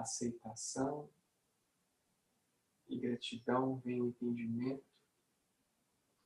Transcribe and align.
aceitação 0.00 1.10
e 2.88 2.98
gratidão 2.98 3.78
vem 3.78 4.00
o 4.00 4.08
entendimento, 4.08 4.86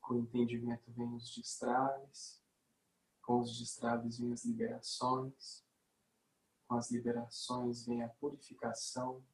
com 0.01 0.15
o 0.15 0.19
entendimento 0.19 0.91
vem 0.91 1.13
os 1.13 1.33
destraves, 1.35 2.41
com 3.21 3.41
os 3.41 3.57
destraves 3.57 4.19
vem 4.19 4.31
as 4.31 4.45
liberações, 4.45 5.65
com 6.67 6.75
as 6.75 6.91
liberações 6.91 7.85
vem 7.85 8.03
a 8.03 8.09
purificação, 8.09 9.25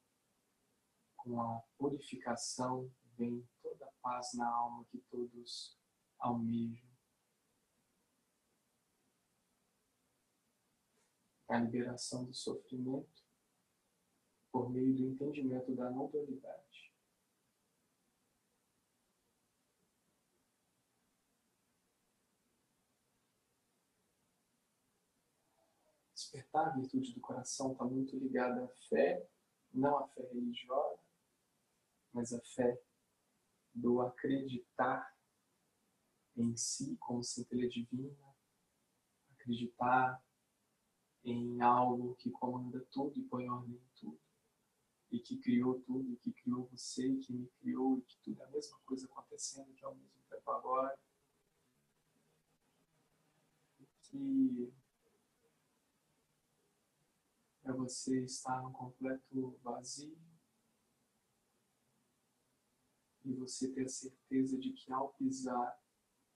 com 1.18 1.42
a 1.42 1.60
purificação 1.78 2.92
vem 3.18 3.48
toda 3.62 3.86
a 3.86 3.92
paz 4.02 4.34
na 4.34 4.48
alma 4.48 4.86
que 4.86 5.00
todos 5.10 5.78
almejam. 6.18 6.90
A 11.48 11.58
liberação 11.58 12.26
do 12.26 12.34
sofrimento 12.34 13.19
por 14.52 14.70
meio 14.70 14.96
do 14.96 15.08
entendimento 15.08 15.76
da 15.76 15.90
não 15.90 16.08
dualidade. 16.08 16.92
Despertar 26.14 26.68
a 26.68 26.70
virtude 26.72 27.14
do 27.14 27.22
coração 27.22 27.72
está 27.72 27.86
muito 27.86 28.18
ligada 28.18 28.66
à 28.66 28.68
fé, 28.90 29.28
não 29.74 29.98
à 29.98 30.08
fé 30.10 30.22
religiosa, 30.32 31.00
mas 32.14 32.34
à 32.34 32.42
fé 32.42 32.82
do 33.74 34.02
acreditar 34.02 35.16
em 36.36 36.56
si 36.56 36.96
como 36.98 37.24
centelha 37.24 37.68
divina, 37.68 38.36
acreditar 39.34 40.24
em 41.24 41.62
algo 41.62 42.16
que 42.16 42.32
comanda 42.32 42.80
tudo 42.92 43.18
e 43.20 43.24
põe 43.24 43.50
ordem 43.50 43.80
e 45.12 45.20
que 45.20 45.38
criou 45.38 45.82
tudo, 45.82 46.12
e 46.14 46.18
que 46.18 46.32
criou 46.32 46.68
você, 46.68 47.08
e 47.08 47.20
que 47.20 47.34
me 47.34 47.48
criou, 47.60 47.98
e 47.98 48.02
que 48.04 48.18
tudo 48.20 48.42
é 48.42 48.46
a 48.46 48.50
mesma 48.50 48.80
coisa 48.86 49.08
acontecendo 49.08 49.74
que 49.74 49.84
ao 49.84 49.96
mesmo 49.96 50.22
tempo 50.30 50.52
agora. 50.52 50.98
E 53.80 53.86
que 54.04 54.74
é 57.64 57.72
você 57.72 58.24
estar 58.24 58.62
no 58.62 58.72
completo 58.72 59.58
vazio 59.64 60.18
e 63.26 63.34
você 63.34 63.72
ter 63.72 63.86
a 63.86 63.90
certeza 63.90 64.58
de 64.58 64.74
que 64.74 64.92
ao 64.92 65.14
pisar 65.14 65.80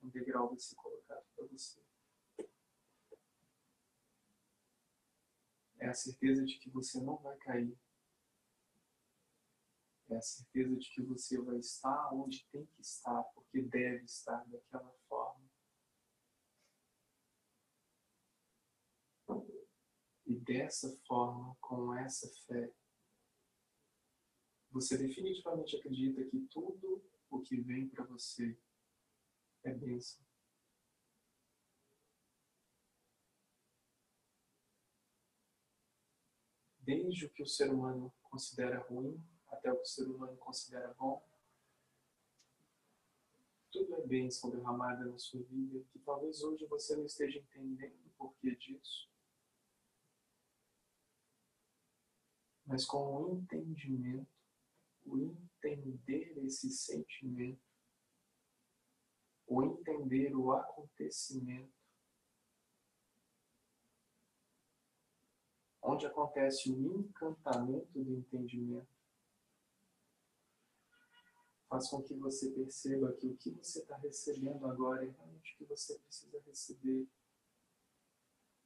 um 0.02 0.10
degrau 0.10 0.50
vai 0.50 0.60
ser 0.60 0.76
colocado 0.76 1.26
para 1.36 1.46
você. 1.48 1.82
É 5.80 5.88
a 5.88 5.94
certeza 5.94 6.46
de 6.46 6.58
que 6.60 6.70
você 6.70 7.02
não 7.02 7.18
vai 7.18 7.38
cair 7.38 7.78
é 10.14 10.18
a 10.18 10.22
certeza 10.22 10.76
de 10.78 10.90
que 10.92 11.02
você 11.02 11.42
vai 11.42 11.58
estar 11.58 12.14
onde 12.14 12.46
tem 12.52 12.66
que 12.66 12.82
estar, 12.82 13.24
porque 13.36 13.62
deve 13.62 14.04
estar 14.04 14.44
daquela 14.46 14.94
forma. 15.08 15.44
E 20.26 20.36
dessa 20.36 20.96
forma, 21.06 21.56
com 21.60 21.94
essa 21.96 22.32
fé, 22.46 22.74
você 24.72 24.98
definitivamente 24.98 25.76
acredita 25.76 26.24
que 26.24 26.40
tudo 26.48 27.04
o 27.30 27.42
que 27.42 27.60
vem 27.60 27.90
para 27.90 28.04
você 28.06 28.58
é 29.64 29.74
bênção. 29.74 30.24
Desde 36.80 37.26
o 37.26 37.34
que 37.34 37.44
o 37.44 37.48
ser 37.48 37.72
humano 37.72 38.14
considera 38.24 38.80
ruim 38.80 39.33
até 39.64 39.72
o 39.72 39.78
que 39.78 39.84
o 39.84 39.86
ser 39.86 40.10
humano 40.10 40.36
considera 40.38 40.94
bom. 40.96 41.26
Tudo 43.72 43.96
é 43.96 44.02
bênção 44.06 44.52
derramada 44.52 45.06
na 45.06 45.18
sua 45.18 45.42
vida, 45.44 45.84
que 45.92 46.00
talvez 46.00 46.44
hoje 46.44 46.66
você 46.66 46.98
não 46.98 47.06
esteja 47.06 47.40
entendendo 47.40 47.96
o 48.06 48.10
porquê 48.18 48.54
disso. 48.56 49.10
Mas 52.66 52.86
com 52.86 53.24
o 53.24 53.38
entendimento, 53.38 54.28
o 55.06 55.18
entender 55.18 56.38
esse 56.46 56.70
sentimento, 56.70 57.62
o 59.48 59.64
entender 59.64 60.36
o 60.36 60.52
acontecimento, 60.52 61.74
onde 65.82 66.06
acontece 66.06 66.72
o 66.72 67.00
encantamento 67.00 68.04
do 68.04 68.14
entendimento, 68.14 69.03
faz 71.74 71.90
com 71.90 72.04
que 72.04 72.14
você 72.14 72.52
perceba 72.52 73.12
que 73.14 73.26
o 73.26 73.36
que 73.36 73.50
você 73.50 73.80
está 73.80 73.98
recebendo 73.98 74.64
agora 74.68 75.04
é 75.04 75.10
realmente 75.10 75.56
o 75.56 75.58
que 75.58 75.66
você 75.66 75.98
precisa 75.98 76.40
receber 76.42 77.08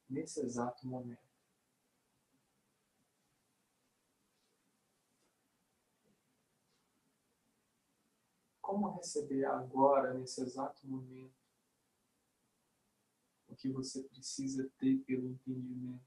nesse 0.10 0.42
exato 0.42 0.86
momento. 0.86 1.26
Como 8.60 8.90
receber 8.98 9.46
agora, 9.46 10.14
nesse 10.14 10.42
exato 10.42 10.86
momento, 10.86 11.34
o 13.48 13.56
que 13.56 13.72
você 13.72 14.04
precisa 14.04 14.70
ter 14.78 14.98
pelo 15.06 15.30
entendimento? 15.30 16.04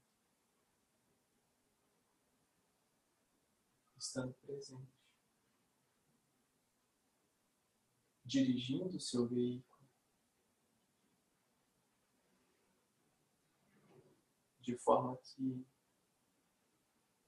Estando 3.97 4.35
presente. 4.35 5.00
Dirigindo 8.23 8.97
o 8.97 8.99
seu 8.99 9.27
veículo, 9.27 9.89
de 14.59 14.77
forma 14.77 15.17
que 15.17 15.65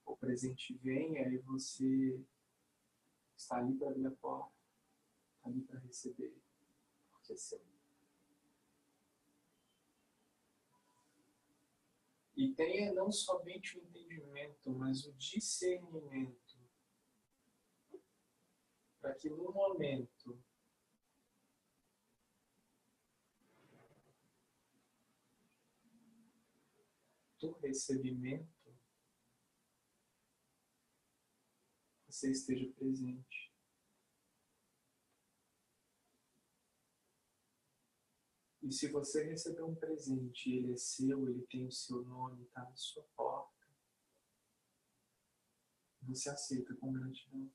o 0.05 0.15
presente 0.15 0.73
venha 0.75 1.27
e 1.27 1.37
você 1.39 2.23
está 3.35 3.57
ali 3.57 3.75
para 3.75 3.89
abrir 3.89 4.07
a 4.07 4.11
porta, 4.11 4.55
está 5.35 5.49
ali 5.49 5.61
para 5.61 5.79
receber, 5.79 6.35
porque 7.11 7.33
é 7.33 7.37
seu. 7.37 7.61
E 12.35 12.53
tenha 12.53 12.93
não 12.93 13.11
somente 13.11 13.77
o 13.77 13.81
entendimento, 13.83 14.71
mas 14.71 15.05
o 15.05 15.13
discernimento 15.13 16.43
para 19.03 19.13
que 19.15 19.29
no 19.29 19.51
momento 19.51 20.41
do 27.43 27.51
recebimento, 27.59 28.47
você 32.07 32.31
esteja 32.31 32.71
presente. 32.73 33.51
E 38.61 38.71
se 38.71 38.87
você 38.87 39.25
receber 39.25 39.63
um 39.63 39.75
presente 39.75 40.49
e 40.49 40.57
ele 40.57 40.73
é 40.73 40.77
seu, 40.77 41.27
ele 41.27 41.45
tem 41.47 41.67
o 41.67 41.71
seu 41.71 42.01
nome, 42.03 42.45
está 42.45 42.63
na 42.63 42.75
sua 42.77 43.03
porta, 43.15 43.67
você 46.03 46.29
aceita 46.29 46.73
com 46.75 46.93
gratidão. 46.93 47.51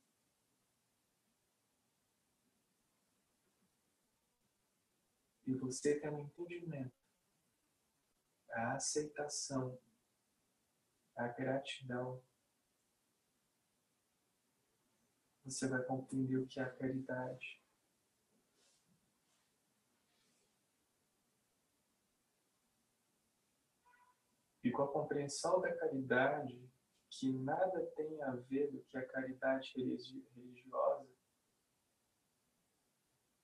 E 5.46 5.54
você 5.54 5.98
tem 5.98 6.10
um 6.10 6.20
entendimento 6.20 7.07
a 8.50 8.74
aceitação, 8.74 9.78
a 11.16 11.28
gratidão, 11.28 12.22
você 15.44 15.66
vai 15.66 15.82
compreender 15.82 16.36
o 16.36 16.46
que 16.46 16.60
é 16.60 16.62
a 16.62 16.70
caridade. 16.70 17.62
E 24.62 24.70
com 24.70 24.82
a 24.82 24.92
compreensão 24.92 25.60
da 25.60 25.74
caridade, 25.74 26.68
que 27.10 27.32
nada 27.32 27.86
tem 27.96 28.22
a 28.22 28.32
ver 28.32 28.70
do 28.70 28.82
que 28.84 28.98
a 28.98 29.06
caridade 29.06 29.72
religiosa, 29.74 31.08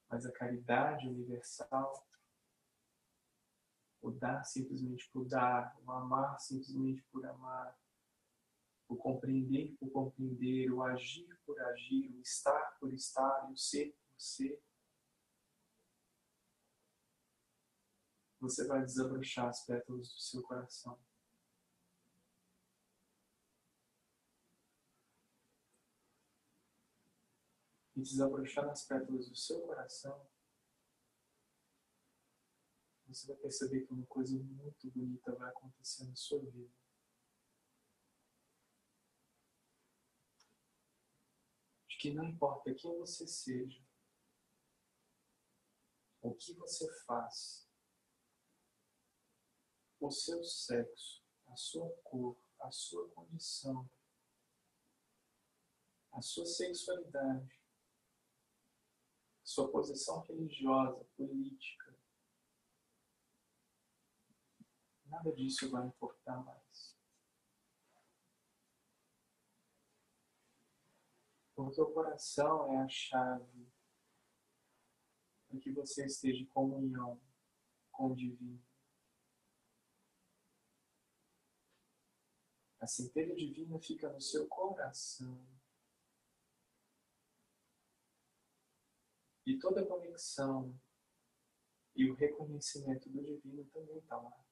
mas 0.08 0.26
a 0.26 0.32
caridade 0.32 1.08
universal, 1.08 2.06
o 4.05 4.11
dar 4.11 4.45
simplesmente 4.45 5.09
por 5.11 5.27
dar, 5.27 5.75
o 5.83 5.91
amar 5.91 6.39
simplesmente 6.39 7.03
por 7.11 7.25
amar, 7.25 7.75
o 8.87 8.97
compreender 8.97 9.75
por 9.79 9.91
compreender, 9.91 10.71
o 10.71 10.83
agir 10.83 11.27
por 11.47 11.59
agir, 11.59 12.15
o 12.15 12.21
estar 12.21 12.79
por 12.79 12.93
estar, 12.93 13.51
o 13.51 13.56
ser 13.56 13.97
por 14.06 14.21
ser. 14.21 14.62
Você 18.41 18.67
vai 18.67 18.85
desabrochar 18.85 19.49
as 19.49 19.65
pétalas 19.65 20.12
do 20.12 20.21
seu 20.21 20.43
coração. 20.43 20.99
E 27.97 28.03
desabrochar 28.03 28.69
as 28.69 28.87
pétalas 28.87 29.31
do 29.31 29.37
seu 29.37 29.62
coração 29.62 30.33
você 33.06 33.27
vai 33.27 33.37
perceber 33.37 33.87
que 33.87 33.93
uma 33.93 34.06
coisa 34.06 34.39
muito 34.39 34.91
bonita 34.91 35.35
vai 35.35 35.51
acontecer 35.51 36.05
na 36.06 36.17
sua 36.17 36.41
vida. 36.41 36.73
De 41.89 41.97
que 41.99 42.12
não 42.12 42.25
importa 42.25 42.75
quem 42.75 42.99
você 42.99 43.27
seja, 43.27 43.83
o 46.23 46.35
que 46.35 46.55
você 46.55 46.91
faz, 47.05 47.69
o 50.01 50.11
seu 50.11 50.43
sexo, 50.43 51.23
a 51.47 51.56
sua 51.56 51.91
cor, 52.03 52.37
a 52.61 52.71
sua 52.71 53.09
condição, 53.11 53.89
a 56.12 56.23
sua 56.23 56.47
sexualidade, 56.47 57.61
sua 59.43 59.71
posição 59.71 60.21
religiosa, 60.23 61.05
política, 61.17 61.83
nada 65.14 65.32
disso 65.32 65.70
vai 65.70 65.87
importar 65.87 66.43
mais. 66.44 66.99
O 71.56 71.93
coração 71.93 72.72
é 72.72 72.82
a 72.82 72.88
chave 72.88 73.72
para 75.49 75.61
que 75.61 75.70
você 75.70 76.05
esteja 76.05 76.43
em 76.43 76.46
comunhão 76.46 77.20
com 77.93 78.11
o 78.11 78.16
divino. 78.16 78.61
A 82.81 82.87
centelha 82.87 83.34
divina 83.37 83.78
fica 83.78 84.12
no 84.12 84.20
seu 84.20 84.49
coração. 84.49 85.46
E 89.46 89.58
toda 89.58 89.82
a 89.82 89.87
conexão 89.87 90.78
e 91.94 92.10
o 92.10 92.14
reconhecimento 92.14 93.08
do 93.08 93.22
divino 93.22 93.64
também 93.67 93.99
está 93.99 94.17
lá. 94.17 94.44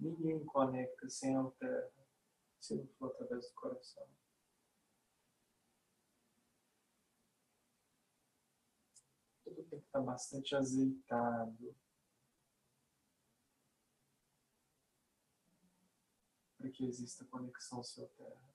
Ninguém 0.00 0.42
conecta 0.46 1.10
sem 1.10 1.36
a 1.36 1.44
terra, 1.58 1.92
se 2.58 2.74
não 2.74 2.86
for 2.94 3.10
através 3.12 3.46
do 3.48 3.54
coração. 3.54 4.08
Tudo 9.44 9.62
tem 9.64 9.78
que 9.78 9.86
estar 9.86 10.00
bastante 10.00 10.56
azeitado. 10.56 11.76
Para 16.56 16.70
que 16.70 16.86
exista 16.86 17.26
conexão 17.26 17.82
céu-terra. 17.82 18.49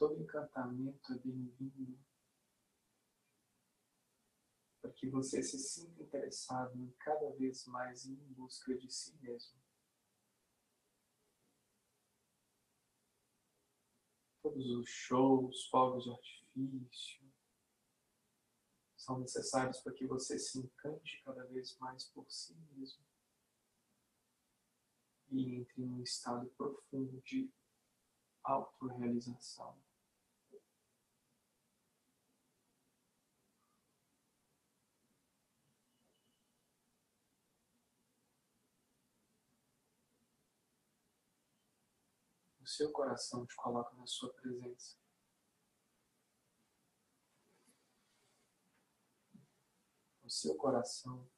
Todo 0.00 0.18
encantamento 0.18 1.12
é 1.12 1.18
bem-vindo 1.18 2.02
para 4.80 4.90
que 4.92 5.10
você 5.10 5.42
se 5.42 5.58
sinta 5.58 6.02
interessado 6.02 6.74
em 6.74 6.90
cada 7.00 7.30
vez 7.32 7.66
mais 7.66 8.06
em 8.06 8.16
busca 8.32 8.74
de 8.78 8.90
si 8.90 9.14
mesmo. 9.18 9.60
Todos 14.42 14.70
os 14.70 14.88
shows, 14.88 15.66
fogos 15.66 16.04
de 16.04 16.10
artifício 16.10 17.30
são 18.96 19.18
necessários 19.18 19.80
para 19.80 19.92
que 19.92 20.06
você 20.06 20.38
se 20.38 20.60
encante 20.60 21.22
cada 21.26 21.44
vez 21.44 21.76
mais 21.76 22.06
por 22.06 22.24
si 22.30 22.54
mesmo 22.72 23.04
e 25.28 25.56
entre 25.56 25.82
em 25.82 25.92
um 25.92 26.02
estado 26.02 26.48
profundo 26.56 27.20
de 27.20 27.52
autorrealização. 28.42 29.89
Seu 42.80 42.90
coração 42.92 43.44
te 43.44 43.54
coloca 43.56 43.94
na 43.94 44.06
sua 44.06 44.32
presença. 44.32 44.96
O 50.22 50.30
seu 50.30 50.56
coração 50.56 51.30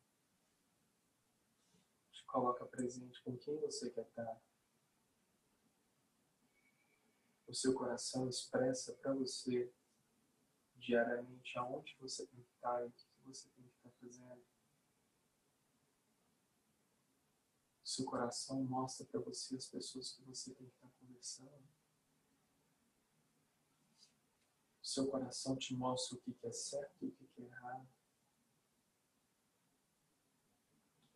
te 2.13 2.25
coloca 2.27 2.65
presente 2.67 3.21
com 3.25 3.37
quem 3.39 3.59
você 3.59 3.91
quer 3.91 4.07
estar. 4.07 4.41
O 7.49 7.53
seu 7.53 7.75
coração 7.75 8.29
expressa 8.29 8.95
para 8.95 9.13
você 9.13 9.75
diariamente 10.77 11.59
aonde 11.59 11.97
você 11.99 12.25
tem 12.29 12.41
que 12.41 12.53
estar 12.53 12.85
e 12.85 12.87
o 12.87 12.93
que 12.93 13.21
você 13.25 13.51
tem 13.51 13.65
que 13.65 13.75
estar 13.75 13.91
fazendo. 13.99 14.47
seu 17.85 18.07
coração 18.07 18.63
mostra 18.65 19.05
para 19.05 19.21
você 19.21 19.55
as 19.57 19.67
pessoas 19.67 20.13
que 20.13 20.23
você 20.23 20.55
tem 20.55 20.67
que 20.67 20.75
estar 20.77 20.92
O 24.81 24.85
seu 24.85 25.07
coração 25.07 25.57
te 25.57 25.73
mostra 25.73 26.19
o 26.19 26.21
que 26.21 26.37
é 26.43 26.51
certo 26.51 27.05
e 27.05 27.09
o 27.09 27.13
que 27.13 27.43
é 27.43 27.45
errado. 27.45 27.89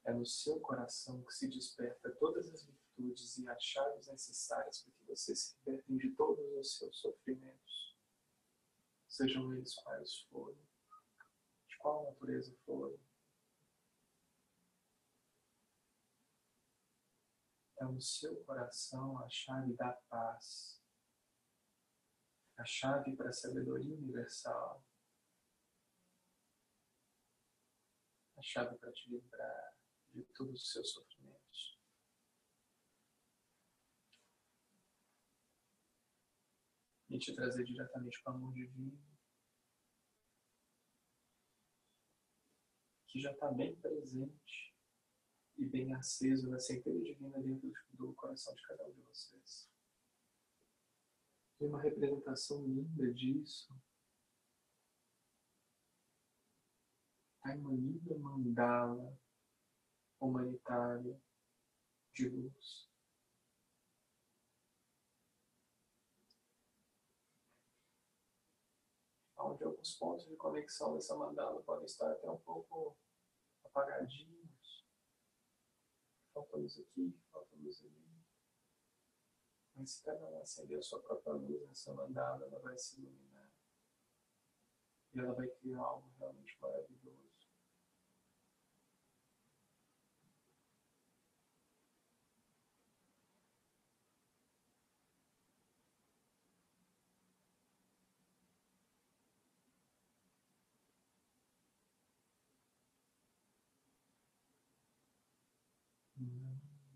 É 0.05 0.13
no 0.13 0.25
seu 0.25 0.61
coração 0.61 1.25
que 1.25 1.35
se 1.35 1.49
desperta 1.49 2.15
todas 2.21 2.49
as 2.55 2.65
virtudes 2.65 3.37
e 3.39 3.49
as 3.49 3.61
chaves 3.61 4.07
necessárias 4.07 4.81
para 4.83 4.93
que 4.93 5.05
você 5.07 5.35
se 5.35 5.57
liberte 5.57 5.99
de 5.99 6.11
todos 6.15 6.45
os 6.57 6.79
seus 6.79 6.97
sofrimentos, 7.01 7.97
sejam 9.09 9.53
eles 9.53 9.75
quais 9.75 10.21
forem, 10.31 10.65
de 11.67 11.77
qual 11.79 12.05
natureza 12.05 12.55
forem. 12.65 13.06
É 17.87 17.89
o 17.89 18.01
seu 18.01 18.45
coração 18.45 19.19
a 19.23 19.29
chave 19.29 19.73
da 19.75 19.93
paz, 20.09 20.83
a 22.57 22.65
chave 22.65 23.15
para 23.15 23.29
a 23.29 23.33
sabedoria 23.33 23.95
universal, 23.95 24.85
a 28.37 28.43
chave 28.43 28.77
para 28.79 28.93
te 28.93 29.09
livrar 29.09 29.77
de 30.13 30.25
todos 30.35 30.63
os 30.63 30.73
seus 30.73 30.91
sofrimentos. 30.91 31.77
E 37.09 37.19
te 37.19 37.35
trazer 37.35 37.65
diretamente 37.65 38.21
para 38.23 38.33
o 38.33 38.37
amor 38.37 38.53
divino, 38.53 39.01
que 43.07 43.21
já 43.21 43.31
está 43.33 43.51
bem 43.53 43.77
presente 43.77 44.76
e 45.59 45.65
bem 45.65 45.95
aceso 45.95 46.49
na 46.51 46.59
centelha 46.59 47.01
divina 47.03 47.41
dentro 47.41 47.73
do 47.91 48.13
coração 48.15 48.55
de 48.55 48.63
cada 48.63 48.87
um 48.87 48.93
de 48.93 49.01
vocês. 49.03 49.71
E 51.59 51.65
uma 51.65 51.81
representação 51.81 52.63
linda 52.67 53.13
disso 53.15 53.75
está 57.37 57.57
em 57.57 57.61
uma 57.61 57.73
linda 57.73 58.19
mandala 58.19 59.19
humanitária 60.21 61.19
de 62.13 62.29
luz. 62.29 62.91
Onde 69.39 69.65
alguns 69.65 69.95
pontos 69.95 70.27
de 70.27 70.37
conexão 70.37 70.95
dessa 70.95 71.17
mandala 71.17 71.63
podem 71.63 71.87
estar 71.87 72.11
até 72.11 72.29
um 72.29 72.39
pouco 72.39 72.97
apagadinhos 73.65 74.46
falta 76.37 76.59
luz 76.59 76.79
aqui, 76.79 77.19
falta 77.33 77.57
luz 77.57 77.83
ali. 77.83 78.07
Mas 79.75 79.91
se 79.91 80.03
cada 80.03 80.25
um 80.27 80.41
acender 80.43 80.79
a 80.79 80.83
sua 80.83 81.01
própria 81.01 81.33
luz 81.33 81.67
nessa 81.67 81.95
mandala, 81.95 82.45
ela 82.47 82.59
vai 82.61 82.77
se 82.79 83.01
iluminar. 83.01 83.51
E 85.15 85.19
ela 85.19 85.33
vai 85.33 85.49
criar 85.49 85.81
algo 85.81 86.11
realmente 86.19 86.59
maravilhoso. 86.61 87.26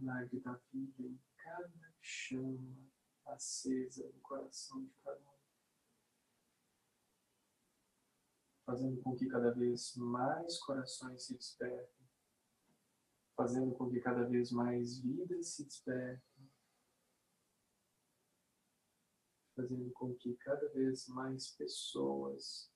milagre 0.00 0.40
da 0.40 0.54
vida 0.72 1.02
em 1.02 1.20
cada 1.36 1.94
chama 2.00 2.92
acesa 3.26 4.06
no 4.08 4.20
coração 4.20 4.84
de 4.84 4.94
cada 5.04 5.20
um. 5.20 5.32
Fazendo 8.64 9.02
com 9.02 9.16
que 9.16 9.28
cada 9.28 9.50
vez 9.52 9.96
mais 9.96 10.58
corações 10.60 11.24
se 11.24 11.36
despertem. 11.36 12.08
Fazendo 13.36 13.74
com 13.74 13.90
que 13.90 14.00
cada 14.00 14.24
vez 14.24 14.50
mais 14.50 15.00
vidas 15.00 15.48
se 15.48 15.64
despertem. 15.64 16.50
Fazendo 19.54 19.90
com 19.92 20.14
que 20.14 20.34
cada 20.36 20.68
vez 20.70 21.06
mais 21.08 21.50
pessoas 21.52 22.72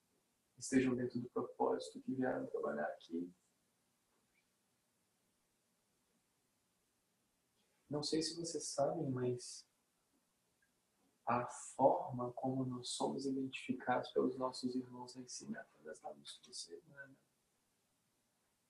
estejam 0.58 0.94
dentro 0.94 1.20
do 1.20 1.28
propósito 1.30 2.00
que 2.02 2.14
vieram 2.14 2.46
trabalhar 2.46 2.86
aqui. 2.86 3.32
Não 7.96 8.02
sei 8.02 8.20
se 8.20 8.36
vocês 8.36 8.62
sabem, 8.62 9.08
mas 9.08 9.66
a 11.24 11.46
forma 11.46 12.30
como 12.34 12.62
nós 12.66 12.90
somos 12.90 13.24
identificados 13.24 14.10
pelos 14.10 14.36
nossos 14.36 14.76
irmãos 14.76 15.14
lá 15.14 15.22
em 15.22 15.28
cima 15.28 15.56
é 15.56 15.60
através 15.62 15.98
da 16.00 16.10
luz 16.10 16.32
que 16.32 16.52
você 16.52 16.74
emana. 16.74 17.16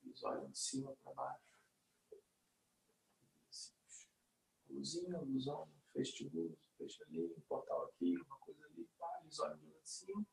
Eles 0.04 0.22
olham 0.22 0.48
de 0.48 0.56
cima 0.56 0.94
para 1.02 1.12
baixo. 1.12 1.44
Luzinha, 4.70 5.18
luzão, 5.18 5.68
feixe 5.92 6.28
luz, 6.28 6.56
ali, 7.08 7.26
um 7.36 7.40
portal 7.48 7.86
aqui, 7.86 8.16
uma 8.18 8.38
coisa 8.38 8.64
ali, 8.66 8.88
pá, 8.96 9.18
eles 9.22 9.40
olham 9.40 9.58
de 9.58 9.66
lá 9.66 9.78
de 9.80 9.90
cima. 9.90 10.24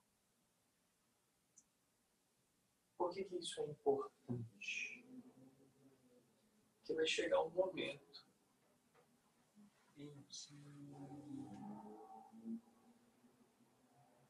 Por 2.96 3.12
que, 3.12 3.24
que 3.24 3.38
isso 3.38 3.60
é 3.60 3.66
importante? 3.66 5.04
Porque 6.78 6.94
vai 6.94 7.08
chegar 7.08 7.42
um 7.42 7.50
momento 7.50 8.13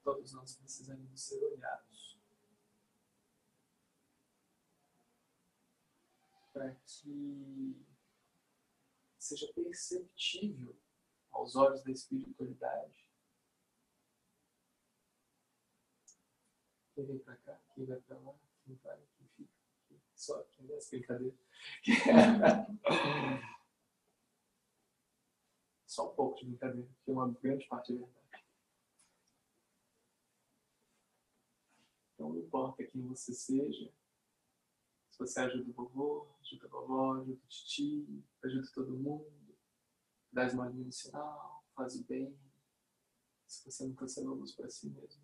todos 0.04 0.34
nós 0.34 0.56
precisamos 0.58 1.22
ser 1.22 1.44
olhados 1.44 2.20
para 6.52 6.76
que 6.76 7.86
seja 9.18 9.52
perceptível 9.54 10.76
aos 11.32 11.56
olhos 11.56 11.84
da 11.84 11.92
espiritualidade 11.92 13.04
quem 16.94 17.06
vem 17.06 17.20
para 17.20 17.36
cá, 17.38 17.60
quem 17.74 17.86
vai 17.86 18.00
para 18.02 18.20
lá, 18.20 18.36
quem 18.64 18.76
vai, 18.76 18.98
quem 19.18 19.28
fica, 19.30 19.54
quem 19.88 20.00
só 20.14 20.44
quem 20.44 20.68
desce 20.68 20.98
brincadeira. 20.98 21.36
Só 25.94 26.12
um 26.12 26.16
pouco 26.16 26.40
de 26.40 26.46
brincadeira, 26.48 26.88
porque 26.88 27.12
uma 27.12 27.30
grande 27.30 27.68
parte 27.68 27.94
é 27.94 27.96
verdade. 27.96 28.44
Então 32.16 32.30
não 32.30 32.40
importa 32.40 32.84
quem 32.84 33.08
você 33.08 33.32
seja, 33.32 33.94
se 35.12 35.20
você 35.20 35.42
ajuda 35.42 35.70
o 35.70 35.74
vovô, 35.74 36.28
ajuda 36.42 36.66
a 36.66 36.70
vovó, 36.70 37.14
ajuda 37.22 37.34
o 37.34 37.48
titi, 37.48 38.26
ajuda 38.44 38.72
todo 38.74 38.98
mundo, 38.98 39.32
dá 40.32 40.48
esmolinha 40.48 40.84
no 40.84 40.92
sinal, 40.92 41.64
faz 41.76 41.96
o 41.96 42.04
bem, 42.06 42.36
se 43.46 43.64
você 43.64 43.84
não 43.84 43.94
está 43.94 44.08
sendo 44.08 44.34
luz 44.34 44.52
para 44.52 44.72
si 44.72 44.90
mesmo. 44.90 45.23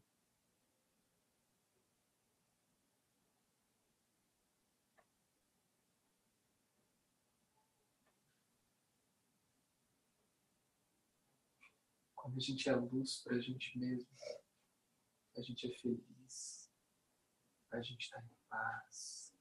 Quando 12.22 12.36
a 12.36 12.42
gente 12.42 12.68
é 12.68 12.76
luz 12.76 13.22
para 13.24 13.38
a 13.38 13.40
gente 13.40 13.80
mesmo, 13.80 14.10
a 15.38 15.42
gente 15.42 15.72
é 15.72 15.80
feliz, 15.80 16.70
a 17.72 17.82
gente 17.82 18.02
está 18.02 18.22
em 18.22 18.30
paz. 18.50 19.34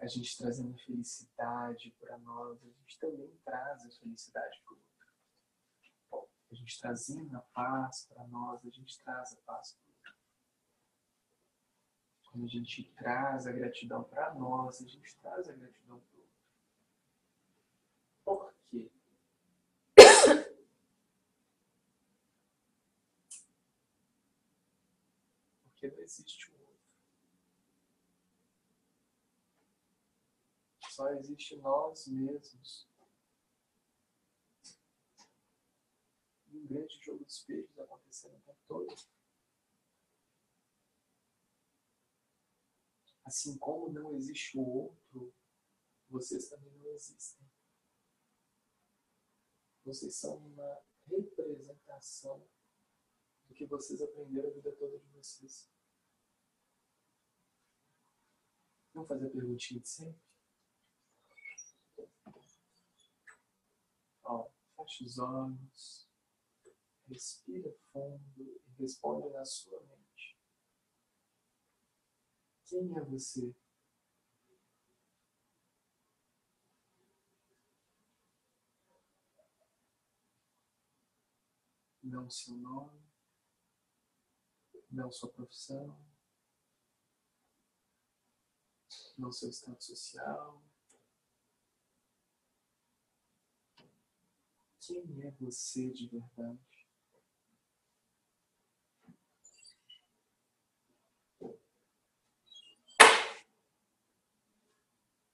A 0.00 0.06
gente 0.08 0.36
trazendo 0.36 0.76
felicidade 0.78 1.94
para 2.00 2.18
nós, 2.18 2.60
a 2.62 2.66
gente 2.66 2.98
também 2.98 3.36
traz 3.44 3.86
a 3.86 3.90
felicidade 3.90 4.60
para 4.64 4.74
o 4.74 4.76
outro. 6.10 6.36
A 6.50 6.54
gente 6.54 6.80
trazendo 6.80 7.36
a 7.36 7.40
paz 7.40 8.06
para 8.08 8.26
nós, 8.26 8.64
a 8.66 8.70
gente 8.70 8.98
traz 8.98 9.32
a 9.32 9.36
paz 9.42 9.72
para. 9.72 9.85
Quando 12.36 12.44
a 12.44 12.48
gente 12.48 12.84
traz 12.92 13.46
a 13.46 13.52
gratidão 13.52 14.04
para 14.04 14.34
nós, 14.34 14.82
a 14.82 14.86
gente 14.86 15.16
traz 15.16 15.48
a 15.48 15.52
gratidão 15.54 15.98
para 15.98 16.18
o 16.18 16.20
outro. 16.20 16.36
Por 18.26 18.54
quê? 18.68 18.90
Porque 25.62 25.88
não 25.88 25.98
existe 26.00 26.50
um 26.50 26.60
outro. 26.60 26.76
Só 30.90 31.08
existe 31.14 31.56
nós 31.56 32.06
mesmos. 32.06 32.86
Um 36.52 36.66
grande 36.66 36.98
jogo 37.02 37.24
de 37.24 37.32
espelhos 37.32 37.78
acontecendo 37.78 38.36
o 38.36 38.40
tempo 38.40 38.60
todo. 38.68 39.15
Assim 43.26 43.58
como 43.58 43.92
não 43.92 44.14
existe 44.14 44.56
o 44.56 44.64
outro, 44.64 45.34
vocês 46.08 46.48
também 46.48 46.72
não 46.74 46.86
existem. 46.92 47.44
Vocês 49.84 50.14
são 50.14 50.36
uma 50.36 50.80
representação 51.08 52.48
do 53.48 53.54
que 53.54 53.66
vocês 53.66 54.00
aprenderam 54.00 54.48
a 54.48 54.52
vida 54.52 54.70
toda 54.76 54.96
de 54.96 55.08
vocês. 55.08 55.68
Vamos 58.94 59.08
fazer 59.08 59.26
a 59.26 59.30
perguntinha 59.30 59.80
de 59.80 59.88
sempre? 59.88 60.22
Ó, 64.22 64.48
feche 64.76 65.04
os 65.04 65.18
olhos, 65.18 66.08
respira 67.08 67.76
fundo 67.92 68.22
e 68.38 68.82
responde 68.82 69.28
na 69.30 69.44
sua 69.44 69.82
mente. 69.82 70.05
Quem 72.66 72.98
é 72.98 73.00
você? 73.00 73.54
Não 82.02 82.28
seu 82.28 82.56
nome, 82.56 83.00
não 84.90 85.12
sua 85.12 85.28
profissão, 85.32 85.96
não 89.16 89.30
seu 89.30 89.48
estado 89.50 89.80
social. 89.80 90.60
Quem 94.80 95.22
é 95.22 95.30
você 95.32 95.92
de 95.92 96.08
verdade? 96.08 96.65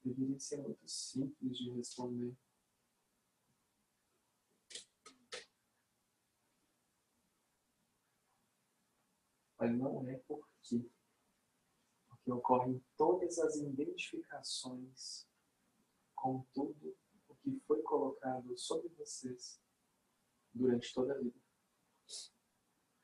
Deveria 0.03 0.39
ser 0.39 0.57
muito 0.57 0.87
simples 0.87 1.57
de 1.57 1.71
responder. 1.71 2.35
Mas 9.57 9.77
não 9.77 10.07
é 10.09 10.17
por 10.27 10.47
quê. 10.61 10.85
Porque 12.09 12.31
ocorrem 12.31 12.83
todas 12.97 13.39
as 13.39 13.55
identificações 13.55 15.27
com 16.15 16.45
tudo 16.53 16.97
o 17.29 17.35
que 17.35 17.59
foi 17.61 17.81
colocado 17.81 18.57
sobre 18.57 18.89
vocês 18.89 19.61
durante 20.53 20.93
toda 20.93 21.13
a 21.13 21.17
vida. 21.17 21.39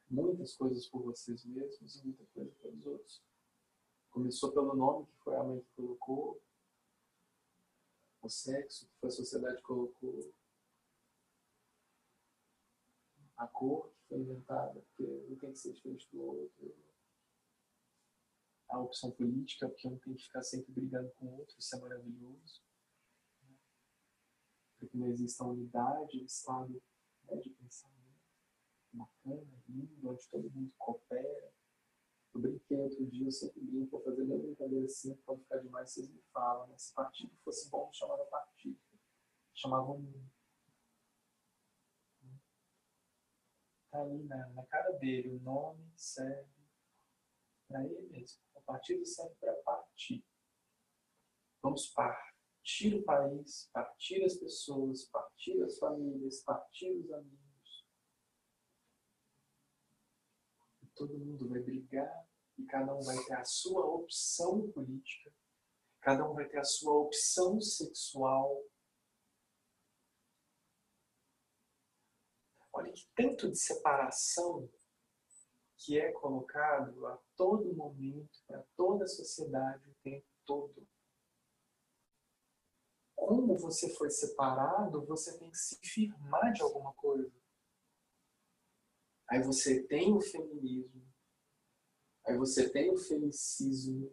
Muitas 0.09 0.55
coisas 0.55 0.87
por 0.87 1.03
vocês 1.03 1.45
mesmos 1.45 1.95
e 1.95 2.03
muita 2.03 2.25
coisa 2.27 2.51
pelos 2.55 2.85
outros. 2.85 3.23
Começou 4.09 4.51
pelo 4.51 4.75
nome 4.75 5.05
que 5.05 5.17
foi 5.23 5.35
a 5.35 5.43
mãe 5.43 5.61
que 5.61 5.71
colocou, 5.75 6.41
o 8.21 8.29
sexo 8.29 8.89
que 8.99 9.07
a 9.07 9.11
sociedade 9.11 9.61
colocou, 9.61 10.33
a 13.37 13.47
cor 13.47 13.89
que 13.89 14.07
foi 14.07 14.19
inventada, 14.19 14.81
porque 14.81 15.03
um 15.03 15.37
tem 15.37 15.51
que 15.51 15.59
ser 15.59 15.73
diferente 15.73 16.09
do 16.11 16.21
outro. 16.21 16.75
A 18.69 18.79
opção 18.79 19.11
política, 19.11 19.67
porque 19.67 19.87
um 19.87 19.97
tem 19.97 20.13
que 20.13 20.23
ficar 20.23 20.43
sempre 20.43 20.71
brigando 20.71 21.09
com 21.11 21.25
o 21.25 21.39
outro, 21.39 21.57
isso 21.57 21.75
é 21.75 21.79
maravilhoso. 21.79 22.61
Para 24.77 24.87
que 24.87 24.97
não 24.97 25.07
exista 25.07 25.43
unidade, 25.43 26.21
um 26.21 26.25
estado 26.25 26.81
né, 27.23 27.37
de 27.37 27.49
pensamento 27.49 27.99
bacana, 28.91 29.63
lindo, 29.67 30.09
onde 30.09 30.27
todo 30.29 30.51
mundo 30.51 30.73
coopera. 30.77 31.53
Eu 32.33 32.41
brinquei 32.41 32.77
outro 32.77 33.05
dia, 33.07 33.27
eu 33.27 33.31
sempre 33.31 33.61
brinco, 33.61 33.91
vou 33.91 34.03
fazer 34.03 34.23
minha 34.23 34.37
brincadeira 34.37 34.85
assim, 34.85 35.15
quando 35.25 35.41
ficar 35.41 35.57
demais 35.57 35.91
vocês 35.91 36.09
me 36.09 36.21
falam. 36.31 36.67
Né? 36.67 36.77
Se 36.77 36.93
partido 36.93 37.35
fosse 37.43 37.69
bom, 37.69 37.91
chamava 37.91 38.25
partido. 38.25 38.79
Chamavam 39.53 39.97
um 39.97 40.29
Está 43.89 44.01
ali 44.01 44.23
na, 44.25 44.47
na 44.49 44.63
cara 44.67 44.91
dele. 44.99 45.29
O 45.29 45.39
nome 45.39 45.91
serve 45.95 46.47
para 47.67 47.83
ele 47.83 48.07
mesmo. 48.09 48.39
O 48.53 48.61
partido 48.61 49.03
serve 49.03 49.33
para 49.39 49.53
partir. 49.63 50.23
Vamos 51.61 51.87
partir 51.87 52.95
o 52.95 53.03
país, 53.03 53.67
partir 53.73 54.23
as 54.23 54.35
pessoas, 54.35 55.05
partir 55.05 55.61
as 55.63 55.79
famílias, 55.79 56.43
partir 56.43 56.91
os 56.91 57.11
amigos. 57.11 57.87
E 60.83 60.87
todo 60.99 61.17
mundo 61.17 61.47
vai 61.47 61.61
brigar 61.61 62.27
e 62.57 62.65
cada 62.65 62.93
um 62.93 63.01
vai 63.01 63.17
ter 63.23 63.35
a 63.35 63.45
sua 63.45 63.85
opção 63.85 64.69
política, 64.71 65.33
cada 66.01 66.29
um 66.29 66.33
vai 66.33 66.45
ter 66.45 66.59
a 66.59 66.63
sua 66.63 66.93
opção 66.93 67.59
sexual, 67.61 68.61
Olha 72.71 72.93
que 72.93 73.09
tanto 73.15 73.49
de 73.49 73.57
separação 73.57 74.69
que 75.75 75.99
é 75.99 76.11
colocado 76.11 77.07
a 77.07 77.19
todo 77.35 77.75
momento, 77.75 78.39
para 78.45 78.63
toda 78.75 79.05
a 79.05 79.07
sociedade, 79.07 79.89
o 79.89 79.95
tempo 80.03 80.25
todo. 80.45 80.87
Como 83.15 83.57
você 83.57 83.93
foi 83.95 84.09
separado, 84.09 85.05
você 85.05 85.37
tem 85.37 85.49
que 85.49 85.57
se 85.57 85.77
firmar 85.81 86.53
de 86.53 86.61
alguma 86.61 86.93
coisa. 86.93 87.38
Aí 89.29 89.41
você 89.43 89.83
tem 89.83 90.13
o 90.13 90.21
feminismo, 90.21 91.07
aí 92.25 92.35
você 92.35 92.69
tem 92.69 92.89
o 92.89 92.97
femicismo, 92.97 94.11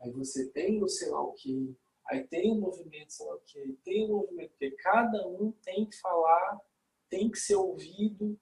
aí 0.00 0.10
você 0.10 0.48
tem 0.50 0.82
o 0.82 0.88
sei 0.88 1.08
lá 1.10 1.22
o 1.22 1.32
que, 1.32 1.76
Aí 2.08 2.26
tem 2.26 2.52
um 2.52 2.60
movimento, 2.60 3.12
sei 3.12 3.26
lá 3.26 3.34
o 3.34 3.40
quê, 3.40 3.76
tem 3.82 4.04
um 4.04 4.18
movimento, 4.18 4.50
porque 4.50 4.70
cada 4.72 5.26
um 5.26 5.50
tem 5.50 5.88
que 5.88 5.98
falar, 5.98 6.60
tem 7.08 7.28
que 7.30 7.38
ser 7.38 7.56
ouvido, 7.56 8.38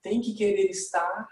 tem 0.00 0.20
que 0.20 0.34
querer 0.34 0.70
estar. 0.70 1.26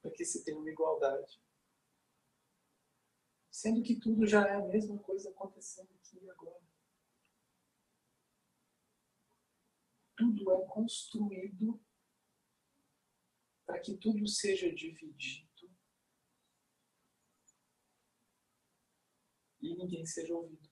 Para 0.00 0.10
que 0.12 0.24
se 0.24 0.42
tenha 0.44 0.56
uma 0.56 0.70
igualdade. 0.70 1.38
Sendo 3.50 3.82
que 3.82 3.96
tudo 3.96 4.26
já 4.26 4.46
é 4.46 4.54
a 4.54 4.64
mesma 4.64 4.98
coisa 4.98 5.28
acontecendo 5.28 5.97
agora. 6.30 6.60
Tudo 10.16 10.52
é 10.52 10.66
construído 10.66 11.80
para 13.64 13.80
que 13.80 13.96
tudo 13.96 14.26
seja 14.26 14.74
dividido 14.74 15.48
e 19.60 19.76
ninguém 19.76 20.06
seja 20.06 20.34
ouvido. 20.34 20.68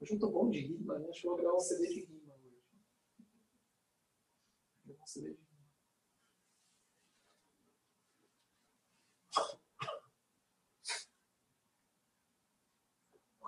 Hoje 0.00 0.12
eu 0.12 0.16
estou 0.16 0.32
bom 0.32 0.50
de 0.50 0.60
rima, 0.60 0.98
né? 0.98 1.08
Acho 1.08 1.20
que 1.20 1.26
eu 1.26 1.30
vou 1.30 1.40
gravar 1.40 1.56
um 1.56 1.60
CD 1.60 1.88
de 1.88 2.04
rima 2.04 2.34
hoje. 2.34 2.62
Vou 4.84 4.96
um 4.96 5.06
CD 5.06 5.34
de 5.34 5.40
rima. 5.40 5.45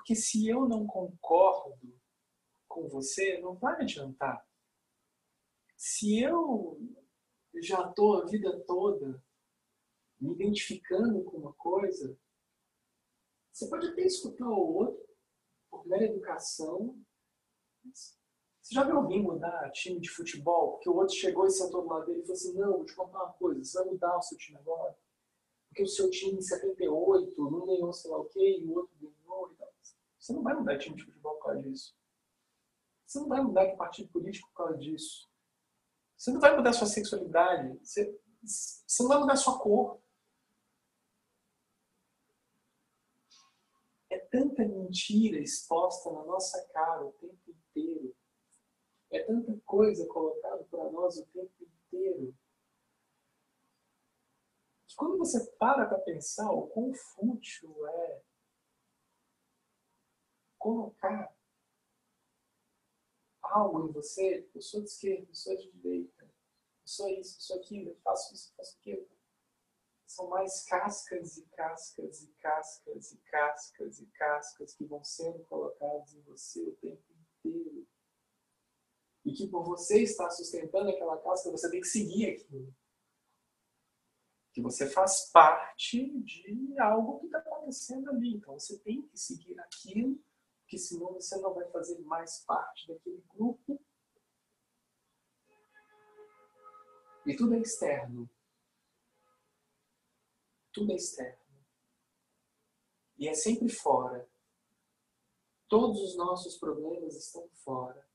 Porque 0.09 0.23
se 0.23 0.49
eu 0.49 0.67
não 0.67 0.87
concordo 0.87 1.95
com 2.67 2.89
você, 2.89 3.39
não 3.43 3.55
vai 3.57 3.83
adiantar. 3.83 4.43
Se 5.77 6.23
eu 6.23 6.81
já 7.63 7.87
estou 7.87 8.17
a 8.17 8.25
vida 8.25 8.59
toda 8.61 9.23
me 10.19 10.33
identificando 10.33 11.23
com 11.25 11.37
uma 11.37 11.53
coisa, 11.53 12.19
você 13.53 13.69
pode 13.69 13.89
até 13.89 14.01
escutar 14.07 14.49
o 14.49 14.77
outro, 14.77 15.07
por 15.69 15.87
mera 15.87 16.07
educação. 16.07 16.99
Você 17.93 18.17
já 18.75 18.85
viu 18.85 18.97
alguém 18.97 19.23
mudar 19.23 19.71
time 19.73 20.01
de 20.01 20.09
futebol 20.09 20.73
porque 20.73 20.89
o 20.89 20.97
outro 20.97 21.15
chegou 21.15 21.47
e 21.47 21.51
sentou 21.51 21.83
do 21.83 21.89
lado 21.89 22.07
dele 22.07 22.21
e 22.21 22.23
falou 22.23 22.33
assim: 22.33 22.55
Não, 22.55 22.77
vou 22.79 22.87
te 22.87 22.97
contar 22.97 23.25
uma 23.25 23.33
coisa, 23.35 23.63
você 23.63 23.79
vai 23.79 23.89
mudar 23.89 24.17
o 24.17 24.23
seu 24.23 24.39
time 24.39 24.57
agora? 24.57 24.99
Porque 25.69 25.83
o 25.83 25.87
seu 25.87 26.09
time 26.09 26.39
em 26.39 26.41
78 26.41 27.51
não 27.51 27.67
ganhou 27.67 27.93
sei 27.93 28.11
lá 28.11 28.19
o 28.19 28.25
quê 28.25 28.59
e 28.59 28.65
o 28.65 28.73
outro 28.73 28.97
ganhou. 28.99 29.18
Você 30.29 30.35
não 30.35 30.43
vai 30.43 30.55
mudar 30.55 30.77
time 30.77 30.95
de 30.95 31.05
futebol 31.05 31.37
por 31.37 31.45
causa 31.45 31.63
disso. 31.63 31.97
Você 33.07 33.19
não 33.19 33.29
vai 33.29 33.41
mudar 33.41 33.65
de 33.65 33.77
partido 33.79 34.11
político 34.11 34.47
por 34.51 34.57
causa 34.57 34.77
disso. 34.77 35.27
Você 36.19 36.31
não 36.31 36.39
vai 36.39 36.55
mudar 36.55 36.75
sua 36.75 36.87
sexualidade. 36.87 37.79
Você, 37.79 38.21
você 38.43 39.03
não 39.03 39.09
vai 39.09 39.21
mudar 39.21 39.37
sua 39.37 39.59
cor. 39.59 40.03
É 44.11 44.19
tanta 44.19 44.69
mentira 44.69 45.41
exposta 45.41 46.13
na 46.13 46.23
nossa 46.25 46.63
cara 46.75 47.07
o 47.07 47.13
tempo 47.13 47.51
inteiro. 47.51 48.15
É 49.11 49.25
tanta 49.25 49.59
coisa 49.65 50.07
colocada 50.09 50.63
para 50.65 50.91
nós 50.91 51.17
o 51.17 51.25
tempo 51.29 51.55
inteiro. 51.63 52.37
Que 54.87 54.95
quando 54.95 55.17
você 55.17 55.43
para 55.53 55.87
para 55.87 55.99
pensar 56.01 56.53
o 56.53 56.67
quão 56.67 56.93
fútil 56.93 57.87
é 57.87 58.28
colocar 60.59 61.35
algo 63.43 63.89
em 63.89 63.93
você, 63.93 64.49
eu 64.55 64.61
sou 64.61 64.81
de 64.81 64.89
esquerda, 64.89 65.27
eu 65.29 65.35
sou 65.35 65.57
de 65.57 65.71
direita, 65.73 66.25
eu 66.25 66.31
sou 66.85 67.09
isso, 67.09 67.37
eu 67.37 67.41
sou 67.41 67.57
aquilo, 67.57 67.91
eu 67.91 67.97
faço 67.97 68.35
isso, 68.35 68.51
eu 68.51 68.57
faço 68.57 68.77
aquilo. 68.79 69.09
São 70.07 70.29
mais 70.29 70.65
cascas 70.65 71.37
e 71.37 71.47
cascas 71.49 72.23
e 72.23 72.29
cascas 72.41 73.13
e 73.13 73.17
cascas 73.19 74.01
e 74.01 74.07
cascas 74.07 74.75
que 74.75 74.85
vão 74.85 75.05
sendo 75.05 75.45
colocadas 75.45 76.15
em 76.15 76.23
você 76.23 76.63
o 76.63 76.77
tempo 76.77 77.05
inteiro. 77.13 77.87
E 79.25 79.33
que 79.33 79.47
por 79.47 79.65
você 79.65 80.03
estar 80.03 80.31
sustentando 80.31 80.89
aquela 80.89 81.19
casca, 81.19 81.51
você 81.51 81.71
tem 81.71 81.81
que 81.81 81.89
seguir 81.89 82.31
aquilo. 82.31 82.75
Que 84.55 84.63
você 84.63 84.89
faz 84.89 85.31
parte 85.31 86.09
de 86.21 86.79
algo 86.79 87.21
que 87.21 87.27
está 87.27 87.39
acontecendo 87.39 88.09
ali. 88.09 88.37
Então 88.37 88.59
você 88.59 88.79
tem 88.79 89.03
que 89.03 89.19
seguir 89.19 89.61
aquilo 89.61 90.19
porque 90.69 90.77
senão 90.77 91.15
você 91.15 91.35
não 91.39 91.55
vai 91.55 91.67
fazer 91.71 91.99
mais 92.01 92.45
parte 92.45 92.87
daquele 92.87 93.25
grupo. 93.35 93.83
E 97.25 97.35
tudo 97.35 97.55
é 97.55 97.59
externo. 97.61 98.29
Tudo 100.71 100.93
é 100.93 100.97
externo. 100.97 101.41
E 103.17 103.27
é 103.27 103.33
sempre 103.33 103.71
fora. 103.71 104.29
Todos 105.69 106.03
os 106.03 106.19
nossos 106.19 106.59
problemas 106.59 107.17
estão 107.17 107.49
fora. 107.65 108.07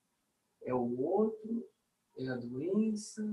É 0.61 0.75
o 0.75 1.01
outro, 1.01 1.67
é 2.15 2.29
a 2.29 2.35
doença, 2.35 3.23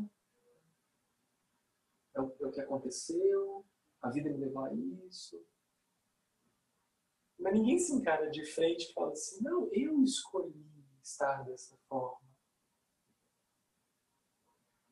é 2.15 2.23
o, 2.23 2.35
é 2.41 2.47
o 2.47 2.51
que 2.51 2.61
aconteceu, 2.61 3.67
a 4.01 4.09
vida 4.09 4.31
me 4.31 4.39
levou 4.39 4.65
a 4.65 4.73
isso, 4.73 5.47
mas 7.41 7.55
ninguém 7.55 7.79
se 7.79 7.93
encara 7.95 8.31
de 8.31 8.45
frente 8.45 8.91
e 8.91 8.93
fala 8.93 9.13
assim: 9.13 9.43
não, 9.43 9.69
eu 9.73 10.03
escolhi 10.03 10.71
estar 11.03 11.43
dessa 11.45 11.77
forma. 11.89 12.29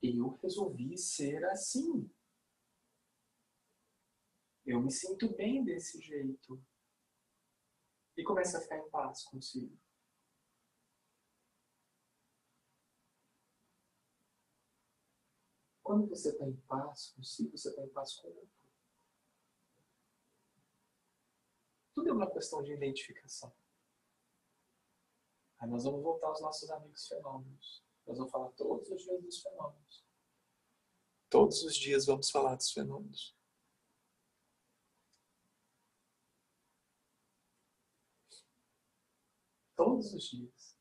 Eu 0.02 0.30
resolvi 0.42 0.96
ser 0.96 1.44
assim. 1.46 2.10
Eu 4.64 4.80
me 4.80 4.90
sinto 4.90 5.34
bem 5.34 5.64
desse 5.64 6.00
jeito. 6.00 6.62
E 8.16 8.24
começa 8.24 8.58
a 8.58 8.60
ficar 8.60 8.78
em 8.78 8.90
paz 8.90 9.24
consigo. 9.24 9.78
Quando 15.82 16.06
você 16.08 16.30
está 16.30 16.46
em 16.46 16.56
paz 16.56 17.12
consigo, 17.12 17.56
você 17.56 17.70
está 17.70 17.82
em 17.82 17.88
paz 17.88 18.14
com 18.14 18.28
o 18.28 18.36
outro. 18.36 18.57
Tudo 21.98 22.10
é 22.10 22.12
uma 22.12 22.30
questão 22.30 22.62
de 22.62 22.72
identificação. 22.72 23.52
Aí 25.58 25.68
nós 25.68 25.82
vamos 25.82 26.00
voltar 26.00 26.28
aos 26.28 26.40
nossos 26.40 26.70
amigos 26.70 27.08
fenômenos. 27.08 27.84
Nós 28.06 28.16
vamos 28.16 28.30
falar 28.30 28.52
todos 28.52 28.88
os 28.88 29.02
dias 29.02 29.20
dos 29.20 29.42
fenômenos. 29.42 30.06
Todos 31.28 31.62
os 31.64 31.74
dias 31.74 32.06
vamos 32.06 32.30
falar 32.30 32.54
dos 32.54 32.70
fenômenos. 32.70 33.36
Todos 39.74 40.14
os 40.14 40.22
dias. 40.30 40.78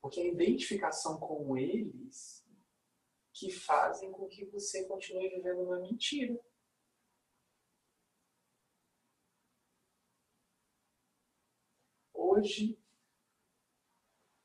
Porque 0.00 0.22
é 0.22 0.24
a 0.24 0.32
identificação 0.32 1.20
com 1.20 1.56
eles 1.56 2.44
que 3.32 3.52
fazem 3.52 4.10
com 4.10 4.26
que 4.26 4.44
você 4.46 4.88
continue 4.88 5.28
vivendo 5.28 5.62
uma 5.62 5.78
mentira. 5.78 6.47
Hoje 12.38 12.78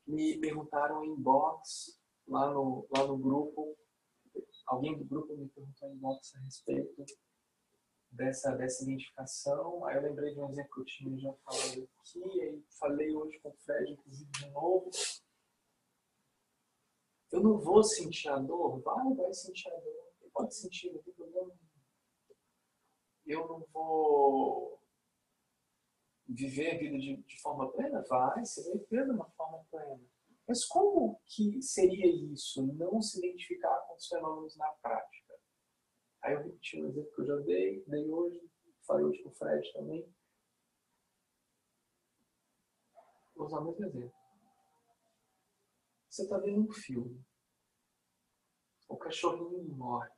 me 0.07 0.39
perguntaram 0.39 1.05
em 1.05 1.15
box 1.15 2.01
lá 2.27 2.51
no, 2.51 2.87
lá 2.89 3.05
no 3.05 3.15
grupo, 3.19 3.77
alguém 4.65 4.97
do 4.97 5.05
grupo 5.05 5.37
me 5.37 5.47
perguntou 5.49 5.89
em 5.89 5.97
box 5.97 6.35
a 6.35 6.39
respeito 6.39 7.05
dessa, 8.09 8.55
dessa 8.55 8.81
identificação. 8.81 9.85
Aí 9.85 9.97
eu 9.97 10.01
lembrei 10.01 10.33
de 10.33 10.39
um 10.39 10.49
exemplo 10.49 10.73
que 10.73 10.81
eu 10.81 10.85
tinha 10.85 11.19
já 11.19 11.33
falado 11.45 11.87
aqui, 11.99 12.41
aí 12.41 12.65
falei 12.79 13.15
hoje 13.15 13.39
com 13.41 13.49
o 13.49 13.57
Fred, 13.57 13.91
inclusive, 13.91 14.31
de 14.31 14.49
novo. 14.49 14.89
Eu 17.31 17.43
não 17.43 17.59
vou 17.59 17.83
sentir 17.83 18.29
a 18.29 18.39
dor? 18.39 18.81
Vai, 18.81 19.13
vai 19.13 19.33
sentir 19.35 19.69
a 19.69 19.79
dor. 19.79 20.13
Pode 20.33 20.55
sentir, 20.55 20.91
não 20.91 21.03
tem 21.03 21.13
problema. 21.13 21.53
Eu 23.27 23.47
não 23.47 23.67
vou 23.71 24.82
viver 26.27 26.75
a 26.75 26.77
vida 26.77 26.97
de, 26.97 27.17
de 27.17 27.41
forma 27.41 27.71
plena? 27.71 28.03
Vai, 28.07 28.45
você 28.45 28.63
vai 28.63 28.77
viver 28.77 29.05
de 29.05 29.11
uma 29.11 29.29
forma 29.31 29.63
plena. 29.69 30.01
Mas 30.47 30.65
como 30.65 31.21
que 31.25 31.61
seria 31.61 32.05
isso? 32.33 32.65
Não 32.73 33.01
se 33.01 33.19
identificar 33.19 33.79
com 33.87 33.95
os 33.95 34.07
fenômenos 34.07 34.57
na 34.57 34.67
prática. 34.81 35.33
Aí 36.21 36.33
eu 36.33 36.43
repeti 36.43 36.81
um 36.81 36.89
exemplo 36.89 37.11
que 37.13 37.21
eu 37.21 37.25
já 37.25 37.35
dei, 37.37 37.83
dei 37.85 38.09
hoje, 38.09 38.41
falei 38.85 39.05
hoje 39.05 39.23
com 39.23 39.29
o 39.29 39.33
Fred 39.33 39.73
também. 39.73 40.13
Vou 43.35 43.47
usar 43.47 43.59
o 43.59 43.65
mesmo 43.65 43.85
exemplo. 43.85 44.13
Você 46.09 46.23
está 46.23 46.37
vendo 46.37 46.61
um 46.61 46.71
filme. 46.71 47.25
O 48.87 48.97
cachorrinho 48.97 49.63
morre. 49.75 50.11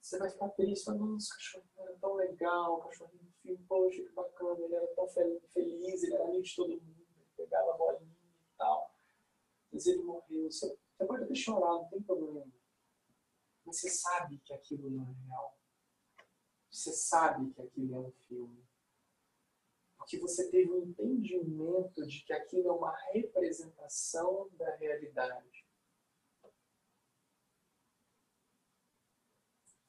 Você 0.00 0.18
vai 0.18 0.30
ficar 0.30 0.48
triste, 0.50 0.90
nossa, 0.90 1.26
o 1.26 1.36
cachorrinho 1.36 1.72
era 1.78 1.98
tão 1.98 2.14
legal, 2.14 2.78
o 2.78 2.82
cachorrinho 2.82 3.33
filme, 3.44 3.64
poxa, 3.68 4.02
que 4.02 4.12
bacana, 4.12 4.64
ele 4.64 4.74
era 4.74 4.86
tão 4.94 5.06
feliz, 5.08 6.02
ele 6.02 6.14
era 6.14 6.24
amigo 6.24 6.42
de 6.42 6.56
todo 6.56 6.70
mundo, 6.70 7.06
ele 7.16 7.26
pegava 7.36 7.74
a 7.74 7.76
bolinha 7.76 8.10
e 8.10 8.56
tal. 8.56 8.94
Mas 9.70 9.86
ele 9.86 10.02
morreu. 10.02 10.50
Você, 10.50 10.76
pode 11.06 11.24
até 11.24 11.34
chorar, 11.34 11.74
não 11.74 11.88
tem 11.88 12.02
problema. 12.02 12.50
Mas 13.64 13.76
você 13.76 13.90
sabe 13.90 14.38
que 14.38 14.54
aquilo 14.54 14.90
não 14.90 15.02
é 15.02 15.26
real. 15.26 15.58
Você 16.70 16.92
sabe 16.92 17.52
que 17.52 17.62
aquilo 17.62 17.94
é 17.94 17.98
um 17.98 18.12
filme. 18.12 18.64
Porque 19.96 20.18
você 20.18 20.50
teve 20.50 20.70
um 20.70 20.82
entendimento 20.82 22.06
de 22.06 22.24
que 22.24 22.32
aquilo 22.32 22.68
é 22.68 22.72
uma 22.72 22.94
representação 23.12 24.50
da 24.52 24.74
realidade. 24.76 25.64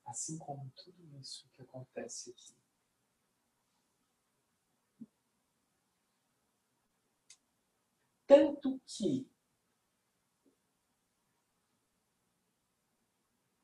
Assim 0.06 0.38
como 0.38 0.72
tudo 0.76 1.20
isso 1.20 1.50
que 1.52 1.62
acontece 1.62 2.30
aqui. 2.30 2.65
Tanto 8.28 8.82
que, 8.88 9.30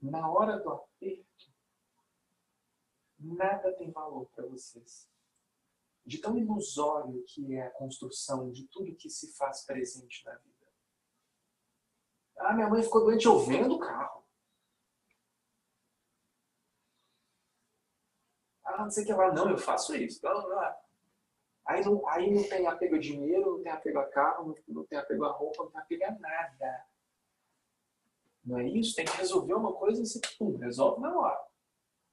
na 0.01 0.29
hora 0.29 0.59
do 0.59 0.69
aperto, 0.69 1.51
nada 3.17 3.75
tem 3.75 3.91
valor 3.91 4.27
para 4.29 4.45
vocês. 4.45 5.09
De 6.05 6.19
tão 6.19 6.37
ilusório 6.37 7.23
que 7.25 7.55
é 7.55 7.67
a 7.67 7.71
construção 7.71 8.51
de 8.51 8.67
tudo 8.67 8.95
que 8.95 9.09
se 9.09 9.35
faz 9.35 9.65
presente 9.65 10.25
na 10.25 10.35
vida. 10.35 10.67
Ah, 12.37 12.53
minha 12.53 12.67
mãe 12.67 12.81
ficou 12.81 13.03
doente, 13.03 13.25
eu 13.25 13.39
vendo 13.39 13.75
o 13.75 13.79
carro. 13.79 14.25
Ah, 18.63 18.83
não 18.83 18.89
sei 18.89 19.03
o 19.03 19.07
que 19.07 19.13
lá. 19.13 19.31
Não, 19.31 19.49
eu 19.49 19.57
faço 19.57 19.95
isso. 19.95 20.19
Blá, 20.21 20.33
blá. 20.33 20.80
Aí, 21.71 21.85
não, 21.85 22.05
aí 22.09 22.29
não 22.29 22.43
tem 22.43 22.67
apego 22.67 22.95
a 22.95 22.99
dinheiro, 22.99 23.57
não 23.57 23.63
tem 23.63 23.71
apego 23.71 23.99
a 23.99 24.09
carro, 24.09 24.53
não, 24.67 24.85
tem 24.85 24.99
apego 24.99 25.23
a 25.23 25.31
roupa, 25.31 25.63
não 25.63 25.71
tem 25.71 25.79
apego 25.79 26.03
a 26.03 26.19
nada. 26.19 26.85
Não 28.43 28.59
é 28.59 28.67
isso? 28.67 28.93
Tem 28.93 29.05
que 29.05 29.15
resolver 29.15 29.53
uma 29.53 29.73
coisa 29.73 30.01
e 30.01 30.05
você 30.05 30.19
pum, 30.37 30.57
resolve 30.57 30.99
na 30.99 31.17
hora. 31.17 31.41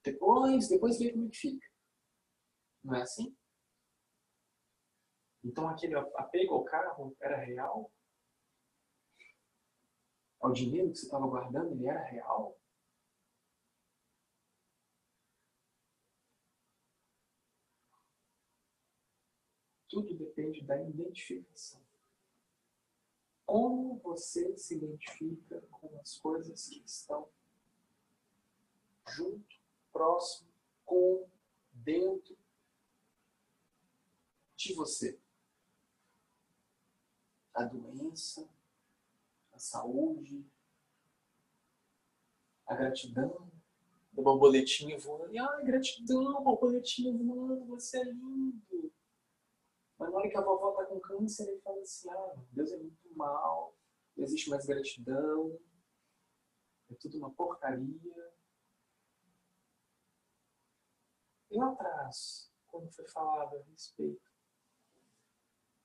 Depois, 0.05 0.68
depois 0.68 0.99
vê 0.99 1.11
como 1.11 1.27
é 1.27 1.31
que 1.31 1.37
fica. 1.37 1.66
Não 2.85 2.94
é 2.94 3.03
assim? 3.03 3.37
Então 5.42 5.68
aquele 5.68 5.97
apego 5.97 6.55
ao 6.55 6.64
carro 6.64 7.16
era 7.21 7.38
real? 7.38 7.90
Ao 10.40 10.53
dinheiro 10.53 10.92
que 10.92 10.99
você 10.99 11.07
estava 11.07 11.27
guardando, 11.27 11.73
ele 11.73 11.88
era 11.88 12.05
real? 12.05 12.57
Tudo 19.98 20.14
depende 20.14 20.62
da 20.62 20.80
identificação. 20.80 21.80
Como 23.44 23.98
você 23.98 24.56
se 24.56 24.76
identifica 24.76 25.61
com 25.72 25.98
as 25.98 26.16
coisas 26.18 26.68
que 26.68 26.80
estão 26.87 27.28
junto, 29.08 29.56
próximo, 29.92 30.48
com, 30.84 31.28
dentro 31.72 32.38
de 34.54 34.72
você. 34.74 35.18
A 37.52 37.64
doença, 37.64 38.48
a 39.52 39.58
saúde, 39.58 40.46
a 42.64 42.76
gratidão, 42.76 43.50
a 44.16 44.22
borboletinha 44.22 44.96
voando. 44.96 45.37
Ai, 45.37 45.64
gratidão, 45.64 46.40
borboletinha 46.44 47.12
voando, 47.12 47.64
você 47.64 47.98
é 47.98 48.04
lindo. 48.04 48.92
Mas 49.98 50.11
na 50.11 50.16
hora 50.16 50.30
que 50.30 50.37
a 50.37 50.40
vovó 50.40 50.70
está 50.70 50.87
com 50.87 51.00
câncer, 51.00 51.48
ele 51.48 51.61
fala 51.61 51.80
assim: 51.80 52.08
ah, 52.11 52.34
Deus 52.52 52.72
é 52.72 52.76
muito 52.76 53.16
mal, 53.16 53.76
não 54.16 54.24
existe 54.24 54.48
mais 54.48 54.64
gratidão, 54.64 55.58
é 56.88 56.94
tudo 56.94 57.18
uma 57.18 57.32
porcaria. 57.32 58.32
E 61.50 61.56
lá 61.56 61.72
atrás, 61.72 62.52
quando 62.68 62.92
foi 62.92 63.08
falado 63.08 63.56
a 63.56 63.62
respeito 63.62 64.30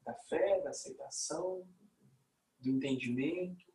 da 0.01 0.13
fé, 0.13 0.61
da 0.61 0.69
aceitação, 0.69 1.67
do 2.59 2.69
entendimento, 2.69 3.72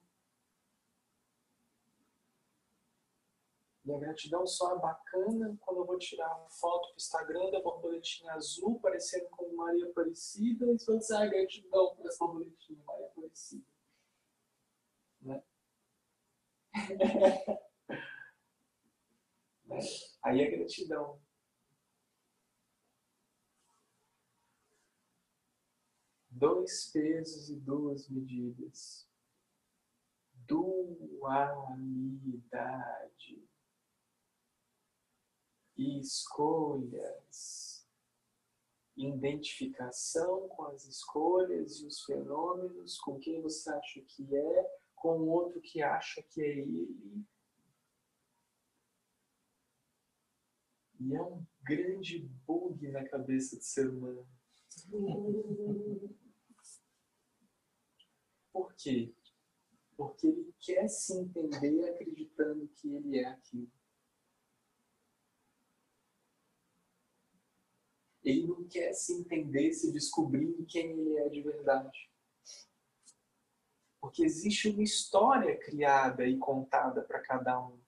E 3.88 3.92
a 3.94 3.98
gratidão 3.98 4.46
só 4.46 4.76
é 4.76 4.78
bacana 4.78 5.56
quando 5.62 5.78
eu 5.78 5.86
vou 5.86 5.98
tirar 5.98 6.28
foto 6.50 6.88
pro 6.88 6.96
Instagram 6.98 7.50
da 7.50 7.62
borboletinha 7.62 8.34
azul, 8.34 8.78
parecendo 8.80 9.30
com 9.30 9.56
Maria 9.56 9.86
Aparecida, 9.86 10.66
e 10.66 10.78
você 10.78 10.98
dizer, 10.98 11.16
ah, 11.16 11.26
gratidão 11.26 11.96
por 11.96 12.06
essa 12.06 12.22
borboletinha, 12.26 12.84
Maria 12.84 13.06
Aparecida. 13.06 13.64
Né? 15.22 15.42
né? 19.64 19.78
Aí 20.22 20.42
é 20.42 20.50
gratidão. 20.50 21.18
Dois 26.28 26.90
pesos 26.92 27.48
e 27.48 27.56
duas 27.56 28.06
medidas. 28.10 29.08
Dualidade 30.46 31.48
escolhas. 35.78 37.86
Identificação 38.96 40.48
com 40.48 40.64
as 40.64 40.84
escolhas 40.84 41.80
e 41.80 41.86
os 41.86 42.02
fenômenos, 42.02 42.98
com 42.98 43.18
quem 43.18 43.40
você 43.40 43.70
acha 43.70 44.00
que 44.00 44.34
é, 44.34 44.80
com 44.96 45.20
o 45.20 45.28
outro 45.28 45.60
que 45.60 45.80
acha 45.80 46.20
que 46.22 46.42
é 46.42 46.58
ele. 46.58 47.24
E 51.00 51.14
é 51.14 51.22
um 51.22 51.46
grande 51.62 52.18
bug 52.44 52.88
na 52.88 53.08
cabeça 53.08 53.56
do 53.56 53.62
ser 53.62 53.88
humano. 53.88 54.26
Por 58.52 58.74
quê? 58.74 59.14
Porque 59.96 60.26
ele 60.26 60.52
quer 60.58 60.88
se 60.88 61.16
entender 61.16 61.90
acreditando 61.90 62.66
que 62.68 62.92
ele 62.92 63.18
é 63.18 63.26
aquilo. 63.26 63.70
Ele 68.28 68.46
não 68.46 68.64
quer 68.68 68.92
se 68.92 69.14
entender, 69.14 69.72
se 69.72 69.90
descobrir 69.90 70.62
quem 70.66 70.90
ele 70.90 71.16
é 71.16 71.28
de 71.30 71.40
verdade. 71.40 72.10
Porque 73.98 74.22
existe 74.22 74.68
uma 74.68 74.82
história 74.82 75.58
criada 75.58 76.26
e 76.26 76.36
contada 76.36 77.00
para 77.02 77.20
cada 77.20 77.58
um. 77.58 77.80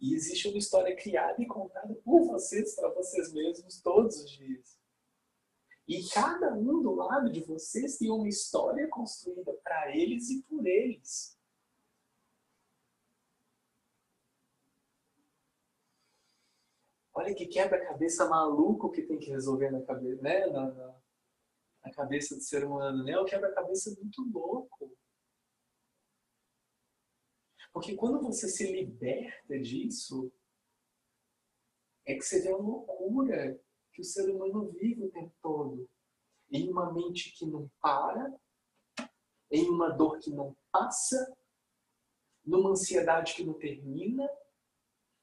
E 0.00 0.14
existe 0.14 0.48
uma 0.48 0.56
história 0.56 0.96
criada 0.96 1.42
e 1.42 1.46
contada 1.46 1.94
por 1.96 2.26
vocês, 2.28 2.74
para 2.76 2.88
vocês 2.94 3.30
mesmos, 3.30 3.78
todos 3.82 4.22
os 4.22 4.30
dias. 4.30 4.78
E 5.86 6.08
cada 6.08 6.54
um 6.54 6.80
do 6.80 6.94
lado 6.94 7.30
de 7.30 7.44
vocês 7.44 7.98
tem 7.98 8.10
uma 8.10 8.28
história 8.28 8.88
construída 8.88 9.52
para 9.62 9.94
eles 9.94 10.30
e 10.30 10.42
por 10.44 10.66
eles. 10.66 11.37
Olha 17.18 17.34
que 17.34 17.48
quebra-cabeça 17.48 18.28
maluco 18.28 18.92
que 18.92 19.02
tem 19.02 19.18
que 19.18 19.28
resolver 19.28 19.72
na 19.72 19.82
cabeça, 19.82 20.22
né? 20.22 20.46
Na, 20.46 20.72
na, 20.72 21.00
na 21.84 21.92
cabeça 21.92 22.36
do 22.36 22.40
ser 22.40 22.64
humano, 22.64 23.02
né? 23.02 23.10
É 23.10 23.20
um 23.20 23.24
quebra-cabeça 23.24 23.92
muito 23.98 24.22
louco. 24.32 24.96
Porque 27.72 27.96
quando 27.96 28.22
você 28.22 28.48
se 28.48 28.70
liberta 28.70 29.58
disso, 29.58 30.32
é 32.06 32.14
que 32.14 32.22
você 32.22 32.40
vê 32.40 32.52
a 32.52 32.56
loucura 32.56 33.60
que 33.92 34.00
o 34.00 34.04
ser 34.04 34.30
humano 34.30 34.70
vive 34.70 35.06
o 35.06 35.10
tempo 35.10 35.34
todo. 35.42 35.90
Em 36.48 36.70
uma 36.70 36.92
mente 36.92 37.32
que 37.32 37.44
não 37.44 37.68
para, 37.80 38.32
em 39.50 39.68
uma 39.68 39.88
dor 39.88 40.20
que 40.20 40.30
não 40.30 40.56
passa, 40.70 41.36
numa 42.44 42.70
ansiedade 42.70 43.34
que 43.34 43.44
não 43.44 43.54
termina, 43.54 44.30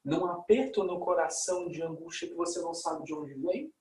num 0.06 0.24
aperto 0.26 0.84
no 0.84 1.00
coração 1.00 1.68
de 1.68 1.82
angústia 1.82 2.28
que 2.28 2.34
você 2.34 2.60
não 2.60 2.72
sabe 2.72 3.04
de 3.04 3.12
onde 3.12 3.34
vem. 3.34 3.74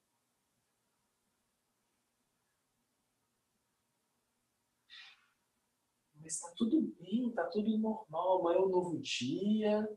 Mas 6.16 6.34
está 6.34 6.52
tudo 6.58 6.82
bem, 7.00 7.30
está 7.30 7.46
tudo 7.46 7.78
normal, 7.78 8.40
amanhã 8.40 8.58
é 8.58 8.62
um 8.62 8.70
novo 8.70 8.98
dia, 8.98 9.88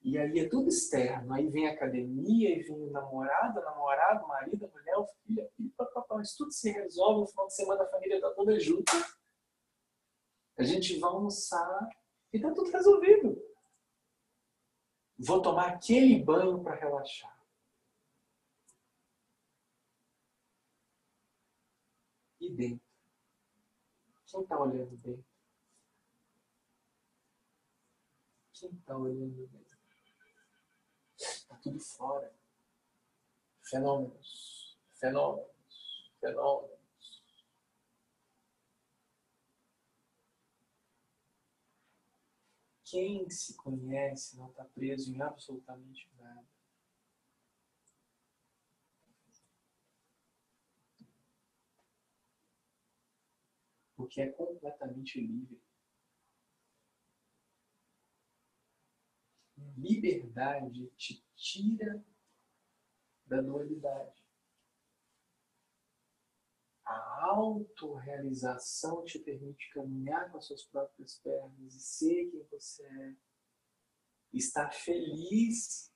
e 0.00 0.16
aí 0.16 0.38
é 0.38 0.48
tudo 0.48 0.70
externo. 0.70 1.34
Aí 1.34 1.46
vem 1.50 1.68
a 1.68 1.72
academia, 1.72 2.58
e 2.58 2.62
vem 2.62 2.82
o 2.82 2.90
namorado, 2.90 3.60
namorado, 3.60 4.26
marido, 4.26 4.70
mulher, 4.72 4.96
filho, 5.26 5.46
filho 5.54 5.72
papapá. 5.76 6.22
Isso 6.22 6.38
tudo 6.38 6.52
se 6.52 6.70
resolve 6.70 7.20
no 7.20 7.26
final 7.26 7.48
de 7.48 7.54
semana, 7.54 7.82
a 7.82 7.90
família 7.90 8.14
está 8.16 8.30
toda 8.30 8.58
junto. 8.58 8.92
A 10.56 10.62
gente 10.62 10.98
vai 10.98 11.10
almoçar 11.10 11.86
e 12.32 12.38
está 12.38 12.50
tudo 12.54 12.70
resolvido. 12.70 13.45
Vou 15.18 15.40
tomar 15.40 15.68
aquele 15.68 16.22
banho 16.22 16.62
para 16.62 16.76
relaxar. 16.76 17.36
E 22.40 22.50
dentro? 22.50 22.86
Quem 24.26 24.42
está 24.42 24.58
olhando 24.58 24.96
dentro? 24.98 25.24
Quem 28.52 28.70
está 28.70 28.96
olhando 28.96 29.48
dentro? 29.48 29.78
Está 31.16 31.56
tudo 31.56 31.80
fora. 31.80 32.32
Fenômenos, 33.62 34.78
fenômenos, 35.00 36.10
fenômenos. 36.20 36.75
Quem 42.88 43.28
se 43.28 43.54
conhece 43.56 44.38
não 44.38 44.48
está 44.48 44.64
preso 44.64 45.12
em 45.12 45.20
absolutamente 45.20 46.08
nada. 46.18 46.46
Porque 53.96 54.20
é 54.20 54.28
completamente 54.30 55.20
livre. 55.20 55.60
liberdade 59.76 60.86
te 60.96 61.22
tira 61.34 62.04
da 63.26 63.40
dualidade. 63.40 64.15
A 66.86 67.30
autorrealização 67.30 69.04
te 69.04 69.18
permite 69.18 69.68
caminhar 69.70 70.30
com 70.30 70.38
as 70.38 70.46
suas 70.46 70.64
próprias 70.64 71.18
pernas 71.18 71.74
e 71.74 71.80
ser 71.80 72.30
quem 72.30 72.44
você 72.44 72.86
é. 72.86 73.16
Estar 74.32 74.70
feliz 74.72 75.92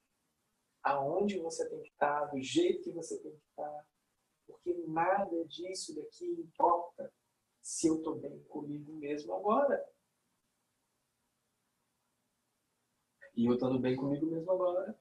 aonde 0.83 1.38
você 1.38 1.68
tem 1.68 1.81
que 1.83 1.90
estar, 1.90 2.24
do 2.26 2.40
jeito 2.40 2.83
que 2.83 2.90
você 2.90 3.20
tem 3.20 3.31
que 3.31 3.44
estar. 3.50 3.87
Porque 4.46 4.74
nada 4.88 5.44
disso 5.46 5.94
daqui 5.94 6.26
importa 6.26 7.12
se 7.62 7.87
eu 7.87 7.98
estou 7.98 8.18
bem 8.18 8.42
comigo 8.44 8.92
mesmo 8.94 9.33
agora. 9.35 9.88
E 13.37 13.46
eu 13.46 13.55
estando 13.55 13.79
bem 13.79 13.96
comigo 13.96 14.26
mesmo 14.26 14.50
agora, 14.50 14.98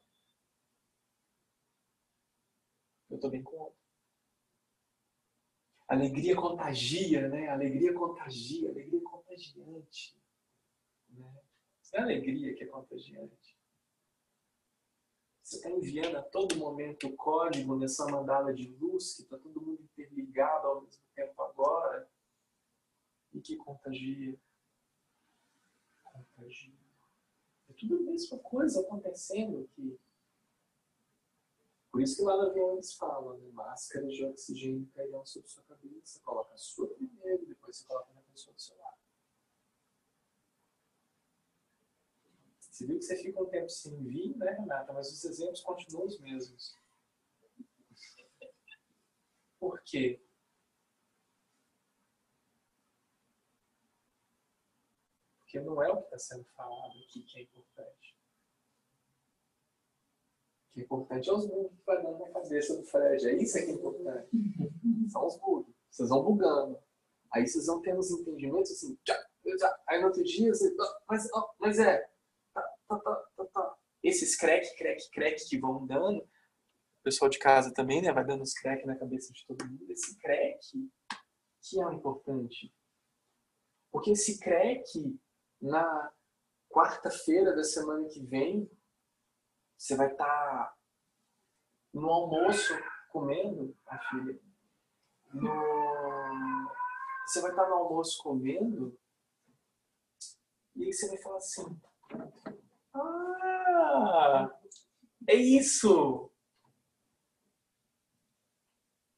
eu 3.09 3.15
estou 3.15 3.31
bem 3.31 3.41
com 3.41 3.57
outro. 3.57 3.78
Alegria 5.89 6.35
contagia, 6.35 7.27
né? 7.27 7.49
Alegria 7.49 7.93
contagia, 7.93 8.69
alegria 8.69 9.01
contagiante. 9.01 10.17
Né? 11.09 11.41
É 11.93 11.99
alegria 11.99 12.53
que 12.55 12.63
é 12.63 12.67
contagiante. 12.67 13.57
Você 15.43 15.57
está 15.57 15.69
enviando 15.71 16.15
a 16.15 16.21
todo 16.21 16.55
momento 16.57 17.07
o 17.07 17.15
código 17.15 17.75
nessa 17.75 18.05
mandala 18.05 18.53
de 18.53 18.67
luz 18.75 19.15
que 19.15 19.23
está 19.23 19.37
todo 19.37 19.59
mundo 19.59 19.81
interligado 19.81 20.67
ao 20.67 20.81
mesmo 20.83 21.03
tempo 21.15 21.41
agora 21.41 22.07
e 23.33 23.41
que 23.41 23.57
contagia. 23.57 24.39
Contagia 26.03 26.79
tudo 27.79 27.95
a 27.95 28.11
mesma 28.11 28.37
coisa 28.39 28.81
acontecendo 28.81 29.61
aqui. 29.61 29.97
Por 31.91 32.01
isso 32.01 32.17
que 32.17 32.21
lá 32.23 32.37
no 32.37 32.49
avião 32.49 32.73
eles 32.73 32.93
falam, 32.93 33.37
né? 33.37 33.49
Máscaras 33.51 34.13
de 34.13 34.23
oxigênio 34.23 34.87
cairão 34.93 35.25
sobre 35.25 35.49
sua 35.49 35.63
cabeça. 35.63 36.21
Coloca 36.21 36.53
a 36.53 36.57
sua 36.57 36.87
primeiro, 36.87 37.45
depois 37.45 37.77
você 37.77 37.85
coloca 37.85 38.13
na 38.13 38.21
pessoa 38.21 38.53
do 38.53 38.61
seu 38.61 38.77
lado. 38.77 38.99
Você 42.59 42.85
viu 42.85 42.97
que 42.97 43.05
você 43.05 43.17
fica 43.17 43.41
um 43.41 43.49
tempo 43.49 43.69
sem 43.69 44.01
vir, 44.03 44.37
né, 44.37 44.51
Renata? 44.51 44.93
Mas 44.93 45.11
os 45.11 45.25
exemplos 45.25 45.61
continuam 45.61 46.05
os 46.05 46.19
mesmos. 46.19 46.77
Por 49.59 49.81
quê? 49.81 50.23
Porque 55.39 55.59
não 55.59 55.83
é 55.83 55.89
o 55.91 55.97
que 55.97 56.03
está 56.03 56.19
sendo 56.19 56.45
falado 56.45 56.97
aqui 56.99 57.23
que 57.23 57.39
é 57.39 57.41
importante. 57.41 58.08
O 60.69 60.73
que 60.73 60.81
é 60.81 60.83
importante 60.83 61.29
é 61.29 61.33
os 61.33 61.45
bugs 61.45 61.77
que 61.77 61.85
vai 61.85 62.01
dando 62.01 62.19
na 62.19 62.29
cabeça 62.29 62.75
do 62.75 62.83
Fred. 62.83 63.27
É 63.27 63.35
isso 63.35 63.57
que 63.57 63.71
é 63.71 63.71
importante. 63.71 64.29
São 65.09 65.25
os 65.25 65.37
bugs. 65.37 65.73
Vocês 65.89 66.09
vão 66.09 66.23
bugando. 66.23 66.79
Aí 67.31 67.47
vocês 67.47 67.65
vão 67.65 67.81
tendo 67.81 67.99
os 67.99 68.11
entendimentos 68.11 68.71
assim. 68.71 68.97
Aí 69.87 69.99
no 69.99 70.07
outro 70.07 70.23
dia 70.23 70.53
você. 70.53 70.75
Mas, 71.07 71.27
mas 71.59 71.79
é. 71.79 72.07
Tá, 72.53 72.61
tá, 72.87 72.99
tá, 72.99 73.15
tá, 73.35 73.45
tá. 73.45 73.77
Esses 74.03 74.35
crack, 74.35 74.77
crack, 74.77 75.09
crack 75.11 75.47
que 75.47 75.57
vão 75.57 75.85
dando. 75.85 76.19
O 76.21 77.03
pessoal 77.03 77.29
de 77.29 77.39
casa 77.39 77.73
também, 77.73 78.01
né? 78.01 78.11
Vai 78.11 78.25
dando 78.25 78.43
os 78.43 78.53
crack 78.53 78.85
na 78.85 78.95
cabeça 78.95 79.33
de 79.33 79.45
todo 79.45 79.67
mundo. 79.67 79.91
Esse 79.91 80.17
crack 80.19 80.59
que 81.61 81.79
é 81.79 81.85
o 81.85 81.93
importante. 81.93 82.73
Porque 83.91 84.11
esse 84.11 84.39
crack 84.39 85.19
na 85.61 86.11
quarta-feira 86.69 87.55
da 87.55 87.63
semana 87.63 88.07
que 88.07 88.21
vem, 88.21 88.69
você 89.79 89.95
vai 89.95 90.11
estar 90.11 90.25
tá 90.25 90.77
no 91.93 92.09
almoço 92.09 92.73
comendo, 93.09 93.73
a 93.87 93.97
filha. 93.97 94.37
No... 95.33 96.69
Você 97.25 97.41
vai 97.41 97.51
estar 97.51 97.63
tá 97.63 97.69
no 97.69 97.75
almoço 97.75 98.21
comendo 98.21 98.99
e 100.75 100.83
aí 100.83 100.93
você 100.93 101.07
vai 101.07 101.17
falar 101.17 101.37
assim: 101.37 101.81
Ah, 102.93 104.59
é 105.27 105.35
isso! 105.35 106.29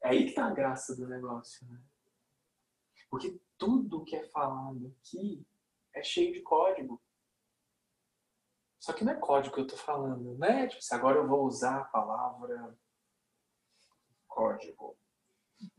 É 0.04 0.10
aí 0.10 0.24
que 0.24 0.30
está 0.30 0.46
a 0.46 0.54
graça 0.54 0.96
do 0.96 1.08
negócio, 1.08 1.68
né? 1.68 1.82
Porque 3.10 3.40
tudo 3.58 4.04
que 4.04 4.16
é 4.16 4.24
falado 4.30 4.96
aqui 5.00 5.44
é 5.94 6.04
cheio 6.04 6.34
de 6.34 6.42
código. 6.42 7.02
Só 8.82 8.94
que 8.94 9.04
não 9.06 9.14
é 9.14 9.16
código 9.16 9.54
que 9.54 9.62
eu 9.62 9.66
estou 9.66 9.78
falando, 9.78 10.36
né? 10.40 10.68
Tipo, 10.68 10.82
se 10.82 10.96
agora 10.96 11.20
eu 11.20 11.28
vou 11.28 11.46
usar 11.46 11.82
a 11.82 11.86
palavra 11.86 12.76
código. 14.28 14.98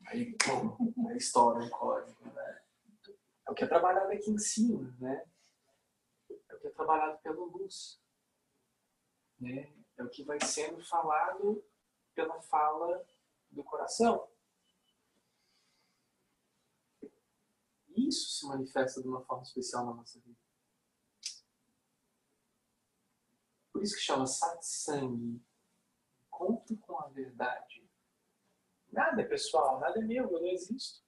Aí, 0.07 0.37
pum, 0.37 1.09
aí 1.09 1.17
estoura 1.17 1.65
um 1.65 1.69
código, 1.69 2.25
né? 2.33 2.63
É 3.49 3.51
o 3.51 3.55
que 3.55 3.65
é 3.65 3.67
trabalhado 3.67 4.13
aqui 4.13 4.31
em 4.31 4.39
cima, 4.39 4.95
né? 5.01 5.27
É 6.49 6.55
o 6.55 6.61
que 6.61 6.69
é 6.69 6.71
trabalhado 6.71 7.19
pela 7.19 7.45
luz. 7.45 8.01
Né? 9.41 9.75
É 9.97 10.05
o 10.05 10.09
que 10.09 10.23
vai 10.23 10.39
sendo 10.41 10.81
falado 10.85 11.65
pela 12.15 12.41
fala 12.43 13.05
do 13.51 13.65
coração. 13.65 14.29
isso 17.95 18.31
se 18.31 18.47
manifesta 18.47 19.03
de 19.03 19.09
uma 19.09 19.23
forma 19.23 19.43
especial 19.43 19.87
na 19.87 19.95
nossa 19.95 20.19
vida. 20.21 20.42
Por 23.83 23.87
isso 23.87 23.97
que 23.97 24.03
chama 24.03 24.29
satsang, 24.29 25.43
encontro 26.25 26.77
com 26.77 27.01
a 27.01 27.09
verdade. 27.09 27.85
Nada 28.93 29.23
é 29.23 29.25
pessoal, 29.25 29.81
nada 29.81 29.99
é 29.99 30.03
meu, 30.05 30.31
eu 30.31 30.41
não 30.41 30.47
existo. 30.47 31.05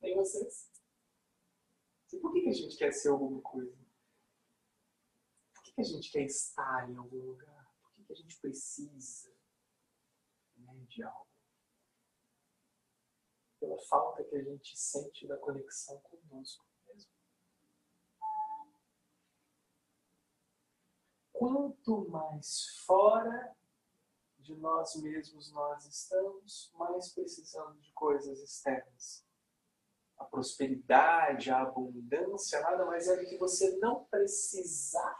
Nem 0.00 0.14
vocês. 0.14 0.70
E 2.12 2.18
por 2.18 2.32
que, 2.32 2.42
que 2.42 2.48
a 2.48 2.52
gente 2.52 2.76
quer 2.76 2.92
ser 2.92 3.08
alguma 3.08 3.42
coisa? 3.42 3.76
Por 5.52 5.64
que, 5.64 5.72
que 5.72 5.80
a 5.80 5.84
gente 5.84 6.12
quer 6.12 6.26
estar 6.26 6.88
em 6.88 6.94
algum 6.94 7.20
lugar? 7.20 7.74
Por 7.82 7.92
que, 7.94 8.04
que 8.04 8.12
a 8.12 8.16
gente 8.16 8.38
precisa 8.40 9.34
né, 10.58 10.74
de 10.86 11.02
algo? 11.02 11.26
Pela 13.58 13.78
falta 13.88 14.22
que 14.22 14.36
a 14.36 14.44
gente 14.44 14.78
sente 14.78 15.26
da 15.26 15.36
conexão 15.38 15.98
conosco 16.02 16.64
mesmo. 16.86 17.20
Quanto 21.40 22.06
mais 22.10 22.66
fora 22.84 23.56
de 24.38 24.54
nós 24.56 24.94
mesmos 24.96 25.50
nós 25.52 25.86
estamos, 25.86 26.70
mais 26.74 27.14
precisamos 27.14 27.82
de 27.82 27.90
coisas 27.94 28.42
externas. 28.42 29.26
A 30.18 30.26
prosperidade, 30.26 31.50
a 31.50 31.62
abundância, 31.62 32.60
nada 32.60 32.84
mais 32.84 33.08
é 33.08 33.16
do 33.16 33.26
que 33.26 33.38
você 33.38 33.78
não 33.78 34.04
precisar 34.04 35.18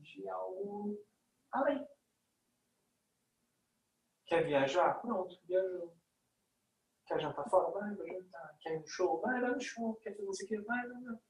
de 0.00 0.28
algo 0.28 1.02
além. 1.50 1.88
Quer 4.26 4.44
viajar? 4.44 5.00
Pronto, 5.00 5.34
viajou. 5.46 5.96
Quer 7.06 7.20
jantar 7.22 7.48
fora? 7.48 7.70
Vai, 7.70 7.94
vai 7.94 8.06
jantar. 8.06 8.58
Quer 8.60 8.74
ir 8.74 8.80
no 8.80 8.86
show? 8.86 9.18
Vai, 9.22 9.40
vai 9.40 9.52
no 9.52 9.60
show. 9.62 9.96
Quer 10.02 10.14
fazer 10.14 10.28
isso 10.28 10.44
aqui? 10.44 10.58
Vai, 10.58 10.86
vai, 10.86 11.02
vai. 11.04 11.25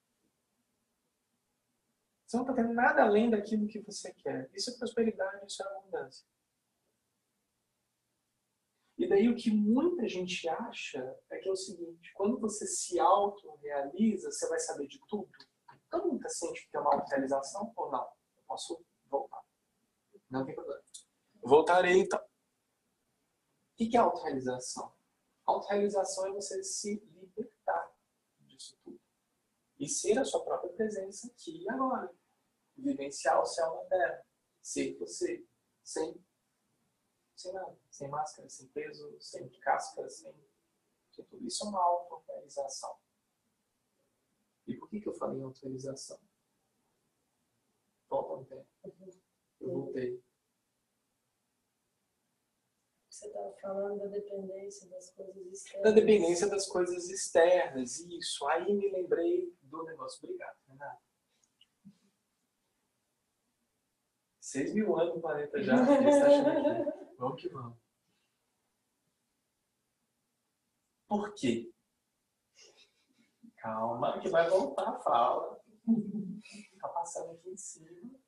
Você 2.27 2.37
não 2.37 2.45
está 2.45 2.55
tendo 2.55 2.75
nada 2.75 3.03
além 3.03 3.31
daquilo 3.31 3.69
que 3.69 3.81
você 3.81 4.13
quer. 4.15 4.51
Isso 4.53 4.71
é 4.71 4.77
prosperidade, 4.77 5.47
isso 5.47 5.63
é 5.63 5.67
abundância. 5.67 6.27
E 8.99 9.09
daí 9.09 9.29
o 9.29 9.37
que 9.37 9.51
muita 9.51 10.09
gente 10.09 10.49
acha 10.49 11.17
é 11.31 11.39
que 11.39 11.49
é 11.49 11.53
o 11.53 11.57
seguinte, 11.57 12.13
quando 12.15 12.41
você 12.41 12.67
se 12.67 12.99
autorrealiza, 12.99 14.33
você 14.33 14.49
vai 14.49 14.59
saber 14.59 14.89
de 14.89 14.99
tudo. 15.07 15.31
Todo 15.89 16.09
mundo 16.09 16.29
sente 16.29 16.69
que 16.69 16.77
é 16.77 16.81
uma 16.81 16.95
autorrealização 16.95 17.73
ou 17.77 17.91
não? 17.91 18.09
Eu 18.37 18.43
posso 18.49 18.85
voltar. 19.09 19.43
Não 20.29 20.45
tem 20.45 20.55
problema. 20.55 20.83
Voltarei 21.43 22.01
então. 22.01 22.19
O 22.19 23.77
que 23.77 23.97
é 23.97 24.01
autorrealização? 24.01 24.93
Autorrealização 25.45 26.27
é 26.27 26.33
você 26.33 26.65
se 26.65 26.99
libertar 27.15 27.56
e 29.79 29.89
ser 29.89 30.19
a 30.19 30.25
sua 30.25 30.45
própria 30.45 30.73
presença 30.73 31.27
aqui 31.29 31.63
e 31.63 31.71
agora. 31.71 32.15
Vivenciar 32.77 33.41
o 33.41 33.47
céu 33.47 33.75
na 33.75 33.85
terra. 33.85 34.27
Ser 34.61 34.97
você, 34.99 35.47
sem, 35.83 36.21
sem 37.35 37.53
nada, 37.53 37.79
sem 37.91 38.09
máscara, 38.09 38.49
sem 38.49 38.67
peso, 38.69 39.17
sem 39.21 39.49
casca, 39.61 40.09
sem, 40.09 40.35
sem 41.13 41.25
tudo. 41.25 41.47
Isso 41.47 41.65
é 41.65 41.69
uma 41.69 41.83
auto-realização. 41.83 42.97
E 44.67 44.77
por 44.77 44.89
que, 44.89 45.01
que 45.01 45.09
eu 45.09 45.15
falei 45.15 45.39
em 45.39 45.43
auto-realização? 45.45 46.19
Volta 48.09 48.35
um 48.35 48.45
tempo. 48.45 48.67
Eu 49.61 49.71
voltei. 49.71 50.23
Você 53.09 53.29
estava 53.29 53.53
falando 53.63 53.99
da 54.01 54.07
dependência 54.09 54.89
das 54.91 55.11
coisas 55.11 55.47
externas. 55.47 55.85
Da 55.85 55.91
dependência 55.91 56.49
das 56.49 56.67
coisas 56.67 57.09
externas, 57.09 58.01
isso. 58.01 58.47
Aí 58.49 58.75
me 58.75 58.91
lembrei 58.91 59.56
negócio. 59.97 60.21
Obrigado, 60.23 60.59
Renato. 60.69 61.03
Seis 64.41 64.73
mil 64.75 64.97
anos 64.97 65.17
no 65.17 65.21
planeta 65.21 65.63
já. 65.63 65.75
Tá 65.75 65.85
vamos 67.19 67.41
que 67.41 67.49
vamos. 67.49 67.79
Por 71.09 71.35
quê? 71.35 71.73
Calma, 73.57 74.21
que 74.21 74.29
vai 74.29 74.49
voltar 74.49 74.89
a 74.91 74.99
fala. 75.01 75.61
Tá 76.81 76.89
passando 76.89 77.33
aqui 77.33 77.51
em 77.51 77.57
cima. 77.57 78.21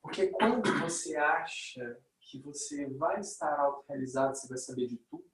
Porque 0.00 0.28
quando 0.28 0.80
você 0.80 1.16
acha 1.16 2.00
que 2.20 2.40
você 2.40 2.86
vai 2.94 3.20
estar 3.20 3.58
autorrealizado, 3.58 4.36
você 4.36 4.48
vai 4.48 4.58
saber 4.58 4.86
de 4.86 4.96
tudo, 4.98 5.29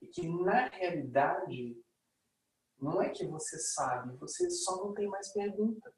e 0.00 0.06
que 0.06 0.28
na 0.28 0.68
realidade 0.68 1.80
não 2.80 3.02
é 3.02 3.10
que 3.10 3.26
você 3.26 3.58
sabe, 3.58 4.16
você 4.16 4.48
só 4.50 4.76
não 4.84 4.94
tem 4.94 5.08
mais 5.08 5.32
pergunta. 5.32 5.92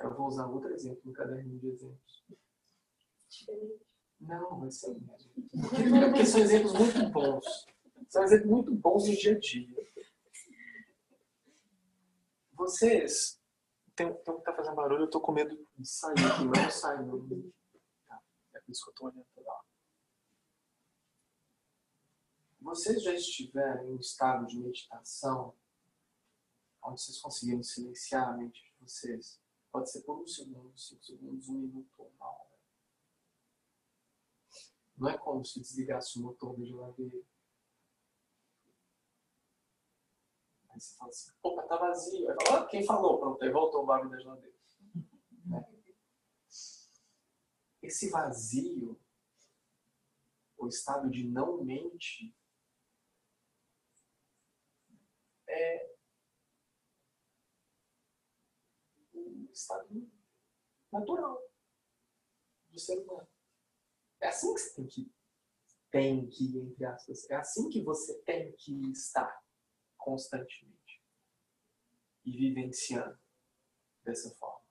Eu 0.00 0.14
vou 0.14 0.26
usar 0.26 0.46
outro 0.46 0.70
exemplo 0.72 1.00
no 1.04 1.12
caderninho 1.12 1.58
de 1.58 1.68
exemplos. 1.68 2.24
Não, 4.20 4.60
vai 4.60 4.70
ser 4.70 4.90
o 4.90 5.00
mesmo. 5.00 5.32
Porque 6.10 6.26
são 6.26 6.40
exemplos 6.40 6.72
muito 6.74 7.10
bons. 7.10 7.66
São 8.08 8.22
exemplos 8.22 8.50
muito 8.50 8.74
bons 8.74 9.08
no 9.08 9.16
dia 9.16 9.34
a 9.34 9.38
dia. 9.38 9.92
Vocês. 12.52 13.40
Tem, 13.96 14.12
tem 14.12 14.34
um 14.34 14.38
que 14.38 14.44
tá 14.44 14.54
fazendo 14.54 14.74
barulho, 14.74 15.04
eu 15.04 15.10
tô 15.10 15.20
com 15.20 15.32
medo 15.32 15.56
de 15.78 15.88
sair 15.88 16.14
não 16.44 16.70
sai 16.70 17.04
não. 17.04 17.26
Isso 18.74 18.86
que 18.86 18.90
eu 18.90 18.94
tô 18.94 19.06
olhando 19.06 19.24
hora. 19.46 19.64
Vocês 22.60 23.04
já 23.04 23.14
estiveram 23.14 23.84
em 23.84 23.92
um 23.92 24.00
estado 24.00 24.46
de 24.48 24.58
meditação 24.58 25.54
onde 26.82 27.00
vocês 27.00 27.20
conseguiram 27.20 27.62
silenciar 27.62 28.30
a 28.30 28.36
mente 28.36 28.64
de 28.64 28.74
vocês? 28.80 29.40
Pode 29.70 29.92
ser 29.92 30.00
por 30.02 30.20
um 30.20 30.26
segundo, 30.26 30.76
cinco 30.76 31.04
segundos, 31.04 31.48
um 31.48 31.54
minuto 31.54 31.94
ou 31.98 32.12
uma 32.16 32.26
hora. 32.26 32.58
Não 34.96 35.08
é 35.08 35.18
como 35.18 35.44
se 35.44 35.60
desligasse 35.60 36.18
o 36.18 36.22
motor 36.22 36.58
da 36.58 36.64
geladeira. 36.64 37.24
Aí 40.70 40.80
você 40.80 40.96
fala 40.96 41.10
assim, 41.10 41.32
opa, 41.44 41.62
tá 41.62 41.76
vazio. 41.76 42.28
Aí 42.28 42.36
fala, 42.44 42.60
ah, 42.62 42.66
quem 42.66 42.84
falou? 42.84 43.20
Pronto, 43.20 43.40
aí 43.40 43.52
voltou 43.52 43.84
o 43.84 43.86
barulho 43.86 44.10
da 44.10 44.18
geladeira. 44.18 44.56
Né? 45.46 45.74
Esse 47.84 48.08
vazio, 48.08 48.98
o 50.56 50.66
estado 50.66 51.10
de 51.10 51.22
não 51.22 51.62
mente, 51.62 52.34
é 55.46 55.94
um 59.12 59.50
estado 59.52 60.10
natural 60.90 61.38
do 62.70 62.78
ser 62.78 63.00
humano. 63.00 63.28
É 64.18 64.28
assim 64.28 64.54
que 64.54 64.60
você 64.60 64.74
tem 64.76 64.86
que, 64.86 65.14
tem 65.90 66.30
que, 66.30 66.58
entre 66.58 66.86
aspas, 66.86 67.28
é 67.30 67.34
assim 67.34 67.68
que 67.68 67.82
você 67.84 68.18
tem 68.22 68.50
que 68.56 68.72
estar 68.92 69.44
constantemente 69.98 71.04
e 72.24 72.32
vivenciando 72.32 73.20
dessa 74.02 74.34
forma 74.36 74.63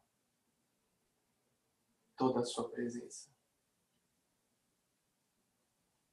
toda 2.24 2.40
a 2.40 2.46
sua 2.46 2.70
presença. 2.70 3.30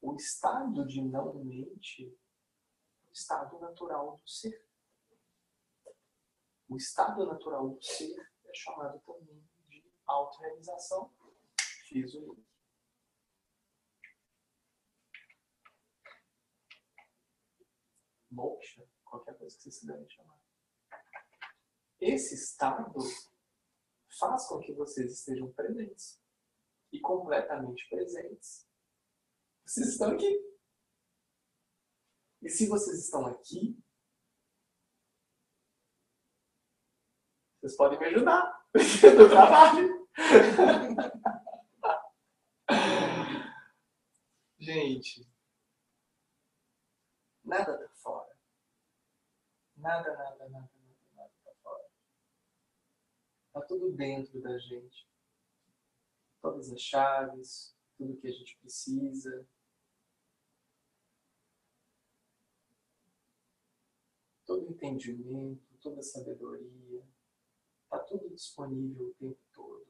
O 0.03 0.17
estado 0.17 0.85
de 0.85 1.01
não 1.01 1.45
mente 1.45 2.05
é 2.05 3.09
o 3.09 3.13
estado 3.13 3.61
natural 3.61 4.17
do 4.17 4.29
ser. 4.29 4.67
O 6.69 6.77
estado 6.77 7.27
natural 7.27 7.69
do 7.69 7.81
ser 7.83 8.19
é 8.45 8.55
chamado 8.55 8.99
também 9.01 9.49
de 9.69 9.85
autorrealização. 10.05 11.15
Fiz 11.87 12.13
o 12.15 12.35
link. 12.35 12.51
Moksha 18.33 18.89
qualquer 19.05 19.39
coisa 19.39 19.57
que 19.57 19.63
vocês 19.63 19.79
quiserem 19.79 20.09
chamar. 20.09 20.41
Esse 22.01 22.35
estado 22.35 22.99
faz 24.21 24.47
com 24.47 24.61
que 24.61 24.73
vocês 24.75 25.13
estejam 25.13 25.51
presentes. 25.53 26.21
E 26.93 27.01
completamente 27.01 27.89
presentes. 27.89 28.69
Vocês 29.65 29.89
estão 29.89 30.13
aqui. 30.13 30.51
E 32.43 32.49
se 32.49 32.69
vocês 32.69 33.05
estão 33.05 33.27
aqui, 33.27 33.79
vocês 37.61 37.77
podem 37.77 37.99
me 37.99 38.07
ajudar 38.07 38.67
no 38.75 39.29
trabalho. 39.29 40.09
Gente, 44.59 45.29
nada 47.45 47.79
tá 47.79 47.89
fora. 47.95 48.37
Nada, 49.77 50.13
nada, 50.17 50.49
nada, 50.49 50.49
nada, 50.49 50.71
nada 51.15 51.33
tá 51.45 51.53
fora. 51.63 51.85
Tá 53.53 53.61
tudo 53.63 53.93
dentro 53.93 54.41
da 54.41 54.59
gente. 54.59 55.09
Todas 56.41 56.73
as 56.73 56.81
chaves, 56.81 57.77
tudo 57.97 58.17
que 58.17 58.29
a 58.29 58.33
gente 58.33 58.57
precisa. 58.59 59.47
todo 64.51 64.69
entendimento, 64.69 65.63
toda 65.81 66.03
sabedoria, 66.03 67.07
está 67.85 68.01
tudo 68.01 68.29
disponível 68.31 69.07
o 69.07 69.15
tempo 69.15 69.39
todo. 69.55 69.87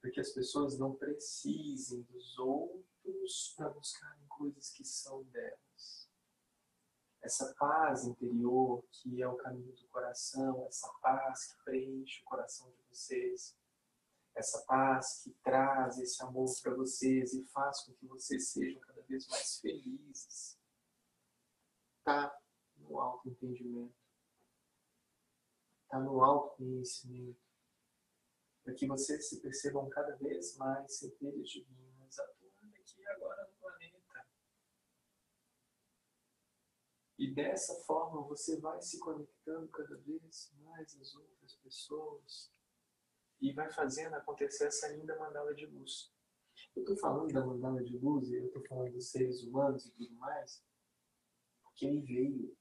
Porque 0.00 0.20
as 0.20 0.30
pessoas 0.30 0.78
não 0.78 0.94
precisem 0.94 2.02
dos 2.02 2.38
outros 2.38 3.52
para 3.56 3.70
buscarem 3.70 4.24
coisas 4.28 4.70
que 4.70 4.84
são 4.84 5.24
delas. 5.24 5.63
Essa 7.24 7.54
paz 7.54 8.04
interior, 8.04 8.84
que 8.92 9.22
é 9.22 9.26
o 9.26 9.34
caminho 9.36 9.74
do 9.74 9.88
coração, 9.88 10.66
essa 10.66 10.92
paz 11.00 11.46
que 11.46 11.64
preenche 11.64 12.20
o 12.20 12.24
coração 12.26 12.70
de 12.70 12.82
vocês, 12.90 13.56
essa 14.34 14.62
paz 14.66 15.22
que 15.22 15.30
traz 15.42 15.98
esse 15.98 16.22
amor 16.22 16.44
para 16.62 16.74
vocês 16.74 17.32
e 17.32 17.42
faz 17.46 17.80
com 17.80 17.94
que 17.94 18.06
vocês 18.06 18.48
sejam 18.48 18.78
cada 18.82 19.00
vez 19.04 19.26
mais 19.28 19.58
felizes, 19.58 20.58
está 21.98 22.38
no 22.76 23.00
autoentendimento, 23.00 23.96
está 25.84 25.98
no 26.00 26.22
autoconhecimento, 26.22 27.40
para 28.62 28.74
que 28.74 28.86
vocês 28.86 29.30
se 29.30 29.40
percebam 29.40 29.88
cada 29.88 30.14
vez 30.16 30.58
mais 30.58 30.98
centelhas 30.98 31.48
divinas 31.48 32.18
atuando 32.18 32.76
aqui 32.76 33.06
agora 33.08 33.48
no 33.48 33.54
planeta. 33.54 34.26
E 37.18 37.32
dessa 37.32 37.74
forma 37.84 38.22
você 38.22 38.58
vai 38.58 38.80
se 38.82 38.98
conectando 38.98 39.68
cada 39.68 39.96
vez 39.98 40.52
mais 40.58 40.96
às 41.00 41.14
outras 41.14 41.54
pessoas 41.56 42.52
e 43.40 43.52
vai 43.52 43.70
fazendo 43.70 44.14
acontecer 44.14 44.66
essa 44.66 44.88
linda 44.88 45.16
mandala 45.18 45.54
de 45.54 45.66
luz. 45.66 46.12
Eu 46.74 46.82
estou 46.82 46.96
falando 46.96 47.32
da 47.32 47.44
mandala 47.44 47.82
de 47.84 47.96
luz 47.98 48.28
e 48.28 48.36
eu 48.36 48.46
estou 48.46 48.64
falando 48.66 48.92
dos 48.92 49.10
seres 49.10 49.42
humanos 49.44 49.86
e 49.86 49.92
tudo 49.92 50.12
mais, 50.14 50.64
porque 51.62 51.88
me 51.88 52.00
veio 52.00 52.56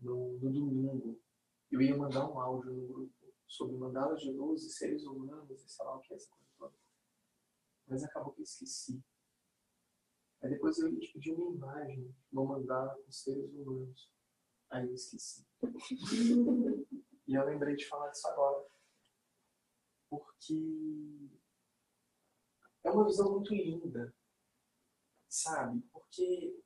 no, 0.00 0.38
no 0.38 0.52
domingo. 0.52 1.20
Eu 1.70 1.82
ia 1.82 1.96
mandar 1.96 2.30
um 2.30 2.38
áudio 2.38 2.72
no 2.72 2.86
grupo 2.86 3.34
sobre 3.48 3.76
mandalas 3.76 4.20
de 4.20 4.30
luz 4.30 4.62
e 4.62 4.70
seres 4.70 5.04
humanos 5.04 5.64
e 5.64 5.68
sei 5.68 5.84
lá 5.84 5.96
o 5.96 6.00
que 6.00 6.12
é 6.12 6.16
essa 6.16 6.30
coisa 6.30 6.52
toda. 6.56 6.74
Mas 7.86 8.04
acabou 8.04 8.32
que 8.32 8.40
eu 8.40 8.44
esqueci. 8.44 9.02
Aí 10.46 10.50
depois 10.52 10.78
eu 10.78 10.96
te 11.00 11.12
pedir 11.12 11.32
uma 11.32 11.52
imagem, 11.52 12.14
uma 12.32 12.44
mandala 12.44 12.94
com 13.02 13.10
seres 13.10 13.52
humanos. 13.52 14.08
Aí 14.70 14.86
eu 14.86 14.94
esqueci. 14.94 15.44
e 17.26 17.34
eu 17.34 17.44
lembrei 17.44 17.74
de 17.74 17.84
falar 17.88 18.10
disso 18.10 18.28
agora 18.28 18.64
porque 20.08 21.28
é 22.84 22.90
uma 22.92 23.04
visão 23.04 23.32
muito 23.32 23.52
linda, 23.52 24.14
sabe? 25.28 25.80
Porque 25.92 26.62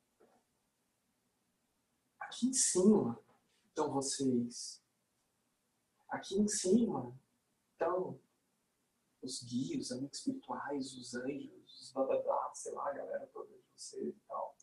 aqui 2.19 2.49
em 2.49 2.53
cima 2.53 3.19
estão 3.65 3.91
vocês, 3.91 4.85
aqui 6.07 6.35
em 6.35 6.47
cima 6.47 7.19
estão 7.71 8.21
os 9.21 9.43
guias, 9.43 9.85
os 9.85 9.91
amigos 9.91 10.17
espirituais, 10.17 10.93
os 10.93 11.15
anjos, 11.15 11.81
os 11.81 11.93
blá 11.93 12.05
blá 12.05 12.21
blá, 12.21 12.51
sei 12.53 12.73
lá, 12.73 12.89
a 12.89 12.93
galera 12.93 13.27
toda 13.27 13.51
de 13.51 13.63
vocês 13.75 14.15
e 14.15 14.19
tal. 14.27 14.55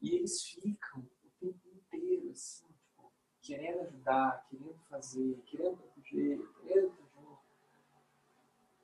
E 0.00 0.14
eles 0.14 0.42
ficam 0.42 1.00
o 1.00 1.30
tempo 1.38 1.68
inteiro 1.68 2.30
assim, 2.30 2.66
tipo, 2.66 3.12
querendo 3.42 3.80
ajudar, 3.80 4.46
querendo 4.48 4.78
fazer, 4.88 5.42
querendo 5.46 5.76
proteger, 5.76 6.38
querendo 6.62 7.00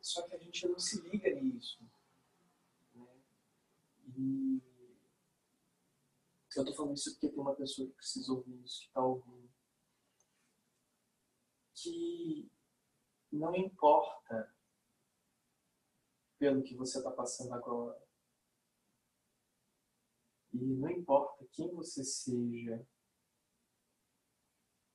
só 0.06 0.22
que 0.22 0.36
a 0.36 0.38
gente 0.38 0.68
não 0.68 0.78
se 0.78 1.00
liga 1.00 1.28
nisso. 1.34 1.82
Né? 2.94 3.08
E 4.16 4.62
eu 6.54 6.62
estou 6.62 6.76
falando 6.76 6.94
isso 6.94 7.10
porque 7.14 7.28
tem 7.28 7.40
uma 7.40 7.56
pessoa 7.56 7.88
que 7.88 7.94
precisa 7.96 8.32
ouvir 8.32 8.62
isso, 8.62 8.82
que 8.82 8.86
está 8.86 9.04
ouvindo. 9.04 9.50
Que 11.74 12.48
não 13.32 13.52
importa 13.56 14.55
pelo 16.46 16.62
que 16.62 16.76
você 16.76 16.98
está 16.98 17.10
passando 17.10 17.52
agora. 17.54 18.00
E 20.52 20.58
não 20.58 20.88
importa 20.92 21.44
quem 21.50 21.74
você 21.74 22.04
seja. 22.04 22.86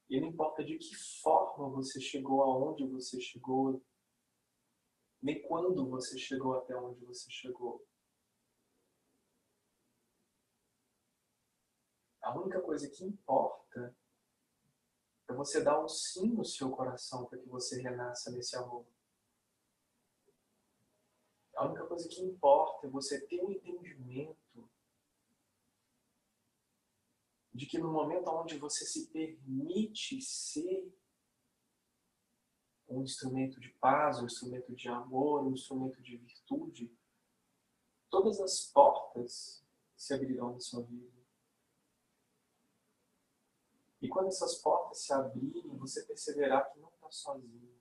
E 0.09 0.21
não 0.21 0.29
importa 0.29 0.63
de 0.63 0.77
que 0.77 0.95
forma 1.21 1.69
você 1.69 1.99
chegou 1.99 2.41
aonde 2.41 2.87
você 2.87 3.19
chegou, 3.19 3.83
nem 5.21 5.45
quando 5.45 5.89
você 5.89 6.17
chegou 6.17 6.57
até 6.57 6.73
onde 6.73 7.03
você 7.03 7.29
chegou. 7.29 7.85
A 12.21 12.33
única 12.39 12.61
coisa 12.61 12.89
que 12.89 13.03
importa 13.03 13.93
é 15.29 15.33
você 15.33 15.61
dar 15.61 15.83
um 15.83 15.89
sim 15.89 16.29
no 16.29 16.45
seu 16.45 16.71
coração 16.71 17.25
para 17.25 17.39
que 17.39 17.49
você 17.49 17.81
renasça 17.81 18.31
nesse 18.31 18.55
amor. 18.55 18.85
A 21.61 21.65
única 21.67 21.85
coisa 21.85 22.09
que 22.09 22.23
importa 22.23 22.87
é 22.87 22.89
você 22.89 23.21
ter 23.27 23.39
um 23.39 23.51
entendimento 23.51 24.67
de 27.53 27.67
que 27.67 27.77
no 27.77 27.91
momento 27.91 28.31
onde 28.31 28.57
você 28.57 28.83
se 28.83 29.11
permite 29.11 30.19
ser 30.23 30.91
um 32.89 33.03
instrumento 33.03 33.59
de 33.59 33.69
paz, 33.73 34.19
um 34.19 34.25
instrumento 34.25 34.75
de 34.75 34.87
amor, 34.87 35.43
um 35.43 35.53
instrumento 35.53 36.01
de 36.01 36.17
virtude, 36.17 36.91
todas 38.09 38.41
as 38.41 38.65
portas 38.65 39.63
se 39.95 40.15
abrirão 40.15 40.53
na 40.53 40.59
sua 40.59 40.81
vida. 40.81 41.21
E 44.01 44.09
quando 44.09 44.29
essas 44.29 44.55
portas 44.55 44.97
se 44.97 45.13
abrirem, 45.13 45.77
você 45.77 46.03
perceberá 46.07 46.63
que 46.63 46.79
não 46.79 46.89
está 46.89 47.11
sozinho. 47.11 47.80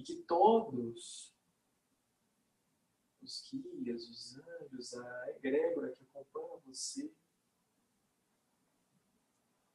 E 0.00 0.02
que 0.02 0.16
todos 0.22 1.36
os 3.20 3.50
guias, 3.50 4.08
os 4.08 4.38
anjos, 4.38 4.94
a 4.94 5.30
egrégora 5.32 5.94
que 5.94 6.02
acompanha 6.04 6.58
você, 6.64 7.14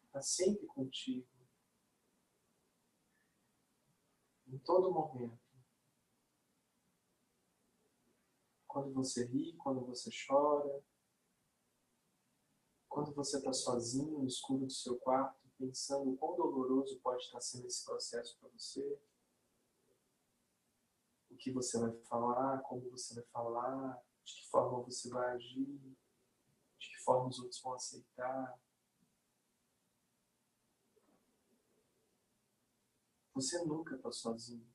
está 0.05 0.23
sempre 0.23 0.65
contigo. 0.65 1.27
Em 4.47 4.57
todo 4.57 4.91
momento. 4.91 5.39
Quando 8.65 8.91
você 8.93 9.25
ri, 9.25 9.55
quando 9.57 9.85
você 9.85 10.09
chora, 10.27 10.83
quando 12.89 13.13
você 13.13 13.37
está 13.37 13.53
sozinho 13.53 14.17
no 14.17 14.25
escuro 14.25 14.65
do 14.65 14.71
seu 14.71 14.97
quarto, 14.97 15.39
pensando 15.55 16.09
o 16.09 16.17
quão 16.17 16.35
doloroso 16.35 16.99
pode 17.01 17.23
estar 17.23 17.41
sendo 17.41 17.67
esse 17.67 17.85
processo 17.85 18.35
para 18.39 18.49
você 18.49 18.99
o 21.35 21.37
que 21.37 21.51
você 21.51 21.77
vai 21.77 21.91
falar, 22.03 22.61
como 22.61 22.89
você 22.89 23.13
vai 23.15 23.25
falar, 23.25 24.01
de 24.23 24.33
que 24.35 24.47
forma 24.47 24.81
você 24.83 25.09
vai 25.09 25.35
agir, 25.35 25.97
de 26.79 26.89
que 26.89 26.97
forma 27.03 27.27
os 27.27 27.39
outros 27.39 27.61
vão 27.61 27.73
aceitar. 27.73 28.57
Você 33.33 33.61
nunca 33.65 33.95
está 33.95 34.09
sozinho. 34.13 34.65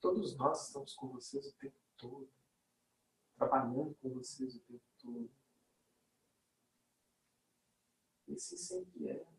Todos 0.00 0.34
nós 0.36 0.66
estamos 0.66 0.94
com 0.94 1.08
vocês 1.08 1.46
o 1.46 1.52
tempo 1.56 1.78
todo, 1.98 2.32
trabalhando 3.34 3.94
com 3.96 4.14
vocês 4.14 4.56
o 4.56 4.60
tempo 4.60 4.84
todo. 4.98 5.30
Esse 8.26 8.56
sempre 8.56 9.08
é 9.08 9.35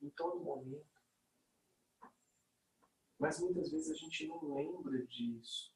em 0.00 0.10
todo 0.10 0.40
momento. 0.40 0.96
Mas 3.18 3.40
muitas 3.40 3.70
vezes 3.70 3.90
a 3.90 3.94
gente 3.94 4.26
não 4.26 4.54
lembra 4.54 5.04
disso. 5.06 5.74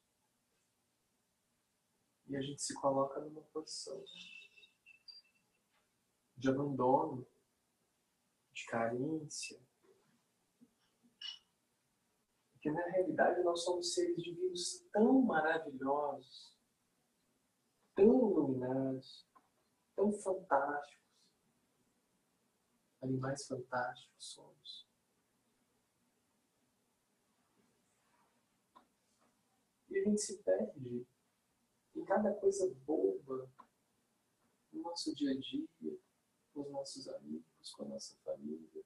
E 2.27 2.35
a 2.37 2.41
gente 2.41 2.61
se 2.61 2.73
coloca 2.75 3.19
numa 3.19 3.41
posição 3.45 4.03
de 6.37 6.49
abandono, 6.49 7.27
de 8.53 8.65
carência. 8.65 9.59
Porque 12.53 12.71
na 12.71 12.85
realidade 12.89 13.43
nós 13.43 13.63
somos 13.63 13.93
seres 13.93 14.21
divinos 14.21 14.87
tão 14.91 15.21
maravilhosos, 15.23 16.55
tão 17.95 18.05
iluminados, 18.05 19.27
tão 19.95 20.13
fantásticos 20.13 21.00
animais 23.01 23.45
fantásticos 23.47 24.25
somos. 24.25 24.87
E 29.89 29.97
a 29.97 30.03
gente 30.03 30.21
se 30.21 30.37
perde 30.43 31.05
em 31.95 32.05
cada 32.05 32.33
coisa 32.35 32.73
boba 32.85 33.51
no 34.71 34.81
nosso 34.81 35.13
dia 35.15 35.31
a 35.31 35.37
dia, 35.37 35.67
com 36.53 36.61
os 36.61 36.71
nossos 36.71 37.07
amigos, 37.09 37.73
com 37.73 37.83
a 37.83 37.87
nossa 37.89 38.15
família, 38.23 38.83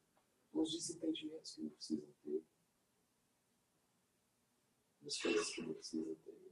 nos 0.51 0.73
os 0.73 0.87
desentendimentos 0.87 1.53
que 1.53 1.61
não 1.61 1.69
precisam 1.69 2.13
ter, 2.23 2.43
as 5.05 5.17
coisas 5.21 5.49
que 5.53 5.61
não 5.61 5.73
precisam 5.73 6.15
ter. 6.15 6.44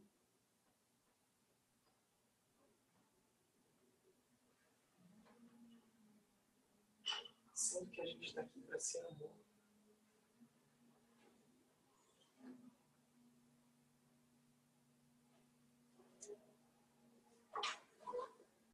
Sendo 7.73 7.89
que 7.89 8.01
a 8.01 8.05
gente 8.05 8.27
está 8.27 8.41
aqui 8.41 8.61
para 8.61 8.79
ser 8.79 8.99
amor. 8.99 9.31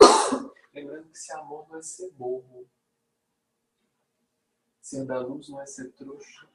Lembrando 0.74 1.10
que 1.12 1.18
ser 1.18 1.32
amor 1.32 1.70
não 1.70 1.78
é 1.78 1.82
ser 1.82 2.12
bobo. 2.12 2.70
Ser 4.82 5.06
da 5.06 5.22
luz 5.22 5.48
não 5.48 5.62
é 5.62 5.66
ser 5.66 5.94
trouxa. 5.94 6.50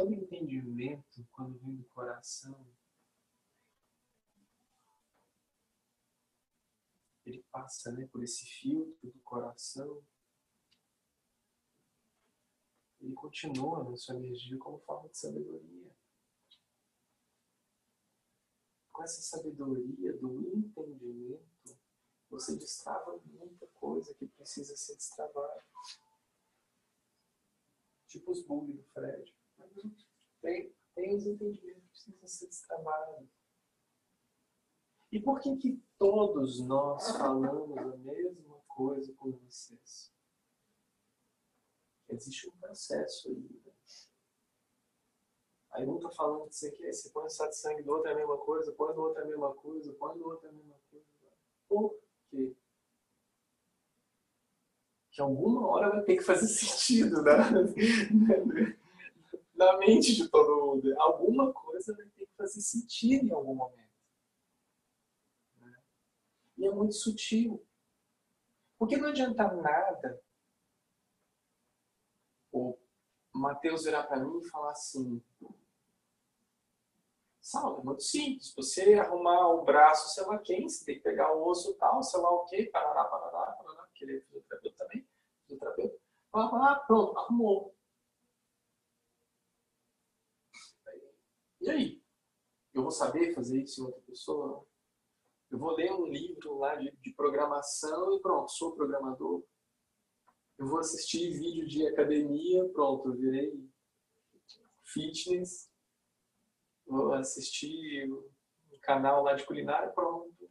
Todo 0.00 0.14
entendimento, 0.14 1.28
quando 1.30 1.58
vem 1.58 1.76
do 1.76 1.84
coração, 1.90 2.66
ele 7.26 7.44
passa 7.52 7.92
né, 7.92 8.06
por 8.06 8.24
esse 8.24 8.46
filtro 8.46 9.10
do 9.10 9.18
coração 9.18 10.02
ele 13.02 13.12
continua 13.12 13.84
na 13.84 13.94
sua 13.94 14.16
energia 14.16 14.56
como 14.56 14.78
forma 14.80 15.10
de 15.10 15.18
sabedoria. 15.18 15.94
Com 18.90 19.02
essa 19.02 19.20
sabedoria 19.20 20.16
do 20.16 20.56
entendimento, 20.56 21.78
você 22.30 22.56
destrava 22.56 23.18
muita 23.26 23.66
coisa 23.66 24.14
que 24.14 24.26
precisa 24.28 24.74
ser 24.78 24.94
destravada. 24.94 25.62
Tipo 28.06 28.30
os 28.30 28.42
bugs 28.46 28.74
do 28.74 28.82
Fred. 28.94 29.39
Tem, 30.40 30.74
tem 30.94 31.14
os 31.14 31.26
entendimentos 31.26 32.04
que 32.04 32.12
precisam 32.12 32.28
ser 32.28 32.46
destravados. 32.46 33.28
E 35.12 35.20
por 35.20 35.40
que 35.40 35.56
que 35.56 35.82
todos 35.98 36.60
nós 36.60 37.10
falamos 37.16 37.76
a 37.76 37.96
mesma 37.96 38.60
coisa 38.68 39.12
com 39.14 39.32
vocês? 39.32 40.12
Existe 42.08 42.48
um 42.48 42.56
processo 42.58 43.28
aí. 43.28 43.34
Né? 43.36 43.70
Aí 45.72 45.86
um 45.86 45.96
está 45.96 46.10
falando 46.10 46.50
você 46.50 46.70
quer, 46.72 46.92
você 46.92 47.10
põe 47.10 47.26
o 47.26 47.30
sangue 47.30 47.82
do 47.82 47.92
outro 47.92 48.08
é 48.08 48.12
a 48.12 48.16
mesma 48.16 48.36
coisa, 48.38 48.72
põe 48.72 48.92
do 48.92 49.02
outro 49.02 49.20
é 49.20 49.24
a 49.24 49.28
mesma 49.28 49.54
coisa, 49.54 49.92
põe 49.92 50.18
do 50.18 50.26
outro 50.26 50.46
é 50.46 50.50
a 50.50 50.52
mesma 50.52 50.76
coisa. 50.90 51.06
Por 51.68 51.96
quê? 52.28 52.56
Que 55.12 55.20
alguma 55.20 55.66
hora 55.68 55.90
vai 55.90 56.02
ter 56.02 56.16
que 56.16 56.22
fazer 56.22 56.46
sentido 56.48 57.22
né? 57.22 58.76
Na 59.60 59.76
mente 59.76 60.14
de 60.16 60.26
todo 60.28 60.64
mundo. 60.64 60.94
Alguma 60.98 61.52
coisa 61.52 61.94
vai 61.94 62.06
ter 62.06 62.26
que 62.26 62.34
fazer 62.34 62.62
sentido 62.62 63.26
em 63.26 63.32
algum 63.32 63.54
momento. 63.54 63.90
Né? 65.58 65.76
E 66.56 66.66
é 66.66 66.70
muito 66.70 66.94
sutil. 66.94 67.62
Porque 68.78 68.96
não 68.96 69.10
adianta 69.10 69.52
nada 69.52 70.22
o 72.50 72.76
Mateus 73.34 73.84
virar 73.84 74.04
para 74.04 74.24
mim 74.24 74.38
e 74.38 74.48
falar 74.48 74.70
assim: 74.70 75.22
Saulo, 77.42 77.80
é 77.80 77.84
muito 77.84 78.02
simples. 78.02 78.54
Você 78.54 78.94
arrumar 78.94 79.50
o 79.50 79.62
braço, 79.62 80.14
sei 80.14 80.24
lá 80.24 80.38
quem, 80.38 80.66
você 80.66 80.84
tem 80.86 80.96
que 80.96 81.02
pegar 81.02 81.34
o 81.34 81.46
osso 81.46 81.74
tal, 81.74 82.02
sei 82.02 82.20
lá 82.20 82.30
o 82.30 82.46
quê, 82.46 82.70
parará, 82.72 83.04
parará, 83.04 83.52
parará, 83.52 83.82
porque 83.82 84.04
ele 84.04 84.16
é 84.16 84.20
fisioterapeuta 84.22 84.76
também, 84.78 85.06
fisioterapeuta. 85.42 86.00
Ah, 86.32 86.84
pronto, 86.86 87.18
arrumou. 87.18 87.74
E 91.60 91.70
aí? 91.70 92.02
Eu 92.72 92.82
vou 92.82 92.90
saber 92.90 93.34
fazer 93.34 93.62
isso 93.62 93.82
em 93.82 93.84
outra 93.86 94.00
pessoa? 94.02 94.66
Eu 95.50 95.58
vou 95.58 95.72
ler 95.72 95.92
um 95.92 96.06
livro 96.06 96.58
lá 96.58 96.76
de, 96.76 96.90
de 96.90 97.12
programação 97.14 98.16
e 98.16 98.20
pronto, 98.20 98.50
sou 98.52 98.74
programador 98.74 99.42
eu 100.60 100.66
vou 100.66 100.78
assistir 100.78 101.32
vídeo 101.38 101.66
de 101.66 101.86
academia, 101.86 102.68
pronto, 102.68 103.14
virei 103.14 103.66
fitness, 104.84 105.72
vou 106.86 107.14
assistir 107.14 108.12
um 108.12 108.78
canal 108.82 109.22
lá 109.22 109.32
de 109.32 109.46
culinária, 109.46 109.88
pronto. 109.88 110.50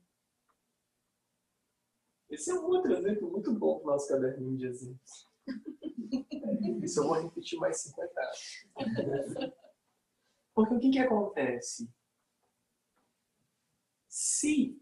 Esse 2.27 2.49
é 2.49 2.55
um 2.55 2.65
outro 2.65 2.91
exemplo 2.91 3.29
muito 3.29 3.53
bom 3.53 3.77
para 3.77 3.87
o 3.87 3.91
nosso 3.91 4.07
caderninho 4.07 4.57
de 4.57 4.65
exemplos. 4.65 5.27
Isso 6.83 7.01
eu 7.01 7.03
vou 7.07 7.21
repetir 7.21 7.59
mais 7.59 7.79
50 7.81 8.19
anos. 8.19 9.53
Porque 10.59 10.75
o 10.75 10.79
que, 10.81 10.91
que 10.91 10.99
acontece? 10.99 11.89
Se 14.09 14.77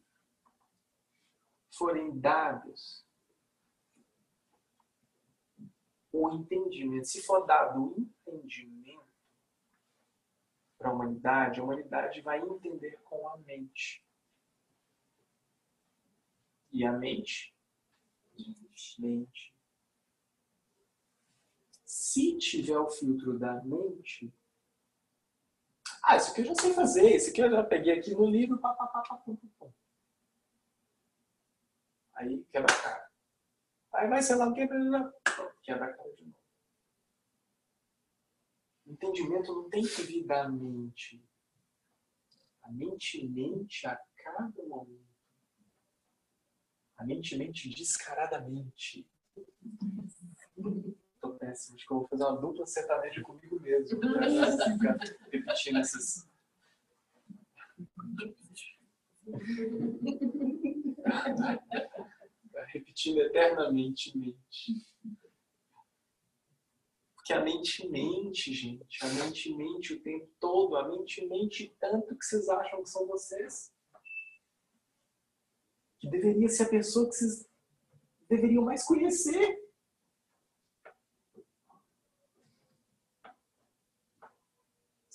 forem 1.69 2.19
dados 2.19 3.05
o 6.11 6.31
entendimento, 6.31 7.05
se 7.05 7.21
for 7.21 7.45
dado 7.45 7.93
o 7.93 7.95
entendimento 7.95 9.05
para 10.79 10.89
a 10.89 10.93
humanidade, 10.93 11.59
a 11.59 11.63
humanidade 11.63 12.21
vai 12.21 12.41
entender 12.41 12.99
com 13.03 13.29
a 13.29 13.37
mente. 13.37 14.03
E 16.71 16.83
a 16.83 16.91
mente? 16.91 17.55
Mente. 18.97 19.53
Se 21.85 22.35
tiver 22.39 22.79
o 22.79 22.89
filtro 22.89 23.37
da 23.37 23.63
mente, 23.63 24.33
ah, 26.03 26.15
isso 26.17 26.31
aqui 26.31 26.41
eu 26.41 26.45
já 26.45 26.55
sei 26.55 26.73
fazer, 26.73 27.15
isso 27.15 27.29
aqui 27.29 27.41
eu 27.41 27.51
já 27.51 27.63
peguei 27.63 27.99
aqui 27.99 28.11
no 28.11 28.25
livro, 28.25 28.57
pá, 28.59 28.73
pá, 28.73 28.87
pá, 28.87 29.01
pá, 29.01 29.17
pá, 29.17 29.33
pá. 29.59 29.67
Aí 32.13 32.43
quebra 32.51 32.73
a 32.73 32.81
cara. 32.81 33.11
Aí 33.93 34.07
vai, 34.07 34.21
sei 34.21 34.35
lá 34.35 34.47
o 34.47 34.53
que, 34.53 34.67
quebra 34.67 35.85
a 35.85 35.93
cara 35.93 36.13
de 36.15 36.25
novo. 36.25 36.37
Entendimento 38.85 39.53
não 39.53 39.69
tem 39.69 39.83
que 39.83 40.01
vir 40.03 40.25
da 40.25 40.47
mente. 40.49 41.23
A 42.63 42.71
mente 42.71 43.27
mente 43.27 43.85
a 43.85 43.97
cada 44.15 44.63
momento. 44.63 45.07
A 46.97 47.05
mente 47.05 47.37
mente 47.37 47.69
descaradamente. 47.69 49.07
Acho 51.51 51.75
que 51.75 51.93
eu 51.93 51.99
vou 51.99 52.07
fazer 52.07 52.23
uma 52.23 52.37
dupla 52.37 52.65
sertaneja 52.65 53.21
comigo 53.21 53.59
mesmo. 53.59 53.99
Ficar 53.99 54.97
repetindo 55.31 55.77
essas. 55.79 56.27
repetindo 62.67 63.21
eternamente 63.21 64.17
mente. 64.17 64.73
Porque 67.15 67.33
a 67.33 67.41
mente 67.41 67.87
mente, 67.89 68.53
gente. 68.53 69.03
A 69.03 69.07
mente 69.09 69.53
mente 69.53 69.93
o 69.93 70.01
tempo 70.01 70.29
todo. 70.39 70.75
A 70.77 70.87
mente 70.87 71.25
mente 71.27 71.75
tanto 71.79 72.15
que 72.15 72.25
vocês 72.25 72.47
acham 72.49 72.83
que 72.83 72.89
são 72.89 73.07
vocês. 73.07 73.73
Que 75.99 76.09
deveria 76.09 76.47
ser 76.47 76.63
a 76.63 76.69
pessoa 76.69 77.09
que 77.09 77.15
vocês 77.15 77.49
deveriam 78.29 78.63
mais 78.63 78.83
conhecer. 78.85 79.66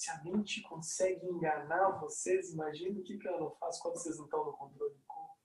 Se 0.03 0.11
a 0.11 0.20
mente 0.24 0.61
consegue 0.62 1.24
enganar 1.24 2.00
vocês, 2.00 2.53
imagina 2.53 2.98
o 2.98 3.05
que 3.05 3.20
ela 3.24 3.38
não 3.38 3.53
faz 3.53 3.78
quando 3.78 3.94
vocês 3.94 4.18
não 4.18 4.24
estão 4.24 4.44
no 4.44 4.53
controle 4.53 4.96
do 4.96 5.03
corpo. 5.07 5.38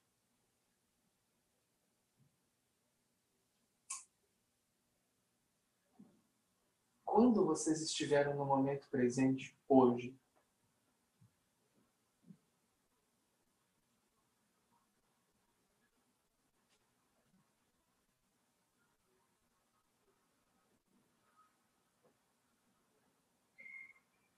quando 7.04 7.46
vocês 7.46 7.82
estiveram 7.82 8.36
no 8.36 8.46
momento 8.46 8.90
presente 8.90 9.56
hoje, 9.70 10.20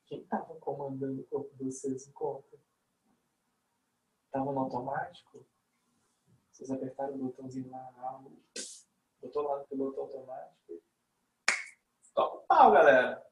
Quem 0.10 0.24
estava 0.24 0.56
comandando 0.56 1.22
o 1.22 1.28
corpo 1.28 1.56
de 1.56 1.66
vocês 1.66 2.08
em 2.08 2.12
conta? 2.12 2.60
Estava 4.26 4.52
no 4.52 4.60
automático? 4.60 5.46
Vocês 6.52 6.72
apertaram 6.72 7.14
o 7.14 7.20
botãozinho 7.20 7.70
lá, 7.70 7.92
lá 7.92 8.24
botou 9.22 9.44
lá 9.44 9.60
no 9.60 9.68
piloto 9.68 10.02
automático. 10.02 10.82
Toca 12.16 12.38
o 12.38 12.42
pau, 12.48 12.72
galera! 12.72 13.24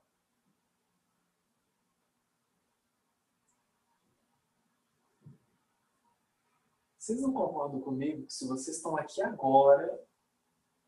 Vocês 6.99 7.21
não 7.21 7.33
concordam 7.33 7.81
comigo 7.81 8.27
que 8.27 8.33
se 8.33 8.47
vocês 8.47 8.77
estão 8.77 8.95
aqui 8.95 9.19
agora, 9.23 9.87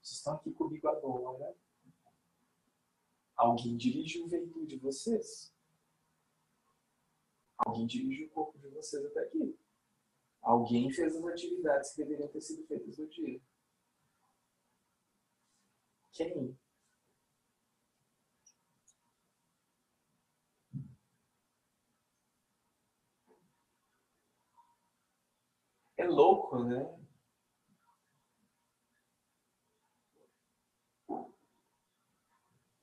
vocês 0.02 0.18
estão 0.18 0.36
aqui 0.36 0.52
comigo 0.52 0.88
agora, 0.88 1.58
alguém 3.36 3.76
dirigiu 3.76 4.26
o 4.26 4.28
veículo 4.28 4.68
de 4.68 4.78
vocês? 4.78 5.58
Alguém 7.60 7.86
dirige 7.86 8.26
o 8.26 8.30
corpo 8.30 8.58
de 8.58 8.70
vocês 8.70 9.06
até 9.06 9.20
aqui. 9.20 9.58
Alguém 10.42 10.90
fez 10.92 11.16
as 11.16 11.26
atividades 11.26 11.92
que 11.92 12.04
deveriam 12.04 12.30
ter 12.30 12.42
sido 12.42 12.66
feitas 12.66 12.98
no 12.98 13.08
dia. 13.10 13.42
Quem? 16.14 16.58
É 25.98 26.06
louco, 26.06 26.64
né? 26.64 26.98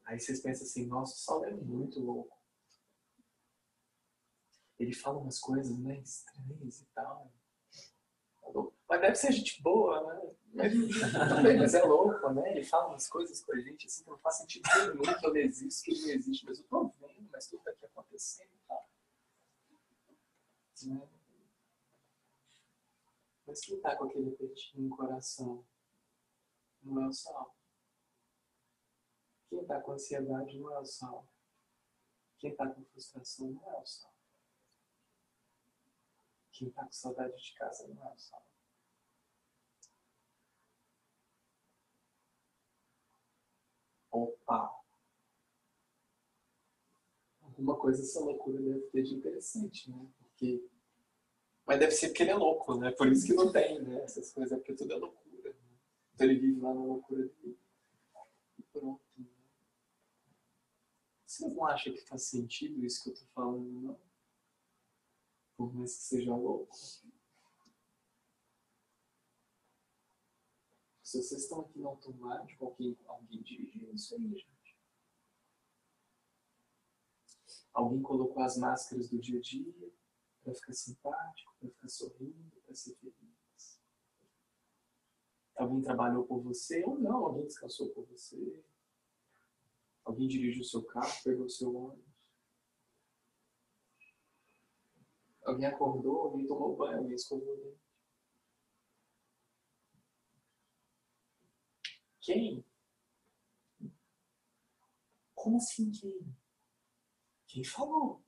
Aí 0.04 0.20
vocês 0.20 0.40
pensam 0.40 0.66
assim, 0.66 0.86
nossa, 0.86 1.14
o 1.14 1.18
Saulo 1.18 1.44
é 1.46 1.50
muito 1.50 1.98
louco. 1.98 2.35
Ele 4.78 4.94
fala 4.94 5.18
umas 5.18 5.38
coisas 5.38 5.76
né, 5.78 5.98
estranhas 6.00 6.80
e 6.80 6.86
tal. 6.94 7.32
Mas 8.88 9.00
deve 9.00 9.14
ser 9.16 9.32
gente 9.32 9.60
boa, 9.62 10.02
né? 10.02 10.34
Mas, 10.52 10.72
também, 11.28 11.58
mas 11.58 11.74
é 11.74 11.82
louco, 11.82 12.30
né? 12.30 12.52
Ele 12.52 12.64
fala 12.64 12.88
umas 12.88 13.08
coisas 13.08 13.42
com 13.42 13.52
a 13.52 13.60
gente 13.60 13.86
assim 13.86 14.04
que 14.04 14.10
não 14.10 14.18
faz 14.18 14.36
sentido 14.36 14.68
nenhum 14.78 15.18
que 15.18 15.26
eu 15.26 15.30
não 15.30 15.40
existo, 15.40 15.84
que 15.84 15.90
ele 15.90 16.02
não 16.02 16.10
existe, 16.10 16.46
mas 16.46 16.58
eu 16.58 16.64
tô 16.64 16.88
vendo, 17.00 17.28
mas 17.32 17.46
tudo 17.46 17.62
tá 17.62 17.70
aqui 17.70 17.84
acontecendo 17.84 18.50
e 18.54 18.66
tal. 18.66 18.88
Né? 20.84 21.08
Mas 23.46 23.60
quem 23.60 23.80
tá 23.80 23.96
com 23.96 24.04
aquele 24.04 24.30
peitinho 24.32 24.88
no 24.88 24.96
coração? 24.96 25.66
Não 26.82 27.02
é 27.02 27.08
o 27.08 27.12
sal. 27.12 27.56
Quem 29.48 29.64
tá 29.64 29.80
com 29.80 29.92
ansiedade 29.92 30.58
não 30.58 30.72
é 30.72 30.78
o 30.78 30.84
sal. 30.84 31.28
Quem 32.38 32.54
tá 32.54 32.68
com 32.68 32.84
frustração 32.84 33.50
não 33.50 33.70
é 33.72 33.80
o 33.80 33.86
sal. 33.86 34.15
Quem 36.56 36.70
tá 36.70 36.84
com 36.86 36.92
saudade 36.92 37.36
de 37.36 37.54
casa 37.54 37.86
não 37.86 38.02
é 38.02 38.14
o 38.14 38.18
sal. 38.18 38.42
Opa! 44.10 44.82
Alguma 47.42 47.76
coisa 47.76 48.02
essa 48.02 48.20
loucura 48.20 48.58
deve 48.62 48.80
ter 48.88 49.02
de 49.02 49.14
interessante, 49.14 49.90
né? 49.90 50.10
Porque 50.18 50.66
mas 51.66 51.78
deve 51.80 51.92
ser 51.92 52.08
porque 52.08 52.22
ele 52.22 52.30
é 52.30 52.36
louco, 52.36 52.78
né? 52.78 52.90
Por 52.92 53.10
isso 53.10 53.26
que 53.26 53.34
não 53.34 53.52
tem, 53.52 53.82
né? 53.82 54.02
Essas 54.04 54.32
coisas, 54.32 54.52
é 54.52 54.56
porque 54.56 54.72
tudo 54.72 54.92
é 54.92 54.96
loucura. 54.96 55.50
Né? 55.50 55.76
Então 56.14 56.26
ele 56.26 56.38
vive 56.38 56.60
lá 56.60 56.72
na 56.72 56.84
loucura 56.84 57.26
dele. 57.26 57.58
E 58.58 58.62
pronto. 58.72 59.02
Né? 59.18 59.26
Vocês 61.26 61.52
não 61.52 61.66
acham 61.66 61.92
que 61.92 62.00
faz 62.06 62.22
sentido 62.22 62.86
isso 62.86 63.02
que 63.02 63.10
eu 63.10 63.14
tô 63.14 63.26
falando, 63.34 63.68
não? 63.82 64.06
Por 65.56 65.74
mais 65.74 65.96
que 65.96 66.02
seja 66.02 66.34
louco. 66.34 66.74
Se 71.02 71.22
vocês 71.22 71.42
estão 71.42 71.60
aqui 71.60 71.78
no 71.78 71.88
automático, 71.88 72.64
alguém, 72.64 72.98
alguém 73.06 73.40
dirigiu 73.42 73.94
isso 73.94 74.14
aí, 74.14 74.28
gente. 74.28 74.76
Alguém 77.72 78.02
colocou 78.02 78.42
as 78.42 78.56
máscaras 78.56 79.08
do 79.08 79.18
dia 79.18 79.38
a 79.38 79.42
dia 79.42 79.92
para 80.42 80.54
ficar 80.54 80.72
simpático, 80.72 81.54
para 81.58 81.70
ficar 81.70 81.88
sorrindo, 81.88 82.60
para 82.64 82.74
ser 82.74 82.94
feliz. 82.96 83.80
Alguém 85.56 85.80
trabalhou 85.80 86.26
por 86.26 86.42
você 86.42 86.84
ou 86.84 86.98
não, 86.98 87.24
alguém 87.24 87.46
descansou 87.46 87.88
por 87.90 88.04
você. 88.06 88.62
Alguém 90.04 90.28
dirigiu 90.28 90.62
o 90.62 90.64
seu 90.64 90.84
carro, 90.84 91.12
pegou 91.24 91.46
o 91.46 91.50
seu 91.50 91.74
ônibus. 91.74 92.15
Alguém 95.46 95.66
acordou, 95.66 96.22
alguém 96.22 96.44
tomou 96.44 96.76
banho, 96.76 96.98
alguém 96.98 97.14
escovou 97.14 97.54
o 97.54 97.56
dente. 97.58 97.80
Quem? 102.20 102.64
Como 105.32 105.58
assim 105.58 105.88
quem? 105.92 106.36
Quem 107.46 107.62
falou? 107.62 108.20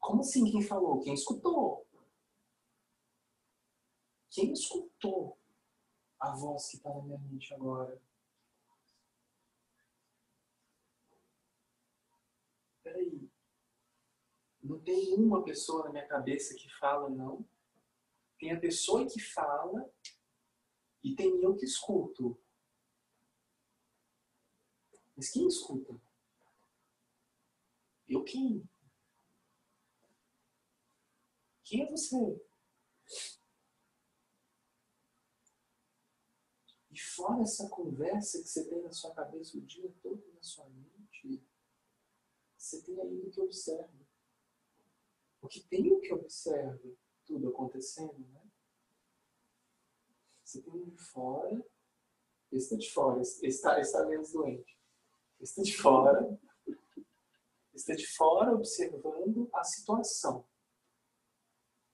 Como 0.00 0.22
assim 0.22 0.44
quem 0.50 0.60
falou? 0.60 1.00
Quem 1.00 1.14
escutou? 1.14 1.86
Quem 4.28 4.52
escutou 4.52 5.38
a 6.18 6.34
voz 6.34 6.68
que 6.68 6.78
está 6.78 6.92
na 6.92 7.02
minha 7.02 7.18
mente 7.20 7.54
agora? 7.54 8.02
Peraí. 12.82 13.29
Não 14.70 14.78
tem 14.78 15.14
uma 15.14 15.42
pessoa 15.42 15.82
na 15.82 15.90
minha 15.90 16.06
cabeça 16.06 16.54
que 16.54 16.72
fala, 16.78 17.10
não. 17.10 17.44
Tem 18.38 18.52
a 18.52 18.60
pessoa 18.60 19.04
que 19.04 19.20
fala 19.20 19.92
e 21.02 21.12
tem 21.12 21.42
eu 21.42 21.56
que 21.56 21.64
escuto. 21.64 22.40
Mas 25.16 25.28
quem 25.28 25.48
escuta? 25.48 26.00
Eu 28.08 28.22
quem? 28.22 28.64
Quem 31.64 31.82
é 31.82 31.90
você? 31.90 32.40
E 36.92 36.96
fora 36.96 37.42
essa 37.42 37.68
conversa 37.68 38.40
que 38.40 38.48
você 38.48 38.68
tem 38.68 38.80
na 38.82 38.92
sua 38.92 39.12
cabeça 39.12 39.58
o 39.58 39.62
dia 39.62 39.92
todo, 40.00 40.32
na 40.32 40.42
sua 40.44 40.68
mente, 40.68 41.44
você 42.56 42.80
tem 42.82 42.94
o 42.96 43.30
que 43.32 43.40
observa. 43.40 43.99
Porque 45.40 45.60
tem 45.60 45.92
o 45.92 46.00
que 46.00 46.12
observa 46.12 46.78
tudo 47.24 47.48
acontecendo, 47.48 48.18
né? 48.28 48.42
Você 50.44 50.60
tem 50.60 50.72
um 50.72 50.84
de 50.84 50.98
fora, 50.98 51.64
esse 52.50 52.64
está 52.66 52.76
de 52.76 52.90
fora, 52.90 53.20
esse 53.20 53.46
está, 53.46 53.80
está 53.80 54.04
menos 54.06 54.32
doente. 54.32 54.78
Esse 55.40 55.52
está 55.52 55.62
de 55.62 55.76
fora, 55.76 56.40
está 57.72 57.94
de 57.94 58.06
fora 58.06 58.52
observando 58.52 59.48
a 59.54 59.64
situação 59.64 60.44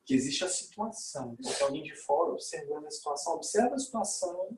que 0.06 0.14
existe 0.14 0.44
a 0.44 0.48
situação. 0.48 1.36
Então, 1.38 1.52
tem 1.52 1.66
alguém 1.66 1.82
de 1.82 1.94
fora 1.96 2.30
observando 2.30 2.86
a 2.86 2.90
situação. 2.90 3.34
Observa 3.34 3.74
a 3.74 3.78
situação 3.78 4.56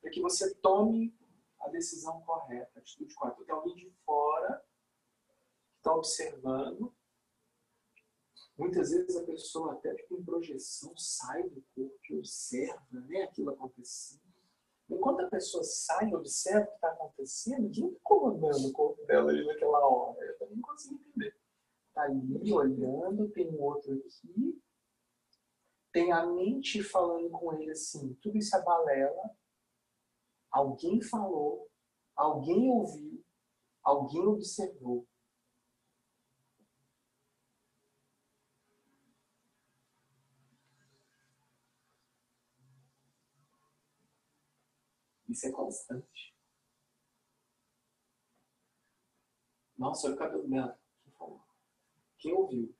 para 0.00 0.10
que 0.10 0.20
você 0.20 0.54
tome 0.56 1.14
a 1.60 1.68
decisão 1.68 2.22
correta, 2.22 2.72
a 2.74 2.80
atitude 2.80 3.14
correta. 3.14 3.44
Tem 3.44 3.54
alguém 3.54 3.76
de 3.76 3.90
fora 4.06 4.64
que 5.72 5.76
está 5.76 5.94
observando. 5.94 6.96
Muitas 8.58 8.90
vezes 8.90 9.16
a 9.16 9.24
pessoa, 9.24 9.74
até 9.74 9.94
em 10.10 10.22
projeção, 10.24 10.92
sai 10.96 11.44
do 11.44 11.62
corpo 11.74 11.96
e 12.10 12.18
observa 12.18 13.00
né, 13.06 13.22
aquilo 13.22 13.50
acontecendo. 13.50 14.20
Enquanto 14.90 15.20
a 15.20 15.28
pessoa 15.28 15.62
sai 15.62 16.08
e 16.08 16.14
observa 16.14 16.64
o 16.64 16.66
que 16.66 16.74
está 16.74 16.88
acontecendo, 16.88 17.70
quem 17.70 17.86
está 17.86 18.00
comandando 18.02 18.68
o 18.68 18.72
corpo 18.72 19.04
dela 19.06 19.30
ali 19.30 19.46
naquela 19.46 19.78
hora? 19.86 20.24
Eu 20.24 20.38
também 20.38 20.56
não 20.56 20.62
consigo 20.62 20.94
entender. 20.94 21.36
Está 21.88 22.02
ali 22.02 22.52
olhando, 22.52 23.30
tem 23.30 23.48
um 23.48 23.62
outro 23.62 23.92
aqui, 23.92 24.60
tem 25.92 26.12
a 26.12 26.26
mente 26.26 26.82
falando 26.82 27.30
com 27.30 27.52
ele 27.52 27.70
assim, 27.70 28.14
tudo 28.22 28.38
isso 28.38 28.56
é 28.56 28.62
balela, 28.62 29.30
alguém 30.50 31.00
falou, 31.00 31.68
alguém 32.16 32.70
ouviu, 32.70 33.22
alguém 33.82 34.26
observou. 34.26 35.06
Isso 45.28 45.46
é 45.46 45.52
constante. 45.52 46.34
Nossa, 49.76 50.06
olha 50.06 50.16
o 50.16 50.18
cabelo 50.18 50.48
dela. 50.48 50.80
Quem 51.02 51.12
falou? 51.12 51.44
Quem 52.18 52.32
ouviu? 52.32 52.74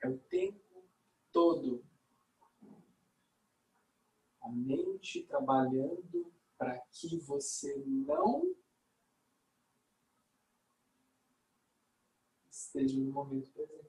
É 0.00 0.08
o 0.08 0.16
tempo 0.16 0.88
todo 1.32 1.84
a 4.40 4.48
mente 4.48 5.24
trabalhando 5.24 6.32
para 6.56 6.78
que 6.92 7.18
você 7.18 7.76
não 7.84 8.54
esteja 12.68 13.00
no 13.00 13.10
momento 13.10 13.50
presente. 13.52 13.88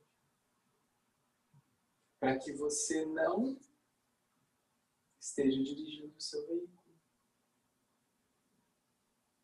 Para 2.18 2.40
que 2.40 2.54
você 2.54 3.06
não 3.06 3.60
esteja 5.20 5.62
dirigindo 5.62 6.16
o 6.16 6.22
seu 6.22 6.46
veículo. 6.48 6.80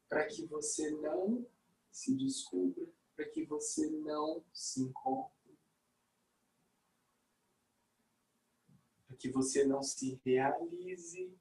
para 0.08 0.28
que 0.28 0.46
você 0.46 0.92
não 0.92 1.46
se 1.92 2.16
descubra, 2.16 2.88
para 3.16 3.28
que 3.28 3.44
você 3.44 3.90
não 3.90 4.46
se 4.54 4.82
encontre, 4.82 5.60
para 9.06 9.18
que 9.18 9.30
você 9.30 9.66
não 9.66 9.82
se 9.82 10.22
realize. 10.24 11.38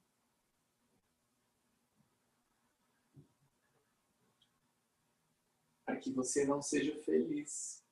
Para 5.85 5.97
que 5.97 6.11
você 6.11 6.43
não 6.45 6.61
seja 6.61 7.01
feliz. 7.03 7.84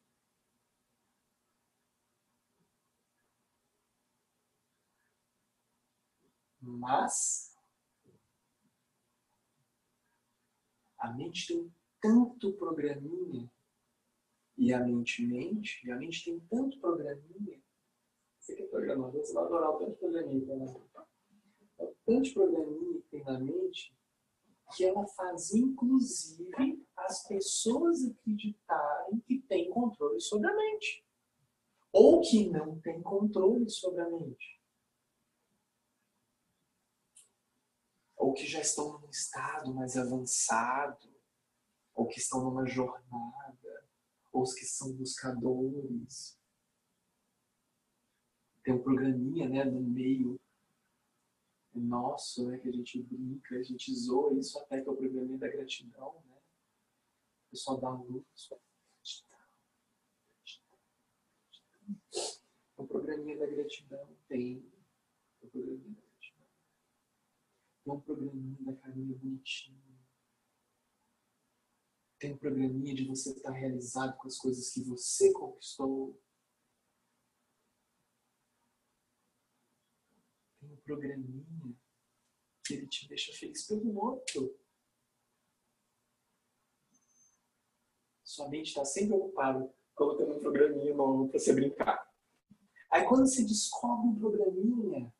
Mas 6.65 7.53
a 10.97 11.11
mente 11.11 11.47
tem 11.47 11.73
tanto 12.01 12.53
programinha 12.53 13.51
e 14.57 14.71
a 14.71 14.79
mente 14.79 15.25
mente, 15.25 15.85
e 15.85 15.91
a 15.91 15.97
mente 15.97 16.23
tem 16.23 16.39
tanto 16.49 16.79
programinha. 16.79 17.61
Você 18.39 18.55
que 18.55 18.63
é 18.63 18.67
programador, 18.67 19.19
você 19.19 19.33
vai 19.33 19.43
adorar 19.43 19.71
o 19.71 19.79
tanto 19.79 19.97
programinha 19.97 20.45
que 20.45 21.83
o 21.83 21.95
tanto 22.05 22.33
programinha 22.33 23.01
que 23.01 23.07
tem 23.09 23.23
na 23.25 23.39
mente 23.39 23.93
que 24.75 24.85
ela 24.85 25.05
faz, 25.07 25.53
inclusive, 25.53 26.83
as 26.95 27.27
pessoas 27.27 28.03
acreditarem 28.05 29.19
que 29.19 29.39
tem 29.39 29.69
controle 29.69 30.19
sobre 30.19 30.49
a 30.49 30.55
mente. 30.55 31.05
Ou 31.91 32.21
que 32.21 32.49
não 32.49 32.79
tem 32.79 33.01
controle 33.01 33.69
sobre 33.69 34.01
a 34.01 34.09
mente. 34.09 34.62
Ou 38.23 38.33
que 38.33 38.47
já 38.47 38.61
estão 38.61 38.97
num 38.97 39.09
estado 39.09 39.73
mais 39.73 39.97
avançado, 39.97 41.13
ou 41.93 42.07
que 42.07 42.19
estão 42.19 42.41
numa 42.41 42.65
jornada, 42.65 43.85
ou 44.31 44.43
os 44.43 44.53
que 44.53 44.65
são 44.65 44.93
buscadores. 44.93 46.39
Tem 48.63 48.73
um 48.73 48.81
programinha 48.81 49.49
né, 49.49 49.65
no 49.65 49.81
meio 49.81 50.39
nosso, 51.75 52.47
né, 52.47 52.57
que 52.59 52.69
a 52.69 52.71
gente 52.71 53.03
brinca, 53.03 53.57
a 53.57 53.63
gente 53.63 53.93
zoa 53.93 54.39
isso 54.39 54.57
até 54.57 54.79
que 54.79 54.87
é 54.87 54.91
o 54.91 54.95
programinha 54.95 55.37
da 55.37 55.49
gratidão. 55.49 56.13
Né? 56.25 56.37
O 57.47 57.51
pessoal 57.51 57.81
dá 57.81 57.89
luz. 57.89 58.49
O 62.77 62.87
programinha 62.87 63.37
da 63.37 63.47
gratidão 63.47 64.07
tem. 64.29 64.65
O 65.41 65.47
programinha 65.49 66.02
tem 67.83 67.93
um 67.93 67.99
programinha 67.99 68.57
da 68.61 68.75
carinha 68.77 69.17
bonitinho. 69.17 69.81
Tem 72.17 72.33
um 72.33 72.37
programinha 72.37 72.95
de 72.95 73.05
você 73.05 73.31
estar 73.31 73.51
realizado 73.51 74.17
com 74.17 74.27
as 74.27 74.37
coisas 74.37 74.71
que 74.71 74.81
você 74.83 75.33
conquistou. 75.33 76.17
Tem 80.61 80.71
um 80.71 80.77
programinha 80.77 81.75
que 82.65 82.75
ele 82.75 82.87
te 82.87 83.09
deixa 83.09 83.33
feliz 83.33 83.67
pelo 83.67 83.97
outro. 83.97 84.57
Sua 88.23 88.47
mente 88.49 88.69
está 88.69 88.85
sempre 88.85 89.13
ocupada 89.15 89.71
colocando 89.93 90.37
um 90.37 90.39
programinha 90.39 90.95
novo 90.95 91.27
para 91.27 91.39
você 91.39 91.53
brincar. 91.53 92.09
Aí 92.89 93.05
quando 93.05 93.27
você 93.27 93.43
descobre 93.43 94.07
um 94.07 94.15
programinha, 94.15 95.13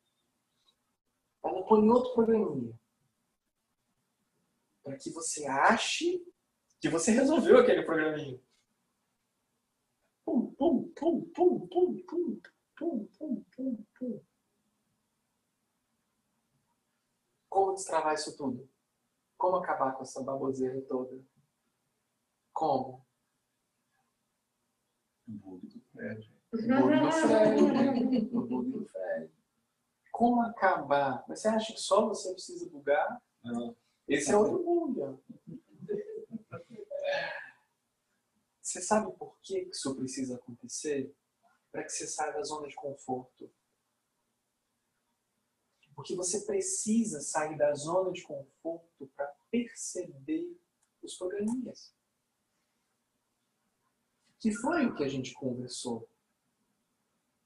ela 1.44 1.62
põe 1.66 1.88
outro 1.88 2.14
programinha. 2.14 2.78
Para 4.82 4.96
que 4.96 5.10
você 5.10 5.46
ache 5.46 6.24
que 6.80 6.88
você 6.88 7.10
resolveu 7.10 7.58
aquele 7.58 7.82
programinha. 7.82 8.40
Pum, 10.24 10.54
pum, 10.54 10.92
pum, 10.96 11.30
pum, 11.34 11.68
pum, 11.68 11.96
pum, 12.06 12.40
pum, 12.76 13.06
pum, 13.18 13.44
pum, 13.54 13.84
pum. 13.98 14.24
Como 17.48 17.74
destravar 17.74 18.14
isso 18.14 18.36
tudo? 18.36 18.68
Como 19.36 19.56
acabar 19.56 19.92
com 19.92 20.02
essa 20.02 20.22
baboseira 20.22 20.80
toda? 20.82 21.22
Como? 22.52 23.06
O 25.28 25.32
bug 25.32 25.66
do 25.66 25.80
Fred. 25.80 26.34
O 26.52 26.56
bug 26.56 27.00
do 27.00 27.12
Fred. 27.12 27.62
O 28.32 28.46
bug 28.46 28.70
do 28.70 28.84
Fred 28.86 29.43
como 30.14 30.42
acabar. 30.42 31.24
Mas 31.28 31.40
você 31.40 31.48
acha 31.48 31.72
que 31.72 31.80
só 31.80 32.06
você 32.06 32.32
precisa 32.32 32.70
bugar? 32.70 33.20
Não. 33.42 33.76
Esse 34.06 34.30
é 34.30 34.36
outro 34.36 34.62
mundo. 34.62 35.20
Você 38.62 38.80
sabe 38.80 39.12
por 39.18 39.36
que 39.42 39.62
isso 39.62 39.92
precisa 39.96 40.36
acontecer? 40.36 41.12
Para 41.72 41.82
que 41.82 41.90
você 41.90 42.06
saia 42.06 42.32
da 42.32 42.44
zona 42.44 42.68
de 42.68 42.76
conforto. 42.76 43.52
Porque 45.96 46.14
você 46.14 46.44
precisa 46.44 47.20
sair 47.20 47.58
da 47.58 47.74
zona 47.74 48.12
de 48.12 48.22
conforto 48.22 49.10
para 49.16 49.26
perceber 49.50 50.56
os 51.02 51.16
programinhas. 51.16 51.92
Que 54.38 54.52
foi 54.52 54.86
o 54.86 54.94
que 54.94 55.02
a 55.02 55.08
gente 55.08 55.34
conversou. 55.34 56.08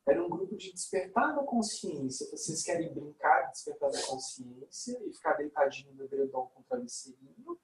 Era 0.08 0.24
um 0.24 0.30
grupo 0.30 0.56
de 0.56 0.72
despertar 0.72 1.36
da 1.36 1.42
consciência. 1.42 2.30
Vocês 2.30 2.62
querem 2.62 2.92
brincar 2.94 3.42
de 3.42 3.52
despertar 3.52 3.90
da 3.90 4.02
consciência 4.06 4.98
e 5.04 5.12
ficar 5.12 5.34
deitadinho 5.34 5.92
no 5.92 6.04
edredom 6.04 6.46
com 6.46 6.60
o 6.60 6.64
travesseirinho? 6.64 7.60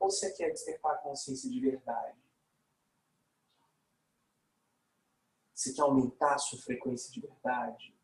Ou 0.00 0.10
você 0.10 0.32
quer 0.32 0.50
despertar 0.50 0.94
a 0.94 0.98
consciência 0.98 1.48
de 1.48 1.60
verdade? 1.60 2.18
Você 5.54 5.72
quer 5.72 5.82
aumentar 5.82 6.34
a 6.34 6.38
sua 6.38 6.58
frequência 6.58 7.12
de 7.12 7.20
verdade? 7.20 7.96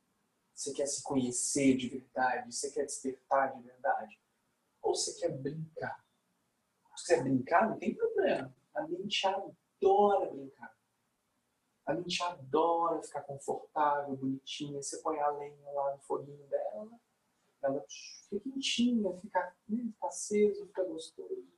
Você 0.55 0.72
quer 0.72 0.86
se 0.86 1.03
conhecer 1.03 1.76
de 1.76 1.88
verdade? 1.88 2.55
Você 2.55 2.70
quer 2.70 2.84
despertar 2.84 3.57
de 3.57 3.62
verdade? 3.62 4.20
Ou 4.82 4.95
você 4.95 5.18
quer 5.18 5.36
brincar? 5.36 6.05
Se 6.97 7.07
quer 7.07 7.22
brincar, 7.22 7.68
não 7.68 7.78
tem 7.78 7.95
problema. 7.95 8.55
A 8.74 8.86
mente 8.86 9.26
adora 9.26 10.30
brincar. 10.30 10.80
A 11.91 11.95
mente 11.95 12.22
adora 12.22 13.03
ficar 13.03 13.22
confortável, 13.22 14.16
bonitinha. 14.16 14.80
Você 14.80 14.99
põe 14.99 15.18
a 15.18 15.28
lenha 15.30 15.72
lá 15.72 15.97
no 15.97 15.99
foguinho 16.03 16.47
dela, 16.47 16.88
ela 17.61 17.84
fica 17.88 18.41
quentinha, 18.45 19.12
fica, 19.20 19.57
né, 19.68 19.82
fica 19.93 20.07
aceso, 20.07 20.66
fica 20.66 20.84
gostoso. 20.84 21.49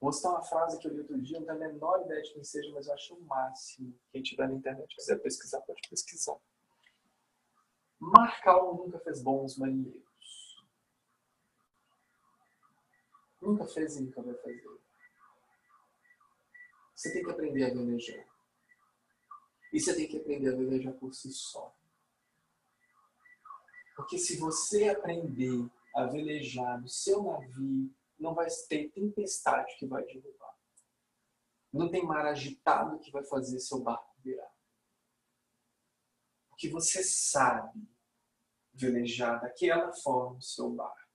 Vou 0.00 0.10
citar 0.10 0.32
uma 0.32 0.42
frase 0.42 0.78
que 0.78 0.88
eu 0.88 0.92
li 0.92 1.00
outro 1.00 1.20
dia, 1.20 1.38
não 1.38 1.46
tenho 1.46 1.58
a 1.58 1.68
menor 1.68 2.00
ideia 2.06 2.22
de 2.22 2.32
quem 2.32 2.42
seja, 2.42 2.72
mas 2.72 2.86
eu 2.86 2.94
acho 2.94 3.14
o 3.14 3.20
máximo. 3.26 3.94
Quem 4.10 4.22
tiver 4.22 4.48
na 4.48 4.54
internet 4.54 4.96
quiser 4.96 5.18
pesquisar, 5.18 5.60
pode 5.60 5.82
pesquisar. 5.90 6.38
Marcal 8.00 8.74
nunca 8.74 8.98
fez 9.00 9.22
bons 9.22 9.58
marinheiros. 9.58 10.66
Nunca 13.40 13.66
fez 13.66 13.96
e 13.96 14.02
nunca 14.02 14.22
vai 14.22 14.34
fazer. 14.34 14.81
Você 17.02 17.12
tem 17.14 17.24
que 17.24 17.30
aprender 17.32 17.64
a 17.64 17.74
velejar. 17.74 18.24
E 19.72 19.80
você 19.80 19.96
tem 19.96 20.06
que 20.06 20.18
aprender 20.18 20.54
a 20.54 20.56
velejar 20.56 20.94
por 20.94 21.12
si 21.12 21.32
só. 21.32 21.76
Porque 23.96 24.16
se 24.16 24.38
você 24.38 24.88
aprender 24.88 25.68
a 25.96 26.06
velejar 26.06 26.80
no 26.80 26.88
seu 26.88 27.24
navio, 27.24 27.92
não 28.16 28.36
vai 28.36 28.46
ter 28.68 28.88
tempestade 28.92 29.76
que 29.80 29.86
vai 29.86 30.04
derrubar. 30.04 30.56
Não 31.72 31.90
tem 31.90 32.06
mar 32.06 32.24
agitado 32.24 33.00
que 33.00 33.10
vai 33.10 33.24
fazer 33.24 33.58
seu 33.58 33.80
barco 33.80 34.14
virar. 34.18 34.54
Porque 36.50 36.68
você 36.68 37.02
sabe 37.02 37.82
velejar 38.72 39.40
daquela 39.40 39.92
forma 39.92 40.38
o 40.38 40.42
seu 40.42 40.70
barco. 40.70 41.10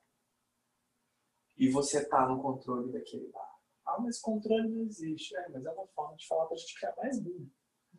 E 1.55 1.69
você 1.69 2.01
está 2.01 2.27
no 2.27 2.41
controle 2.41 2.91
daquele 2.91 3.31
barco. 3.31 3.56
Ah, 3.88 4.01
mas 4.01 4.19
controle 4.19 4.67
não 4.67 4.83
existe. 4.83 5.35
É, 5.38 5.49
mas 5.49 5.65
é 5.65 5.71
uma 5.71 5.88
forma 5.88 6.17
de 6.17 6.27
falar 6.27 6.45
para 6.45 6.55
a 6.55 6.57
gente 6.57 6.73
ficar 6.73 6.93
mais 6.97 7.19
burro 7.19 7.49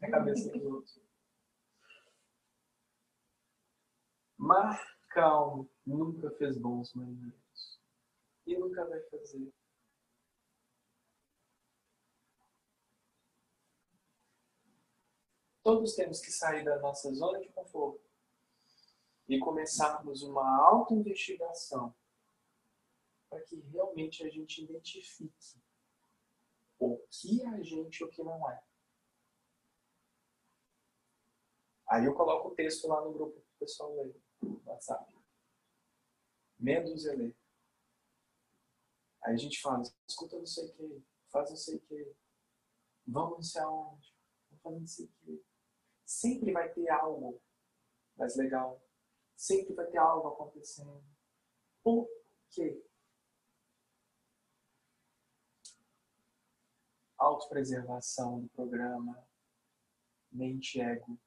na 0.00 0.10
cabeça 0.10 0.50
dos 0.52 0.62
outros. 0.62 1.00
Mar 4.36 4.78
calmo 5.08 5.68
nunca 5.84 6.30
fez 6.32 6.58
bons 6.58 6.92
marinheiros. 6.94 7.80
E 8.46 8.56
nunca 8.56 8.86
vai 8.86 9.00
fazer. 9.04 9.52
Todos 15.62 15.94
temos 15.94 16.20
que 16.20 16.30
sair 16.30 16.64
da 16.64 16.78
nossa 16.78 17.12
zona 17.12 17.40
de 17.40 17.48
conforto 17.50 18.08
e 19.28 19.38
começarmos 19.38 20.22
uma 20.22 20.66
auto-investigação 20.66 21.94
para 23.28 23.42
que 23.42 23.56
realmente 23.56 24.24
a 24.24 24.30
gente 24.30 24.62
identifique 24.64 25.34
o 26.78 26.98
que 27.10 27.42
é 27.42 27.48
a 27.48 27.62
gente 27.62 28.00
e 28.00 28.04
o 28.04 28.10
que 28.10 28.22
não 28.22 28.50
é. 28.50 28.62
Aí 31.88 32.04
eu 32.04 32.14
coloco 32.14 32.48
o 32.48 32.54
texto 32.54 32.86
lá 32.86 33.00
no 33.00 33.12
grupo 33.12 33.40
para 33.40 33.54
o 33.54 33.58
pessoal 33.58 33.94
ler 33.94 34.14
no 34.42 34.62
WhatsApp. 34.66 35.16
Menos 36.58 37.04
ler. 37.04 37.36
Aí 39.22 39.34
a 39.34 39.36
gente 39.36 39.60
fala, 39.60 39.82
escuta 40.06 40.38
não 40.38 40.46
sei 40.46 40.66
o 40.66 40.72
que, 40.74 41.04
faz 41.28 41.50
não 41.50 41.56
sei 41.56 41.76
o 41.76 41.80
que, 41.80 42.16
vamos 43.06 43.36
não 43.36 43.42
sei 43.42 43.62
aonde, 43.62 44.14
vamos 44.50 44.62
fazer 44.62 44.80
não 44.80 44.86
sei 44.86 45.06
o 45.06 45.08
que. 45.08 45.44
Sempre 46.04 46.52
vai 46.52 46.72
ter 46.72 46.88
algo 46.90 47.40
mais 48.16 48.36
legal. 48.36 48.82
Sempre 49.36 49.74
vai 49.74 49.86
ter 49.86 49.98
algo 49.98 50.28
acontecendo. 50.28 51.04
Por 51.82 52.08
quê? 52.50 52.82
Autopreservação 57.18 58.42
do 58.42 58.48
programa, 58.50 59.26
mente 60.30 60.80
ego. 60.80 61.18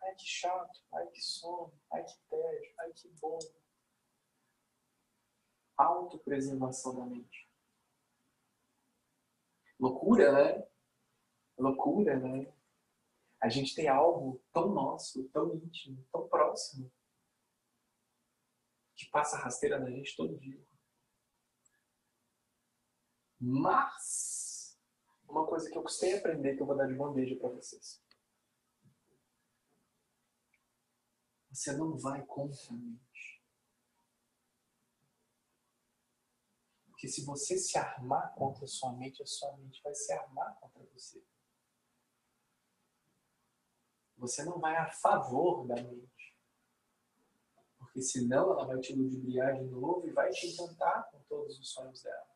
Ai 0.00 0.14
que 0.14 0.24
chato, 0.24 0.80
ai 0.92 1.08
que 1.08 1.20
sono, 1.20 1.72
ai 1.90 2.04
que 2.04 2.18
tédio, 2.30 2.74
ai 2.78 2.92
que 2.92 3.08
bom. 3.20 3.38
Autopreservação 5.76 6.94
da 6.94 7.04
mente. 7.04 7.50
Loucura, 9.78 10.32
né? 10.32 10.68
Loucura, 11.58 12.18
né? 12.18 12.52
A 13.40 13.48
gente 13.48 13.74
tem 13.74 13.88
algo 13.88 14.40
tão 14.52 14.68
nosso, 14.72 15.28
tão 15.30 15.54
íntimo, 15.54 16.06
tão 16.12 16.28
próximo, 16.28 16.90
que 18.96 19.06
passa 19.10 19.36
rasteira 19.36 19.78
na 19.78 19.90
gente 19.90 20.16
todo 20.16 20.38
dia. 20.38 20.64
Mas, 23.38 24.78
uma 25.28 25.46
coisa 25.46 25.70
que 25.70 25.76
eu 25.76 25.82
custei 25.82 26.16
aprender 26.16 26.56
que 26.56 26.62
eu 26.62 26.66
vou 26.66 26.76
dar 26.76 26.86
de 26.86 26.94
bandeja 26.94 27.36
para 27.36 27.50
vocês. 27.50 28.02
Você 31.50 31.72
não 31.72 31.96
vai 31.98 32.24
contra 32.26 32.70
a 32.70 32.72
mente. 32.72 33.42
Porque 36.86 37.08
se 37.08 37.24
você 37.24 37.58
se 37.58 37.76
armar 37.76 38.34
contra 38.34 38.64
a 38.64 38.68
sua 38.68 38.92
mente, 38.94 39.22
a 39.22 39.26
sua 39.26 39.54
mente 39.58 39.82
vai 39.82 39.94
se 39.94 40.12
armar 40.12 40.58
contra 40.58 40.82
você. 40.86 41.22
Você 44.16 44.44
não 44.44 44.58
vai 44.58 44.74
a 44.76 44.90
favor 44.90 45.66
da 45.66 45.74
mente. 45.74 46.15
Porque 47.96 48.08
senão 48.08 48.52
ela 48.52 48.66
vai 48.66 48.78
te 48.78 48.94
ludibriar 48.94 49.56
de 49.56 49.64
novo 49.70 50.06
e 50.06 50.12
vai 50.12 50.28
te 50.28 50.48
encantar 50.48 51.10
com 51.10 51.18
todos 51.20 51.58
os 51.58 51.70
sonhos 51.70 52.02
dela. 52.02 52.28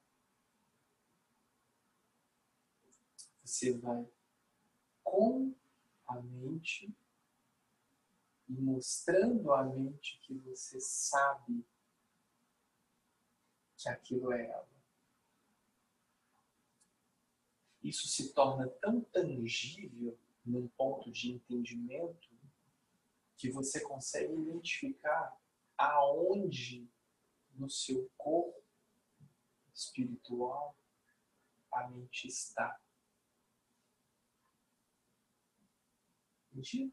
Você 3.44 3.76
vai 3.76 4.10
com 5.04 5.54
a 6.06 6.18
mente 6.18 6.90
e 8.48 8.54
mostrando 8.54 9.52
à 9.52 9.62
mente 9.62 10.18
que 10.20 10.32
você 10.38 10.80
sabe 10.80 11.62
que 13.76 13.90
aquilo 13.90 14.32
é 14.32 14.46
ela. 14.46 14.70
Isso 17.82 18.08
se 18.08 18.32
torna 18.32 18.66
tão 18.66 19.02
tangível 19.02 20.18
num 20.42 20.66
ponto 20.68 21.10
de 21.10 21.32
entendimento 21.32 22.30
que 23.36 23.50
você 23.50 23.80
consegue 23.80 24.32
identificar 24.32 25.38
aonde 25.80 26.86
no 27.54 27.70
seu 27.70 28.10
corpo 28.18 28.62
espiritual 29.72 30.76
a 31.72 31.88
mente 31.88 32.28
está. 32.28 32.78
Mentira? 36.52 36.90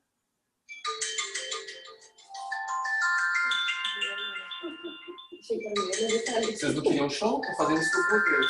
Vocês 5.42 6.76
não 6.76 6.84
queriam 6.84 7.10
show? 7.10 7.42
Tô 7.42 7.56
fazendo 7.58 7.82
isso 7.82 7.92
por 7.92 8.22
vocês. 8.22 8.48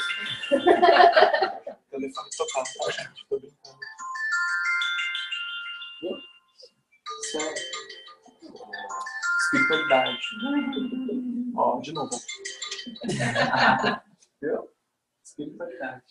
O 0.51 1.89
telefone 1.89 2.29
tocando, 2.37 2.73
tá, 2.77 2.91
gente? 2.91 3.27
Tô 3.27 3.39
brincando. 3.39 3.79
Sério. 7.31 7.76
Espiritualidade. 9.47 10.19
Ó, 11.55 11.79
de 11.79 11.93
novo. 11.93 12.09
Viu? 14.41 14.69
Espiritualidade. 15.23 16.03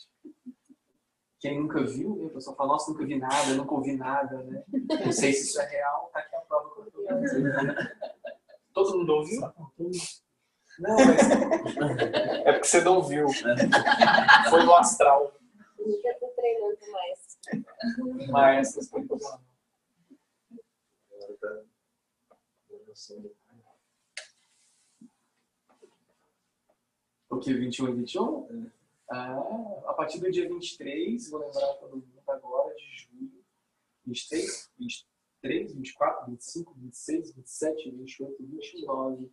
Quem 1.38 1.60
nunca 1.60 1.84
viu, 1.84 2.16
né? 2.16 2.26
a 2.26 2.30
pessoa 2.30 2.56
fala, 2.56 2.72
nossa, 2.72 2.90
nunca 2.90 3.04
vi 3.04 3.18
nada, 3.18 3.54
nunca 3.54 3.74
ouvi 3.74 3.94
nada, 3.94 4.42
né? 4.42 4.64
Não 5.04 5.12
sei 5.12 5.34
se 5.34 5.44
isso 5.44 5.60
é 5.60 5.66
real, 5.66 6.10
tá 6.12 6.20
aqui 6.20 6.34
a 6.34 6.40
prova 6.40 6.74
que 6.74 6.80
eu 6.80 6.90
tô 6.90 7.04
Todo 8.72 8.98
mundo 8.98 9.12
ouviu? 9.12 9.40
Não, 10.78 10.96
mas 10.96 11.30
é 12.46 12.52
porque 12.52 12.66
você 12.66 12.80
não 12.80 13.02
viu. 13.02 13.26
Foi 14.48 14.62
no 14.64 14.74
astral. 14.74 15.38
Nunca 15.78 16.16
tô 16.18 16.28
treinando 16.28 16.78
mais. 16.90 17.38
Mas, 18.30 18.76
espiritualidade. 18.76 19.42
Agora 21.12 21.36
tá 21.38 21.76
evolução 22.96 23.20
do 23.20 23.36
O 27.28 27.38
que, 27.38 27.52
21 27.52 27.88
e 27.88 27.94
21? 27.96 28.70
Ah, 29.10 29.82
a 29.86 29.94
partir 29.94 30.18
do 30.18 30.30
dia 30.30 30.48
23, 30.48 31.28
vou 31.28 31.40
lembrar 31.40 31.74
todo 31.74 31.96
mundo 31.96 32.22
agora, 32.26 32.74
de 32.74 32.96
julho. 32.96 33.44
23, 34.06 34.72
23, 34.78 35.74
24, 35.74 36.30
25, 36.30 36.74
26, 36.74 37.32
27, 37.32 37.90
28, 37.90 38.36
29. 38.40 39.32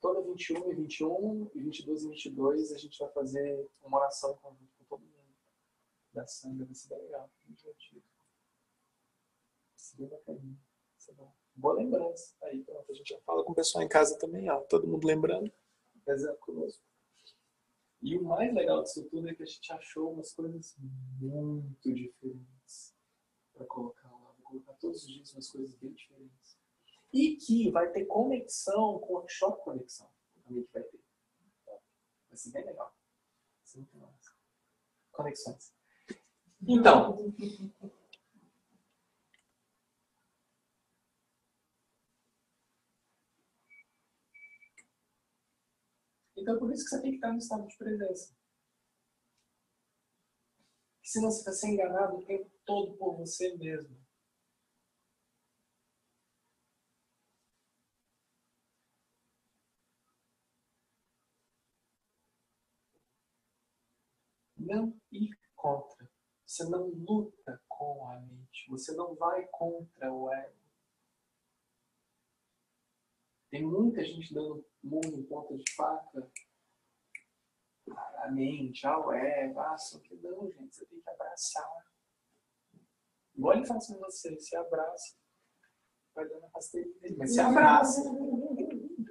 Toda 0.00 0.22
21 0.22 0.72
e 0.72 0.74
21 0.74 1.50
e 1.54 1.60
22 1.60 2.04
e 2.04 2.08
22 2.08 2.72
a 2.72 2.78
gente 2.78 2.98
vai 2.98 3.10
fazer 3.10 3.68
uma 3.82 3.98
oração 3.98 4.34
conjunto 4.36 4.72
com 4.78 4.84
todo 4.84 5.00
mundo. 5.00 5.12
Da 6.12 6.26
sangue, 6.26 6.64
vai 6.64 6.74
ser 6.74 6.96
legal, 6.96 7.30
muito 7.46 7.58
divertido. 7.58 8.02
Vai 9.70 9.76
ser 9.76 9.96
bem 9.96 10.08
bacaninha. 10.08 10.56
Vai 10.56 10.98
ser 10.98 11.12
bom. 11.14 11.41
Boa 11.54 11.74
lembrança. 11.74 12.34
Aí, 12.42 12.62
pronto, 12.62 12.90
a 12.90 12.94
gente 12.94 13.08
já 13.08 13.20
fala 13.20 13.44
com 13.44 13.52
o 13.52 13.54
pessoal 13.54 13.84
em 13.84 13.88
casa 13.88 14.18
também, 14.18 14.48
ó. 14.50 14.60
Todo 14.62 14.86
mundo 14.86 15.06
lembrando. 15.06 15.52
Rezando 16.06 16.38
conosco. 16.38 16.82
E 18.00 18.16
o 18.16 18.24
mais 18.24 18.52
legal 18.52 18.82
disso 18.82 19.04
tudo 19.08 19.28
é 19.28 19.34
que 19.34 19.44
a 19.44 19.46
gente 19.46 19.72
achou 19.72 20.12
umas 20.12 20.32
coisas 20.32 20.74
muito 21.20 21.94
diferentes 21.94 22.96
para 23.54 23.64
colocar 23.66 24.10
lá. 24.10 24.34
Vou 24.38 24.42
colocar 24.42 24.72
todos 24.74 25.02
os 25.02 25.06
dias 25.06 25.32
umas 25.32 25.48
coisas 25.48 25.74
bem 25.76 25.92
diferentes. 25.92 26.58
E 27.12 27.36
que 27.36 27.70
vai 27.70 27.92
ter 27.92 28.06
conexão 28.06 28.98
com 28.98 29.12
o 29.12 29.16
workshop 29.18 29.62
conexão. 29.62 30.10
Também 30.42 30.64
que 30.64 30.72
vai 30.72 30.82
ter. 30.82 31.00
Vai 32.28 32.36
ser 32.36 32.50
bem 32.50 32.64
legal. 32.64 32.92
Conexões. 35.12 35.72
Então, 36.66 37.16
Então 46.42 46.58
por 46.58 46.72
isso 46.72 46.82
que 46.82 46.90
você 46.90 47.00
tem 47.02 47.10
que 47.12 47.16
estar 47.18 47.30
no 47.30 47.38
estado 47.38 47.68
de 47.68 47.76
presença. 47.76 48.34
Senão 51.04 51.30
você 51.30 51.44
vai 51.44 51.54
ser 51.54 51.68
enganado 51.68 52.16
o 52.16 52.24
tempo 52.24 52.50
todo 52.64 52.96
por 52.96 53.16
você 53.16 53.56
mesmo. 53.56 53.96
Não 64.56 65.00
ir 65.12 65.38
contra. 65.54 66.10
Você 66.44 66.64
não 66.64 66.88
luta 66.88 67.62
com 67.68 68.04
a 68.08 68.18
mente. 68.18 68.68
Você 68.68 68.92
não 68.96 69.14
vai 69.14 69.46
contra 69.46 70.12
o 70.12 70.32
ego. 70.32 70.61
Tem 73.52 73.62
muita 73.62 74.02
gente 74.02 74.32
dando 74.32 74.66
murro 74.82 75.14
em 75.14 75.22
ponta 75.24 75.54
de 75.54 75.74
faca 75.74 76.26
a 78.22 78.30
mente, 78.30 78.86
ao 78.86 79.12
ego, 79.12 79.60
ah, 79.60 79.76
só 79.76 79.98
que 79.98 80.14
não, 80.16 80.50
gente, 80.50 80.74
você 80.74 80.86
tem 80.86 80.98
que 80.98 81.10
abraçar. 81.10 81.84
Igual 83.34 83.56
ele 83.56 83.66
faz 83.66 83.88
com 83.88 83.98
você, 83.98 84.40
se 84.40 84.56
abraça, 84.56 85.18
vai 86.14 86.26
dando 86.28 86.46
rasteirinha 86.46 86.98
dele, 87.00 87.16
mas 87.18 87.34
se 87.34 87.40
abraça. 87.40 88.02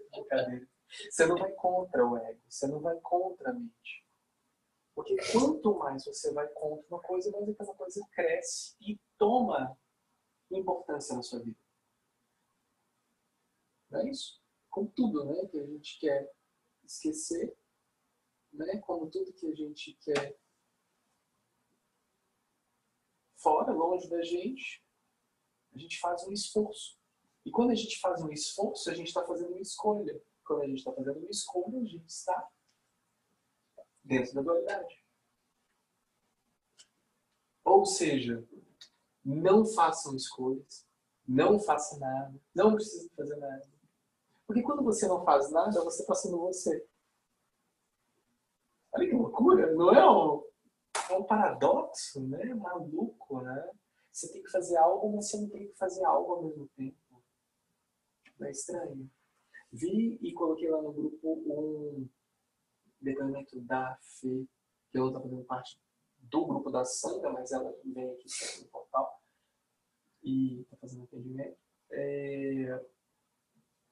Brincadeira. 0.10 0.68
Você 0.90 1.26
não 1.28 1.38
vai 1.38 1.52
contra 1.52 2.04
o 2.08 2.18
ego, 2.18 2.42
você 2.50 2.68
não 2.68 2.80
vai 2.80 3.00
contra 3.00 3.52
a 3.52 3.54
mente. 3.54 4.08
Porque 4.96 5.16
quanto 5.32 5.78
mais 5.78 6.04
você 6.04 6.34
vai 6.34 6.48
contra 6.48 6.88
uma 6.90 7.02
coisa, 7.04 7.30
mais 7.30 7.48
aquela 7.48 7.76
coisa 7.76 8.04
cresce 8.12 8.76
e 8.82 9.00
toma 9.20 9.78
importância 10.50 11.16
na 11.16 11.22
sua 11.22 11.44
vida. 11.44 11.61
Não 13.92 14.00
é 14.00 14.10
isso? 14.10 14.42
Como 14.70 14.90
tudo, 14.90 15.26
né? 15.26 15.46
Que 15.48 15.60
a 15.60 15.66
gente 15.66 16.00
quer 16.00 16.34
esquecer, 16.84 17.56
né? 18.54 18.78
Como 18.80 19.10
tudo 19.10 19.34
que 19.34 19.48
a 19.48 19.56
gente 19.56 19.94
quer 20.02 20.40
fora, 23.36 23.74
longe 23.74 24.08
da 24.08 24.22
gente, 24.22 24.84
a 25.74 25.78
gente 25.78 26.00
faz 26.00 26.28
um 26.28 26.32
esforço 26.32 27.00
E 27.44 27.50
quando 27.50 27.72
a 27.72 27.76
gente 27.76 28.00
faz 28.00 28.22
um 28.22 28.30
esforço, 28.32 28.90
a 28.90 28.94
gente 28.94 29.08
está 29.08 29.26
fazendo 29.26 29.52
uma 29.52 29.62
escolha. 29.62 30.22
Quando 30.46 30.62
a 30.62 30.68
gente 30.68 30.78
está 30.78 30.94
fazendo 30.94 31.18
uma 31.18 31.30
escolha, 31.30 31.80
a 31.80 31.86
gente 31.86 32.08
está 32.08 32.52
dentro 34.04 34.34
da 34.36 34.42
dualidade. 34.42 35.04
Ou 37.64 37.86
seja, 37.86 38.48
não 39.24 39.66
façam 39.66 40.16
escolhas, 40.16 40.86
não 41.28 41.60
faça 41.60 41.98
nada, 41.98 42.40
não 42.54 42.76
precisa 42.76 43.10
fazer 43.16 43.38
nada. 43.38 43.71
Porque 44.52 44.64
quando 44.64 44.84
você 44.84 45.08
não 45.08 45.24
faz 45.24 45.50
nada, 45.50 45.82
você 45.82 46.02
está 46.02 46.14
sendo 46.14 46.38
você. 46.40 46.86
Olha 48.92 49.08
que 49.08 49.16
loucura, 49.16 49.74
não 49.74 49.94
é 49.94 50.12
um, 50.12 50.44
é 51.10 51.18
um 51.18 51.24
paradoxo, 51.24 52.20
né? 52.28 52.54
Maluco, 52.54 53.42
né? 53.44 53.72
Você 54.12 54.30
tem 54.30 54.44
que 54.44 54.52
fazer 54.52 54.76
algo, 54.76 55.16
mas 55.16 55.30
você 55.30 55.40
não 55.40 55.50
tem 55.50 55.70
que 55.70 55.78
fazer 55.78 56.04
algo 56.04 56.34
ao 56.34 56.44
mesmo 56.44 56.68
tempo. 56.76 56.98
Não 58.38 58.46
é 58.46 58.52
estranho? 58.52 59.10
Vi 59.72 60.20
e 60.22 60.34
coloquei 60.34 60.70
lá 60.70 60.82
no 60.82 60.92
grupo 60.92 61.32
um 61.48 62.10
depoimento 63.00 63.58
da 63.62 63.98
Fê, 64.02 64.46
que 64.92 64.98
ela 64.98 65.08
está 65.08 65.22
fazendo 65.22 65.46
parte 65.46 65.80
do 66.18 66.46
grupo 66.46 66.70
da 66.70 66.84
Sandra, 66.84 67.32
mas 67.32 67.54
ela 67.54 67.74
vem 67.86 68.12
aqui 68.12 68.28
no 68.64 68.68
portal 68.68 69.24
e 70.22 70.60
está 70.64 70.76
fazendo 70.76 71.06
atendimento. 71.06 71.58
É... 71.90 72.86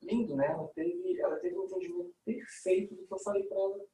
Lindo, 0.02 0.36
né? 0.36 0.47
Ela 0.47 0.68
teve, 0.70 1.20
ela 1.20 1.38
teve 1.38 1.58
um 1.58 1.66
entendimento 1.66 2.16
perfeito 2.24 2.95
do 2.95 3.06
que 3.06 3.14
eu 3.14 3.20
falei 3.20 3.43
para 3.43 3.58
ela, 3.58 3.86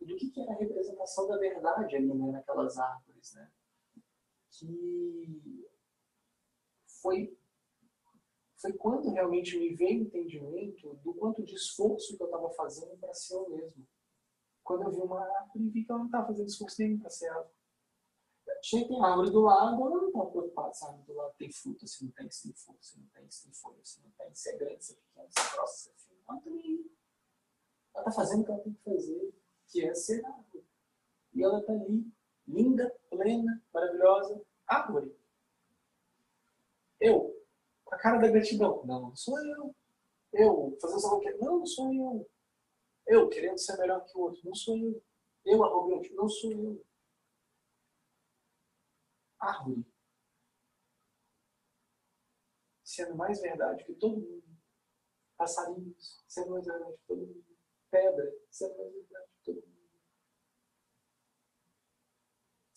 do 0.00 0.16
que, 0.16 0.30
que 0.30 0.40
era 0.40 0.52
a 0.52 0.56
representação 0.56 1.26
da 1.26 1.38
verdade 1.38 1.96
ali, 1.96 2.12
né? 2.12 2.32
naquelas 2.32 2.78
árvores, 2.78 3.32
né? 3.34 3.50
Que 4.50 5.64
foi, 7.00 7.36
foi 8.60 8.72
quando 8.74 9.10
realmente 9.10 9.58
me 9.58 9.74
veio 9.74 10.00
o 10.00 10.06
entendimento 10.06 10.94
do 11.02 11.14
quanto 11.14 11.42
de 11.42 11.54
esforço 11.54 12.16
que 12.16 12.22
eu 12.22 12.26
estava 12.26 12.50
fazendo 12.50 12.96
para 12.98 13.14
ser 13.14 13.34
eu 13.34 13.48
mesmo. 13.50 13.86
Quando 14.62 14.84
eu 14.84 14.90
vi 14.90 15.00
uma 15.00 15.20
árvore, 15.20 15.70
vi 15.70 15.84
que 15.84 15.92
eu 15.92 15.98
não 15.98 16.06
estava 16.06 16.26
fazendo 16.26 16.48
esforço 16.48 16.80
nenhum 16.80 16.98
para 16.98 17.10
ser 17.10 17.28
árvore. 17.28 17.63
Tinha 18.62 18.86
tem 18.88 19.02
árvore 19.02 19.30
do 19.30 19.42
lado, 19.42 19.82
eu 19.82 19.90
não 19.90 20.06
estava 20.06 20.30
preocupado 20.30 20.74
se 20.74 20.84
a 20.84 20.88
árvore 20.88 21.06
do 21.06 21.14
lado 21.14 21.34
tem 21.36 21.52
fruta, 21.52 21.86
se 21.86 22.04
não 22.04 22.10
tem, 22.12 22.30
se 22.30 22.42
tem 22.44 22.52
folha, 22.54 22.78
se 22.80 22.98
não 22.98 23.06
tem, 23.08 23.30
se 23.30 23.42
tem 23.44 23.52
folha, 23.52 23.84
se 23.84 24.02
não 24.02 24.10
tem, 24.10 24.34
se 24.34 24.48
é 24.50 24.56
grande, 24.56 24.84
se 24.84 24.92
é 24.92 24.96
pequeno, 24.96 25.28
se 25.30 25.40
é 25.40 25.56
grossa, 25.56 25.74
se 25.74 25.90
é 25.90 25.92
fino. 25.92 26.90
Ela 27.94 28.08
está 28.08 28.12
fazendo 28.12 28.42
o 28.42 28.44
que 28.44 28.50
ela 28.50 28.60
tem 28.60 28.72
que 28.72 28.82
fazer, 28.82 29.34
que 29.68 29.84
é 29.84 29.94
ser 29.94 30.24
árvore. 30.24 30.64
E 31.34 31.42
ela 31.42 31.60
está 31.60 31.72
ali, 31.72 32.10
linda, 32.46 32.94
plena, 33.10 33.62
maravilhosa, 33.72 34.40
árvore. 34.66 35.14
Eu, 37.00 37.34
com 37.84 37.94
a 37.94 37.98
cara 37.98 38.18
da 38.18 38.28
gratidão. 38.28 38.82
Não, 38.84 39.14
sou 39.14 39.38
eu. 39.38 39.74
Eu, 40.32 40.76
fazendo 40.80 41.00
só 41.00 41.10
qualquer. 41.10 41.36
Não, 41.38 41.58
não 41.58 41.66
sou 41.66 41.92
eu. 41.92 42.28
Eu, 43.06 43.28
querendo 43.28 43.58
ser 43.58 43.76
melhor 43.78 44.04
que 44.04 44.16
o 44.16 44.22
outro. 44.22 44.40
Não 44.44 44.54
sou 44.54 44.76
eu. 44.76 45.02
Eu, 45.44 45.62
arrogante. 45.62 46.12
Não 46.14 46.28
sou 46.28 46.50
eu. 46.50 46.84
Árvore. 49.44 49.84
Sendo 52.82 53.14
mais 53.16 53.40
verdade 53.40 53.84
que 53.84 53.94
todo 53.94 54.16
mundo. 54.16 54.44
Passarinhos. 55.36 56.24
Sendo 56.28 56.50
mais 56.50 56.64
verdade 56.64 56.96
que 56.96 57.06
todo 57.06 57.26
mundo. 57.26 57.44
Pedra. 57.90 58.32
Sendo 58.50 58.76
mais 58.78 58.92
verdade 58.94 59.28
que 59.32 59.44
todo 59.44 59.56
mundo. 59.56 59.74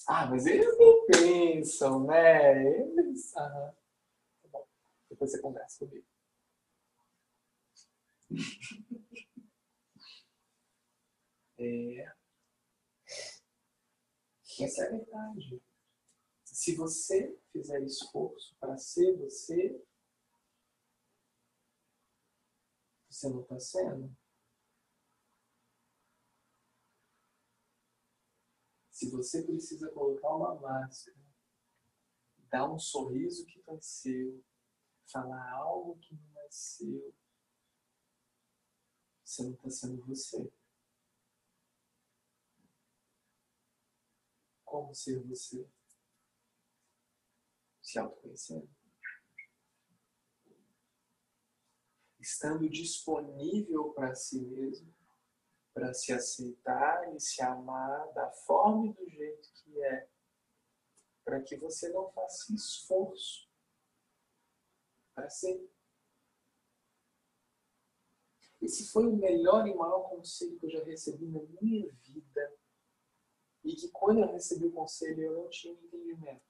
Ah, 0.08 0.26
mas 0.26 0.46
eles 0.46 0.78
não 0.78 1.06
pensam, 1.06 2.06
né? 2.06 2.64
Eles. 2.66 3.36
Ah. 3.38 3.76
Depois 5.10 5.32
você 5.32 5.42
conversa 5.42 5.86
comigo. 5.86 6.08
É... 11.60 12.14
Essa 14.60 14.84
é 14.84 14.88
a 14.88 14.92
verdade. 14.92 15.62
Se 16.68 16.76
você 16.76 17.42
fizer 17.54 17.82
esforço 17.84 18.54
para 18.60 18.76
ser 18.76 19.16
você, 19.16 19.82
você 23.10 23.30
não 23.30 23.42
está 23.42 23.58
sendo. 23.58 24.14
Se 28.92 29.10
você 29.10 29.44
precisa 29.44 29.90
colocar 29.94 30.36
uma 30.36 30.56
máscara, 30.56 31.18
dar 32.50 32.70
um 32.70 32.78
sorriso 32.78 33.46
que 33.46 33.62
vai 33.62 33.82
ser 33.82 34.44
falar 35.10 35.50
algo 35.54 35.98
que 36.00 36.16
não 36.16 36.42
é 36.42 36.50
seu, 36.52 37.16
você 39.24 39.44
não 39.44 39.54
está 39.54 39.70
sendo 39.70 40.06
você. 40.06 40.52
Como 44.66 44.94
ser 44.94 45.24
você? 45.24 45.77
Se 47.88 47.98
autoconhecendo. 47.98 48.70
Estando 52.20 52.70
disponível 52.70 53.94
para 53.94 54.14
si 54.14 54.42
mesmo, 54.42 54.94
para 55.74 55.94
se 55.94 56.12
aceitar 56.12 57.16
e 57.16 57.20
se 57.22 57.42
amar 57.42 58.12
da 58.12 58.30
forma 58.30 58.88
e 58.88 58.94
do 58.94 59.10
jeito 59.10 59.50
que 59.54 59.82
é, 59.82 60.10
para 61.24 61.42
que 61.42 61.56
você 61.56 61.88
não 61.88 62.12
faça 62.12 62.54
esforço 62.54 63.50
para 65.16 65.30
ser. 65.30 65.72
Esse 68.62 68.92
foi 68.92 69.08
o 69.08 69.16
melhor 69.16 69.66
e 69.66 69.74
maior 69.74 70.10
conselho 70.10 70.60
que 70.60 70.66
eu 70.66 70.72
já 70.72 70.84
recebi 70.84 71.26
na 71.26 71.42
minha 71.62 71.90
vida. 71.90 72.54
E 73.64 73.74
que 73.78 73.90
quando 73.92 74.20
eu 74.20 74.34
recebi 74.34 74.66
o 74.66 74.74
conselho 74.74 75.24
eu 75.24 75.44
não 75.44 75.50
tinha 75.50 75.74
entendimento. 75.74 76.47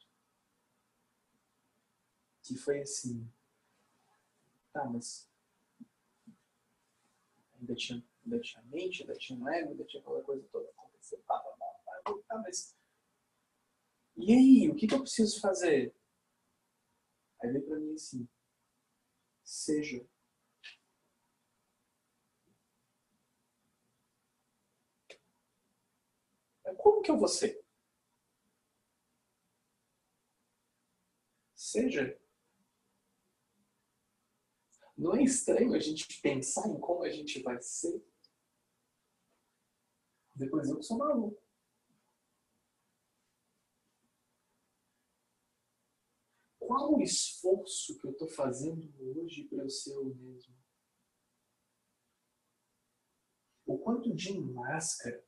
Que 2.48 2.56
foi 2.56 2.82
assim. 2.82 3.30
Tá, 4.72 4.86
mas. 4.86 5.28
Ainda 7.60 7.76
tinha, 7.76 8.04
ainda 8.24 8.40
tinha 8.40 8.64
mente, 8.64 9.02
ainda 9.02 9.14
tinha 9.16 9.38
um 9.40 9.50
ego, 9.50 9.72
ainda 9.72 9.84
tinha 9.84 10.02
aquela 10.02 10.22
coisa 10.22 10.48
toda 10.52 10.70
acontecendo. 10.70 11.24
Tá, 11.24 11.40
tá, 11.40 12.02
tá, 12.06 12.14
tá, 12.28 12.38
mas. 12.40 12.76
E 14.16 14.34
aí, 14.34 14.70
o 14.70 14.76
que, 14.76 14.88
que 14.88 14.94
eu 14.96 15.02
preciso 15.02 15.40
fazer? 15.42 15.94
Aí 17.42 17.52
veio 17.52 17.66
pra 17.66 17.78
mim 17.80 17.94
assim 17.94 18.28
seja. 19.48 20.06
Como 26.78 27.02
que 27.02 27.10
eu 27.10 27.18
vou 27.18 27.28
ser? 27.28 27.64
Seja. 31.56 32.18
Não 34.98 35.16
é 35.16 35.24
estranho 35.24 35.74
a 35.74 35.80
gente 35.80 36.22
pensar 36.22 36.68
em 36.68 36.80
como 36.80 37.04
a 37.04 37.10
gente 37.10 37.42
vai 37.44 37.62
ser? 37.62 38.04
Depois 40.36 40.70
eu 40.70 40.78
que 40.78 40.86
sou 40.86 40.98
maluco. 40.98 41.48
qual 46.68 46.96
o 46.96 47.02
esforço 47.02 47.98
que 47.98 48.06
eu 48.06 48.12
estou 48.12 48.28
fazendo 48.28 48.94
hoje 49.00 49.46
para 49.46 49.64
eu 49.64 49.70
ser 49.70 49.94
eu 49.94 50.14
mesmo? 50.14 50.54
O 53.66 53.80
quanto 53.80 54.14
de 54.14 54.38
máscara, 54.38 55.26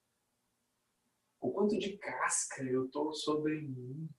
o 1.40 1.52
quanto 1.52 1.80
de 1.80 1.98
casca 1.98 2.62
eu 2.64 2.86
estou 2.86 3.14
sobre 3.14 3.62
mim 3.62 4.10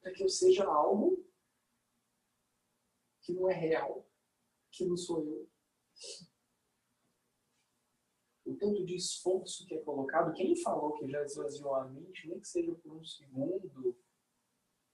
para 0.00 0.12
que 0.12 0.22
eu 0.22 0.28
seja 0.28 0.64
algo 0.64 1.23
que 3.24 3.32
não 3.32 3.50
é 3.50 3.54
real, 3.54 4.06
que 4.70 4.84
não 4.84 4.96
sou 4.96 5.24
eu. 5.24 5.48
O 8.44 8.54
tanto 8.56 8.84
de 8.84 8.94
esforço 8.94 9.66
que 9.66 9.74
é 9.74 9.82
colocado, 9.82 10.34
quem 10.34 10.54
falou 10.56 10.92
que 10.98 11.08
já 11.08 11.24
esvaziou 11.24 11.74
a 11.74 11.88
mente, 11.88 12.28
nem 12.28 12.38
que 12.38 12.46
seja 12.46 12.74
por 12.74 12.92
um 12.92 13.04
segundo, 13.04 13.98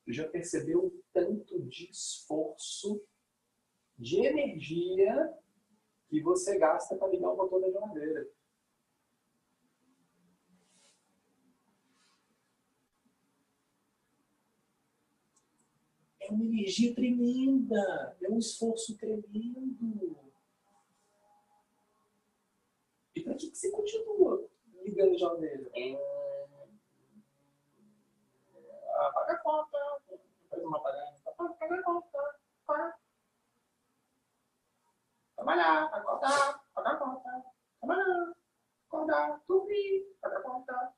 já 0.07 0.28
percebeu 0.28 0.87
o 0.87 1.05
tanto 1.12 1.61
de 1.66 1.91
esforço, 1.91 3.05
de 3.99 4.24
energia 4.24 5.37
que 6.09 6.22
você 6.22 6.59
gasta 6.59 6.97
para 6.97 7.09
ligar 7.09 7.33
o 7.33 7.37
motor 7.37 7.61
da 7.61 7.70
geladeira? 7.70 8.31
É 16.31 16.33
uma 16.33 16.45
energia 16.45 16.95
tremenda, 16.95 18.16
é 18.22 18.31
um 18.31 18.39
esforço 18.39 18.97
tremendo. 18.97 20.16
E 23.16 23.20
para 23.20 23.35
que, 23.35 23.53
você 23.53 23.68
continua 23.72 24.49
ligando 24.85 25.16
a 25.16 25.18
geladeira? 25.18 25.68
paga 29.12 29.33
a 29.33 29.39
conta, 29.39 29.78
faz 30.49 30.62
uma 30.62 30.81
pagar, 30.81 31.16
paga 31.59 31.74
a 31.74 31.83
conta, 31.83 32.39
pá. 32.64 32.99
trabalhar, 35.35 35.85
acordar, 35.87 36.64
pagar 36.72 36.99
conta, 37.01 37.45
trabalhar, 37.81 38.35
acordar, 38.87 39.43
dormir, 39.49 40.16
pagar 40.20 40.43
conta, 40.43 40.95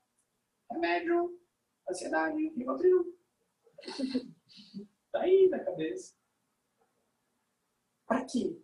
remédio, 0.70 1.40
ansiedade, 1.88 2.48
ribotril. 2.50 3.16
Tá 5.12 5.20
aí 5.20 5.48
na 5.48 5.62
cabeça. 5.62 6.16
Para 8.06 8.24
quê? 8.24 8.58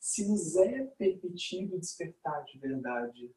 Se 0.00 0.26
nos 0.26 0.56
é 0.56 0.86
permitido 0.86 1.78
despertar 1.78 2.42
de 2.44 2.58
verdade, 2.58 3.36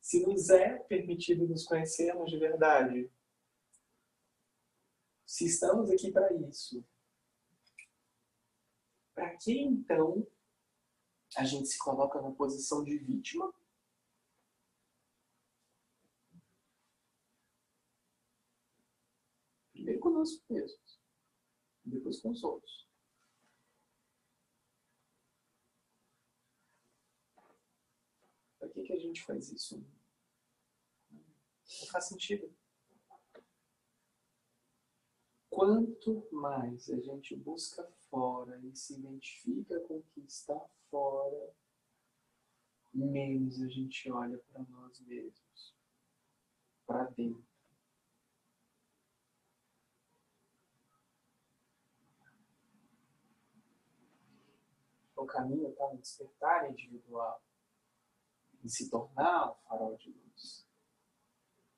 se 0.00 0.26
nos 0.26 0.50
é 0.50 0.78
permitido 0.80 1.46
nos 1.48 1.64
conhecermos 1.64 2.30
de 2.30 2.38
verdade, 2.38 3.10
se 5.24 5.46
estamos 5.46 5.90
aqui 5.90 6.12
para 6.12 6.32
isso, 6.34 6.84
para 9.14 9.36
que 9.36 9.58
então 9.58 10.26
a 11.36 11.44
gente 11.44 11.68
se 11.68 11.78
coloca 11.78 12.20
na 12.20 12.32
posição 12.32 12.84
de 12.84 12.98
vítima? 12.98 13.54
Conosco 20.00 20.42
mesmos, 20.50 21.00
depois 21.84 22.20
com 22.20 22.30
os 22.30 22.42
outros. 22.42 22.88
Para 28.58 28.68
que, 28.70 28.82
que 28.82 28.92
a 28.92 28.98
gente 28.98 29.22
faz 29.22 29.52
isso? 29.52 29.84
Não 31.10 31.86
faz 31.88 32.08
sentido. 32.08 32.52
Quanto 35.50 36.26
mais 36.32 36.88
a 36.88 36.98
gente 37.00 37.36
busca 37.36 37.84
fora 38.08 38.58
e 38.64 38.74
se 38.74 38.94
identifica 38.94 39.78
com 39.80 39.98
o 39.98 40.02
que 40.02 40.20
está 40.20 40.58
fora, 40.90 41.54
menos 42.92 43.60
a 43.60 43.68
gente 43.68 44.10
olha 44.10 44.38
para 44.38 44.62
nós 44.64 45.00
mesmos, 45.00 45.74
para 46.86 47.04
dentro. 47.10 47.49
O 55.20 55.26
caminho 55.26 55.68
está 55.68 55.86
no 55.92 55.98
despertar 55.98 56.70
individual, 56.70 57.44
em 58.64 58.68
se 58.70 58.88
tornar 58.88 59.50
um 59.50 59.54
farol 59.68 59.94
de 59.98 60.10
luz, 60.10 60.66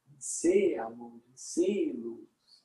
em 0.06 0.20
ser 0.20 0.78
amor, 0.78 1.20
em 1.28 1.36
ser 1.36 1.92
luz. 1.92 2.64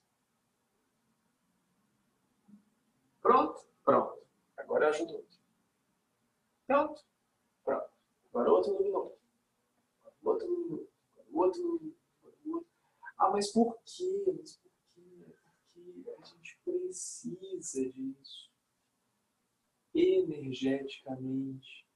Pronto? 3.19 3.65
Pronto. 3.83 4.21
Agora 4.55 4.85
eu 4.85 4.89
ajudo 4.89 5.15
outro. 5.15 5.39
Pronto? 6.67 7.05
Pronto. 7.65 7.91
Agora 8.29 8.51
outro 8.51 8.73
iluminou. 8.75 9.19
Outro 10.23 10.47
iluminou. 10.47 10.87
Outro. 11.33 11.89
Ah, 13.17 13.31
mas 13.31 13.51
por 13.51 13.79
quê? 13.83 14.31
Mas 14.39 14.57
por 14.57 14.71
quê? 14.93 15.35
Porque 15.73 16.15
a 16.21 16.23
gente 16.23 16.61
precisa 16.63 17.89
disso. 17.89 18.46
Energeticamente. 19.99 21.87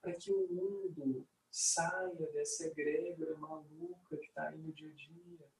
Para 0.00 0.14
que 0.14 0.32
o 0.32 0.48
mundo 0.48 1.28
saia 1.50 2.32
dessa 2.32 2.66
egrégora 2.66 3.36
maluca 3.36 4.16
que 4.16 4.26
está 4.26 4.48
aí 4.48 4.58
no 4.58 4.72
dia 4.72 4.90
a 4.90 4.94
dia 4.94 5.50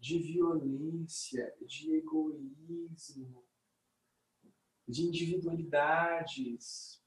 de 0.00 0.18
violência, 0.18 1.54
de 1.60 1.94
egoísmo, 1.94 3.46
de 4.88 5.02
individualidades. 5.02 7.00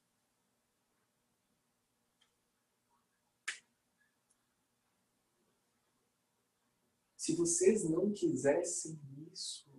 Se 7.16 7.34
vocês 7.34 7.88
não 7.90 8.12
quisessem 8.12 9.00
isso, 9.32 9.73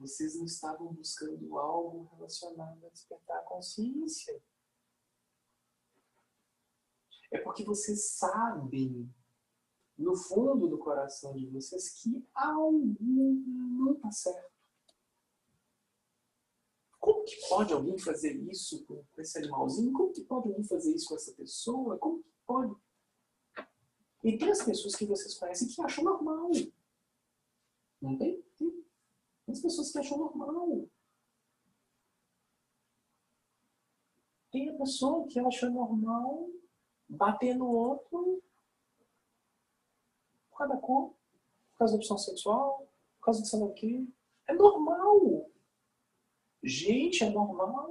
vocês 0.00 0.34
não 0.34 0.46
estavam 0.46 0.92
buscando 0.94 1.58
algo 1.58 2.08
relacionado 2.14 2.86
a 2.86 2.88
despertar 2.88 3.38
a 3.38 3.42
consciência. 3.42 4.42
É 7.30 7.38
porque 7.38 7.62
vocês 7.62 8.12
sabem 8.12 9.08
no 9.96 10.16
fundo 10.16 10.66
do 10.66 10.78
coração 10.78 11.36
de 11.36 11.46
vocês 11.46 11.90
que 11.90 12.26
algo 12.34 12.96
não 12.98 13.92
está 13.92 14.10
certo. 14.10 14.50
Como 16.98 17.24
que 17.24 17.36
pode 17.48 17.72
alguém 17.72 17.98
fazer 17.98 18.32
isso 18.50 18.84
com, 18.86 19.04
esse 19.18 19.38
animalzinho? 19.38 19.92
Como 19.92 20.12
que 20.12 20.24
pode 20.24 20.48
alguém 20.48 20.64
fazer 20.64 20.94
isso 20.94 21.08
com 21.08 21.14
essa 21.14 21.32
pessoa? 21.32 21.98
Como 21.98 22.22
que 22.22 22.30
pode? 22.46 22.74
E 24.24 24.36
tem 24.36 24.50
as 24.50 24.62
pessoas 24.62 24.96
que 24.96 25.06
vocês 25.06 25.34
conhecem 25.34 25.68
que 25.68 25.80
acham 25.82 26.04
normal. 26.04 26.50
Não 28.00 28.16
tem? 28.16 28.42
Tem, 29.50 29.52
tem 29.52 29.52
as 29.52 29.60
pessoas 29.60 29.92
que 29.92 29.98
acham 29.98 30.18
normal. 30.18 30.88
Tem 34.52 34.68
a 34.68 34.78
pessoa 34.78 35.26
que 35.26 35.38
acha 35.38 35.68
normal 35.70 36.48
bater 37.08 37.56
no 37.56 37.66
outro 37.66 38.42
causa 40.60 40.74
da 40.74 40.80
cor, 40.80 41.14
por 41.72 41.78
causa 41.78 41.94
da 41.94 41.98
opção 41.98 42.18
sexual, 42.18 42.86
por 43.18 43.24
causa 43.24 43.42
de 43.42 43.56
lá 43.56 43.64
o 43.64 43.72
quê. 43.72 44.06
É 44.46 44.54
normal. 44.54 45.50
Gente, 46.62 47.24
é 47.24 47.30
normal. 47.30 47.90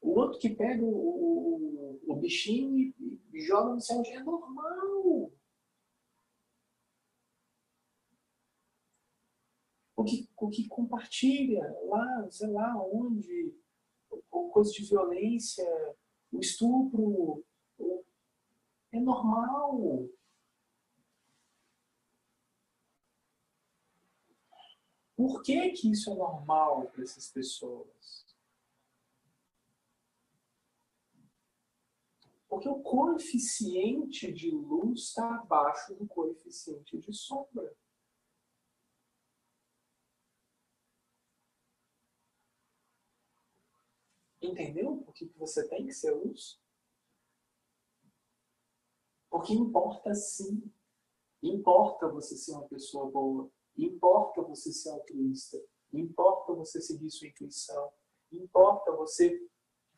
O 0.00 0.18
outro 0.18 0.38
que 0.38 0.48
pega 0.48 0.82
o, 0.82 0.88
o, 0.88 2.00
o 2.06 2.16
bichinho 2.16 2.78
e, 2.78 2.94
e 3.32 3.40
joga 3.40 3.74
no 3.74 3.80
céu 3.80 4.02
é 4.06 4.22
normal. 4.22 5.05
O 9.96 10.04
que, 10.04 10.28
o 10.36 10.50
que 10.50 10.68
compartilha 10.68 11.64
lá, 11.86 12.30
sei 12.30 12.48
lá 12.48 12.76
onde, 12.76 13.56
coisa 14.56 14.70
de 14.72 14.84
violência, 14.84 15.96
o 16.30 16.38
estupro, 16.38 17.44
é 18.92 19.00
normal. 19.00 20.08
Por 25.16 25.42
que, 25.42 25.70
que 25.72 25.90
isso 25.90 26.10
é 26.10 26.14
normal 26.14 26.90
para 26.90 27.02
essas 27.02 27.30
pessoas? 27.30 28.26
Porque 32.48 32.68
o 32.68 32.80
coeficiente 32.80 34.32
de 34.32 34.50
luz 34.50 35.00
está 35.08 35.36
abaixo 35.36 35.94
do 35.94 36.06
coeficiente 36.06 36.98
de 36.98 37.12
sombra. 37.12 37.76
Entendeu 44.46 44.98
por 44.98 45.12
que 45.12 45.26
você 45.36 45.68
tem 45.68 45.86
que 45.86 45.92
ser 45.92 46.12
luz? 46.12 46.60
Porque 49.28 49.52
importa 49.52 50.14
sim. 50.14 50.72
Importa 51.42 52.08
você 52.08 52.36
ser 52.36 52.52
uma 52.52 52.68
pessoa 52.68 53.10
boa. 53.10 53.50
Importa 53.76 54.42
você 54.42 54.72
ser 54.72 54.90
altruísta. 54.90 55.58
Importa 55.92 56.52
você 56.54 56.80
seguir 56.80 57.10
sua 57.10 57.28
intuição. 57.28 57.92
Importa 58.32 58.92
você 58.92 59.46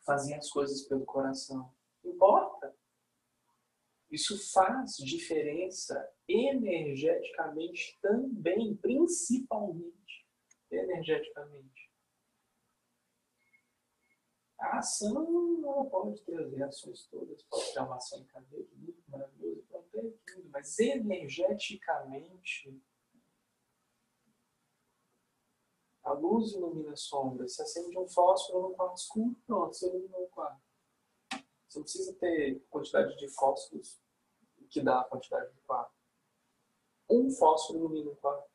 fazer 0.05 0.35
as 0.35 0.49
coisas 0.49 0.81
pelo 0.83 1.05
coração. 1.05 1.71
Importa. 2.03 2.75
Isso 4.11 4.51
faz 4.51 4.97
diferença 4.97 6.11
energeticamente 6.27 7.99
também, 8.01 8.75
principalmente 8.77 10.27
energeticamente. 10.71 11.88
A 14.59 14.79
ação 14.79 15.63
ela 15.63 15.85
pode 15.85 16.21
trazer 16.23 16.63
ações 16.63 17.07
todas, 17.07 17.41
pode 17.43 17.73
ter 17.73 17.79
uma 17.79 17.95
ação 17.95 18.19
em 18.19 18.25
cadeia, 18.25 18.67
muito 18.75 19.01
maravilhoso, 19.09 19.63
pode 19.69 19.87
ter 19.87 20.19
tudo, 20.27 20.49
mas 20.49 20.77
energeticamente 20.77 22.77
a 26.03 26.13
luz 26.13 26.53
ilumina 26.53 26.91
a 26.91 26.95
sombra. 26.95 27.47
Se 27.47 27.61
acende 27.61 27.97
um 27.97 28.07
fósforo 28.07 28.69
no 28.69 28.75
quarto 28.75 28.97
escuro, 28.97 29.35
pronto, 29.45 29.75
você 29.75 29.87
iluminou 29.87 30.23
o 30.23 30.29
quarto. 30.29 30.61
Você 31.67 31.79
não 31.79 31.83
precisa 31.83 32.13
ter 32.15 32.59
quantidade 32.69 33.15
de 33.15 33.27
fósforos 33.29 33.99
que 34.69 34.81
dá 34.81 35.01
a 35.01 35.05
quantidade 35.05 35.51
de 35.53 35.61
quarto. 35.61 35.93
Um 37.09 37.29
fósforo 37.29 37.79
ilumina 37.79 38.11
o 38.11 38.15
quarto. 38.15 38.49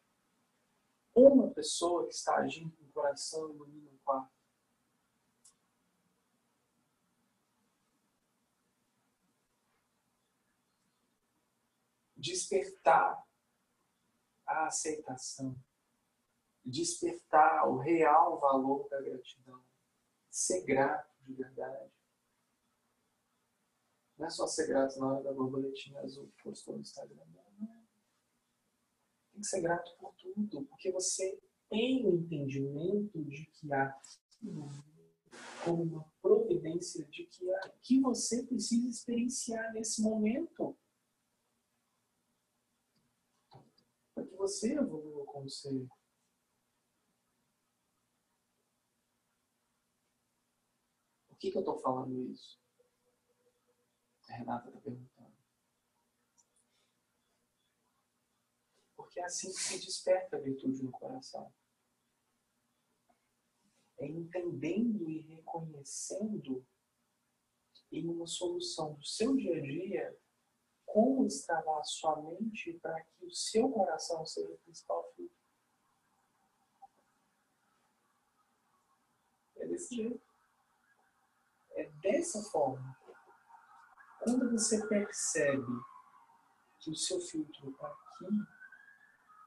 Uma 1.14 1.48
pessoa 1.50 2.06
que 2.06 2.14
está 2.14 2.36
agindo 2.36 2.74
com 2.76 2.84
o 2.84 2.92
coração 2.92 3.50
ilumina 3.50 3.90
o 3.90 3.98
quarto. 4.04 4.32
Despertar 12.24 13.22
a 14.46 14.66
aceitação, 14.66 15.54
despertar 16.64 17.68
o 17.68 17.76
real 17.76 18.40
valor 18.40 18.88
da 18.88 19.00
gratidão, 19.02 19.62
ser 20.30 20.64
grato 20.64 21.14
de 21.20 21.34
verdade. 21.34 21.92
Não 24.16 24.26
é 24.26 24.30
só 24.30 24.46
ser 24.46 24.68
grato 24.68 24.98
na 24.98 25.08
hora 25.08 25.22
da 25.22 25.32
borboletinha 25.32 26.00
azul 26.00 26.28
que 26.28 26.42
postou 26.44 26.76
no 26.76 26.80
Instagram. 26.80 27.24
Não. 27.58 27.84
Tem 29.32 29.40
que 29.40 29.46
ser 29.46 29.60
grato 29.60 29.94
por 29.98 30.14
tudo, 30.14 30.64
porque 30.66 30.90
você 30.92 31.38
tem 31.68 32.06
o 32.06 32.14
entendimento 32.14 33.22
de 33.24 33.44
que 33.46 33.72
há 33.72 34.00
como 35.64 35.82
uma 35.82 36.12
providência 36.22 37.04
de 37.06 37.26
que 37.26 37.52
há 37.52 37.68
que 37.82 38.00
você 38.00 38.44
precisa 38.44 38.88
experienciar 38.88 39.72
nesse 39.74 40.00
momento. 40.00 40.78
Que 44.26 44.36
você 44.36 44.74
evolua 44.74 45.26
como 45.26 45.48
ser. 45.48 45.86
Por 51.28 51.38
que, 51.38 51.50
que 51.50 51.58
eu 51.58 51.60
estou 51.60 51.78
falando 51.78 52.30
isso? 52.30 52.58
A 54.28 54.32
Renata 54.34 54.68
está 54.68 54.80
perguntando. 54.80 55.34
Porque 58.96 59.20
é 59.20 59.24
assim 59.24 59.48
que 59.48 59.60
se 59.60 59.78
desperta 59.84 60.36
a 60.36 60.40
virtude 60.40 60.82
no 60.82 60.90
coração. 60.90 61.52
É 63.98 64.06
entendendo 64.06 65.10
e 65.10 65.20
reconhecendo 65.20 66.66
em 67.92 68.08
uma 68.08 68.26
solução 68.26 68.94
do 68.94 69.04
seu 69.04 69.36
dia 69.36 69.56
a 69.56 69.60
dia 69.60 70.23
como 70.94 71.26
destravar 71.26 71.80
a 71.80 71.82
sua 71.82 72.22
mente 72.22 72.74
para 72.74 73.02
que 73.02 73.26
o 73.26 73.30
seu 73.32 73.68
coração 73.68 74.24
seja 74.24 74.54
o 74.54 74.58
principal 74.58 75.02
filtro. 75.16 75.36
É 79.56 79.66
desse 79.66 79.96
jeito. 79.96 80.22
É 81.72 81.90
dessa 82.00 82.40
forma. 82.44 82.96
Quando 84.22 84.52
você 84.52 84.86
percebe 84.86 85.66
que 86.78 86.92
o 86.92 86.96
seu 86.96 87.20
filtro 87.20 87.70
está 87.70 87.88
aqui, 87.88 88.28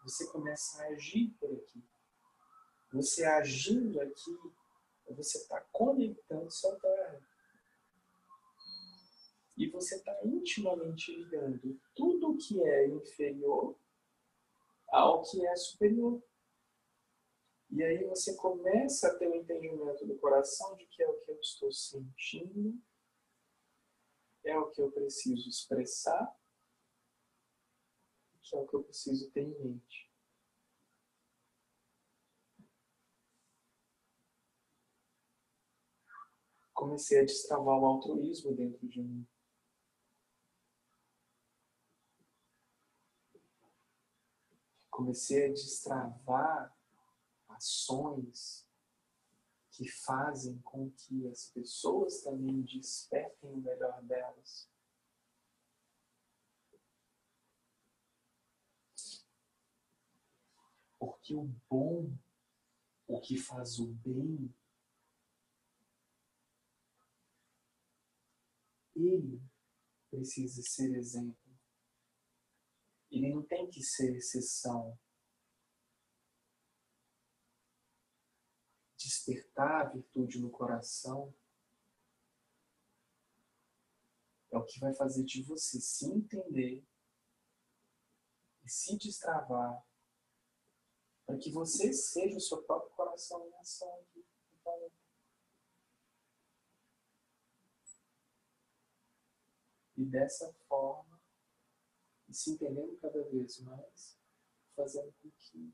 você 0.04 0.28
começa 0.28 0.84
a 0.84 0.88
agir 0.88 1.30
por 1.40 1.54
aqui. 1.54 1.82
Você 2.92 3.24
agindo 3.24 4.02
aqui, 4.02 4.38
você 5.12 5.38
está 5.38 5.62
conectando 5.72 6.52
sua 6.52 6.78
terra. 6.78 7.27
E 9.58 9.68
você 9.68 9.96
está 9.96 10.16
intimamente 10.24 11.12
ligando 11.12 11.82
tudo 11.96 12.38
que 12.38 12.62
é 12.62 12.88
inferior 12.88 13.76
ao 14.88 15.24
que 15.24 15.46
é 15.46 15.56
superior. 15.56 16.24
E 17.72 17.84
aí 17.84 18.04
você 18.06 18.36
começa 18.36 19.08
a 19.08 19.18
ter 19.18 19.28
o 19.28 19.32
um 19.32 19.36
entendimento 19.36 20.06
do 20.06 20.18
coração 20.20 20.76
de 20.76 20.86
que 20.86 21.02
é 21.02 21.10
o 21.10 21.20
que 21.22 21.32
eu 21.32 21.40
estou 21.40 21.72
sentindo, 21.72 22.80
é 24.44 24.58
o 24.58 24.70
que 24.70 24.82
eu 24.82 24.92
preciso 24.92 25.50
expressar, 25.50 26.34
que 28.42 28.56
é 28.56 28.60
o 28.60 28.68
que 28.68 28.76
eu 28.76 28.84
preciso 28.84 29.30
ter 29.32 29.42
em 29.42 29.60
mente. 29.60 30.08
Comecei 36.74 37.20
a 37.20 37.26
destravar 37.26 37.80
o 37.80 37.86
altruísmo 37.86 38.56
dentro 38.56 38.88
de 38.88 39.02
mim. 39.02 39.28
Comecei 44.98 45.46
a 45.46 45.50
destravar 45.50 46.76
ações 47.50 48.68
que 49.70 49.88
fazem 49.88 50.60
com 50.64 50.90
que 50.90 51.28
as 51.28 51.52
pessoas 51.52 52.24
também 52.24 52.64
despertem 52.64 53.54
o 53.54 53.58
melhor 53.58 54.02
delas. 54.02 54.68
Porque 60.98 61.36
o 61.36 61.44
bom, 61.70 62.12
o 63.08 63.22
que 63.22 63.38
faz 63.38 63.78
o 63.78 63.86
bem, 63.86 64.52
ele 68.96 69.40
precisa 70.10 70.64
ser 70.64 70.96
exemplo. 70.96 71.47
Ele 73.10 73.34
não 73.34 73.44
tem 73.44 73.70
que 73.70 73.82
ser 73.82 74.16
exceção. 74.16 74.98
despertar 78.98 79.86
a 79.86 79.90
virtude 79.90 80.42
no 80.42 80.50
coração 80.50 81.34
é 84.52 84.58
o 84.58 84.66
que 84.66 84.80
vai 84.80 84.94
fazer 84.94 85.24
de 85.24 85.44
você 85.44 85.80
se 85.80 86.06
entender 86.06 86.84
e 88.64 88.70
se 88.70 88.98
destravar 88.98 89.86
para 91.26 91.38
que 91.38 91.52
você 91.52 91.94
seja 91.94 92.38
o 92.38 92.42
seu 92.42 92.62
próprio 92.64 92.94
coração 92.96 93.48
em 93.48 93.54
ação 93.56 93.94
aqui 94.02 94.26
E 99.98 100.06
dessa 100.06 100.54
forma, 100.70 101.17
e 102.28 102.34
se 102.34 102.52
entendendo 102.52 102.98
cada 102.98 103.24
vez 103.30 103.60
mais, 103.62 104.18
fazendo 104.76 105.14
com 105.22 105.32
que 105.32 105.74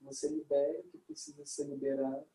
você 0.00 0.28
libere 0.28 0.80
o 0.80 0.90
que 0.90 0.98
precisa 0.98 1.44
ser 1.46 1.66
liberado. 1.66 2.28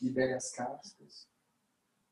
Libere 0.00 0.34
as 0.34 0.50
cascas, 0.50 1.28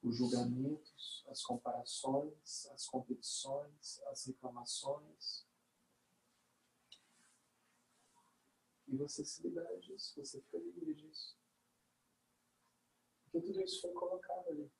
os 0.02 0.16
julgamentos, 0.16 1.24
as 1.28 1.42
comparações, 1.42 2.66
as 2.66 2.86
competições, 2.86 4.00
as 4.06 4.24
reclamações. 4.26 5.46
E 8.86 8.96
você 8.96 9.24
se 9.24 9.42
libera 9.42 9.78
disso, 9.80 10.14
você 10.16 10.40
fica 10.40 10.58
livre 10.58 10.94
disso. 10.94 11.36
Porque 13.24 13.46
tudo 13.46 13.60
isso 13.62 13.80
foi 13.80 13.92
colocado 13.92 14.48
ali. 14.48 14.70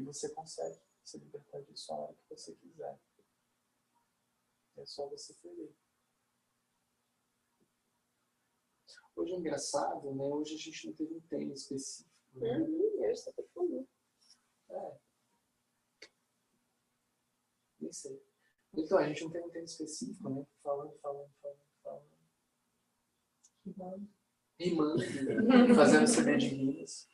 E 0.00 0.02
você 0.02 0.30
consegue 0.30 0.80
se 1.04 1.18
libertar 1.18 1.60
disso 1.60 1.92
a 1.92 1.96
hora 1.96 2.14
que 2.14 2.34
você 2.34 2.54
quiser. 2.54 2.98
É 4.78 4.86
só 4.86 5.06
você 5.06 5.34
querer. 5.34 5.76
Hoje 9.14 9.34
é 9.34 9.36
engraçado, 9.36 10.14
né? 10.14 10.24
Hoje 10.24 10.54
a 10.54 10.58
gente 10.58 10.86
não 10.86 10.94
teve 10.94 11.14
um 11.14 11.20
tema 11.20 11.52
específico. 11.52 12.10
Né? 12.32 12.60
Uhum, 12.60 13.00
hoje 13.00 13.12
está 13.12 13.30
profundo. 13.32 13.86
É. 14.70 14.98
Nem 17.78 17.92
sei. 17.92 18.24
Então, 18.72 18.96
a 18.96 19.06
gente 19.06 19.24
não 19.24 19.30
tem 19.30 19.44
um 19.44 19.50
tema 19.50 19.66
específico, 19.66 20.30
né? 20.30 20.46
Falando, 20.62 20.98
falando, 21.00 21.30
falando, 21.42 21.60
falando. 21.82 22.10
Rimando. 24.58 25.02
Rimando. 25.02 25.74
fazendo 25.74 26.06
CD 26.06 26.38
de 26.38 26.48
rimas. 26.48 27.06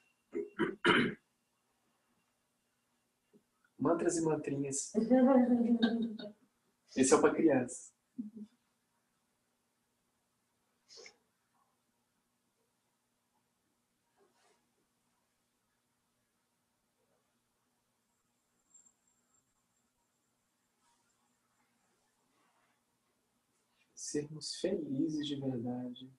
Mantras 3.78 4.16
e 4.16 4.22
mantrinhas. 4.22 4.92
Esse 6.96 7.12
é 7.12 7.16
o 7.16 7.20
para 7.20 7.34
crianças. 7.34 7.92
sermos 24.16 24.56
felizes 24.56 25.26
de 25.26 25.36
verdade. 25.36 26.10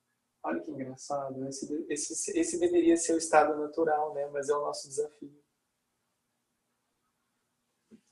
Olha 0.44 0.62
que 0.62 0.72
engraçado, 0.72 1.46
esse, 1.48 1.86
esse, 1.90 2.40
esse 2.40 2.60
deveria 2.60 2.96
ser 2.96 3.14
o 3.14 3.18
estado 3.18 3.58
natural, 3.58 4.14
né? 4.14 4.28
mas 4.28 4.50
é 4.50 4.56
o 4.56 4.62
nosso 4.62 4.88
desafio. 4.88 5.47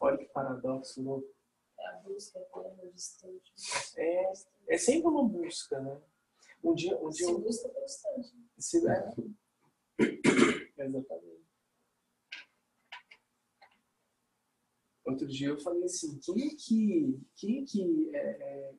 Olha 0.06 0.20
que 0.20 0.26
paradoxo 0.26 1.02
louco. 1.02 1.34
É 1.80 1.88
a 1.88 1.94
busca 2.02 2.40
eterna 2.40 2.92
distante. 2.92 3.54
É, 3.98 4.32
é 4.68 4.78
sempre 4.78 5.08
uma 5.08 5.28
busca, 5.28 5.80
né? 5.80 6.00
Um 6.64 6.76
dia, 6.76 6.96
um 6.98 7.10
dia 7.10 7.26
Se 7.26 7.34
busca 7.34 7.70
constante. 7.70 8.36
Se, 8.56 8.88
é. 8.88 9.14
Exatamente. 10.78 11.46
Outro 15.06 15.28
dia 15.28 15.48
eu 15.50 15.60
falei 15.60 15.86
assim, 15.86 16.20
quem 16.20 16.48
é 16.48 16.56
que, 16.56 17.20
quem 17.36 17.64
é 17.64 17.66
que 17.66 18.16
é, 18.16 18.20
é, 18.20 18.74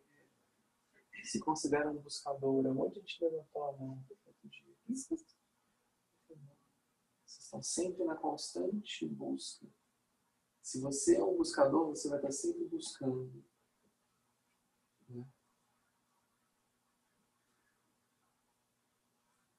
se 1.25 1.41
considera 1.41 1.91
um 1.91 1.99
buscador. 1.99 2.67
Um 2.67 2.75
monte 2.75 2.95
de 2.95 3.01
gente 3.01 3.25
levantou 3.25 3.65
a 3.65 3.73
mão 3.73 4.05
outro 4.27 4.49
dia. 4.49 4.77
Vocês 4.89 5.25
estão 7.27 7.61
sempre 7.61 8.05
na 8.05 8.15
constante 8.15 9.09
busca. 9.09 9.67
Se 10.67 10.81
você 10.81 11.15
é 11.15 11.23
um 11.23 11.37
buscador, 11.37 11.91
você 11.91 12.09
vai 12.09 12.19
estar 12.19 12.33
sempre 12.33 12.65
buscando. 12.65 13.31
Né? 15.09 15.25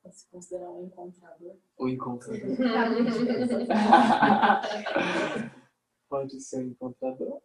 Pode 0.04 0.18
se 0.18 0.28
considerar 0.28 0.70
um 0.70 0.88
encontrador. 0.88 1.56
O 1.78 1.88
encontrador. 1.88 2.58
pode 6.10 6.42
ser 6.42 6.66
um 6.66 6.72
encontrador. 6.72 7.42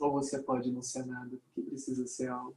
Ou 0.00 0.12
você 0.12 0.42
pode 0.42 0.72
não 0.72 0.80
ser 0.80 1.04
nada, 1.04 1.36
porque 1.36 1.68
precisa 1.68 2.06
ser 2.06 2.28
algo. 2.28 2.56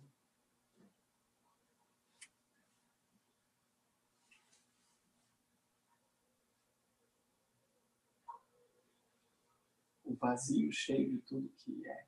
Vazio 10.21 10.71
cheio 10.71 11.09
de 11.09 11.21
tudo 11.21 11.49
que 11.57 11.85
é. 11.87 12.07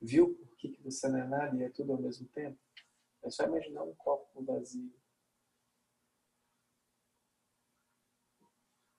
Viu 0.00 0.34
por 0.36 0.56
que, 0.56 0.68
que 0.70 0.82
você 0.82 1.08
não 1.08 1.18
é 1.18 1.26
nada 1.26 1.56
e 1.56 1.64
é 1.64 1.70
tudo 1.70 1.92
ao 1.92 2.00
mesmo 2.00 2.28
tempo? 2.28 2.58
É 3.22 3.30
só 3.30 3.44
imaginar 3.44 3.82
um 3.82 3.94
copo 3.96 4.44
vazio. 4.44 4.94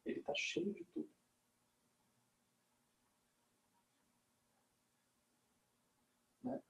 Ele 0.06 0.20
está 0.20 0.34
cheio 0.36 0.74
de 0.74 0.84
tudo. 0.86 1.10
Né? 6.44 6.62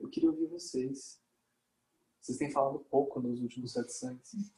Eu 0.00 0.08
queria 0.08 0.30
ouvir 0.30 0.46
vocês. 0.46 1.20
Vocês 2.28 2.36
têm 2.36 2.50
falado 2.50 2.80
pouco 2.90 3.20
nos 3.20 3.40
últimos 3.40 3.72
satsangs. 3.72 4.52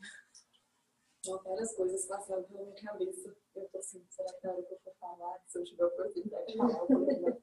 Não, 1.25 1.41
várias 1.45 1.73
coisas 1.77 2.05
passaram 2.05 2.43
pela 2.43 2.65
minha 2.65 2.83
cabeça. 2.83 3.37
Eu 3.55 3.69
tô 3.69 3.79
assim, 3.79 4.05
será 4.11 4.33
que 4.33 4.45
na 4.45 4.55
hora 4.55 4.63
que 4.65 4.75
eu 4.75 4.79
for 4.81 4.93
falar, 4.99 5.41
se 5.47 5.57
eu 5.57 5.63
tiver 5.63 5.85
a 5.85 5.87
oportunidade 5.87 6.47
de 6.51 6.59
falar, 6.59 6.81
eu 6.81 6.89
vou? 6.89 7.41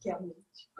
Que 0.00 0.10
é 0.10 0.12
a 0.12 0.20
mente. 0.20 0.72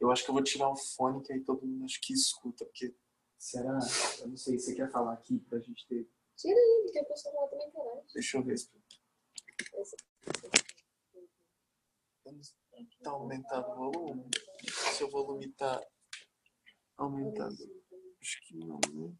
Eu 0.00 0.10
acho 0.10 0.24
que 0.24 0.30
eu 0.30 0.32
vou 0.32 0.42
tirar 0.42 0.70
o 0.70 0.76
fone 0.76 1.22
que 1.22 1.34
aí 1.34 1.44
todo 1.44 1.66
mundo 1.66 1.84
acho 1.84 2.00
que 2.00 2.14
escuta, 2.14 2.64
porque 2.64 2.96
será? 3.36 3.78
Eu 4.20 4.28
não 4.28 4.38
sei, 4.38 4.58
você 4.58 4.74
quer 4.74 4.90
falar 4.90 5.12
aqui 5.12 5.38
pra 5.40 5.58
gente 5.58 5.86
ter. 5.86 6.10
Tira 6.36 6.58
aí, 6.58 6.80
porque 6.84 6.98
a 6.98 7.04
pessoa 7.04 7.42
lá 7.42 7.48
também 7.48 7.68
interage. 7.68 8.06
Deixa 8.14 8.38
eu 8.38 8.42
ver 8.42 8.56
se 8.56 8.70
tá 13.02 13.10
aumentado 13.10 13.70
o 13.70 13.92
volume. 13.92 14.30
Se 14.94 15.04
o 15.04 15.10
volume 15.10 15.52
tá 15.52 15.86
aumentado. 16.96 17.56
Acho 18.20 18.40
que 18.42 18.56
não, 18.56 18.80
né? 18.92 19.16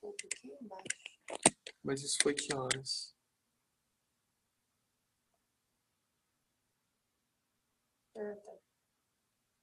Pouquinho 0.00 0.58
embaixo. 0.60 0.96
Mas 1.82 2.02
isso 2.02 2.18
foi 2.22 2.34
que 2.34 2.54
horas? 2.54 3.14
Ah, 8.14 8.36
tá. 8.44 8.56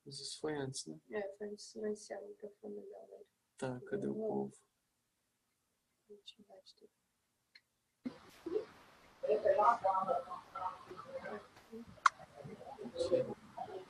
Mas 0.05 0.19
isso 0.19 0.39
foi 0.39 0.55
antes, 0.55 0.85
né? 0.85 0.99
É, 1.11 1.37
foi 1.37 1.57
silenciar 1.57 2.21
o 2.21 2.27
microfone 2.27 2.75
da 2.75 2.81
galera. 2.81 3.25
Tá, 3.57 3.81
cadê 3.87 4.07
o 4.07 4.13
povo? 4.13 4.53
A 6.09 6.13
gente 6.13 6.43
bate 6.43 6.75
tudo. 6.75 7.03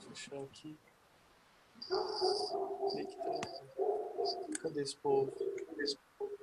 Deixa 0.07 0.35
eu 0.35 0.43
aqui. 0.43 0.79
Onde 1.91 3.05
que 3.05 3.15
tá? 3.17 3.41
Cadê 4.61 4.81
esse 4.81 4.95
povo? 4.97 5.31
Cadê 5.31 5.83
esse 5.83 5.97
povo? 6.17 6.33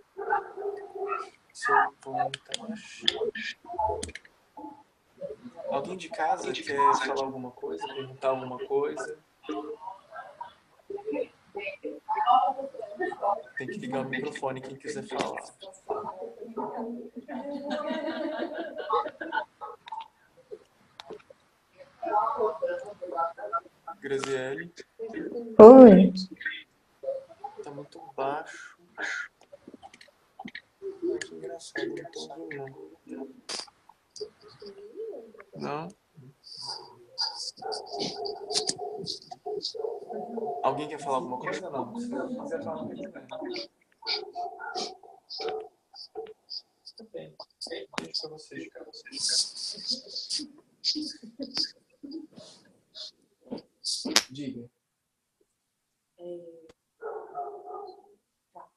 Seu 1.52 1.74
tá. 1.74 1.92
Alguém 5.70 5.96
de 5.96 6.10
casa 6.10 6.52
quer 6.52 6.76
falar 6.76 7.24
alguma 7.24 7.50
coisa? 7.52 7.86
Perguntar 7.86 8.28
alguma 8.28 8.58
coisa? 8.66 9.18
Tem 13.56 13.66
que 13.66 13.78
ligar 13.78 14.04
o 14.04 14.08
microfone 14.08 14.60
quem 14.60 14.76
quiser 14.76 15.04
falar. 15.06 15.42
Graziele, 24.00 24.72
Oi. 25.58 26.12
tá 27.62 27.70
muito 27.70 28.00
baixo. 28.16 28.78
Ai, 28.98 29.06
que 31.18 31.34
engraçado, 31.34 31.88
não 31.88 31.96
tô 32.10 32.40
ouvindo. 32.40 32.90
Não? 35.56 35.88
Alguém 40.62 40.88
quer 40.88 40.98
falar 40.98 41.16
alguma 41.16 41.38
coisa? 41.38 41.68
Não. 41.70 41.92
Tudo 46.96 47.10
bem. 47.12 47.34
Deixa 48.02 48.28
vocês, 48.28 48.68
pra 48.70 48.84
vocês. 48.84 50.48
Diga. 54.30 54.70
É... 56.18 56.66
Tá. 58.52 58.68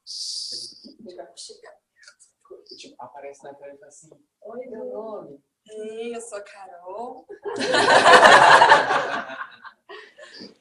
Tipo, 2.76 3.02
aparece 3.02 3.42
na 3.44 3.54
tela 3.54 3.74
e 3.74 3.78
fala 3.78 3.88
assim, 3.88 4.10
Oi, 4.42 4.66
meu 4.66 4.84
nome. 4.86 5.42
Ei, 5.66 6.14
eu 6.14 6.20
sou 6.20 6.36
a 6.38 6.42
Carol. 6.42 7.26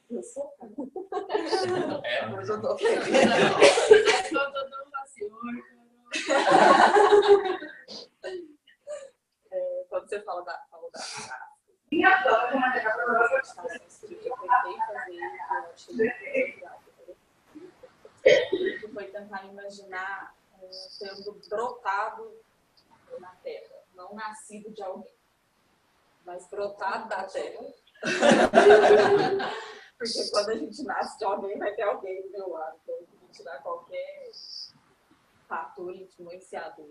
Eu 0.10 0.24
sou 0.24 0.44
a 0.44 0.52
Carol. 0.58 0.92
É? 2.04 2.28
Hoje 2.34 2.52
eu 2.52 2.62
tô 2.62 2.78
feliz. 2.78 3.04
É, 9.52 9.86
quando 9.88 10.10
você 10.10 10.20
fala 10.22 10.44
da, 10.44 10.66
falou 10.68 10.90
da, 10.92 11.00
da 11.00 11.53
que 18.24 18.88
foi 18.94 19.06
tentar 19.12 19.46
imaginar 19.46 20.36
é, 20.62 20.70
tendo 21.00 21.34
brotado 21.50 22.40
na 23.20 23.36
terra, 23.38 23.76
não 23.96 24.14
nascido 24.16 24.72
de 24.72 24.82
alguém, 24.82 25.14
mas 26.26 26.48
brotado 26.50 27.10
da 27.10 27.24
terra. 27.26 27.66
Porque 29.98 30.30
quando 30.32 30.50
a 30.50 30.56
gente 30.56 30.84
nasce 30.84 31.18
de 31.18 31.26
alguém, 31.26 31.58
vai 31.58 31.74
ter 31.76 31.84
alguém 31.84 32.22
do 32.24 32.32
meu 32.32 32.50
lado. 32.50 32.78
Então, 32.84 32.96
eu 32.96 33.08
vou 33.20 33.30
tirar 33.30 33.62
qualquer 33.62 34.32
fator 35.48 35.96
influenciador. 35.96 36.88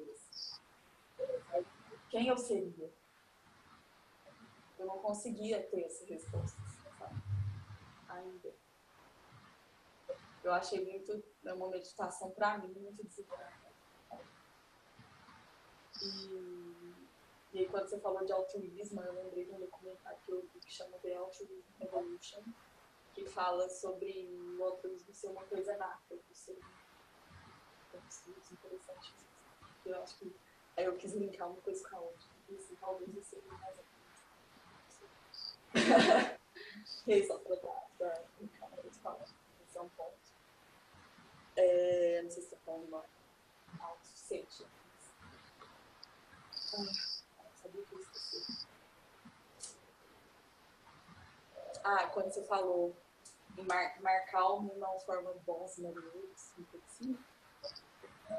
Quem 2.09 2.29
eu 2.29 2.39
seria? 2.39 2.91
Eu 4.83 4.87
não 4.89 4.99
conseguia 4.99 5.63
ter 5.63 5.83
essa 5.85 6.05
resposta, 6.05 6.61
sabe? 6.99 7.15
Ainda. 8.09 8.53
Eu 10.43 10.53
achei 10.53 10.85
muito, 10.85 11.23
é 11.45 11.55
uma 11.55 11.69
meditação 11.69 12.33
para 12.33 12.59
mim, 12.59 12.75
muito 12.75 13.05
desafiadora. 13.05 13.63
E, 16.03 16.95
e 17.53 17.59
aí, 17.61 17.69
quando 17.69 17.89
você 17.89 18.01
falou 18.01 18.25
de 18.25 18.33
altruísmo, 18.33 19.01
eu 19.03 19.13
lembrei 19.13 19.45
de 19.45 19.53
um 19.53 19.61
documentário 19.61 20.19
que 20.25 20.33
eu 20.33 20.43
vi 20.53 20.59
que 20.59 20.73
chama 20.73 20.99
The 20.99 21.15
Altruism 21.15 21.63
Revolution, 21.79 22.43
que 23.15 23.25
fala 23.25 23.71
sobre 23.71 24.29
o 24.59 24.65
altruísmo 24.65 25.15
ser 25.15 25.29
uma 25.29 25.45
coisa 25.45 25.77
nata 25.77 26.17
do 26.17 26.35
ser 26.35 26.59
é 27.95 27.99
interessante. 28.53 29.15
Eu 29.87 30.03
acho 30.03 30.19
que 30.19 30.35
eu 30.77 30.97
quis 30.97 31.13
linkar 31.13 31.49
uma 31.49 31.61
coisa 31.61 31.89
com 31.89 31.97
a 31.97 32.01
outra. 32.01 32.27
Talvez 32.81 33.15
eu 33.15 33.23
seja 33.23 33.47
mais 33.47 33.63
altruísta. 33.63 33.93
E 33.93 33.93
aí, 33.93 33.93
só 33.93 34.11
para 34.11 34.11
dar 34.23 34.51
linkar 34.63 34.71
uma 34.73 34.81
coisa 34.81 35.62
com 39.03 39.09
a 39.09 39.13
outra. 39.13 39.35
Esse 39.67 39.79
é 39.79 39.81
um 39.81 39.89
ponto. 39.91 40.13
É, 41.57 42.23
não 42.23 42.31
sei 42.31 42.43
se 42.43 42.49
você 42.49 42.55
está 42.55 42.65
falando 42.65 42.89
uma 42.89 43.05
autossuficiente. 43.81 44.67
Ah, 46.75 47.47
sabia 47.63 47.83
que 47.83 47.95
eu 47.95 48.01
esqueci. 48.01 48.67
Ah, 51.85 52.07
quando 52.09 52.33
você 52.33 52.43
falou 52.45 52.97
mar, 53.57 54.01
marcar 54.01 54.49
o 54.53 54.63
não 54.79 54.99
forma 55.01 55.33
bons 55.45 55.79
marinheiros, 55.79 56.53
um 56.59 56.65
pouco 56.65 56.87
assim. 56.87 57.19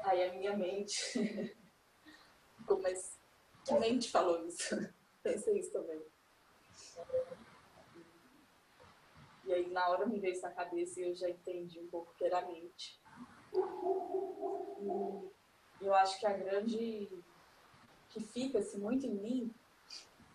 Aí 0.04 0.28
a 0.28 0.32
minha 0.32 0.56
mente 0.56 1.56
ficou 2.58 2.80
mais 2.80 3.18
que 3.64 3.74
nem 3.74 3.98
te 3.98 4.10
falou 4.10 4.46
isso. 4.46 4.76
Pensei 5.22 5.58
isso 5.58 5.72
também. 5.72 6.13
E 9.44 9.52
aí, 9.52 9.70
na 9.70 9.88
hora 9.88 10.06
me 10.06 10.18
veio 10.18 10.32
isso 10.32 10.42
na 10.42 10.50
cabeça 10.50 11.00
e 11.00 11.04
eu 11.04 11.14
já 11.14 11.28
entendi 11.28 11.78
um 11.78 11.88
pouco 11.88 12.14
que 12.14 12.24
era 12.24 12.38
a 12.38 12.46
mente. 12.46 12.98
E 15.80 15.86
eu 15.86 15.94
acho 15.94 16.18
que 16.18 16.26
a 16.26 16.32
grande. 16.32 17.08
que 18.08 18.20
fica 18.20 18.58
assim, 18.58 18.78
muito 18.78 19.06
em 19.06 19.14
mim 19.14 19.54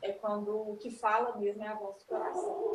é 0.02 0.12
quando 0.14 0.56
o 0.56 0.78
que 0.78 0.92
fala 0.92 1.38
mesmo 1.38 1.64
é 1.64 1.68
a 1.68 1.76
voz 1.76 1.98
do 1.98 2.06
coração. 2.06 2.72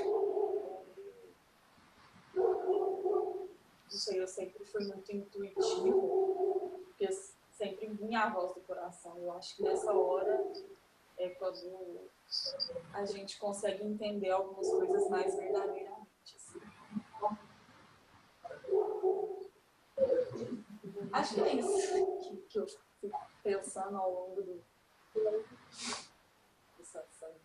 Sei, 3.88 4.20
eu 4.20 4.26
sempre 4.26 4.64
fui 4.64 4.84
muito 4.86 5.12
intuitivo, 5.14 6.82
porque 6.86 7.08
sempre 7.52 7.86
vinha 7.86 8.24
a 8.24 8.30
voz 8.30 8.52
do 8.54 8.60
coração. 8.62 9.16
Eu 9.18 9.32
acho 9.32 9.56
que 9.56 9.62
nessa 9.62 9.92
hora 9.92 10.52
é 11.16 11.28
quando 11.30 12.10
a 12.92 13.04
gente 13.04 13.38
consegue 13.38 13.84
entender 13.84 14.30
algumas 14.30 14.68
coisas 14.68 15.08
mais 15.10 15.34
verdadeiramente. 15.36 16.36
Assim. 16.36 16.60
Acho 21.12 21.34
que 21.34 21.40
é 21.40 21.54
isso 21.56 22.18
que, 22.20 22.36
que 22.48 22.58
eu 22.58 22.66
fico 22.66 23.18
pensando 23.42 23.96
ao 23.96 24.12
longo 24.12 24.42
do, 24.42 24.64
do 25.14 25.44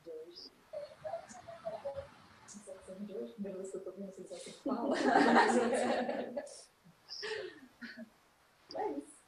de 0.04 0.10
hoje. 0.10 0.52
Satsang 2.48 3.06
de 3.06 3.16
hoje? 3.16 3.36
Meu 3.38 3.54
Deus, 3.54 3.74
eu 3.74 3.84
tô 3.84 3.92
com 3.94 4.12
sensação 4.12 4.54
que 4.54 4.64
fala. 4.64 4.96
é 8.76 8.92
isso. 8.92 9.20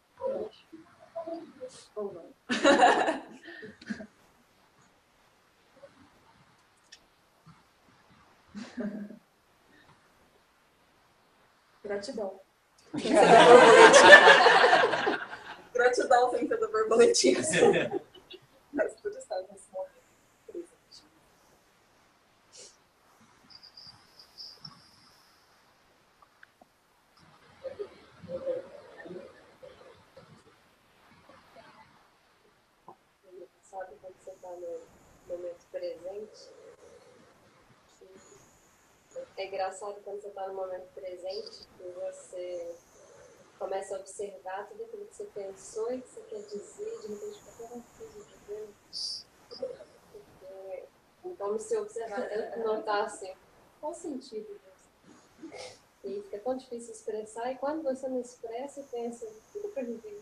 Ou 1.96 2.14
não. 2.14 2.34
Gratidão. 11.84 12.40
Gratidão 15.74 16.32
sem 16.32 16.48
ser 16.48 16.58
da 16.60 16.68
borboletinha. 16.68 17.42
Mas 18.74 18.94
por 19.02 19.12
estar 19.12 19.42
nesse 19.42 19.70
momento 19.74 19.92
presente. 20.48 21.04
Sabe 33.64 33.96
quando 34.02 34.16
você 34.18 34.32
está 34.32 34.50
no 34.50 34.82
momento 35.28 35.66
presente? 35.72 36.50
É 39.42 39.48
engraçado 39.48 40.00
quando 40.04 40.22
você 40.22 40.28
está 40.28 40.48
no 40.48 40.54
momento 40.54 40.86
presente 40.94 41.68
e 41.80 41.92
você 41.94 42.76
começa 43.58 43.96
a 43.96 44.00
observar 44.00 44.68
tudo 44.68 44.84
aquilo 44.84 45.08
que 45.08 45.16
você 45.16 45.24
pensou 45.34 45.92
e 45.92 46.00
que 46.00 46.10
você 46.10 46.22
quer 46.22 46.44
dizer, 46.44 47.02
de 47.02 47.08
repente 47.08 47.42
tão 47.58 47.80
difícil 47.80 48.24
de 48.24 48.36
ver. 48.46 48.70
Então, 51.26 51.58
se 51.58 51.76
observar, 51.76 52.30
notar 52.60 53.06
assim, 53.06 53.34
qual 53.80 53.96
sentido 53.96 54.60
disso? 54.60 55.72
E 56.04 56.22
fica 56.22 56.38
tão 56.38 56.56
difícil 56.56 56.94
expressar, 56.94 57.52
e 57.52 57.58
quando 57.58 57.82
você 57.82 58.08
não 58.08 58.22
expressa, 58.22 58.86
pensa, 58.92 59.28
tudo 59.52 59.70
para 59.70 59.82
viver. 59.82 60.22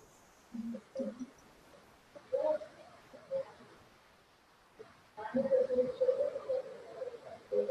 E 7.52 7.56
o 7.56 7.66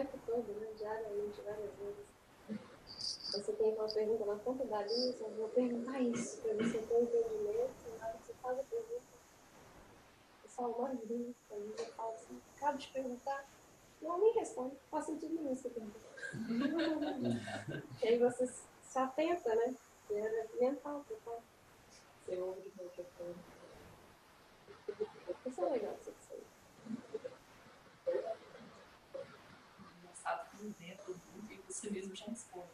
tempo 0.00 0.18
todo, 0.26 0.52
né? 0.60 0.68
diariamente, 0.76 1.40
várias 1.42 1.74
vezes. 1.74 2.06
Você 3.32 3.52
tem 3.52 3.72
aquela 3.72 3.88
pergunta 3.88 4.26
na 4.26 4.36
ponta 4.36 4.64
da 4.64 4.82
linha, 4.82 5.14
eu 5.20 5.30
vou 5.30 5.48
perguntar 5.50 6.00
isso, 6.00 6.40
para 6.42 6.54
você 6.54 6.78
ter 6.78 6.94
um 6.94 7.02
entendimento, 7.02 7.98
na 7.98 8.08
hora 8.08 8.18
que 8.18 8.26
você 8.26 8.34
faz 8.42 8.58
a 8.58 8.62
pergunta, 8.64 9.02
você 10.42 10.48
fala 10.48 10.78
mais 10.78 10.98
vezes, 11.00 11.36
a 11.50 11.54
gente 11.54 11.92
fala 11.92 12.12
assim, 12.12 12.42
acabo 12.56 12.78
de 12.78 12.88
perguntar, 12.88 13.48
não 14.02 14.18
nem 14.18 14.32
responde, 14.34 14.74
não 14.74 14.80
faz 14.90 15.06
sentido 15.06 15.34
nenhum 15.34 15.52
essa 15.52 15.70
pergunta. 15.70 16.00
e 18.02 18.08
aí 18.08 18.18
você 18.18 18.46
se 18.46 18.98
atenta, 18.98 19.54
né? 19.54 19.76
E 20.10 20.14
era 20.14 20.48
mental, 20.60 21.04
total. 21.08 21.42
Você 22.26 22.36
ouve 22.36 22.62
de 22.62 22.72
novo 22.76 22.90
a 22.98 23.02
Isso 25.48 25.60
é 25.60 25.70
legal, 25.70 25.96
você 26.02 26.12
sabe. 26.20 26.42
Engraçado 29.98 30.50
que 30.50 30.68
dentro 30.78 31.14
do 31.14 31.60
você 31.80 31.90
mesmo 31.90 32.14
já 32.14 32.26
responde. 32.26 32.68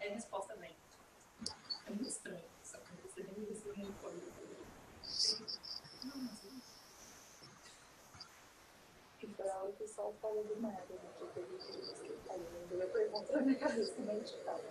É 0.00 0.08
a 0.08 0.14
resposta 0.14 0.56
vem. 0.56 0.74
É 1.86 1.90
muito 1.90 2.08
estranho. 2.08 2.42
Só 2.64 2.78
que 2.78 2.92
você 3.02 3.22
nem 3.22 3.46
você 3.46 3.68
não 3.68 3.74
responde. 3.76 4.20
Não, 6.04 6.16
mas 6.16 6.40
e 9.22 9.26
foi 9.26 9.48
a 9.48 9.56
hora 9.58 9.72
que 9.72 9.84
o 9.84 9.88
sol 9.88 10.16
falou 10.20 10.42
do 10.44 10.60
nada, 10.60 10.82
né? 10.88 11.10
Que 11.18 11.26
teve 11.26 11.56
dias 11.58 11.92
que 12.00 12.08
caiu, 12.26 12.46
não 12.70 12.78
deu 12.78 12.88
pergunta 12.88 13.32
na 13.32 13.42
minha 13.42 13.58
cabeça, 13.58 13.94
mas 13.98 14.30
fala. 14.32 14.64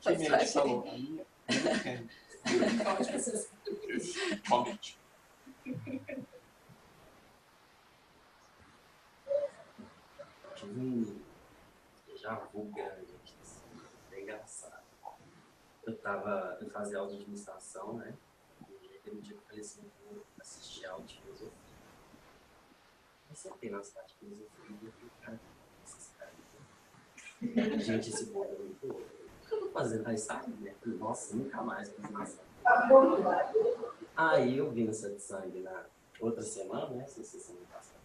Que 0.00 0.16
mente 0.16 0.52
falou? 0.52 0.88
A 0.88 0.92
minha? 0.92 1.26
Minha? 1.50 2.06
Realmente. 4.44 4.98
Um 10.76 11.18
vu 12.52 12.64
grande 12.74 13.14
aqui, 13.14 13.34
assim, 13.42 13.62
é 14.12 14.22
engraçado. 14.22 14.82
Eu 15.84 15.96
tava, 15.96 16.58
eu 16.60 16.68
fazia 16.70 16.98
aula 16.98 17.10
de 17.10 17.16
administração, 17.16 17.94
né? 17.94 18.14
E 18.68 18.96
aquele 18.96 19.20
dia 19.20 19.34
que 19.34 19.42
eu 19.42 19.46
falei 19.46 19.60
assim, 19.60 19.90
vou 20.04 20.22
assistir 20.40 20.86
aula 20.86 21.04
de 21.04 21.20
filosofia. 21.20 21.52
Aí 23.30 23.36
sentei 23.36 23.70
na 23.70 23.82
cidade 23.82 24.08
de 24.08 24.14
filosofia 24.14 24.48
e 24.82 24.86
eu 24.86 24.92
falei, 24.92 25.10
cara, 25.22 25.40
esses 25.86 26.12
caras. 26.18 27.84
Gente, 27.84 28.10
esse 28.10 28.26
povo 28.26 28.52
é 28.52 28.58
muito 28.58 28.86
louco. 28.86 29.02
Eu 29.50 29.60
tô 29.60 29.70
fazendo? 29.70 30.06
Aí 30.06 30.18
sabe, 30.18 30.52
né? 30.62 30.74
Nossa, 30.84 31.34
nunca 31.34 31.62
mais 31.62 31.88
administração. 31.88 32.44
Aí 34.14 34.58
eu 34.58 34.70
vi 34.70 34.84
no 34.84 34.92
satsang 34.92 35.60
na 35.60 35.86
outra 36.20 36.42
semana, 36.42 36.90
né? 36.90 37.04
Essa 37.04 37.22
semana 37.24 37.64
passada. 37.72 37.97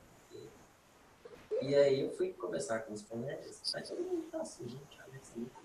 E 1.64 1.76
aí 1.76 2.02
eu 2.02 2.12
fui 2.16 2.34
conversar 2.34 2.80
com 2.80 2.94
os 2.94 3.02
colegas, 3.04 3.62
aí 3.74 3.84
todo 3.84 4.02
mundo 4.02 4.28
tá 4.30 4.42
assim, 4.42 4.68
gente, 4.68 5.00
olha 5.02 5.18
isso 5.22 5.32
é 5.34 5.38
muito. 5.40 5.64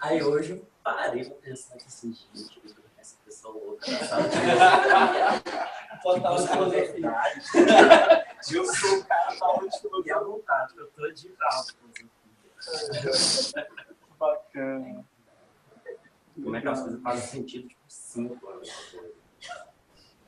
Aí 0.00 0.22
hoje 0.22 0.52
eu 0.52 0.64
parei 0.84 1.24
pra 1.24 1.34
pensar 1.36 1.76
que 1.76 1.86
assim, 1.86 2.12
gente, 2.12 2.60
eu 2.62 2.74
vou 2.74 2.84
essa 2.98 3.16
pessoa 3.24 3.54
louca 3.54 3.90
na 3.90 3.98
sala 4.06 4.22
de 4.28 4.36
filosofia. 6.46 6.92
verdade. 6.92 7.40
Eu 8.52 8.64
sou 8.66 8.98
o 8.98 9.04
cara 9.04 9.34
da 9.34 9.46
aula 9.46 9.68
de 9.68 9.76
E 9.76 9.80
filosofia. 9.80 10.18
vontade, 10.20 10.76
eu 10.76 10.86
tô 10.92 11.10
de 11.10 11.34
aula 11.40 11.64
de 11.64 11.72
filosofia. 13.00 13.68
Bacana. 14.18 15.04
Como 16.34 16.56
é 16.56 16.60
que 16.60 16.68
as 16.68 16.80
coisas 16.82 17.02
fazem 17.02 17.26
sentido, 17.26 17.68
tipo, 17.68 17.82
cinco 17.88 18.48
anos 18.48 18.68
depois. 18.92 19.12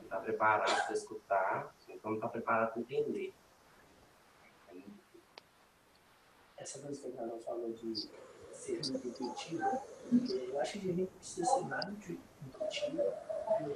Tá 0.08 0.20
preparado 0.20 0.84
para 0.86 0.92
escutar, 0.92 1.74
então 2.06 2.12
não 2.12 2.20
tá 2.20 2.28
preparado 2.28 2.72
para 2.72 2.80
entender. 2.82 3.34
Essa 6.56 6.78
coisa 6.80 7.00
que 7.00 7.08
a 7.08 7.12
Carol 7.12 7.38
falou 7.40 7.72
de 7.72 8.08
ser 8.52 8.80
muito 8.90 9.08
intuitivo, 9.08 9.62
eu 10.52 10.60
acho 10.60 10.80
que 10.80 10.90
a 10.90 10.92
gente 10.94 11.10
precisa 11.12 11.46
ser 11.46 11.64
intu- 11.90 12.18
intuitivo, 12.46 13.02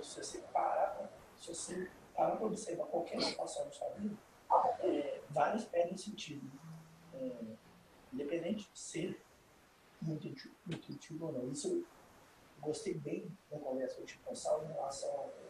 se 0.03 0.23
você 0.23 0.39
parar, 0.53 1.11
se 1.39 1.49
você 1.55 1.91
parar 2.15 2.37
para 2.37 2.47
observar 2.47 2.87
qualquer 2.87 3.21
situação 3.21 3.67
na 3.67 3.73
sua 3.73 3.89
vida, 3.91 4.17
é, 4.81 5.21
perdem 5.65 5.97
sentido. 5.97 6.51
É, 7.15 7.31
independente 8.13 8.69
de 8.73 8.79
ser 8.79 9.23
muito 10.03 10.27
intu- 10.27 10.51
intuitivo 10.69 11.27
ou 11.27 11.33
não. 11.33 11.53
Isso 11.53 11.69
eu 11.69 11.85
gostei 12.61 12.95
bem 12.95 13.31
da 13.51 13.59
conversa 13.59 14.01
com 14.25 14.33
o 14.33 14.37
Saulo 14.37 14.65
em 14.69 14.73
relação 14.73 15.11
a 15.11 15.50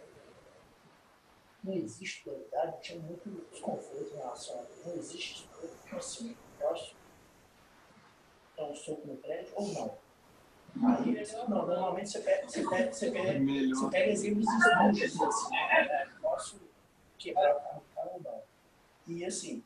não 1.62 1.74
existe 1.74 2.24
dualidade, 2.24 2.80
tinha 2.80 2.98
muito 2.98 3.28
desconforto 3.50 4.14
em 4.14 4.16
relação 4.16 4.60
a 4.60 4.88
não 4.88 4.94
existe 4.96 5.44
isso, 5.44 5.96
assim, 5.96 6.36
eu 6.60 6.70
acho 6.70 6.94
dar 8.56 8.64
um 8.64 8.74
soco 8.74 9.06
no 9.06 9.16
prédio 9.16 9.52
ou 9.54 9.68
não. 9.68 9.98
Aí, 10.88 11.26
não, 11.48 11.66
normalmente 11.66 12.10
você 12.10 12.20
pega, 12.20 12.48
você 12.48 12.68
pega, 12.68 12.92
você 12.92 13.10
pega, 13.10 13.38
você 13.40 13.90
pega 13.90 14.10
exemplos 14.12 14.46
extremos, 14.46 15.22
assim, 15.22 15.50
né? 15.50 16.12
Posso 16.20 16.60
quebrar 17.18 17.56
o 17.56 17.94
carro 17.94 18.10
ou 18.14 18.20
não. 18.22 18.42
E 19.06 19.24
assim, 19.24 19.64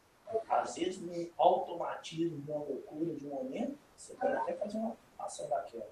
às 0.49 0.77
vezes 0.77 1.01
num 1.01 1.31
automatismo, 1.37 2.43
numa 2.47 2.65
loucura 2.65 3.15
de 3.15 3.27
um 3.27 3.31
momento, 3.31 3.79
você 3.97 4.15
pode 4.15 4.33
até 4.35 4.55
fazer 4.55 4.79
uma, 4.79 4.97
ação 5.19 5.49
daquela. 5.49 5.91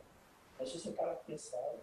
Mas 0.58 0.70
se 0.70 0.78
você 0.78 0.92
parar 0.92 1.14
para 1.14 1.24
pensar, 1.24 1.74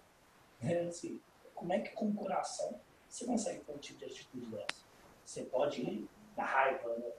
é 0.62 0.80
assim, 0.82 1.22
como 1.54 1.74
é 1.74 1.80
que 1.80 1.92
com 1.92 2.08
o 2.08 2.14
coração 2.14 2.80
você 3.10 3.26
consegue 3.26 3.60
ter 3.64 3.72
um 3.72 3.78
tipo 3.78 4.00
de 4.00 4.06
atitude 4.06 4.46
dessa? 4.48 4.86
Você 5.26 5.44
pode 5.44 5.82
ir 5.82 6.10
na 6.38 6.46
raiva, 6.46 6.96
né? 6.98 7.12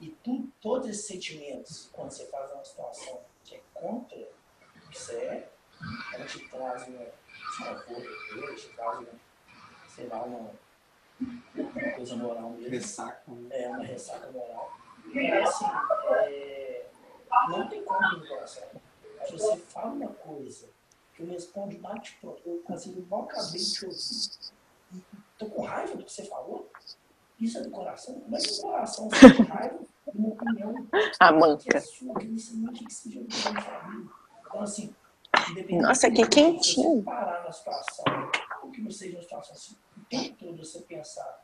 E 0.00 0.10
tu, 0.22 0.48
todos 0.60 0.88
esses 0.88 1.06
sentimentos, 1.06 1.90
quando 1.92 2.10
você 2.10 2.26
faz 2.26 2.50
uma 2.52 2.64
situação 2.64 3.20
que 3.44 3.56
é 3.56 3.60
contra, 3.74 4.28
isso 4.90 5.12
é, 5.12 5.48
ela 6.14 6.24
te 6.24 6.48
traz 6.48 6.86
uma 6.88 7.06
desconforto, 7.58 8.54
te 8.56 8.68
traz 8.68 8.98
uma, 8.98 9.08
sei 9.88 10.06
lá, 10.06 10.22
uma, 10.24 10.50
uma 11.54 11.90
coisa 11.94 12.16
moral 12.16 12.50
mesmo. 12.50 12.70
Ressaca, 12.70 13.30
né? 13.32 13.62
É, 13.62 13.68
uma 13.68 13.84
ressaca 13.84 14.30
moral. 14.30 14.72
E 15.12 15.30
assim, 15.30 15.66
é, 16.20 16.86
não 17.48 17.68
tem 17.68 17.84
como 17.84 18.08
no 18.16 18.26
coração. 18.26 18.68
Se 19.26 19.32
você 19.32 19.56
fala 19.58 19.92
uma 19.92 20.12
coisa 20.14 20.68
que 21.14 21.22
eu 21.22 21.26
respondo 21.26 21.76
bate 21.78 22.16
pronto, 22.20 22.42
eu 22.44 22.62
assim, 22.74 23.06
mal 23.08 23.24
acabei 23.24 23.60
de 23.60 23.86
ouvir. 23.86 24.53
E 25.34 25.38
tô 25.38 25.46
com 25.46 25.62
raiva 25.62 25.96
do 25.96 26.04
que 26.04 26.12
você 26.12 26.24
falou. 26.24 26.70
Isso 27.40 27.58
é 27.58 27.62
do 27.62 27.70
coração? 27.70 28.20
Como 28.20 28.36
é 28.36 28.40
que 28.40 28.50
o 28.52 28.62
coração 28.62 29.10
sente 29.10 29.42
raiva 29.42 29.78
de 29.78 29.86
uma 30.18 30.28
opinião 30.28 30.86
A 31.20 31.28
que 31.28 31.34
é 31.34 31.38
manca. 31.38 31.80
sua, 31.80 32.14
que 32.14 32.26
você 32.38 32.54
não 32.56 32.72
que 32.72 32.92
seja 32.92 33.20
do? 33.20 33.26
Então, 34.46 34.60
assim, 34.62 34.94
Nossa, 35.80 36.10
que 36.10 36.16
Você 36.24 36.28
quentinho. 36.30 37.02
parar 37.02 37.42
na 37.44 37.50
situação, 37.52 38.04
ou 38.62 38.70
que 38.70 38.80
não 38.80 38.90
seja 38.90 39.16
uma 39.16 39.22
situação 39.22 39.54
assim, 39.54 39.76
o 39.96 40.04
tempo 40.04 40.36
todo 40.38 40.56
você 40.64 40.80
pensar, 40.80 41.42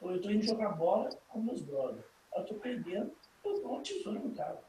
ou 0.00 0.12
eu 0.12 0.20
tô 0.22 0.30
indo 0.30 0.44
jogar 0.46 0.70
bola 0.70 1.10
com 1.28 1.40
meus 1.42 1.60
brothers, 1.62 2.04
eu 2.36 2.44
tô 2.46 2.54
perdendo, 2.54 3.12
eu 3.44 3.54
dou 3.60 3.72
uma 3.72 3.82
tesoura 3.82 4.20
no 4.20 4.30
cara. 4.34 4.62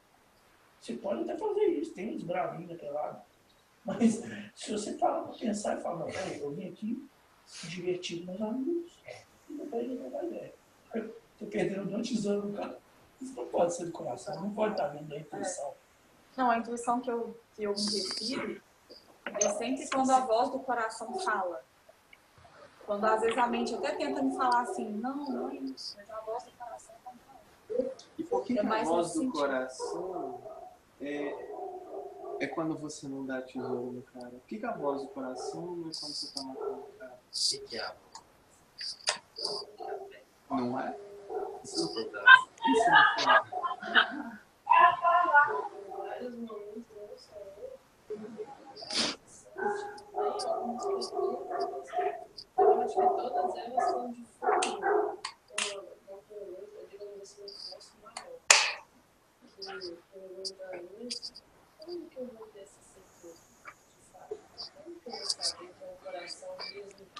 Você 0.80 0.94
pode 0.94 1.22
até 1.22 1.38
fazer 1.38 1.66
isso, 1.66 1.94
tem 1.94 2.16
uns 2.16 2.24
bravinhos 2.24 2.70
daquele 2.70 2.90
lado. 2.92 3.22
Mas 3.84 4.22
se 4.54 4.72
você 4.72 4.94
parar 4.94 5.22
para 5.22 5.38
pensar 5.38 5.78
e 5.78 5.80
falar, 5.80 6.00
não, 6.00 6.06
peraí, 6.06 6.40
eu 6.40 6.50
vim 6.52 6.68
aqui 6.68 7.08
se 7.50 7.66
divertir 7.66 8.20
com 8.24 8.32
meus 8.32 8.40
amigos 8.40 8.92
e 9.48 9.52
depois 9.54 9.90
eu 9.90 9.98
vou 9.98 10.10
dar 10.10 10.24
ideia. 10.24 10.54
Tô 11.38 11.46
perdendo, 11.46 11.80
eu 11.80 11.84
dou 11.86 11.94
uma 11.94 12.02
tesoura 12.02 12.38
no 12.46 12.52
cara. 12.56 12.78
Isso 13.20 13.34
não 13.34 13.46
pode 13.48 13.74
ser 13.74 13.86
do 13.86 13.92
coração, 13.92 14.40
não 14.40 14.54
pode 14.54 14.74
estar 14.74 14.88
vindo 14.88 15.08
da 15.08 15.18
intuição. 15.18 15.74
Não, 16.36 16.50
a 16.50 16.58
intuição 16.58 17.00
que 17.00 17.10
eu, 17.10 17.36
que 17.54 17.64
eu 17.64 17.72
me 17.74 18.00
refiro 18.00 18.62
é 19.26 19.48
sempre 19.50 19.88
quando 19.90 20.10
a 20.10 20.20
voz 20.20 20.50
do 20.50 20.60
coração 20.60 21.18
fala. 21.18 21.62
Quando 22.86 23.04
às 23.04 23.20
vezes 23.20 23.36
a 23.36 23.46
mente 23.46 23.74
até 23.74 23.94
tenta 23.96 24.22
me 24.22 24.34
falar 24.36 24.62
assim, 24.62 24.88
não, 24.88 25.16
não 25.28 25.50
é 25.50 25.56
isso, 25.56 25.96
mas 25.96 26.08
a 26.10 26.20
voz 26.20 26.44
do 26.44 26.50
coração 26.52 26.94
tá 27.04 27.12
falando. 27.68 27.90
E 28.18 28.24
por 28.24 28.44
que, 28.44 28.52
É 28.52 28.56
que 28.56 28.60
a 28.60 28.68
mais 28.68 28.88
voz 28.88 29.08
do 29.08 29.12
sentido. 29.12 29.32
coração 29.32 30.40
é, 31.00 31.46
é 32.40 32.46
quando 32.46 32.76
você 32.78 33.08
não 33.08 33.24
dá 33.26 33.42
tesouro 33.42 33.92
no 33.92 34.02
cara? 34.02 34.30
Por 34.30 34.40
que, 34.46 34.58
que 34.58 34.66
a 34.66 34.72
voz 34.72 35.02
do 35.02 35.08
coração 35.08 35.62
não 35.62 35.90
é 35.90 35.92
quando 35.92 36.14
você 36.14 36.34
tá 36.34 36.42
matando 36.42 36.80
o 36.80 36.98
cara? 36.98 37.19
Não 40.50 40.80
é? 40.80 40.96
Isso 41.62 41.86
não 41.86 41.94
Isso 41.94 42.90
não 50.50 50.78
eu. 50.80 51.48
Eu 52.58 52.82
acho 52.82 52.94
que 52.94 53.00
todas 53.00 53.56
elas 53.56 53.84
são 53.84 54.12
de 54.12 54.24
fundo 54.24 55.10
assim, 57.22 57.44
um 57.44 57.46
esforço 57.46 57.96
maior. 58.02 58.38
Como 61.78 62.10
que 62.10 62.18
eu 62.18 62.26
vou 62.26 62.46
ter 62.48 62.64
de 62.64 64.12
fato? 64.12 64.38
Como 64.74 65.00
que 65.00 65.08
eu 65.08 65.12
vou 65.12 65.24
saber 65.24 65.68
que 65.74 65.84
é 65.84 65.86
o 65.86 66.04
coração 66.04 66.56
mesmo? 66.58 67.19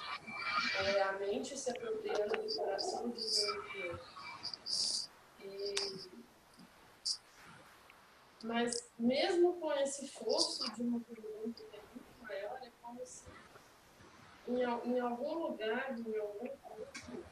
É 0.84 1.02
a 1.02 1.12
mente 1.12 1.56
se 1.56 1.70
apropriando 1.70 2.36
do 2.36 2.56
coração 2.56 3.10
dizendo 3.10 3.62
que 3.64 3.88
é? 3.88 3.98
E 5.46 6.20
mas 8.42 8.90
mesmo 8.98 9.60
com 9.60 9.70
esse 9.74 10.06
esforço 10.06 10.64
de 10.72 10.82
pergunta 11.00 11.62
que 11.62 11.76
é 11.76 11.80
muito 11.94 12.22
maior, 12.22 12.58
é 12.62 12.70
como 12.80 13.04
se 13.04 13.24
em, 14.48 14.62
em 14.62 15.00
algum 15.00 15.34
lugar, 15.34 15.96
em 15.98 16.18
algum 16.18 16.48
ponto, 16.48 17.24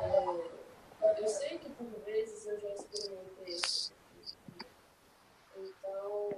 é, 0.00 1.20
eu 1.20 1.28
sei 1.28 1.58
que 1.58 1.68
por 1.70 1.88
vezes 2.04 2.46
eu 2.46 2.58
já 2.60 2.70
experimentei 2.70 3.54
isso. 3.54 3.92
Então, 5.56 6.30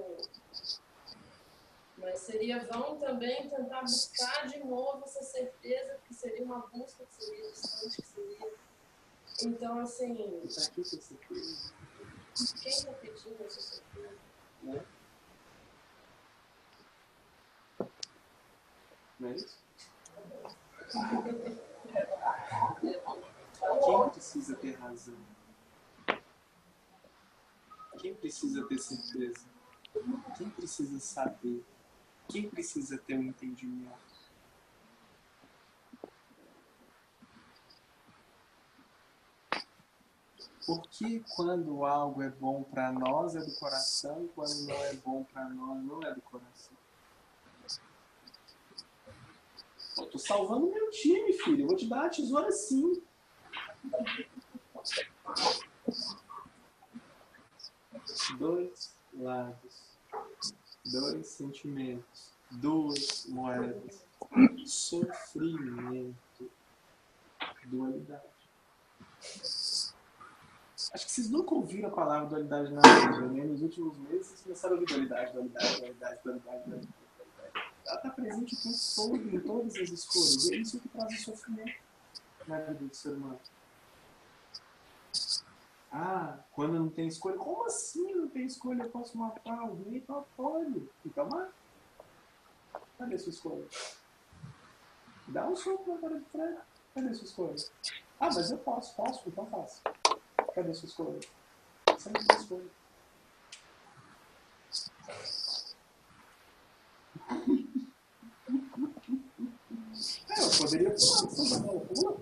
mas 2.07 2.21
seria 2.21 2.65
vão 2.67 3.01
também 3.01 3.51
tentar 3.51 3.81
buscar 3.81 4.47
de 4.47 4.61
novo 4.61 5.03
essa 5.05 5.25
certeza, 5.25 5.99
que 6.07 6.15
seria 6.15 6.45
uma 6.45 6.61
busca, 6.69 7.05
que 7.05 7.25
seria 7.25 7.51
distante, 7.51 7.97
que 7.97 8.07
seria. 8.07 8.53
Então, 9.43 9.81
assim, 9.81 10.15
pra 10.15 10.71
que 10.71 10.83
quem 12.63 12.71
está 12.71 12.93
pedindo 12.93 13.43
essa 13.45 13.61
certeza? 13.61 14.19
Não 19.19 19.29
é 19.29 19.35
isso? 19.35 19.59
Quem 23.85 24.11
precisa 24.11 24.55
ter 24.55 24.75
razão? 24.77 25.19
Quem 27.99 28.15
precisa 28.15 28.65
ter 28.69 28.79
certeza? 28.79 29.45
Quem 30.37 30.51
precisa 30.51 31.01
saber? 31.01 31.65
Quem 32.29 32.51
precisa 32.51 32.99
ter 32.99 33.19
um 33.19 33.23
entendimento? 33.23 34.07
Por 40.67 40.83
que 40.89 41.21
quando 41.37 41.85
algo 41.85 42.21
é 42.23 42.29
bom 42.29 42.65
para 42.65 42.91
nós 42.91 43.37
é 43.37 43.41
do 43.41 43.55
coração 43.55 44.25
e 44.25 44.29
quando 44.29 44.67
não 44.67 44.75
é 44.75 44.95
bom 44.95 45.23
para 45.25 45.49
nós 45.49 45.85
não 45.85 46.03
é 46.03 46.13
do 46.13 46.21
coração? 46.23 46.77
Eu 49.97 50.11
tô 50.11 50.19
salvando 50.19 50.67
meu 50.69 50.91
time, 50.91 51.33
filho. 51.33 51.63
Eu 51.63 51.69
vou 51.69 51.77
te 51.77 51.89
dar 51.89 52.07
a 52.07 52.09
tesoura 52.11 52.51
sim. 52.51 53.01
Dois 58.37 58.97
lados, 59.15 59.66
dois 60.91 61.27
sentimentos, 61.27 62.33
duas 62.51 63.27
moedas, 63.27 64.05
sofrimento, 64.65 66.51
dualidade. 67.65 68.23
Acho 70.93 71.05
que 71.05 71.11
vocês 71.13 71.29
nunca 71.31 71.55
ouviram 71.55 71.89
a 71.89 71.93
palavra 71.93 72.29
dualidade 72.29 72.73
na 72.73 72.81
vida, 72.81 73.29
né? 73.29 73.45
Nos 73.45 73.63
últimos 73.63 73.99
meses 73.99 74.27
vocês 74.29 74.43
começaram 74.43 74.77
a 74.77 74.79
ouvir 74.79 74.87
dualidade, 74.87 75.33
dualidade, 75.33 75.81
dualidade, 75.81 76.21
dualidade, 76.23 76.65
dualidade. 76.65 76.89
Ela 77.87 77.97
está 77.97 78.11
presente 78.11 78.57
todo, 78.97 79.17
em 79.17 79.41
todas 79.41 79.77
as 79.77 79.89
escolhas. 79.91 80.49
E 80.49 80.55
é 80.55 80.59
isso 80.59 80.81
que 80.81 80.89
traz 80.89 81.13
o 81.13 81.23
sofrimento 81.25 81.81
na 82.47 82.59
vida 82.61 82.85
do 82.85 82.95
ser 82.95 83.11
humano. 83.11 83.41
Ah, 85.99 86.45
quando 86.53 86.79
não 86.79 86.91
tem 86.91 87.09
escolha. 87.09 87.39
Como 87.39 87.65
assim 87.65 88.15
não 88.15 88.29
tem 88.29 88.45
escolha? 88.45 88.83
Eu 88.83 88.91
posso 88.91 89.17
matar 89.17 89.59
alguém? 89.59 89.97
Então 89.97 90.27
pode. 90.37 90.87
Então 91.07 91.27
mata. 91.27 91.51
Cadê 92.99 93.17
sua 93.17 93.31
escolha? 93.31 93.67
Dá 95.29 95.49
um 95.49 95.57
soco 95.57 95.91
na 95.91 95.99
cara 95.99 96.19
de 96.21 96.25
Fred. 96.27 96.59
Cadê 96.95 97.15
sua 97.15 97.25
escolha? 97.25 97.55
Ah, 98.21 98.27
mas 98.27 98.51
eu 98.51 98.59
posso, 98.59 98.95
posso, 98.95 99.27
então 99.27 99.47
faço. 99.47 99.81
Cadê 100.55 100.75
sua 100.75 100.87
escolha? 100.87 101.21
Você 101.89 102.11
não 102.11 102.27
tem 102.27 102.37
escolha. 102.37 102.71
É, 110.29 110.45
eu 110.45 110.51
poderia 110.59 110.91
pular, 110.91 111.23
você 111.27 111.61
pula. 111.63 112.17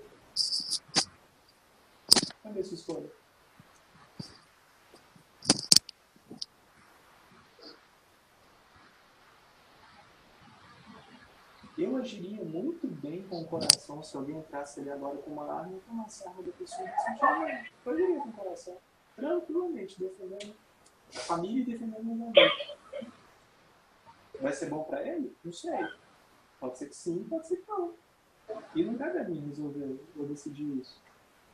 Cadê 2.43 2.63
sua 2.63 2.75
escolha? 2.75 3.24
Eu 11.85 11.99
agiria 11.99 12.43
muito 12.43 12.87
bem 12.87 13.23
com 13.25 13.43
o 13.43 13.47
coração 13.47 14.03
se 14.03 14.17
alguém 14.17 14.39
entrasse 14.39 14.81
ali 14.81 14.89
agora 14.89 15.19
com 15.19 15.33
uma 15.33 15.53
arma 15.53 15.77
e 15.77 15.81
tomasse 15.81 16.27
a 16.27 16.31
arma 16.31 16.43
da 16.43 16.53
pessoa. 16.53 16.89
Eu 17.85 17.93
agiria 17.93 18.21
com 18.21 18.29
o 18.31 18.33
coração. 18.33 18.79
Tranquilamente, 19.15 20.01
defendendo 20.01 20.55
a 21.15 21.19
família 21.19 21.61
e 21.61 21.67
defendendo 21.67 22.01
o 22.01 22.05
mundo. 22.05 22.41
Vai 24.41 24.53
ser 24.55 24.71
bom 24.71 24.83
pra 24.85 25.07
ele? 25.07 25.37
Não 25.45 25.53
sei. 25.53 25.79
Pode 26.59 26.79
ser 26.79 26.89
que 26.89 26.97
sim, 26.97 27.23
pode 27.25 27.47
ser 27.47 27.57
que 27.59 27.71
não. 27.71 27.93
E 28.75 28.83
não 28.83 28.97
cabe 28.97 29.19
a 29.19 29.25
mim 29.25 29.47
resolver 29.47 30.01
ou 30.17 30.25
decidir 30.27 30.79
isso. 30.79 31.03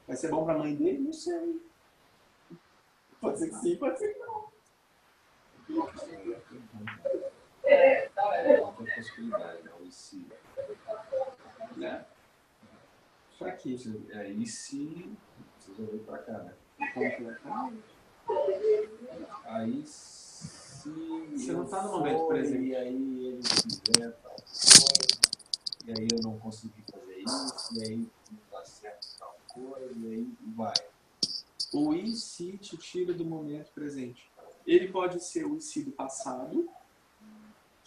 Vai 0.06 0.16
ser 0.16 0.28
bom 0.28 0.44
pra 0.44 0.56
mãe 0.56 0.76
dele? 0.76 0.98
Não 0.98 1.12
sei. 1.12 1.60
Pode 3.20 3.36
ser 3.36 3.48
que 3.48 3.56
sim, 3.56 3.76
pode 3.76 3.98
ser 3.98 4.14
que 4.14 4.20
não. 4.20 4.48
Seria 5.98 6.36
a 6.36 6.40
pergunta. 6.40 7.10
É 7.64 8.60
outra 8.60 8.94
possibilidade, 8.94 9.62
né? 9.62 9.70
E 9.90 9.92
se. 9.92 10.24
Né? 11.76 12.06
Pra 13.36 13.50
quê? 13.50 13.76
É, 14.10 14.30
e 14.30 14.46
se. 14.46 15.10
Precisa 15.56 15.90
vir 15.90 16.00
pra 16.02 16.18
cá, 16.18 16.38
né? 16.38 16.54
Aí 19.46 19.82
se. 19.84 20.90
Você 21.32 21.52
não 21.52 21.66
tá 21.66 21.82
no 21.82 21.90
momento 21.98 22.28
presente. 22.28 22.68
E 22.68 22.76
aí 22.76 23.26
ele 23.26 23.42
quiser 23.42 24.12
tal 24.22 24.30
coisa. 24.30 25.20
E 25.84 25.90
aí 25.90 26.08
eu 26.12 26.22
não 26.22 26.38
consegui 26.38 26.84
fazer 26.88 27.18
isso. 27.18 27.74
E 27.74 27.82
aí 27.82 27.96
não 28.30 28.38
dá 28.52 28.64
certo 28.64 29.08
tal 29.18 29.36
coisa. 29.52 29.92
E 29.98 30.06
aí 30.06 30.34
vai. 30.54 30.74
O 31.72 31.92
e 31.94 32.12
se 32.14 32.56
te 32.58 32.76
tira 32.76 33.12
do 33.12 33.24
momento 33.24 33.72
presente. 33.72 34.30
Ele 34.64 34.86
pode 34.86 35.18
ser 35.20 35.46
o 35.46 35.56
e 35.56 35.60
se 35.60 35.82
do 35.82 35.90
passado, 35.90 36.70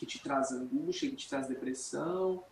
que 0.04 0.06
te 0.06 0.20
traz 0.22 0.52
angústia, 0.52 1.10
que 1.10 1.16
te 1.16 1.30
traz 1.30 1.48
depressão, 1.48 2.44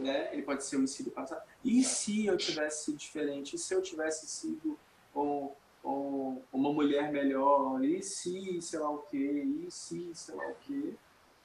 né? 0.00 0.32
Ele 0.32 0.42
pode 0.42 0.64
ser 0.64 0.76
o 0.76 0.86
se 0.86 1.02
do 1.02 1.10
passado. 1.10 1.42
E 1.64 1.82
se 1.82 2.26
eu 2.26 2.36
tivesse 2.36 2.84
sido 2.84 2.96
diferente? 2.96 3.56
E 3.56 3.58
se 3.58 3.74
eu 3.74 3.82
tivesse 3.82 4.26
sido 4.28 4.78
ou, 5.12 5.56
ou 5.82 6.42
uma 6.52 6.72
mulher 6.72 7.10
melhor? 7.10 7.84
E 7.84 8.02
se 8.02 8.60
sei 8.62 8.78
lá 8.78 8.90
o 8.90 8.98
quê? 8.98 9.44
E 9.66 9.70
se 9.70 10.10
sei 10.14 10.34
lá 10.34 10.48
o 10.48 10.54
quê? 10.62 10.94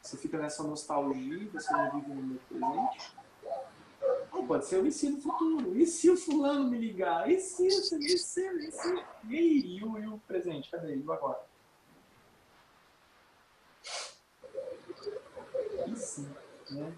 Você 0.01 0.17
fica 0.17 0.37
nessa 0.37 0.63
nostalgia, 0.63 1.49
você 1.51 1.73
não 1.73 1.91
vive 1.91 2.13
no 2.13 2.39
presente. 2.39 3.13
Ou 4.31 4.45
pode 4.45 4.65
ser 4.65 4.83
o 4.83 4.85
e 4.85 4.91
se 4.91 5.09
no 5.09 5.21
futuro. 5.21 5.77
E 5.77 5.85
se 5.85 6.09
o 6.09 6.17
fulano 6.17 6.69
me 6.69 6.77
ligar? 6.77 7.29
E 7.29 7.39
se, 7.39 7.67
e 7.67 7.71
se, 7.71 7.95
e 7.95 8.17
se, 8.17 8.47
e 8.47 8.71
se? 8.71 9.03
E 9.29 9.37
aí? 9.37 9.77
E 9.77 9.83
o, 9.83 9.97
e 9.97 10.07
o 10.07 10.17
presente? 10.27 10.69
Cadê? 10.69 10.95
E 10.95 11.01
o 11.01 11.11
agora? 11.11 11.39
Se, 16.13 16.21
né? 16.69 16.95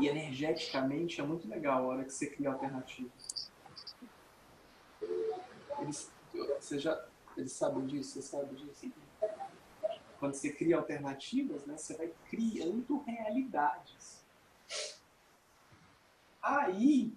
E 0.00 0.08
energeticamente 0.08 1.20
é 1.20 1.24
muito 1.24 1.46
legal 1.46 1.84
a 1.84 1.86
hora 1.86 2.04
que 2.04 2.12
você 2.12 2.26
cria 2.26 2.50
alternativas. 2.50 3.50
Eles, 5.80 6.10
você 6.58 6.78
já, 6.78 7.06
eles 7.36 7.52
sabem 7.52 7.86
disso? 7.86 8.14
Você 8.14 8.22
sabe 8.22 8.56
disso? 8.56 8.90
Quando 10.18 10.32
você 10.32 10.50
cria 10.50 10.78
alternativas, 10.78 11.66
né, 11.66 11.76
você 11.76 11.94
vai 11.98 12.10
criando 12.30 13.02
realidades. 13.02 14.24
Aí 16.40 17.12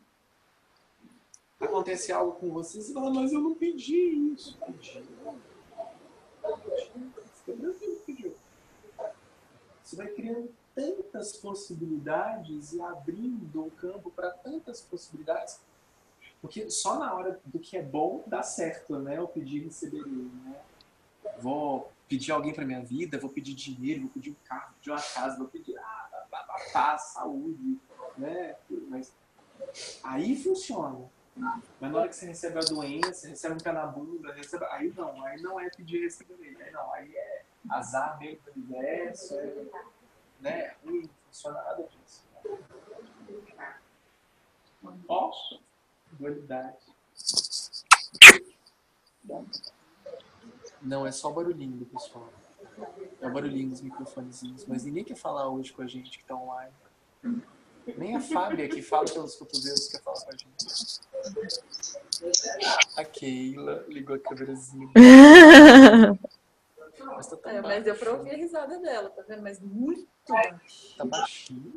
acontece 1.58 2.12
algo 2.12 2.34
com 2.34 2.52
você 2.52 2.82
você 2.82 2.94
fala, 2.94 3.14
mas 3.14 3.32
eu 3.32 3.40
não 3.40 3.56
pedi 3.56 4.34
isso. 4.34 4.60
Pedi. 4.60 5.04
Você 9.84 9.96
vai 9.96 10.08
criando 10.08 10.50
tantas 10.74 11.34
possibilidades 11.34 12.74
e 12.74 12.82
abrindo 12.82 13.66
o 13.66 13.72
campo 13.72 14.10
para 14.12 14.32
tantas 14.32 14.82
possibilidades. 14.82 15.60
Porque 16.42 16.70
só 16.70 16.98
na 16.98 17.14
hora 17.14 17.40
do 17.46 17.60
que 17.60 17.78
é 17.78 17.84
bom 17.84 18.24
dá 18.26 18.42
certo, 18.42 18.98
né? 18.98 19.18
Eu 19.18 19.28
pedir 19.28 19.58
e 19.58 19.66
receberei, 19.66 20.12
né? 20.12 20.60
Vou 21.40 21.92
pedir 22.08 22.32
alguém 22.32 22.54
para 22.54 22.66
minha 22.66 22.82
vida, 22.82 23.20
vou 23.20 23.30
pedir 23.30 23.54
dinheiro, 23.54 24.02
vou 24.02 24.10
pedir 24.10 24.32
um 24.32 24.36
carro, 24.46 24.72
vou 24.72 24.76
pedir 24.80 24.92
uma 24.92 25.02
casa, 25.02 25.38
vou 25.38 25.48
pedir 25.48 25.78
ah, 25.78 26.02
paz, 26.74 27.02
saúde, 27.14 27.78
né? 28.18 28.56
Mas 28.90 29.14
aí 30.04 30.42
funciona. 30.42 31.10
Mas 31.80 31.92
na 31.92 32.00
hora 32.00 32.08
que 32.08 32.16
você 32.16 32.28
recebe 32.28 32.60
a 32.60 32.62
doença, 32.62 33.28
recebe 33.28 33.56
um 33.56 33.58
pé 33.58 33.72
na 33.72 33.88
bunda, 33.88 34.32
recebe... 34.32 34.64
aí 34.66 34.94
não, 34.96 35.26
aí 35.26 35.42
não 35.42 35.60
é 35.60 35.70
pedir 35.72 36.04
receberei, 36.04 36.56
aí 36.62 36.72
não, 36.72 36.94
aí 36.94 37.16
é 37.16 37.44
azar 37.68 38.20
meio 38.20 38.40
do 38.42 38.52
universo, 38.52 39.34
é, 39.40 39.66
né? 40.40 40.76
Ruim, 40.84 41.02
não 41.02 41.10
funciona 41.26 41.64
nada 41.64 41.84
disso. 41.84 42.24
Ó, 45.08 45.32
dualidade. 46.12 46.78
Não, 50.82 51.08
é 51.08 51.12
só 51.12 51.32
barulhinho 51.32 51.86
pessoal. 51.86 52.30
É 53.20 53.28
o 53.28 53.34
barulhinho 53.34 53.70
dos 53.70 53.82
microfonezinhos. 53.82 54.66
Mas 54.66 54.84
ninguém 54.84 55.04
quer 55.04 55.16
falar 55.16 55.48
hoje 55.48 55.74
com 55.74 55.82
a 55.82 55.88
gente 55.88 56.18
que 56.20 56.26
tá 56.26 56.36
online. 56.36 56.74
Nem 57.98 58.16
a 58.16 58.20
Fábia 58.22 58.68
que 58.70 58.82
fala 58.82 59.06
pelos 59.06 59.36
cotovelos 59.36 59.88
quer 59.88 60.02
falar 60.02 60.22
com 60.22 60.32
a 60.32 60.38
gente. 60.38 61.02
A 62.98 63.04
Keila 63.06 63.86
ligou 63.88 64.16
a 64.16 64.20
câmerazinha. 64.20 64.90
Mas 67.04 67.28
tá, 67.28 67.52
É, 67.52 67.62
mas 67.62 67.84
deu 67.84 67.96
pra 67.96 68.12
ouvir 68.14 68.32
a 68.32 68.38
risada 68.38 68.80
dela, 68.80 69.10
tá 69.10 69.24
vendo? 69.28 69.42
Mas 69.42 69.60
muito 69.60 70.08
tá 70.26 71.06
baixinho. 71.06 71.74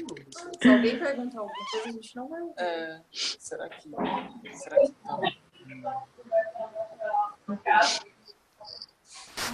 Se 0.60 0.68
alguém 0.68 0.98
perguntar 0.98 1.40
alguma 1.40 1.70
coisa, 1.70 1.89
a 1.89 1.93
gente 1.93 2.16
não 2.16 2.28
vai 2.28 2.40
ouvir. 2.43 2.55
É, 2.60 3.01
será 3.12 3.68
que. 3.68 3.90
Será 4.52 4.81
que 4.81 4.93
tá 4.93 5.20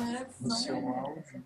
É, 0.01 0.27
no 0.41 0.49
não 0.49 0.57
seu 0.57 0.77
é. 0.77 0.99
áudio? 0.99 1.45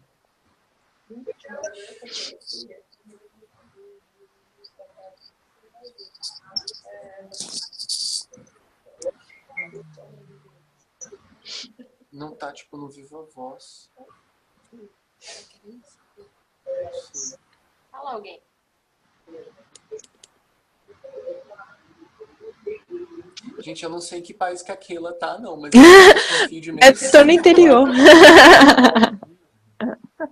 Não 12.12 12.34
tá 12.34 12.52
tipo 12.52 12.76
no 12.76 12.88
Viva 12.88 13.22
Voz. 13.34 13.90
Fala 17.90 18.12
alguém. 18.12 18.40
Gente, 23.58 23.82
eu 23.82 23.90
não 23.90 24.00
sei 24.00 24.20
em 24.20 24.22
que 24.22 24.34
país 24.34 24.62
que 24.62 24.70
a 24.72 24.76
Keila 24.76 25.12
tá, 25.14 25.38
não, 25.38 25.56
mas 25.56 25.72
É 26.82 27.10
tô 27.10 27.24
no 27.24 27.30
interior. 27.32 27.88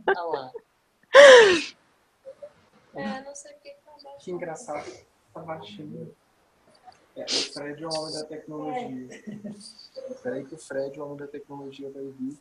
Ah 0.07 0.23
lá, 0.24 0.53
É, 2.94 3.20
não 3.23 3.35
sei 3.35 3.53
porque 3.55 3.70
que 3.70 3.81
tá 3.85 3.93
baixo. 4.03 4.24
que 4.24 4.31
engraçado. 4.31 4.93
Tá 5.32 5.40
baixinho. 5.40 6.15
É, 7.14 7.24
o 7.24 7.52
Fred 7.52 7.82
é 7.82 7.86
o 7.86 7.90
homem 7.90 8.14
da 8.14 8.24
tecnologia. 8.24 9.09
Espera 10.10 10.43
que 10.44 10.55
o 10.55 10.59
Fred, 10.59 10.98
o 10.98 11.05
homem 11.05 11.16
da 11.18 11.26
tecnologia, 11.26 11.90
vai 11.90 12.05
vir. 12.05 12.39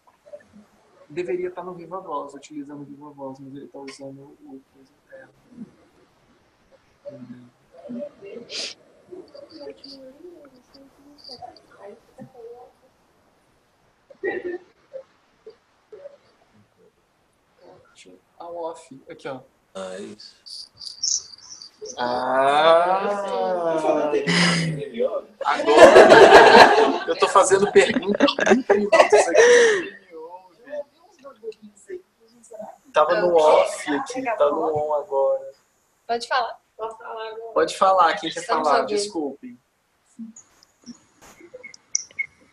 Deveria 1.10 1.50
estar 1.50 1.64
no 1.64 1.74
Viva 1.74 2.00
Voz, 2.00 2.34
utilizando 2.34 2.82
o 2.82 2.86
Viva 2.86 3.10
Voz, 3.10 3.38
mas 3.40 3.54
ele 3.54 3.68
tá 3.68 3.80
usando 3.80 4.22
o 4.22 4.62
coisa 4.74 4.92
interno. 5.06 5.34
Hum. 7.12 7.46
Aí 11.80 11.96
fica 11.96 12.26
falando. 12.28 12.72
Ah, 18.40 18.50
o 18.50 18.56
off. 18.64 19.02
Aqui, 19.10 19.28
ó. 19.28 19.42
Mas. 19.76 21.01
Ah! 21.98 24.12
Melhor. 24.76 25.26
Agora 25.44 27.06
eu 27.08 27.16
tô 27.18 27.28
fazendo 27.28 27.72
pergunta 27.72 28.24
há 28.42 28.46
30 28.46 28.74
minutos 28.76 29.14
aqui. 29.14 30.02
Tava 32.94 33.22
no 33.22 33.36
off 33.36 33.90
aqui, 33.96 34.22
tá 34.24 34.50
no 34.50 34.76
on 34.76 34.94
agora. 34.96 35.52
Pode 36.06 36.28
falar. 36.28 36.60
Pode 36.78 36.98
falar 36.98 37.28
agora. 37.30 37.54
Pode 37.54 37.78
falar, 37.78 38.14
quem 38.20 38.30
quer 38.32 38.40
Estamos 38.42 38.68
falar, 38.68 38.82
ouvindo. 38.82 38.98
desculpem. 38.98 39.58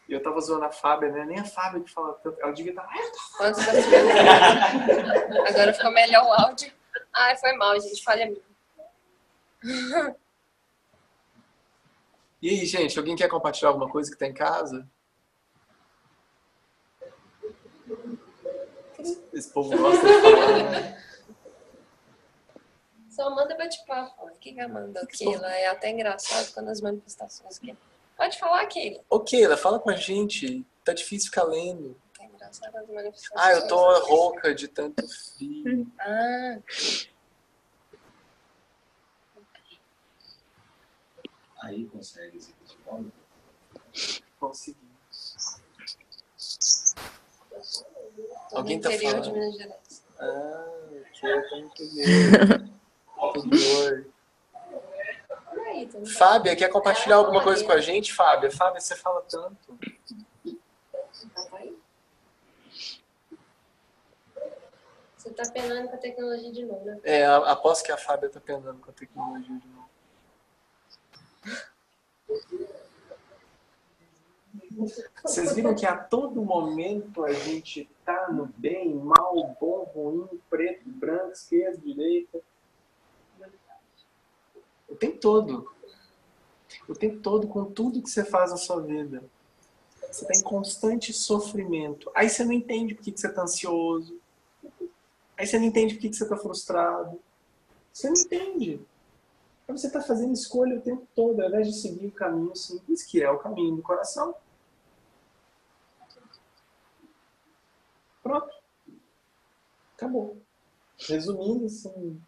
Eu 0.08 0.22
tava 0.22 0.40
zoando 0.40 0.64
a 0.64 0.70
Fábia, 0.70 1.10
né? 1.10 1.24
Nem 1.26 1.38
a 1.40 1.44
Fábia 1.44 1.80
que 1.82 1.90
fala 1.90 2.14
tanto. 2.22 2.40
Ela 2.40 2.52
devia 2.52 2.72
estar. 2.72 2.86
"Ah, 2.88 2.98
eu 2.98 3.12
tô 3.12 3.18
Quantos 3.36 3.66
das 3.66 3.86
perguntas? 3.86 5.48
Agora 5.50 5.72
ficou 5.74 5.90
melhor 5.90 6.24
o 6.24 6.32
áudio. 6.32 6.72
Ai, 7.12 7.36
foi 7.36 7.52
mal, 7.54 7.78
gente. 7.78 8.02
Falha 8.02 8.24
minha. 8.26 8.47
E 12.40 12.50
aí, 12.50 12.66
gente, 12.66 12.98
alguém 12.98 13.16
quer 13.16 13.28
compartilhar 13.28 13.70
alguma 13.70 13.90
coisa 13.90 14.10
que 14.10 14.16
tá 14.16 14.26
em 14.26 14.34
casa? 14.34 14.88
Esse 19.32 19.50
povo 19.52 19.76
gosta 19.76 20.06
de 20.06 20.20
falar, 20.20 20.70
né? 20.70 21.04
Só 23.10 23.34
manda 23.34 23.56
bate-papo. 23.56 24.26
O 24.26 24.38
que 24.38 24.52
que 24.52 24.66
mandou 24.66 25.02
aquilo? 25.02 25.44
É 25.44 25.66
até 25.66 25.90
engraçado 25.90 26.52
quando 26.54 26.68
as 26.68 26.80
manifestações. 26.80 27.60
Pode 28.16 28.38
falar 28.38 28.62
aquilo. 28.62 29.04
Ô, 29.10 29.20
Keila, 29.20 29.56
fala 29.56 29.80
com 29.80 29.90
a 29.90 29.96
gente. 29.96 30.64
Tá 30.84 30.92
difícil 30.92 31.30
ficar 31.30 31.42
lendo. 31.44 31.96
É 32.20 32.24
engraçado 32.26 32.76
as 32.76 32.88
manifestações. 32.88 33.40
Ah, 33.40 33.52
eu 33.52 33.66
tô 33.66 33.98
rouca 34.06 34.54
de 34.54 34.68
tanto 34.68 35.02
frio. 35.08 35.86
Ah, 35.98 36.58
Aí 41.62 41.86
consegue 41.86 42.36
executar 42.36 42.76
o 42.86 42.92
módulo? 42.92 43.12
Conseguimos. 44.38 45.36
Alguém 48.52 48.78
está 48.78 48.90
falando? 48.90 49.22
de 49.22 49.32
Minas 49.32 49.56
Gerais. 49.56 50.04
Ah, 50.18 50.64
aqui 51.06 51.26
eu 51.26 51.48
tô 51.48 51.56
entendendo. 51.56 52.78
interior. 53.36 54.06
Fábia, 56.16 56.56
quer 56.56 56.68
compartilhar 56.68 57.16
alguma 57.16 57.42
coisa 57.42 57.64
com 57.64 57.72
a 57.72 57.80
gente, 57.80 58.12
Fábia? 58.12 58.50
Fábia, 58.50 58.80
você 58.80 58.96
fala 58.96 59.22
tanto. 59.22 59.78
Tá, 61.34 61.42
tá 61.44 61.62
você 65.16 65.28
está 65.28 65.50
penando 65.52 65.88
com 65.88 65.94
a 65.94 65.98
tecnologia 65.98 66.52
de 66.52 66.64
novo, 66.64 66.84
né? 66.84 67.00
É, 67.02 67.24
aposto 67.26 67.84
que 67.84 67.92
a 67.92 67.96
Fábia 67.96 68.28
está 68.28 68.40
penando 68.40 68.80
com 68.80 68.90
a 68.90 68.94
tecnologia 68.94 69.56
de 69.58 69.68
novo. 69.68 69.87
Vocês 75.22 75.54
viram 75.54 75.74
que 75.74 75.84
a 75.84 75.96
todo 75.96 76.44
momento 76.44 77.24
a 77.24 77.32
gente 77.32 77.88
tá 78.04 78.30
no 78.30 78.46
bem, 78.56 78.94
mal, 78.94 79.56
bom, 79.60 79.90
ruim, 79.92 80.40
preto, 80.48 80.88
branco, 80.88 81.32
esquerda, 81.32 81.78
direita. 81.78 82.40
O 84.88 84.94
tempo 84.94 85.18
todo. 85.18 85.72
O 86.88 86.94
tempo 86.94 87.20
todo 87.20 87.48
com 87.48 87.64
tudo 87.64 88.02
que 88.02 88.08
você 88.08 88.24
faz 88.24 88.50
na 88.50 88.56
sua 88.56 88.80
vida. 88.80 89.22
Você 90.10 90.24
tá 90.24 90.32
em 90.34 90.42
constante 90.42 91.12
sofrimento. 91.12 92.10
Aí 92.14 92.28
você 92.28 92.44
não 92.44 92.52
entende 92.52 92.94
por 92.94 93.02
que 93.02 93.12
você 93.14 93.28
tá 93.28 93.42
ansioso. 93.42 94.18
Aí 95.36 95.46
você 95.46 95.58
não 95.58 95.66
entende 95.66 95.94
por 95.94 96.00
que 96.00 96.12
você 96.12 96.26
tá 96.26 96.36
frustrado. 96.36 97.20
Você 97.92 98.08
não 98.08 98.16
entende. 98.16 98.80
Aí 99.68 99.76
você 99.76 99.90
tá 99.90 100.00
fazendo 100.00 100.32
escolha 100.32 100.78
o 100.78 100.80
tempo 100.80 101.06
todo, 101.14 101.42
ao 101.42 101.48
invés 101.48 101.66
de 101.66 101.74
seguir 101.74 102.06
o 102.06 102.12
caminho 102.12 102.56
simples, 102.56 103.02
que 103.02 103.22
é 103.22 103.30
o 103.30 103.38
caminho 103.38 103.76
do 103.76 103.82
coração. 103.82 104.34
Pronto. 108.22 108.50
Acabou. 109.94 110.40
Resumindo, 110.98 111.66
assim, 111.66 112.20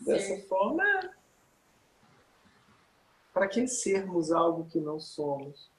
dessa 0.00 0.34
Sim. 0.34 0.42
forma. 0.48 0.84
Para 3.32 3.46
que 3.46 3.68
sermos 3.68 4.32
algo 4.32 4.66
que 4.66 4.80
não 4.80 4.98
somos? 4.98 5.70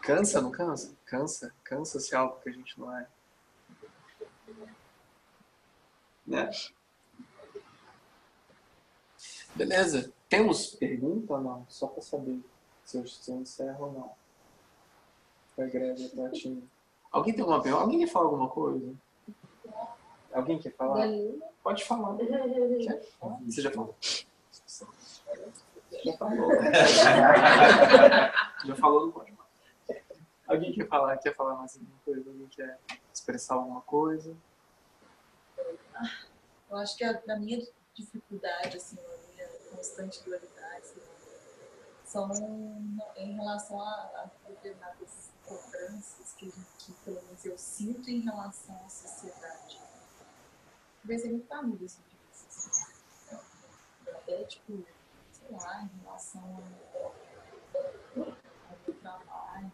Cansa, 0.00 0.40
não 0.40 0.50
cansa? 0.50 0.96
Cansa. 1.04 1.54
Cansa 1.62 2.00
ser 2.00 2.16
algo 2.16 2.40
que 2.40 2.48
a 2.48 2.52
gente 2.52 2.78
não 2.80 2.96
é. 2.96 3.06
Né? 6.32 6.50
Beleza. 9.54 10.10
Temos 10.30 10.74
pergunta 10.76 11.34
ou 11.34 11.40
não? 11.42 11.66
Só 11.68 11.88
para 11.88 12.00
saber 12.00 12.40
se 12.86 12.96
eu, 12.96 13.06
se 13.06 13.30
eu 13.30 13.36
encerro 13.36 13.84
ou 13.84 13.92
não. 13.92 14.10
Foi 15.54 15.68
greve 15.68 16.08
tá. 16.08 16.22
Alguém 17.10 17.34
tem 17.34 17.42
alguma 17.42 17.60
pergunta? 17.60 17.84
Alguém 17.84 17.98
quer 17.98 18.06
falar 18.06 18.24
alguma 18.24 18.48
coisa? 18.48 18.94
Alguém 20.32 20.58
quer 20.58 20.74
falar? 20.74 21.06
Pode 21.62 21.84
falar. 21.84 22.16
Quer 22.16 23.02
falar? 23.20 23.38
Você 23.44 23.60
já 23.60 23.70
falou? 23.70 23.94
Já 24.00 24.24
falou. 26.16 26.48
já 28.64 28.74
falou, 28.76 29.04
não 29.04 29.12
pode 29.12 29.32
mais. 29.32 29.50
Alguém 30.48 30.72
quer 30.72 30.88
falar? 30.88 31.18
Quer 31.18 31.36
falar 31.36 31.56
mais 31.56 31.76
alguma 31.76 31.98
coisa? 32.02 32.30
Alguém 32.30 32.46
quer 32.46 32.78
expressar 33.12 33.56
alguma 33.56 33.82
coisa? 33.82 34.34
Eu 36.70 36.76
acho 36.76 36.96
que 36.96 37.04
a, 37.04 37.12
da 37.12 37.36
minha 37.36 37.66
dificuldade, 37.94 38.76
assim, 38.76 38.96
a 38.98 39.32
minha 39.34 39.48
constante 39.70 40.22
dualidade, 40.24 40.84
assim, 40.84 41.00
são 42.04 42.30
em 43.16 43.32
relação 43.34 43.80
a, 43.80 43.90
a 43.90 44.30
determinadas 44.48 45.30
cobranças 45.46 46.32
que, 46.36 46.48
a 46.48 46.78
que 46.78 46.92
pelo 47.04 47.22
menos 47.22 47.44
eu 47.44 47.56
sinto 47.58 48.08
em 48.10 48.20
relação 48.20 48.74
à 48.84 48.88
sociedade. 48.88 49.80
Seja 51.06 51.28
muito 51.28 51.46
família 51.46 51.84
isso 51.84 52.00
disso, 52.08 52.46
assim. 52.48 53.40
Até, 54.10 54.44
tipo, 54.44 54.84
sei 55.32 55.50
lá, 55.50 55.82
em 55.82 56.00
relação 56.02 56.42
ao, 56.42 57.14
meu 58.16 58.34
trabalho. 59.00 59.72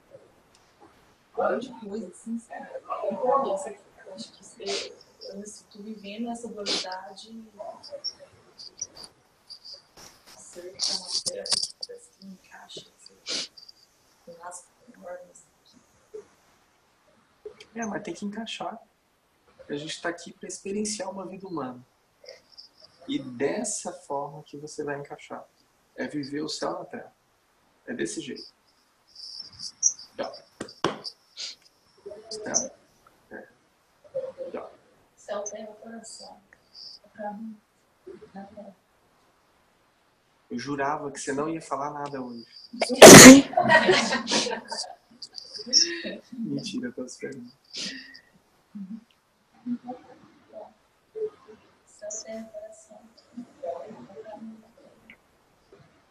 Um 1.37 1.53
monte 1.53 1.73
de 1.73 1.89
coisa, 1.89 2.09
assim, 2.09 2.39
sabe? 2.39 2.69
Eu 2.83 4.15
acho 4.15 4.33
que 4.33 4.43
isso 4.43 4.63
é- 4.63 5.08
me 5.37 5.47
sinto 5.47 5.83
vivendo 5.83 6.31
essa 6.31 6.49
dualidade 6.49 7.33
ser 10.49 10.73
uma 10.73 11.09
matéria 11.09 11.45
parece 11.87 12.11
que 12.19 12.27
encaixa 12.27 12.87
assim, 12.97 13.51
com 14.25 14.43
as 14.43 14.67
normas. 14.97 15.47
É, 17.75 17.87
mas 17.87 18.03
tem 18.03 18.15
que 18.15 18.25
encaixar. 18.25 18.81
A 19.69 19.75
gente 19.75 19.91
está 19.91 20.09
aqui 20.09 20.33
para 20.33 20.49
experienciar 20.49 21.11
uma 21.11 21.27
vida 21.27 21.47
humana. 21.47 21.85
E 23.07 23.19
dessa 23.19 23.93
forma 23.93 24.43
que 24.43 24.57
você 24.57 24.83
vai 24.83 24.99
encaixar. 24.99 25.47
É 25.95 26.07
viver 26.07 26.43
o 26.43 26.49
céu 26.49 26.73
na 26.79 26.85
terra. 26.85 27.13
É 27.87 27.95
desse 27.95 28.21
jeito. 28.21 28.53
Ó. 30.19 30.33
Céu. 32.31 32.78
Céu, 35.29 35.43
terra, 35.43 35.67
coração. 35.83 36.41
Eu 40.51 40.59
jurava 40.59 41.13
que 41.13 41.21
você 41.21 41.35
não 41.35 41.51
ia 41.51 41.61
falar 41.61 41.91
nada 41.91 42.23
hoje. 42.23 42.47
Mentira, 46.33 46.87
eu 46.87 46.93
tô 46.95 47.05
esperando. 47.05 47.53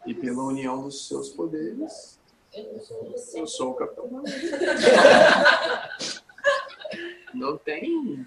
E 0.06 0.14
pela 0.14 0.44
união 0.44 0.84
dos 0.84 1.08
seus 1.08 1.30
poderes, 1.30 2.20
Eu 3.34 3.48
sou 3.48 3.72
o 3.72 3.74
Capitão. 3.74 4.22
Não 7.34 7.58
tem. 7.58 8.26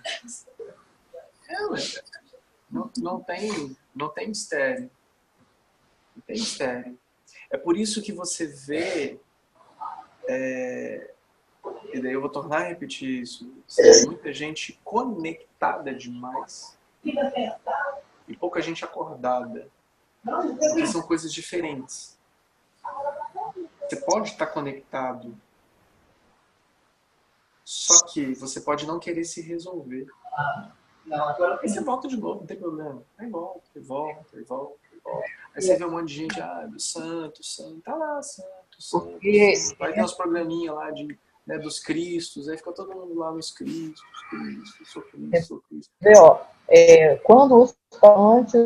Não, 2.70 2.92
não 2.98 3.22
tem. 3.22 3.76
Não 3.94 4.10
tem 4.10 4.28
mistério. 4.30 4.90
Não 6.16 6.24
tem 6.24 6.36
mistério. 6.38 6.98
É 7.50 7.58
por 7.58 7.78
isso 7.78 8.02
que 8.02 8.12
você 8.12 8.48
vê. 8.48 9.20
é, 10.28 11.14
e 11.94 12.02
daí 12.02 12.14
eu 12.14 12.22
vou 12.22 12.30
tornar 12.30 12.62
a 12.62 12.68
repetir 12.68 13.22
isso. 13.22 13.52
Vê 13.78 14.06
muita 14.06 14.34
gente 14.34 14.80
conectada 14.84 15.94
demais 15.94 16.78
e 18.28 18.36
pouca 18.36 18.62
gente 18.62 18.84
acordada. 18.86 19.70
Porque 20.24 20.88
são 20.88 21.02
coisas 21.02 21.34
diferentes. 21.34 22.18
Você 23.82 23.96
pode 23.98 24.30
estar 24.30 24.48
conectado, 24.48 25.38
só 27.66 28.06
que 28.06 28.34
você 28.36 28.62
pode 28.62 28.88
não 28.88 29.00
querer 29.00 29.26
se 29.26 29.42
resolver. 29.42 30.08
Não, 31.06 31.28
agora 31.30 31.60
Aí 31.62 31.70
você 31.70 31.82
volta 31.82 32.08
de 32.08 32.18
novo, 32.18 32.40
não 32.42 32.46
tem 32.48 32.58
problema. 32.58 33.02
Aí 33.18 33.30
volta, 33.30 33.62
e 33.76 33.80
volta, 33.80 34.40
e 34.40 34.44
volta, 34.44 34.78
e 34.94 35.00
volta. 35.04 35.28
Aí 35.56 35.62
você 35.62 35.76
vê 35.76 35.86
um 35.86 35.92
monte 35.92 36.08
de 36.08 36.16
gente, 36.16 36.40
ah, 36.42 36.68
do 36.72 36.80
santo, 36.80 37.44
santo, 37.44 37.82
tá 37.82 37.96
lá, 37.96 38.22
santo, 38.22 38.48
santo. 38.80 39.06
Porque- 39.08 39.56
santo. 39.56 39.84
Aí 39.84 39.94
tem 39.94 40.04
uns 40.04 40.14
programinhas 40.14 40.76
lá 40.76 40.92
de, 40.92 41.18
né, 41.46 41.58
dos 41.58 41.80
cristos, 41.80 42.48
aí 42.48 42.58
fica 42.58 42.72
todo 42.72 42.94
mundo 42.94 43.18
lá 43.18 43.32
nos 43.32 43.52
cristos, 43.52 44.02
Cristo, 44.30 44.86
sou 44.86 45.02
Cristo, 45.02 45.48
sou 45.48 45.64
Cristo. 45.70 45.92
Vê, 46.00 46.14
ó, 46.18 46.40
é, 46.70 47.16
quando 47.18 47.62
os 47.62 47.76
falantes 48.00 48.62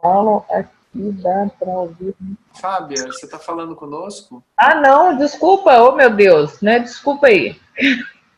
falam, 0.00 0.44
aqui 0.48 0.72
dá 0.94 1.50
para 1.58 1.68
ouvir. 1.70 2.14
Fábia, 2.54 3.04
você 3.06 3.26
tá 3.28 3.38
falando 3.38 3.74
conosco? 3.76 4.42
Ah, 4.56 4.76
não, 4.80 5.16
desculpa, 5.18 5.82
oh 5.82 5.92
meu 5.92 6.14
Deus, 6.14 6.60
né? 6.62 6.78
Desculpa 6.78 7.26
aí. 7.26 7.60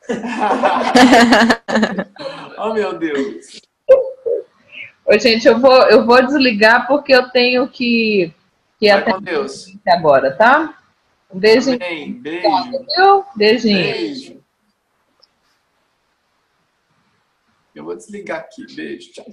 oh, 2.59 2.73
meu 2.73 2.99
Deus. 2.99 3.61
Ô, 5.05 5.19
gente, 5.19 5.47
eu 5.47 5.61
vou, 5.61 5.83
eu 5.89 6.05
vou 6.05 6.25
desligar 6.25 6.87
porque 6.87 7.15
eu 7.15 7.31
tenho 7.31 7.69
que, 7.69 8.33
que 8.79 8.89
Vai 8.89 8.99
atender 8.99 9.15
com 9.17 9.23
Deus. 9.23 9.67
agora, 9.87 10.37
tá? 10.37 10.83
Um 11.31 11.39
beijinho, 11.39 11.77
Amém. 11.77 12.15
Beijo. 12.15 12.71
viu? 12.71 13.25
Beijinho. 13.37 13.77
Beijo. 13.77 14.45
Eu 17.75 17.85
vou 17.85 17.97
desligar 17.97 18.41
aqui. 18.41 18.67
Beijo. 18.75 19.13
Tchau. 19.13 19.27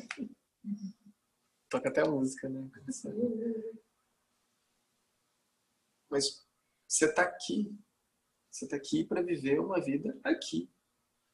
Toca 1.70 1.90
até 1.90 2.02
a 2.02 2.06
música, 2.06 2.50
né? 2.50 2.68
Mas 6.10 6.44
você 6.88 7.12
tá 7.12 7.24
aqui. 7.24 7.74
Você 8.53 8.67
tá 8.67 8.75
aqui 8.75 9.03
para 9.03 9.23
viver 9.23 9.59
uma 9.59 9.81
vida 9.81 10.15
aqui. 10.23 10.71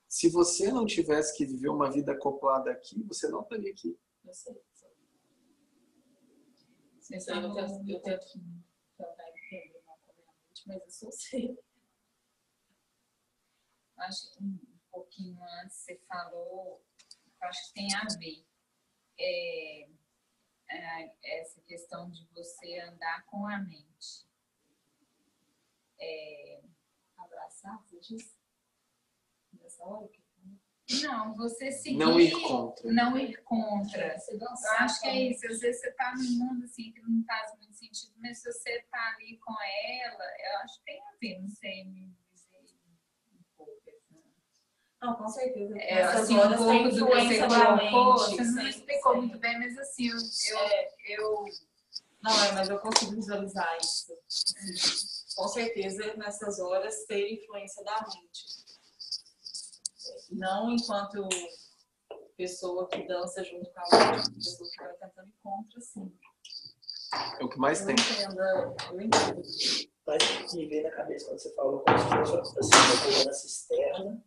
Se 0.08 0.30
você 0.30 0.72
não 0.72 0.86
tivesse 0.86 1.36
que 1.36 1.46
viver 1.46 1.68
uma 1.68 1.92
vida 1.92 2.14
acoplada 2.14 2.72
aqui, 2.72 3.04
você 3.04 3.28
não 3.28 3.42
estaria 3.42 3.70
aqui. 3.74 4.00
Eu 4.24 4.34
sei. 4.34 4.54
Aí 7.12 7.44
eu 7.44 7.54
tento, 7.54 7.90
eu 7.90 8.00
tento 8.02 8.26
entender, 8.38 8.64
comentar. 8.96 10.24
mas 10.66 10.82
eu 10.82 10.90
sou 10.90 11.12
ser. 11.12 11.60
Acho 13.98 14.32
que 14.32 14.42
um 14.42 14.80
pouquinho 14.90 15.44
antes 15.62 15.76
você 15.76 15.98
falou, 16.08 16.82
acho 17.42 17.68
que 17.68 17.74
tem 17.74 17.94
a 17.96 18.06
ver. 18.18 18.46
É, 19.20 19.90
é, 20.72 21.42
essa 21.42 21.60
questão 21.64 22.10
de 22.10 22.26
você 22.34 22.80
andar 22.80 23.26
com 23.26 23.46
a 23.46 23.60
mente. 23.60 24.26
É, 26.00 26.69
Abraçar, 27.50 27.82
você 27.84 28.00
disse? 28.00 28.36
Nessa 29.60 29.84
hora 29.84 30.08
que 30.08 30.20
não, 31.04 31.36
você 31.36 31.72
seguir. 31.72 31.98
Não 31.98 32.20
ir 32.20 32.32
contra. 32.32 32.92
Não 32.92 33.18
ir 33.18 33.38
contra. 33.44 34.18
você 34.18 34.34
Eu 34.34 34.48
acho 34.80 35.02
que 35.02 35.08
é 35.08 35.30
isso. 35.30 35.46
Às 35.46 35.60
vezes 35.60 35.82
você 35.82 35.92
tá 35.92 36.14
num 36.16 36.32
mundo 36.40 36.64
assim 36.66 36.92
que 36.92 37.02
não 37.02 37.24
faz 37.26 37.56
muito 37.58 37.76
sentido, 37.76 38.14
mas 38.18 38.40
se 38.42 38.52
você 38.52 38.82
tá 38.90 39.14
ali 39.16 39.38
com 39.38 39.54
ela, 39.62 40.24
eu 40.24 40.58
acho 40.64 40.80
que 40.80 40.86
tem 40.86 41.00
a 41.00 41.12
ver, 41.22 41.42
não 41.42 41.50
sei 41.50 41.86
me 41.86 42.12
dizer 42.34 42.58
um 43.34 43.44
pouco. 43.56 43.72
assim. 43.88 44.24
Não, 45.02 45.16
com 45.16 45.28
certeza. 45.28 45.78
É, 45.78 46.04
assim, 46.04 46.36
um 46.38 46.58
pouco 46.58 46.90
do 46.90 47.06
que 47.06 47.16
você 47.16 47.48
colocou, 47.48 48.14
você 48.18 48.44
não 48.44 48.64
sim, 48.64 48.70
explicou 48.70 49.14
sim. 49.14 49.20
muito 49.20 49.38
bem, 49.38 49.60
mas 49.60 49.78
assim, 49.78 50.08
eu, 50.10 50.18
eu, 50.18 50.60
É. 50.60 50.90
eu 51.08 51.46
Não, 52.24 52.44
é, 52.46 52.52
mas 52.54 52.68
eu 52.70 52.80
consigo 52.80 53.12
visualizar 53.12 53.78
isso. 53.80 54.12
Com 55.40 55.48
certeza, 55.48 56.14
nessas 56.18 56.60
horas, 56.60 57.06
ter 57.06 57.32
influência 57.32 57.82
da 57.86 58.02
mente. 58.02 58.46
Não 60.32 60.70
enquanto 60.70 61.30
pessoa 62.36 62.86
que 62.90 63.08
dança 63.08 63.42
junto 63.46 63.70
com 63.72 63.80
a 63.80 63.84
outra, 63.86 64.34
pessoa 64.34 64.70
que 64.70 64.84
vai 64.84 64.94
tentando 64.96 65.30
ir 65.30 65.36
contra, 65.42 65.80
sim. 65.80 66.14
É 67.40 67.44
o 67.46 67.50
que 67.50 67.58
mais 67.58 67.80
Eu 67.80 67.88
tem. 67.88 67.96
entendo, 67.96 68.40
eu 68.92 69.02
entendo. 69.02 69.42
Mas 70.06 70.54
me 70.54 70.66
veio 70.68 70.84
na 70.84 70.92
cabeça 70.92 71.28
quando 71.28 71.40
você 71.40 71.56
falou 71.56 71.80
como 71.86 71.98
se 71.98 72.06
fosse 72.06 72.60
assim, 72.60 72.76
uma 72.76 73.02
cobrança 73.18 73.48
externa, 73.48 74.26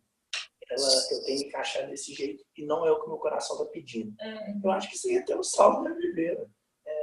ela, 0.70 0.88
eu 1.10 1.24
tenho 1.24 1.40
que 1.40 1.46
encaixar 1.48 1.86
desse 1.90 2.14
jeito 2.14 2.42
e 2.56 2.64
não 2.64 2.86
é 2.86 2.90
o 2.90 3.02
que 3.02 3.08
meu 3.08 3.18
coração 3.18 3.56
está 3.56 3.68
pedindo. 3.70 4.14
É, 4.18 4.54
Eu 4.64 4.70
acho 4.70 4.88
que 4.88 4.96
isso 4.96 5.10
ia 5.10 5.22
ter 5.26 5.38
um 5.38 5.42
salvo 5.42 5.82
na 5.82 5.92
viver. 5.92 6.48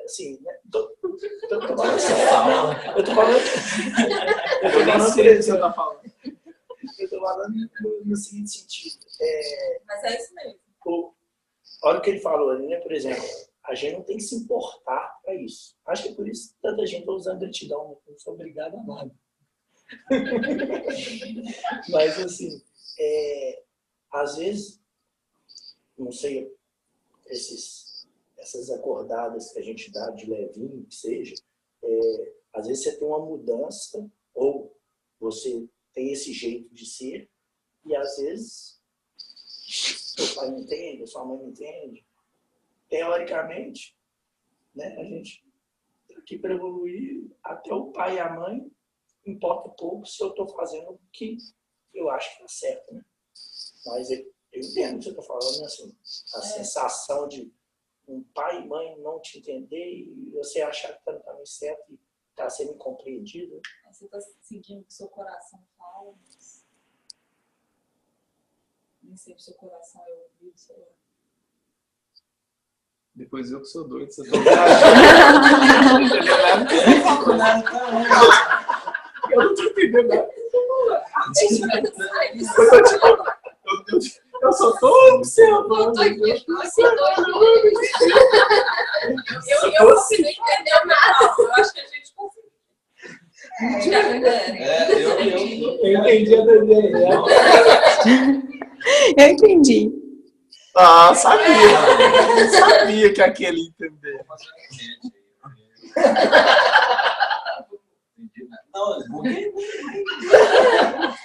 Assim, 0.09 0.39
né? 0.41 0.57
Tô, 0.71 0.87
tô, 1.01 1.15
tô, 1.49 1.59
tô 1.59 1.77
falando 1.77 1.99
sério. 1.99 2.97
Eu 2.97 3.03
tô 3.05 3.13
falando. 3.13 3.37
Eu 4.63 4.71
tô 4.71 4.79
Eu 4.79 4.85
falando, 4.85 5.05
por 5.05 5.13
você 5.13 5.21
exemplo, 5.27 5.61
tá 5.61 5.73
falando. 5.73 5.99
eu 6.99 7.09
tô 7.09 7.19
falando 7.19 7.55
no, 7.81 8.05
no 8.05 8.15
seguinte 8.15 8.49
sentido. 8.49 9.05
É, 9.21 9.81
mas 9.85 10.03
é 10.03 10.17
isso 10.19 10.33
mesmo. 10.33 10.59
o- 10.85 11.13
olha 11.83 11.99
o 11.99 12.01
que 12.01 12.09
ele 12.09 12.19
falou 12.21 12.49
ali, 12.49 12.67
né? 12.67 12.77
Por 12.77 12.91
exemplo, 12.91 13.23
a 13.65 13.75
gente 13.75 13.93
não 13.97 14.01
tem 14.03 14.17
que 14.17 14.23
se 14.23 14.33
importar 14.35 15.19
para 15.23 15.35
isso. 15.35 15.75
Acho 15.85 16.03
que 16.03 16.09
é 16.09 16.13
por 16.15 16.27
isso 16.27 16.49
que 16.53 16.55
tanta 16.59 16.85
gente 16.87 17.01
está 17.01 17.11
usando 17.11 17.39
gratidão. 17.39 17.89
né? 17.89 17.95
Eu 18.07 18.11
não 18.13 18.19
sou 18.19 18.33
obrigado 18.33 18.77
a 18.77 18.83
nada. 18.83 19.11
Mas, 21.89 22.19
assim, 22.19 22.63
é, 22.99 23.63
às 24.11 24.37
vezes, 24.37 24.79
não 25.97 26.11
sei, 26.11 26.51
esses, 27.27 27.88
essas 28.39 28.69
acordadas 28.69 29.51
que 29.51 29.59
a 29.59 29.63
gente 29.63 29.91
dá 29.91 30.09
de 30.11 30.29
levinho, 30.29 30.85
que 30.85 30.95
seja, 30.95 31.35
é, 31.83 32.33
às 32.53 32.67
vezes 32.67 32.83
você 32.83 32.97
tem 32.97 33.07
uma 33.07 33.19
mudança, 33.19 34.09
ou 34.33 34.75
você 35.19 35.67
tem 35.93 36.11
esse 36.11 36.33
jeito 36.33 36.73
de 36.73 36.85
ser, 36.85 37.29
e 37.85 37.95
às 37.95 38.17
vezes 38.17 38.79
seu 39.69 40.35
pai 40.35 40.51
não 40.51 40.59
entende, 40.59 41.07
sua 41.07 41.25
mãe 41.25 41.37
não 41.37 41.49
entende. 41.49 42.05
Teoricamente, 42.89 43.95
né, 44.73 44.95
a 44.97 45.03
gente 45.03 45.45
está 46.07 46.19
aqui 46.19 46.37
para 46.37 46.53
evoluir, 46.53 47.29
até 47.43 47.73
o 47.73 47.91
pai 47.91 48.15
e 48.15 48.19
a 48.19 48.33
mãe 48.33 48.71
importa 49.25 49.69
pouco 49.69 50.05
se 50.05 50.21
eu 50.23 50.29
estou 50.29 50.47
fazendo 50.49 50.91
o 50.91 50.99
que 51.11 51.37
eu 51.93 52.09
acho 52.09 52.29
que 52.29 52.43
está 52.43 52.47
certo. 52.47 52.93
Né? 52.93 53.05
Mas 53.85 54.09
eu, 54.09 54.33
entendo 54.53 54.95
o 54.95 54.99
que 54.99 55.03
você 55.05 55.09
está 55.11 55.21
falando, 55.21 55.59
né? 55.59 55.65
assim, 55.65 55.97
a 56.35 56.41
sensação 56.41 57.27
de 57.27 57.51
um 58.09 58.23
pai 58.33 58.61
e 58.61 58.67
mãe 58.67 58.99
não 58.99 59.19
te 59.21 59.37
entender 59.37 59.85
e 59.85 60.31
você 60.33 60.61
achar 60.61 60.91
que 60.93 60.99
está 60.99 61.11
no 61.11 61.21
caminho 61.21 61.45
certo 61.45 61.91
e 61.91 61.99
está 62.31 62.49
sendo 62.49 62.73
incompreendido. 62.73 63.61
Você 63.91 64.05
está 64.05 64.19
seguindo 64.41 64.81
o 64.81 64.83
que 64.85 64.93
seu 64.93 65.07
coração 65.07 65.59
fala, 65.77 66.13
mas 66.25 66.65
nem 69.03 69.15
sempre 69.15 69.41
seu 69.41 69.53
coração 69.55 70.01
é 70.07 70.13
ouvido, 70.13 70.57
sei 70.57 70.75
lá. 70.77 70.85
Depois 73.13 73.51
eu 73.51 73.59
que 73.59 73.65
sou 73.65 73.87
doido, 73.87 74.11
você 74.11 74.23
tá 74.29 74.37
viajando. 74.37 75.39
Não 75.93 76.01
entendeu 76.01 76.37
nada 76.37 76.65
que 76.65 76.75
você 76.75 77.01
tá 77.03 77.23
falando. 77.23 77.63
Eu 79.29 79.43
não 79.43 79.53
tô 79.53 79.63
entendendo 79.63 80.07
nada. 80.07 80.27
Eu, 80.27 81.43
tô, 82.65 82.83
tipo, 82.83 83.05
eu, 83.91 83.99
eu, 84.41 84.53
só 84.53 84.71
tô 84.77 85.15
observando. 85.15 85.71
Eu 85.71 85.93
tô 85.93 86.01
aqui, 86.01 86.29
eu 86.29 86.45
tô 86.45 86.53
Eu, 89.47 89.71
eu 89.71 89.87
consigo 89.87 90.27
entender 90.27 90.85
nada. 90.85 91.35
Eu 91.37 91.53
acho 91.53 91.73
que 91.73 91.79
a 91.79 91.87
gente 91.87 92.13
conseguiu. 92.15 92.49
É, 93.61 94.93
eu, 94.93 95.09
eu, 95.19 95.37
eu, 95.37 95.79
Eu 95.83 95.99
entendi 95.99 96.35
a 96.35 96.45
desenho. 96.45 96.97
Eu 99.17 99.27
entendi. 99.27 99.91
Ah, 100.75 101.13
sabia. 101.13 101.45
Eu 102.37 102.49
sabia 102.49 103.13
que 103.13 103.21
aquele 103.21 103.67
entender. 103.67 104.25
Não, 108.73 109.21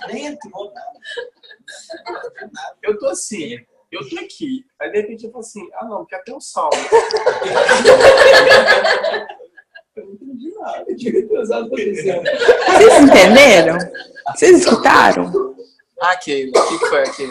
nem 0.08 0.26
entrou 0.26 0.72
nada. 0.72 1.00
Eu 2.82 2.98
tô 2.98 3.06
assim, 3.06 3.56
eu 3.90 4.08
tô 4.08 4.18
aqui. 4.18 4.64
Aí 4.80 4.90
de 4.90 5.00
repente 5.00 5.24
eu 5.24 5.30
falo 5.30 5.44
assim, 5.44 5.68
ah 5.74 5.84
não, 5.86 5.98
porque 5.98 6.14
até 6.14 6.32
o 6.32 6.40
salmo. 6.40 6.72
Eu 9.96 10.06
não 10.06 10.14
entendi 10.14 10.50
nada. 10.58 10.84
Eu 10.88 10.96
pesado. 11.28 11.70
Vocês 11.70 12.04
entenderam? 13.00 13.78
Vocês 14.34 14.58
escutaram? 14.58 15.54
Ah, 16.00 16.10
aquele. 16.10 16.50
O 16.50 16.68
que 16.68 16.86
foi 16.86 17.02
foi. 17.02 17.28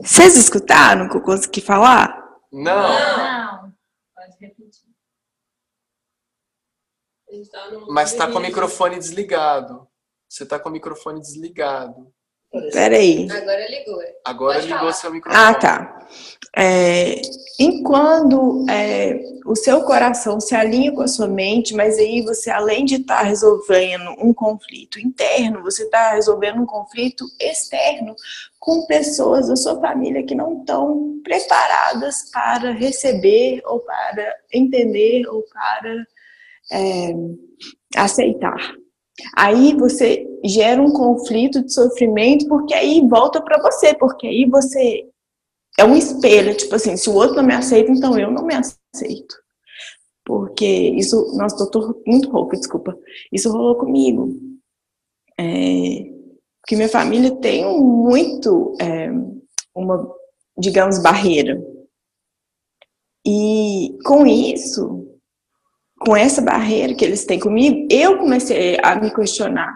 Vocês 0.00 0.36
escutaram 0.36 1.06
o 1.06 1.10
que 1.10 1.16
eu 1.16 1.22
consegui 1.22 1.60
falar? 1.60 2.22
Não. 2.52 2.62
Não, 2.62 3.72
pode 4.14 4.36
repetir. 4.40 4.84
A 7.00 7.06
gente 7.06 7.22
tá 7.50 7.70
no. 7.70 7.86
Mas 7.88 8.12
tá 8.14 8.26
com 8.26 8.38
o 8.38 8.42
microfone 8.42 8.98
desligado. 8.98 9.86
Você 10.28 10.44
tá 10.44 10.58
com 10.58 10.68
o 10.68 10.72
microfone 10.72 11.20
desligado. 11.20 12.12
Peraí. 12.72 13.28
Agora 13.30 13.68
ligou. 13.68 14.00
Agora 14.24 14.54
Pode 14.54 14.66
ligou 14.66 14.80
falar. 14.80 14.92
seu 14.92 15.12
microfone. 15.12 15.44
Ah, 15.44 15.54
tá. 15.54 16.06
É, 16.56 17.20
enquanto 17.58 18.64
é, 18.70 19.18
o 19.44 19.56
seu 19.56 19.82
coração 19.82 20.38
se 20.38 20.54
alinha 20.54 20.92
com 20.92 21.02
a 21.02 21.08
sua 21.08 21.26
mente, 21.26 21.74
mas 21.74 21.98
aí 21.98 22.22
você, 22.22 22.50
além 22.50 22.84
de 22.84 22.96
estar 22.96 23.22
resolvendo 23.22 24.10
um 24.18 24.32
conflito 24.32 25.00
interno, 25.00 25.62
você 25.62 25.82
está 25.82 26.12
resolvendo 26.12 26.60
um 26.60 26.66
conflito 26.66 27.24
externo 27.40 28.14
com 28.60 28.86
pessoas 28.86 29.48
da 29.48 29.56
sua 29.56 29.80
família 29.80 30.24
que 30.24 30.34
não 30.34 30.60
estão 30.60 31.20
preparadas 31.24 32.30
para 32.32 32.70
receber, 32.70 33.60
ou 33.66 33.80
para 33.80 34.36
entender, 34.52 35.26
ou 35.28 35.42
para 35.52 36.06
é, 36.72 37.12
aceitar. 37.96 38.74
Aí 39.36 39.74
você 39.74 40.26
gera 40.44 40.82
um 40.82 40.92
conflito 40.92 41.62
de 41.64 41.72
sofrimento, 41.72 42.46
porque 42.48 42.74
aí 42.74 43.06
volta 43.08 43.40
para 43.40 43.62
você, 43.62 43.94
porque 43.94 44.26
aí 44.26 44.44
você 44.46 45.08
é 45.78 45.84
um 45.84 45.96
espelho, 45.96 46.56
tipo 46.56 46.74
assim, 46.74 46.96
se 46.96 47.08
o 47.08 47.14
outro 47.14 47.36
não 47.36 47.44
me 47.44 47.54
aceita, 47.54 47.90
então 47.90 48.18
eu 48.18 48.30
não 48.30 48.44
me 48.44 48.54
aceito. 48.54 49.34
Porque 50.24 50.64
isso, 50.66 51.36
nossa, 51.36 51.70
tô 51.70 52.00
muito 52.06 52.30
rouca, 52.30 52.56
desculpa. 52.56 52.96
Isso 53.32 53.50
rolou 53.50 53.76
comigo. 53.76 54.32
É, 55.38 56.14
porque 56.60 56.76
minha 56.76 56.88
família 56.88 57.30
tem 57.36 57.64
muito, 57.78 58.74
é, 58.80 59.10
uma, 59.74 60.10
digamos, 60.56 61.02
barreira. 61.02 61.62
E 63.26 63.98
com 64.04 64.26
isso, 64.26 65.03
com 66.04 66.16
essa 66.16 66.42
barreira 66.42 66.94
que 66.94 67.04
eles 67.04 67.24
têm 67.24 67.38
comigo, 67.38 67.86
eu 67.90 68.18
comecei 68.18 68.78
a 68.82 68.94
me 68.94 69.12
questionar. 69.12 69.72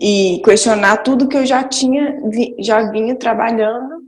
E 0.00 0.40
questionar 0.44 0.98
tudo 0.98 1.28
que 1.28 1.36
eu 1.36 1.44
já 1.44 1.62
tinha, 1.62 2.20
já 2.58 2.90
vinha 2.90 3.14
trabalhando 3.14 4.00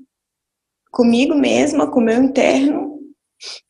comigo 0.90 1.34
mesma, 1.34 1.90
com 1.90 2.00
o 2.00 2.02
meu 2.02 2.22
interno, 2.22 2.98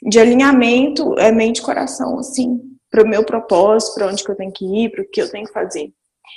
de 0.03 0.19
alinhamento, 0.21 1.19
é 1.19 1.33
mente 1.33 1.63
coração, 1.63 2.19
assim, 2.19 2.61
para 2.91 3.03
o 3.03 3.09
meu 3.09 3.25
propósito, 3.25 3.95
para 3.95 4.07
onde 4.07 4.23
que 4.23 4.31
eu 4.31 4.37
tenho 4.37 4.53
que 4.53 4.65
ir, 4.65 4.91
para 4.91 5.03
o 5.03 5.09
que 5.09 5.21
eu 5.21 5.31
tenho 5.31 5.47
que 5.47 5.53
fazer. 5.53 5.93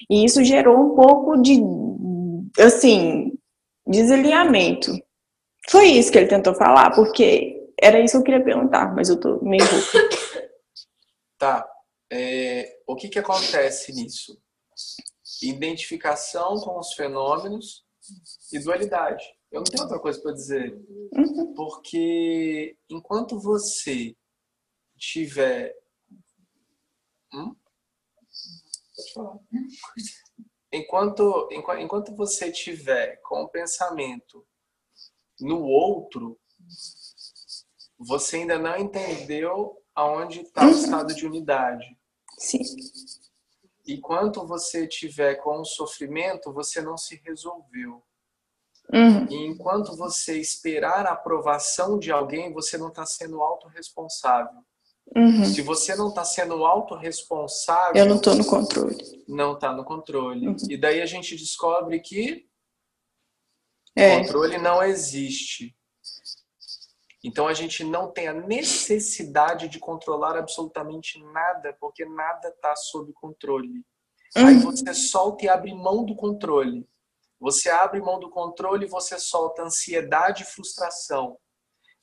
E 0.09 0.25
isso 0.25 0.43
gerou 0.43 0.77
um 0.77 0.95
pouco 0.95 1.37
de, 1.41 1.61
assim, 2.59 3.31
desalinhamento. 3.85 4.91
Foi 5.69 5.85
isso 5.85 6.11
que 6.11 6.17
ele 6.17 6.27
tentou 6.27 6.55
falar, 6.55 6.91
porque 6.91 7.54
era 7.85 7.99
isso 7.99 8.13
que 8.13 8.17
eu 8.17 8.23
queria 8.23 8.43
perguntar, 8.43 8.93
mas 8.95 9.09
eu 9.09 9.19
tô 9.19 9.39
meio. 9.43 9.61
Tá. 11.37 11.69
É, 12.09 12.79
o 12.87 12.95
que, 12.95 13.09
que 13.09 13.19
acontece 13.19 13.91
nisso? 13.91 14.41
Identificação 15.43 16.55
com 16.61 16.79
os 16.79 16.93
fenômenos 16.93 17.85
e 18.53 18.59
dualidade. 18.59 19.23
Eu 19.51 19.59
não 19.59 19.65
tenho 19.65 19.83
outra 19.83 19.99
coisa 19.99 20.21
para 20.21 20.31
dizer. 20.31 20.73
Uhum. 21.11 21.53
Porque 21.55 22.77
enquanto 22.89 23.37
você 23.37 24.15
tiver. 24.97 25.75
Hum? 27.33 27.53
Pode 28.95 29.13
falar. 29.13 29.39
Enquanto, 30.71 31.49
enqu- 31.51 31.77
enquanto 31.79 32.15
você 32.15 32.49
tiver 32.49 33.17
com 33.23 33.43
o 33.43 33.49
pensamento 33.49 34.47
no 35.41 35.61
outro, 35.63 36.39
você 37.97 38.37
ainda 38.37 38.57
não 38.57 38.75
entendeu 38.77 39.77
aonde 39.93 40.41
está 40.41 40.65
o 40.65 40.71
estado 40.71 41.13
de 41.13 41.25
unidade. 41.25 41.85
Sim. 42.37 42.59
Enquanto 43.87 44.45
você 44.45 44.87
tiver 44.87 45.35
com 45.35 45.59
o 45.61 45.65
sofrimento, 45.65 46.51
você 46.51 46.81
não 46.81 46.97
se 46.97 47.21
resolveu. 47.23 48.03
Uhum. 48.93 49.25
E 49.29 49.35
enquanto 49.47 49.95
você 49.95 50.37
esperar 50.39 51.05
a 51.07 51.13
aprovação 51.13 51.97
de 51.97 52.11
alguém, 52.11 52.51
você 52.53 52.77
não 52.77 52.89
está 52.89 53.05
sendo 53.05 53.41
autorresponsável. 53.41 54.63
Uhum. 55.15 55.45
Se 55.45 55.61
você 55.61 55.95
não 55.95 56.09
está 56.09 56.23
sendo 56.25 56.65
autorresponsável, 56.65 57.95
Eu 57.95 58.07
não 58.07 58.19
tô 58.19 58.33
no 58.33 58.45
controle. 58.45 59.23
não 59.27 59.53
está 59.53 59.71
no 59.71 59.85
controle. 59.85 60.47
Uhum. 60.47 60.55
E 60.69 60.77
daí 60.77 60.99
a 61.01 61.05
gente 61.05 61.35
descobre 61.35 61.99
que 61.99 62.47
É. 63.95 64.19
controle 64.19 64.57
não 64.57 64.81
existe. 64.83 65.75
Então 67.27 67.47
a 67.47 67.55
gente 67.55 67.83
não 67.83 68.11
tem 68.11 68.27
a 68.27 68.33
necessidade 68.33 69.67
de 69.67 69.79
controlar 69.79 70.37
absolutamente 70.37 71.19
nada, 71.33 71.75
porque 71.79 72.05
nada 72.05 72.49
está 72.49 72.75
sob 72.75 73.11
controle. 73.13 73.83
Aí 74.35 74.55
Uhum. 74.55 74.59
você 74.61 74.93
solta 74.93 75.43
e 75.45 75.49
abre 75.49 75.73
mão 75.73 76.05
do 76.05 76.15
controle. 76.15 76.87
Você 77.39 77.67
abre 77.69 77.99
mão 77.99 78.19
do 78.19 78.29
controle 78.29 78.85
e 78.85 78.89
você 78.89 79.17
solta 79.17 79.63
ansiedade 79.63 80.43
e 80.43 80.45
frustração. 80.45 81.37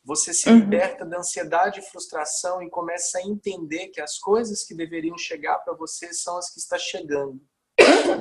Você 0.04 0.34
se 0.34 0.48
Uhum. 0.50 0.58
liberta 0.58 1.04
da 1.06 1.18
ansiedade 1.18 1.78
e 1.78 1.84
frustração 1.84 2.60
e 2.60 2.68
começa 2.68 3.18
a 3.18 3.22
entender 3.22 3.88
que 3.90 4.00
as 4.00 4.18
coisas 4.18 4.64
que 4.64 4.74
deveriam 4.74 5.16
chegar 5.16 5.58
para 5.58 5.72
você 5.74 6.12
são 6.12 6.36
as 6.36 6.50
que 6.52 6.58
estão 6.58 6.78
chegando. 6.80 7.40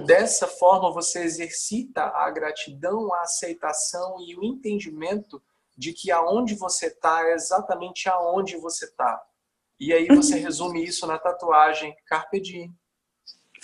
Dessa 0.06 0.48
forma, 0.48 0.94
você 0.94 1.24
exercita 1.24 2.04
a 2.04 2.30
gratidão, 2.30 3.12
a 3.14 3.22
aceitação 3.22 4.18
e 4.22 4.36
o 4.38 4.44
entendimento 4.44 5.42
de 5.78 5.94
que 5.94 6.12
aonde 6.12 6.56
você 6.56 6.88
está 6.88 7.28
é 7.28 7.34
exatamente 7.34 8.10
aonde 8.10 8.58
você 8.58 8.86
está. 8.86 9.22
E 9.80 9.94
aí 9.94 10.08
você 10.08 10.38
resume 10.38 10.84
isso 10.86 11.08
na 11.08 11.18
tatuagem 11.18 11.96
Carpe 12.06 12.40
Diem. 12.40 12.74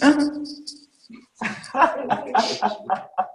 Aham. 0.01 0.43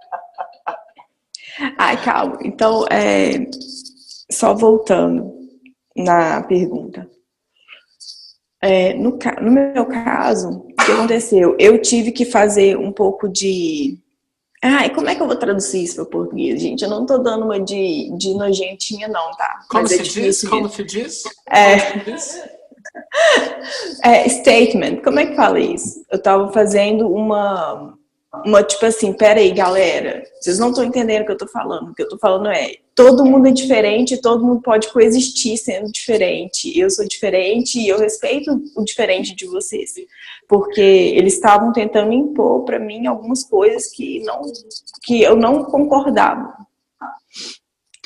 Ai, 1.77 2.03
calma. 2.03 2.37
Então, 2.43 2.85
é, 2.87 3.49
só 4.31 4.53
voltando 4.53 5.31
na 5.95 6.41
pergunta. 6.43 7.09
É, 8.61 8.93
no, 8.93 9.19
no 9.41 9.51
meu 9.51 9.85
caso, 9.85 10.49
o 10.49 10.75
que 10.85 10.91
aconteceu? 10.91 11.55
Eu 11.59 11.81
tive 11.81 12.11
que 12.11 12.25
fazer 12.25 12.77
um 12.77 12.91
pouco 12.91 13.27
de. 13.27 13.99
Ai, 14.63 14.89
como 14.91 15.09
é 15.09 15.15
que 15.15 15.21
eu 15.21 15.27
vou 15.27 15.35
traduzir 15.35 15.83
isso 15.83 15.95
para 15.95 16.05
português, 16.05 16.61
gente? 16.61 16.85
Eu 16.85 16.89
não 16.89 17.05
tô 17.05 17.17
dando 17.17 17.43
uma 17.43 17.59
de, 17.59 18.09
de 18.17 18.33
nojentinha, 18.33 19.09
não, 19.09 19.31
tá? 19.31 19.59
Como 19.69 19.83
é 19.83 19.87
se 19.87 20.03
tipo 20.03 20.21
diz? 20.21 20.37
isso 20.37 20.49
Como 20.49 20.69
se 20.69 20.83
diz? 20.85 21.23
É. 21.49 21.79
Como 21.79 22.05
se 22.05 22.11
diz? 22.11 22.43
É, 24.03 24.27
statement, 24.27 24.97
como 25.03 25.19
é 25.19 25.25
que 25.25 25.35
fala 25.35 25.59
isso? 25.59 26.03
Eu 26.11 26.21
tava 26.21 26.51
fazendo 26.51 27.09
uma, 27.11 27.97
uma 28.45 28.63
tipo 28.63 28.85
assim, 28.85 29.13
peraí, 29.13 29.51
galera, 29.51 30.23
vocês 30.39 30.57
não 30.57 30.69
estão 30.69 30.83
entendendo 30.83 31.21
o 31.21 31.25
que 31.25 31.31
eu 31.31 31.37
tô 31.37 31.47
falando. 31.47 31.91
O 31.91 31.93
que 31.93 32.01
eu 32.01 32.09
tô 32.09 32.17
falando 32.17 32.47
é, 32.47 32.77
todo 32.95 33.25
mundo 33.25 33.47
é 33.47 33.51
diferente, 33.51 34.21
todo 34.21 34.43
mundo 34.43 34.61
pode 34.61 34.91
coexistir 34.91 35.55
sendo 35.57 35.91
diferente. 35.91 36.77
Eu 36.77 36.89
sou 36.89 37.07
diferente 37.07 37.79
e 37.79 37.87
eu 37.87 37.99
respeito 37.99 38.59
o 38.75 38.83
diferente 38.83 39.35
de 39.35 39.45
vocês. 39.45 39.93
Porque 40.47 40.81
eles 40.81 41.35
estavam 41.35 41.71
tentando 41.71 42.11
impor 42.11 42.63
pra 42.65 42.79
mim 42.79 43.05
algumas 43.05 43.43
coisas 43.43 43.87
que, 43.91 44.21
não, 44.23 44.41
que 45.03 45.21
eu 45.21 45.35
não 45.35 45.65
concordava. 45.65 46.55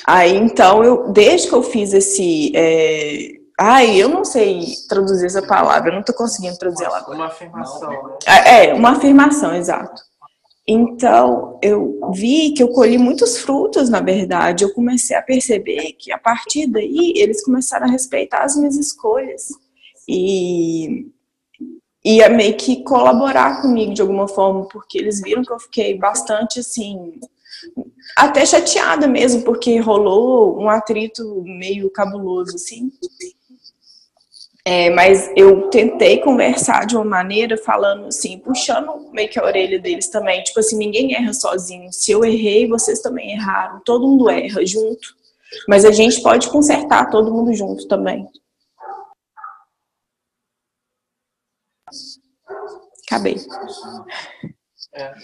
Aí, 0.06 0.36
então, 0.36 0.84
eu, 0.84 1.10
desde 1.10 1.48
que 1.48 1.54
eu 1.54 1.62
fiz 1.62 1.94
esse... 1.94 2.52
é, 2.54 3.38
Ai, 3.60 4.00
eu 4.00 4.08
não 4.08 4.24
sei 4.24 4.66
traduzir 4.88 5.26
essa 5.26 5.42
palavra, 5.42 5.90
eu 5.90 5.96
não 5.96 6.02
tô 6.04 6.14
conseguindo 6.14 6.56
traduzir 6.56 6.84
ela 6.84 6.98
agora. 6.98 7.16
Uma 7.16 7.26
afirmação, 7.26 7.90
né? 7.90 8.18
É, 8.46 8.72
uma 8.72 8.90
afirmação, 8.90 9.52
exato. 9.52 10.00
Então, 10.70 11.58
eu 11.62 11.98
vi 12.12 12.52
que 12.52 12.62
eu 12.62 12.68
colhi 12.68 12.98
muitos 12.98 13.38
frutos, 13.38 13.88
na 13.88 14.02
verdade. 14.02 14.64
Eu 14.64 14.74
comecei 14.74 15.16
a 15.16 15.22
perceber 15.22 15.94
que 15.94 16.12
a 16.12 16.18
partir 16.18 16.66
daí 16.66 17.14
eles 17.16 17.42
começaram 17.42 17.86
a 17.86 17.90
respeitar 17.90 18.42
as 18.42 18.54
minhas 18.54 18.76
escolhas 18.76 19.48
e 20.06 21.06
e 22.04 22.22
a 22.22 22.28
meio 22.28 22.56
que 22.56 22.82
colaborar 22.84 23.60
comigo 23.60 23.92
de 23.92 24.00
alguma 24.00 24.28
forma, 24.28 24.66
porque 24.68 24.98
eles 24.98 25.20
viram 25.20 25.42
que 25.42 25.52
eu 25.52 25.58
fiquei 25.58 25.98
bastante 25.98 26.60
assim, 26.60 27.18
até 28.16 28.46
chateada 28.46 29.06
mesmo, 29.08 29.42
porque 29.42 29.78
rolou 29.78 30.58
um 30.58 30.70
atrito 30.70 31.42
meio 31.44 31.90
cabuloso 31.90 32.54
assim. 32.54 32.90
É, 34.70 34.90
mas 34.90 35.30
eu 35.34 35.70
tentei 35.70 36.20
conversar 36.20 36.84
de 36.84 36.94
uma 36.94 37.02
maneira 37.02 37.56
falando 37.56 38.08
assim, 38.08 38.38
puxando 38.38 39.10
meio 39.12 39.30
que 39.30 39.40
a 39.40 39.42
orelha 39.42 39.80
deles 39.80 40.08
também. 40.08 40.42
Tipo 40.42 40.60
assim, 40.60 40.76
ninguém 40.76 41.14
erra 41.14 41.32
sozinho. 41.32 41.90
Se 41.90 42.12
eu 42.12 42.22
errei, 42.22 42.68
vocês 42.68 43.00
também 43.00 43.32
erraram. 43.32 43.80
Todo 43.82 44.06
mundo 44.06 44.28
erra 44.28 44.66
junto. 44.66 45.16
Mas 45.66 45.86
a 45.86 45.90
gente 45.90 46.20
pode 46.20 46.50
consertar 46.50 47.08
todo 47.08 47.32
mundo 47.32 47.54
junto 47.54 47.88
também. 47.88 48.28
Acabei. 53.06 53.36
É. 54.92 55.14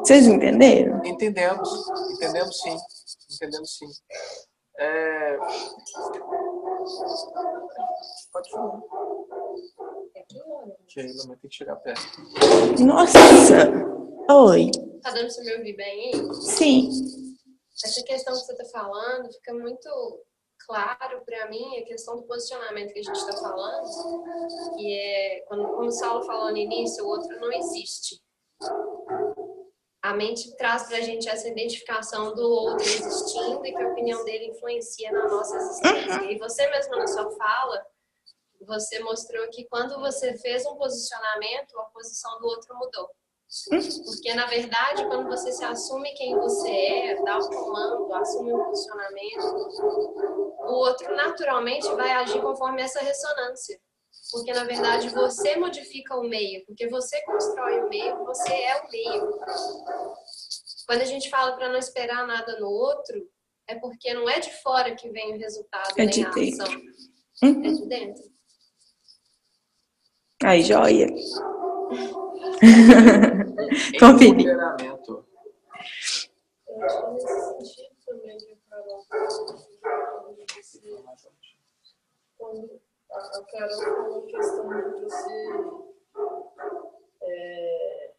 Vocês 0.00 0.26
entenderam? 0.26 1.00
Entendemos, 1.04 1.68
entendemos 2.10 2.60
sim, 2.60 2.76
entendemos 3.36 3.78
sim. 3.78 3.86
É... 4.80 5.38
Pode 8.32 8.50
falar. 8.50 8.80
Mas 10.96 11.26
tem 11.40 11.50
que 11.50 11.54
chegar 11.54 11.76
perto. 11.76 12.02
Nossa! 12.84 13.14
Oi. 14.30 14.70
Tá 15.02 15.10
dando 15.10 15.34
pra 15.34 15.44
me 15.44 15.56
ouvir 15.56 15.76
bem 15.76 16.14
aí? 16.14 16.34
Sim. 16.34 16.90
Essa 17.84 18.02
questão 18.04 18.32
que 18.34 18.40
você 18.40 18.56
tá 18.56 18.64
falando 18.66 19.32
fica 19.32 19.52
muito 19.54 19.88
claro 20.66 21.22
para 21.24 21.48
mim 21.50 21.78
a 21.78 21.84
questão 21.84 22.16
do 22.16 22.22
posicionamento 22.22 22.92
que 22.92 23.00
a 23.00 23.02
gente 23.02 23.16
está 23.16 23.36
falando, 23.36 24.76
que 24.76 24.92
é, 24.92 25.40
quando, 25.46 25.66
como 25.68 25.88
o 25.88 25.90
Saulo 25.90 26.24
falou 26.24 26.50
no 26.50 26.56
início, 26.56 27.04
o 27.04 27.08
outro 27.08 27.40
não 27.40 27.52
existe. 27.52 28.20
A 30.02 30.14
mente 30.14 30.56
traz 30.56 30.82
para 30.88 30.96
a 30.96 31.00
gente 31.00 31.28
essa 31.28 31.48
identificação 31.48 32.34
do 32.34 32.42
outro 32.42 32.84
existindo 32.84 33.64
e 33.64 33.72
que 33.72 33.82
a 33.82 33.88
opinião 33.88 34.24
dele 34.24 34.46
influencia 34.46 35.12
na 35.12 35.28
nossa 35.28 35.56
existência. 35.56 36.24
E 36.30 36.38
você 36.38 36.68
mesmo 36.70 36.96
na 36.96 37.06
sua 37.06 37.30
fala, 37.30 37.86
você 38.66 38.98
mostrou 39.00 39.48
que 39.50 39.64
quando 39.66 40.00
você 40.00 40.36
fez 40.38 40.66
um 40.66 40.76
posicionamento, 40.76 41.78
a 41.78 41.84
posição 41.84 42.40
do 42.40 42.46
outro 42.46 42.76
mudou. 42.76 43.08
Porque, 44.04 44.32
na 44.34 44.46
verdade, 44.46 45.04
quando 45.06 45.28
você 45.28 45.52
se 45.52 45.62
assume 45.62 46.14
quem 46.14 46.34
você 46.36 46.70
é, 46.70 47.22
dá 47.22 47.38
o 47.38 47.48
comando, 47.50 48.14
assume 48.14 48.54
um 48.54 48.64
posicionamento, 48.64 49.44
o 50.58 50.72
outro 50.72 51.14
naturalmente 51.14 51.86
vai 51.94 52.12
agir 52.12 52.40
conforme 52.40 52.80
essa 52.80 53.00
ressonância. 53.00 53.78
Porque, 54.30 54.52
na 54.52 54.64
verdade, 54.64 55.08
você 55.10 55.56
modifica 55.56 56.16
o 56.16 56.22
meio, 56.22 56.64
porque 56.66 56.88
você 56.88 57.20
constrói 57.24 57.80
o 57.82 57.88
meio, 57.88 58.24
você 58.24 58.52
é 58.52 58.80
o 58.82 58.90
meio. 58.90 59.38
Quando 60.86 61.02
a 61.02 61.04
gente 61.04 61.28
fala 61.28 61.56
para 61.56 61.68
não 61.68 61.78
esperar 61.78 62.26
nada 62.26 62.58
no 62.58 62.68
outro, 62.68 63.28
é 63.66 63.78
porque 63.78 64.12
não 64.14 64.28
é 64.28 64.40
de 64.40 64.50
fora 64.62 64.94
que 64.94 65.10
vem 65.10 65.34
o 65.34 65.38
resultado, 65.38 65.90
É 65.96 66.04
nem 66.04 66.08
de 66.08 66.24
a 66.24 66.30
dentro. 66.30 66.62
ação. 66.62 66.80
Uhum. 67.42 67.64
É 67.64 67.72
de 67.72 67.86
dentro. 67.86 68.32
Aí, 70.44 70.62
joia. 70.62 71.06
Confere. 74.00 74.30
Empoderamento. 74.30 75.26
A 83.12 83.44
Carol 83.44 83.78
falou, 83.78 84.24
a 84.24 84.26
questão 84.26 84.68
de 84.68 85.00
você 85.02 85.48
é, 87.22 88.14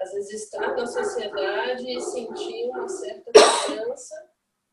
às 0.00 0.12
vezes 0.12 0.44
estar 0.44 0.74
na 0.74 0.86
sociedade 0.86 1.88
e 1.88 2.00
sentir 2.00 2.68
uma 2.68 2.88
certa 2.88 3.30
cobrança 3.32 4.32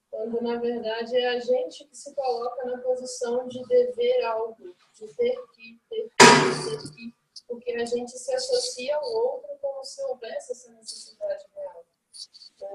quando 0.10 0.41
na 0.41 0.58
verdade 0.60 1.16
é 1.16 1.30
a 1.30 1.40
gente 1.40 1.86
que 1.86 1.96
se 1.96 2.14
coloca 2.16 2.66
na 2.66 2.80
posição 2.80 3.48
de 3.48 3.62
dever 3.68 4.24
algo, 4.26 4.76
de 4.94 5.08
ter 5.14 5.40
que, 5.54 5.80
ter 5.88 6.10
que, 6.10 6.16
ter 6.18 6.96
que, 6.96 7.16
porque 7.48 7.72
a 7.74 7.86
gente 7.86 8.12
se 8.12 8.34
associa 8.34 8.96
ao 8.96 9.04
outro 9.06 9.50
como 9.62 9.84
se 9.84 10.02
houvesse 10.04 10.52
essa 10.52 10.72
necessidade 10.72 11.46
real. 11.56 11.86
Né? 12.60 12.74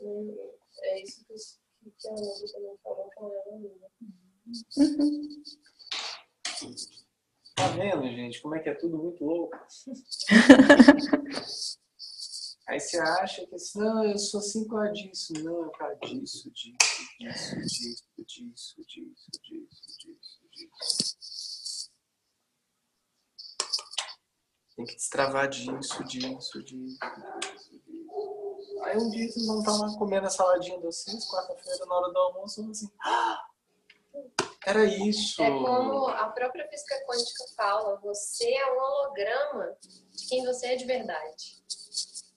É, 0.00 0.90
é 0.90 1.02
isso 1.02 1.24
que, 1.24 1.90
que 1.90 2.08
a 2.08 2.12
Ana 2.12 2.52
também 2.52 2.76
falou 2.82 3.10
com 3.14 3.32
ela. 3.32 4.25
Uhum. 4.46 5.42
Tá 7.54 7.68
vendo, 7.68 8.02
gente, 8.02 8.42
como 8.42 8.54
é 8.54 8.60
que 8.60 8.68
é 8.68 8.74
tudo 8.74 8.98
muito 8.98 9.24
louco? 9.24 9.56
Aí 12.68 12.80
você 12.80 12.98
acha 12.98 13.46
que 13.46 13.54
assim, 13.54 13.78
não, 13.78 14.04
eu 14.04 14.18
sou 14.18 14.40
assim 14.40 14.64
por 14.64 14.74
causa 14.74 14.92
disso. 14.92 15.32
Não, 15.34 15.62
é 15.62 15.66
por 15.68 15.78
causa 15.78 15.94
disso, 16.00 16.50
disso, 16.50 16.76
disso, 17.20 17.60
disso, 17.60 18.04
disso, 18.26 18.26
disso, 18.26 18.82
disso, 18.82 19.30
disso, 19.98 20.48
disso. 20.50 21.90
Tem 24.74 24.84
que 24.84 24.96
destravar 24.96 25.48
disso, 25.48 25.78
disso, 25.78 26.02
disso, 26.04 26.64
disso, 26.64 26.64
disso. 26.64 26.98
Aí 28.82 28.96
um 28.98 29.10
dia 29.10 29.30
vocês 29.30 29.46
vão 29.46 29.60
estar 29.60 29.72
lá 29.72 29.96
comendo 29.96 30.26
a 30.26 30.30
saladinha 30.30 30.76
de 30.76 30.82
vocês, 30.84 31.24
quarta-feira, 31.30 31.86
na 31.86 31.94
hora 31.94 32.12
do 32.12 32.18
almoço, 32.18 32.62
vão 32.62 32.72
assim, 32.72 32.90
ah, 33.00 33.46
era 34.66 34.84
isso. 34.84 35.42
É 35.42 35.48
como 35.48 36.08
a 36.08 36.28
própria 36.30 36.68
física 36.68 36.96
quântica 37.06 37.44
fala, 37.56 38.00
você 38.00 38.52
é 38.52 38.72
um 38.72 38.78
holograma 38.78 39.76
de 40.10 40.26
quem 40.28 40.44
você 40.44 40.66
é 40.68 40.76
de 40.76 40.84
verdade. 40.84 41.62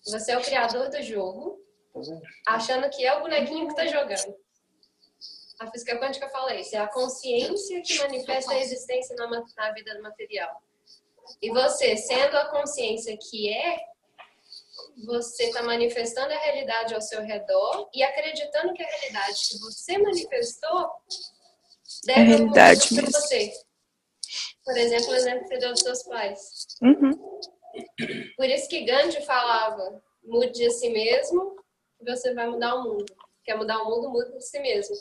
Você 0.05 0.31
é 0.31 0.37
o 0.37 0.43
criador 0.43 0.89
do 0.89 1.01
jogo, 1.01 1.59
achando 2.45 2.89
que 2.91 3.03
é 3.05 3.13
o 3.15 3.21
bonequinho 3.21 3.65
que 3.67 3.73
está 3.73 3.87
jogando. 3.87 4.35
A 5.59 5.69
física 5.71 5.99
quântica 5.99 6.29
fala 6.29 6.55
isso, 6.55 6.75
é 6.75 6.79
a 6.79 6.87
consciência 6.87 7.81
que 7.81 7.97
manifesta 7.97 8.53
a 8.53 8.59
existência 8.59 9.15
na, 9.15 9.27
na 9.57 9.71
vida 9.73 9.99
material. 10.01 10.61
E 11.41 11.49
você, 11.49 11.97
sendo 11.97 12.37
a 12.37 12.49
consciência 12.49 13.17
que 13.17 13.51
é, 13.51 13.77
você 15.05 15.45
está 15.45 15.63
manifestando 15.63 16.31
a 16.31 16.37
realidade 16.37 16.93
ao 16.93 17.01
seu 17.01 17.21
redor 17.21 17.89
e 17.93 18.03
acreditando 18.03 18.73
que 18.73 18.83
a 18.83 18.87
realidade 18.87 19.39
que 19.49 19.59
você 19.59 19.97
manifestou 19.97 20.89
deve 22.05 22.19
é 22.19 22.23
realidade 22.23 22.93
mesmo. 22.93 23.11
você. 23.11 23.51
Por 24.63 24.77
exemplo, 24.77 25.09
o 25.09 25.15
exemplo 25.15 25.41
que 25.41 25.47
você 25.47 25.57
deu 25.57 25.71
dos 25.71 25.81
seus 25.81 26.03
pais. 26.03 26.39
Uhum. 26.81 27.11
Por 28.35 28.45
isso 28.45 28.69
que 28.69 28.85
Gandhi 28.85 29.25
falava: 29.25 30.01
mude 30.23 30.65
a 30.65 30.69
si 30.69 30.89
mesmo 30.89 31.55
e 31.99 32.09
você 32.09 32.33
vai 32.33 32.47
mudar 32.47 32.75
o 32.75 32.83
mundo. 32.83 33.05
Quer 33.43 33.55
mudar 33.55 33.81
o 33.81 33.85
mundo, 33.85 34.09
mude 34.09 34.35
a 34.35 34.41
si 34.41 34.59
mesmo. 34.59 34.95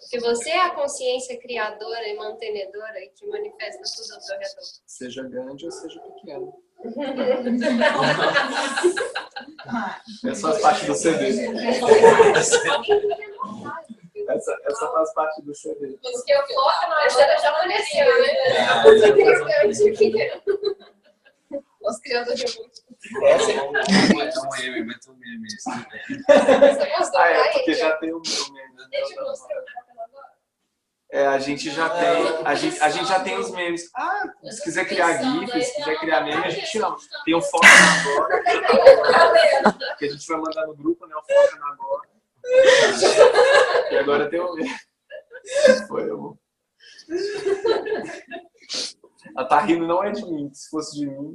Porque 0.00 0.18
você 0.20 0.50
é 0.50 0.60
a 0.60 0.74
consciência 0.74 1.40
criadora 1.40 2.06
e 2.08 2.16
mantenedora 2.16 3.00
que 3.14 3.26
manifesta 3.26 3.82
tudo 3.96 4.14
ao 4.14 4.20
seu 4.20 4.36
redor. 4.36 4.64
Seja 4.86 5.22
grande 5.22 5.64
ou 5.64 5.72
seja 5.72 6.00
pequeno. 6.00 6.52
essa 10.28 10.48
faz 10.48 10.60
parte 10.60 10.84
do 10.86 10.94
CD. 10.94 11.48
Essa, 14.28 14.56
essa 14.64 14.88
faz 14.88 15.12
parte 15.14 15.42
do 15.42 15.54
CD. 15.54 15.98
Porque 16.02 16.32
eu 16.32 16.46
foco 16.46 16.88
na 16.88 17.06
história 17.06 17.38
já 17.38 17.50
apareceu, 17.50 18.22
né? 18.22 18.32
Os 21.82 21.98
criadores 21.98 22.40
de 22.40 22.58
mundo. 22.58 22.70
Essa 23.24 23.52
é 23.52 23.62
um 23.62 23.72
meme, 23.72 24.84
mas 24.84 25.06
um 25.06 25.14
meme. 25.14 25.48
Ah, 27.14 27.28
é, 27.28 27.52
porque 27.52 27.74
já 27.74 27.96
tem 27.98 28.14
o 28.14 28.20
meu 28.20 28.52
meme. 28.52 28.74
É, 31.10 31.26
a 31.26 31.38
gente 31.38 31.70
já 31.70 31.88
tem, 31.90 32.26
a 32.44 32.54
gente, 32.54 32.80
a 32.80 32.88
gente 32.88 33.06
já 33.06 33.20
tem 33.20 33.38
os 33.38 33.50
memes. 33.50 33.88
Ah, 33.94 34.24
se 34.50 34.64
quiser 34.64 34.84
criar 34.86 35.22
GIFs, 35.22 35.66
se 35.68 35.74
quiser 35.76 36.00
criar 36.00 36.22
meme, 36.22 36.44
a 36.44 36.50
gente 36.50 36.66
chama. 36.66 36.96
Tem 37.24 37.34
o 37.34 37.40
Foca 37.40 37.68
na 37.68 38.02
Agora, 38.02 39.96
que 39.98 40.06
a 40.06 40.08
gente 40.08 40.26
vai 40.26 40.38
mandar 40.38 40.66
no 40.66 40.74
grupo, 40.74 41.06
né? 41.06 41.14
O 41.14 41.20
Foca 41.22 41.58
na 41.60 41.68
Agora. 41.68 42.13
E 43.90 43.96
agora 43.96 44.28
tem 44.28 44.40
o 44.40 44.54
meme. 44.54 44.70
Foi, 45.88 46.10
eu. 46.10 46.38
Ela 49.36 49.48
tá 49.48 49.60
rindo, 49.60 49.86
não 49.86 50.02
é 50.02 50.10
de 50.10 50.24
mim. 50.24 50.52
Se 50.52 50.68
fosse 50.68 50.98
de 50.98 51.06
mim, 51.06 51.34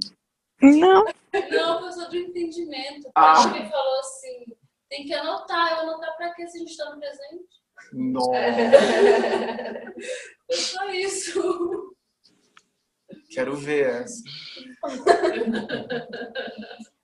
Não. 0.61 1.05
Não, 1.51 1.79
foi 1.79 1.91
só 1.91 2.09
do 2.09 2.15
entendimento. 2.15 3.09
Ah. 3.15 3.33
A 3.33 3.35
gente 3.41 3.63
me 3.63 3.69
falou 3.69 3.99
assim, 3.99 4.45
tem 4.89 5.05
que 5.05 5.13
anotar. 5.13 5.71
Eu 5.71 5.79
anotar 5.79 6.15
pra 6.17 6.33
quê 6.33 6.47
se 6.47 6.57
a 6.57 6.59
gente 6.59 6.77
tá 6.77 6.93
no 6.93 6.99
presente? 6.99 7.59
nossa. 7.93 8.31
Foi 10.47 10.55
só 10.55 10.89
isso. 10.89 11.95
Quero 13.29 13.55
ver 13.55 14.03
essa. 14.03 14.23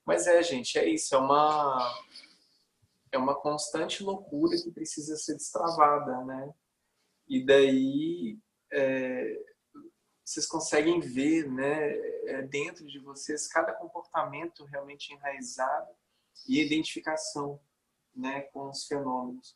Mas 0.06 0.28
é, 0.28 0.42
gente, 0.44 0.78
é 0.78 0.88
isso. 0.88 1.16
É 1.16 1.18
uma, 1.18 1.94
é 3.16 3.20
uma 3.20 3.36
constante 3.36 4.04
loucura 4.04 4.58
que 4.62 4.72
precisa 4.72 5.16
ser 5.16 5.36
destravada, 5.36 6.24
né? 6.26 6.54
E 7.28 7.44
daí 7.44 8.38
é, 8.72 9.46
vocês 10.24 10.46
conseguem 10.46 11.00
ver, 11.00 11.50
né, 11.50 11.92
é, 12.28 12.42
dentro 12.44 12.86
de 12.86 13.00
vocês 13.00 13.48
cada 13.48 13.74
comportamento 13.74 14.66
realmente 14.66 15.14
enraizado 15.14 15.92
e 16.48 16.62
identificação, 16.62 17.60
né, 18.16 18.42
com 18.42 18.70
os 18.70 18.86
fenômenos. 18.86 19.56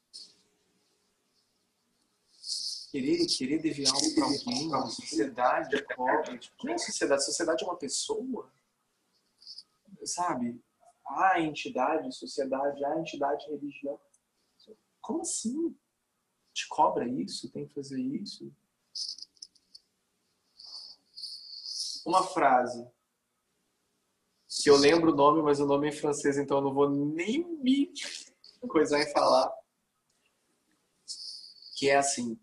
Querer, 2.92 3.26
querer 3.28 3.62
dever 3.62 3.88
algo 3.88 4.16
para 4.16 4.24
alguém, 4.24 4.68
uma 4.68 4.88
sociedade 4.88 5.70
de 5.70 5.84
cobra, 5.96 6.38
tipo, 6.38 6.66
não 6.66 6.74
é 6.74 6.78
sociedade, 6.78 7.26
sociedade 7.26 7.64
é 7.64 7.68
uma 7.68 7.78
pessoa, 7.78 8.52
sabe? 10.04 10.60
A 11.10 11.42
entidade, 11.42 12.16
sociedade, 12.16 12.86
a 12.86 13.00
entidade, 13.00 13.50
religião. 13.50 14.00
Como 15.02 15.22
assim? 15.22 15.76
Te 16.54 16.68
cobra 16.68 17.08
isso? 17.08 17.52
Tem 17.52 17.68
que 17.68 17.74
fazer 17.74 18.00
isso? 18.00 18.52
Uma 22.06 22.24
frase 22.24 22.88
que 24.62 24.70
eu 24.70 24.76
lembro 24.76 25.12
o 25.12 25.16
nome, 25.16 25.42
mas 25.42 25.60
o 25.60 25.66
nome 25.66 25.88
é 25.88 25.90
em 25.90 25.96
francês, 25.96 26.38
então 26.38 26.58
eu 26.58 26.64
não 26.64 26.74
vou 26.74 26.90
nem 26.90 27.44
me 27.58 27.92
coisar 28.68 29.02
em 29.02 29.12
falar. 29.12 29.52
Que 31.76 31.90
é 31.90 31.96
assim: 31.96 32.40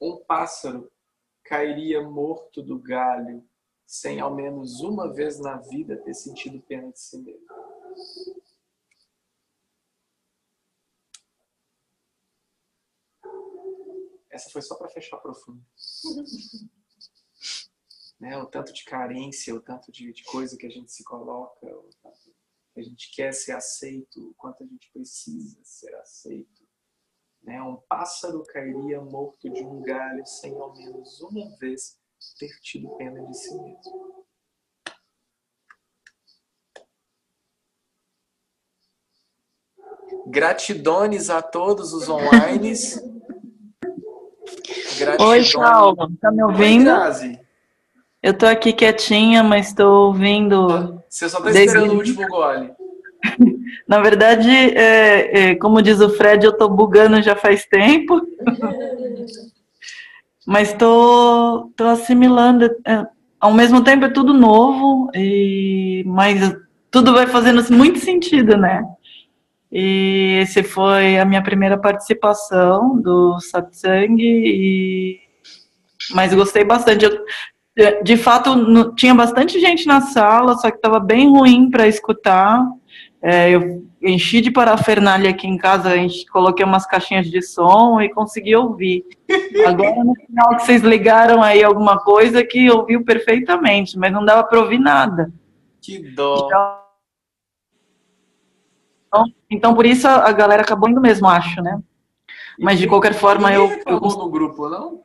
um 0.00 0.16
pássaro 0.16 0.90
cairia 1.44 2.02
morto 2.02 2.62
do 2.62 2.78
galho 2.78 3.46
sem 3.86 4.20
ao 4.20 4.34
menos 4.34 4.80
uma 4.80 5.12
vez 5.12 5.38
na 5.38 5.58
vida 5.58 5.96
ter 5.98 6.14
sentido 6.14 6.60
pena 6.62 6.90
de 6.90 6.98
si 6.98 7.18
mesmo. 7.18 7.61
Essa 14.30 14.48
foi 14.50 14.62
só 14.62 14.74
para 14.76 14.88
fechar 14.88 15.18
profundo. 15.18 15.62
né? 18.18 18.38
O 18.38 18.46
tanto 18.46 18.72
de 18.72 18.84
carência, 18.84 19.54
o 19.54 19.60
tanto 19.60 19.90
de, 19.90 20.12
de 20.12 20.22
coisa 20.24 20.56
que 20.56 20.66
a 20.66 20.70
gente 20.70 20.92
se 20.92 21.02
coloca, 21.04 21.66
o 21.66 21.90
tanto 22.02 22.32
que 22.72 22.80
a 22.80 22.82
gente 22.82 23.10
quer 23.14 23.34
ser 23.34 23.52
aceito, 23.52 24.30
o 24.30 24.34
quanto 24.34 24.62
a 24.62 24.66
gente 24.66 24.90
precisa 24.92 25.58
ser 25.62 25.94
aceito. 25.96 26.62
Né? 27.42 27.60
Um 27.60 27.76
pássaro 27.88 28.44
cairia 28.44 29.00
morto 29.00 29.50
de 29.50 29.62
um 29.62 29.82
galho 29.82 30.24
sem 30.24 30.54
ao 30.54 30.72
menos 30.74 31.20
uma 31.20 31.54
vez 31.56 31.98
ter 32.38 32.56
tido 32.60 32.96
pena 32.96 33.26
de 33.26 33.36
si 33.36 33.54
mesmo. 33.54 34.21
Gratidões 40.32 41.28
a 41.28 41.42
todos 41.42 41.92
os 41.92 42.08
online. 42.10 42.72
Oi, 45.20 45.44
Paulo, 45.52 46.10
tá 46.20 46.32
me 46.32 46.42
ouvindo? 46.42 46.90
Oi. 46.90 47.38
Eu 48.22 48.32
tô 48.32 48.46
aqui 48.46 48.72
quietinha, 48.72 49.42
mas 49.42 49.68
estou 49.68 50.06
ouvindo. 50.06 51.02
Você 51.08 51.28
só 51.28 51.38
tá 51.38 51.50
Desde- 51.50 51.64
esperando 51.64 51.92
o 51.92 51.96
último 51.96 52.26
gole. 52.28 52.70
Na 53.86 54.00
verdade, 54.00 54.48
é, 54.50 55.50
é, 55.50 55.54
como 55.56 55.82
diz 55.82 56.00
o 56.00 56.08
Fred, 56.08 56.46
eu 56.46 56.56
tô 56.56 56.66
bugando 56.68 57.20
já 57.20 57.36
faz 57.36 57.66
tempo. 57.66 58.20
Mas 60.46 60.72
tô, 60.72 61.70
tô 61.76 61.84
assimilando. 61.84 62.64
é, 62.84 63.06
ao 63.38 63.52
mesmo 63.52 63.84
tempo 63.84 64.06
é 64.06 64.08
tudo 64.08 64.32
novo, 64.32 65.08
e, 65.14 66.02
mas 66.04 66.52
tudo 66.90 67.12
vai 67.12 67.28
fazendo 67.28 67.62
muito 67.72 68.00
sentido, 68.00 68.56
né? 68.56 68.84
E 69.72 70.38
esse 70.42 70.62
foi 70.62 71.18
a 71.18 71.24
minha 71.24 71.42
primeira 71.42 71.78
participação 71.78 73.00
do 73.00 73.40
Satsang, 73.40 74.16
e, 74.20 75.18
mas 76.14 76.34
gostei 76.34 76.62
bastante. 76.62 77.04
Eu- 77.06 77.24
de- 77.74 78.02
de 78.02 78.16
fato, 78.18 78.54
no- 78.54 78.94
tinha 78.94 79.14
bastante 79.14 79.58
gente 79.58 79.86
na 79.86 80.02
sala, 80.02 80.56
só 80.58 80.70
que 80.70 80.76
estava 80.76 81.00
bem 81.00 81.26
ruim 81.30 81.70
para 81.70 81.88
escutar. 81.88 82.62
É, 83.22 83.50
eu 83.50 83.82
enchi 84.02 84.40
de 84.42 84.50
parafernália 84.50 85.30
aqui 85.30 85.46
em 85.46 85.56
casa, 85.56 85.96
enchi, 85.96 86.26
coloquei 86.26 86.66
umas 86.66 86.84
caixinhas 86.84 87.30
de 87.30 87.40
som 87.40 87.98
e 88.00 88.10
consegui 88.10 88.54
ouvir. 88.54 89.04
Agora, 89.66 90.04
no 90.04 90.12
final 90.14 90.56
que 90.56 90.64
vocês 90.66 90.82
ligaram 90.82 91.40
aí 91.42 91.62
alguma 91.64 91.98
coisa 92.00 92.44
que 92.44 92.68
ouviu 92.70 93.04
perfeitamente, 93.04 93.96
mas 93.96 94.12
não 94.12 94.22
dava 94.24 94.44
para 94.44 94.60
ouvir 94.60 94.78
nada. 94.80 95.32
Que 95.80 95.98
dó. 96.14 96.44
Então, 96.46 96.81
então, 99.52 99.74
por 99.74 99.86
isso 99.86 100.08
a, 100.08 100.32
galera 100.32 100.62
acabou 100.62 100.88
indo 100.88 101.00
mesmo, 101.00 101.28
acho, 101.28 101.60
né? 101.62 101.78
Mas 102.58 102.78
de 102.78 102.86
qualquer 102.86 103.14
forma 103.14 103.52
eu, 103.52 103.70
eu 103.86 104.00
no 104.00 104.28
grupo, 104.28 104.68
não? 104.68 105.00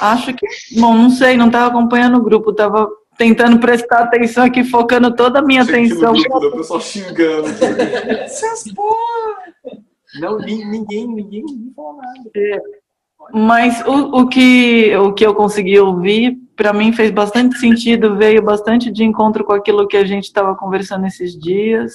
acho 0.00 0.32
que, 0.34 0.46
bom, 0.80 0.94
não 0.94 1.10
sei, 1.10 1.36
não 1.36 1.46
estava 1.46 1.66
acompanhando 1.68 2.16
o 2.16 2.22
grupo, 2.22 2.50
estava 2.50 2.88
tentando 3.18 3.58
prestar 3.58 4.00
atenção 4.00 4.44
aqui, 4.44 4.64
focando 4.64 5.14
toda 5.14 5.38
a 5.38 5.42
minha 5.42 5.62
atenção. 5.62 6.12
O 6.12 6.52
pessoal 6.52 6.80
xingando. 6.80 7.48
Essas 8.24 8.64
porra! 8.72 9.54
Não, 10.20 10.38
ni- 10.38 10.64
ninguém, 10.64 11.06
ninguém, 11.06 11.44
ninguém 11.44 11.72
falou 11.74 11.96
nada. 11.96 12.62
Mas 13.32 13.82
o, 13.86 14.20
o, 14.20 14.28
que, 14.28 14.94
o 14.96 15.12
que 15.12 15.24
eu 15.24 15.34
consegui 15.34 15.78
ouvir, 15.78 16.36
para 16.56 16.72
mim 16.72 16.92
fez 16.92 17.10
bastante 17.10 17.58
sentido, 17.58 18.16
veio 18.16 18.42
bastante 18.42 18.90
de 18.90 19.02
encontro 19.02 19.44
com 19.44 19.52
aquilo 19.52 19.88
que 19.88 19.96
a 19.96 20.04
gente 20.04 20.24
estava 20.24 20.54
conversando 20.54 21.06
esses 21.06 21.38
dias. 21.38 21.94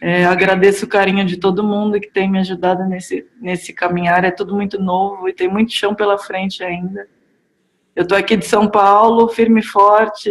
É, 0.00 0.24
agradeço 0.24 0.84
o 0.84 0.88
carinho 0.88 1.24
de 1.24 1.38
todo 1.38 1.64
mundo 1.64 1.98
que 2.00 2.10
tem 2.10 2.30
me 2.30 2.38
ajudado 2.38 2.84
nesse, 2.84 3.26
nesse 3.40 3.72
caminhar. 3.72 4.24
É 4.24 4.30
tudo 4.30 4.54
muito 4.54 4.80
novo 4.80 5.28
e 5.28 5.32
tem 5.32 5.48
muito 5.48 5.72
chão 5.72 5.94
pela 5.94 6.18
frente 6.18 6.62
ainda. 6.62 7.06
Eu 7.96 8.02
estou 8.02 8.18
aqui 8.18 8.36
de 8.36 8.44
São 8.44 8.68
Paulo, 8.68 9.28
firme 9.28 9.60
e 9.60 9.64
forte 9.64 10.28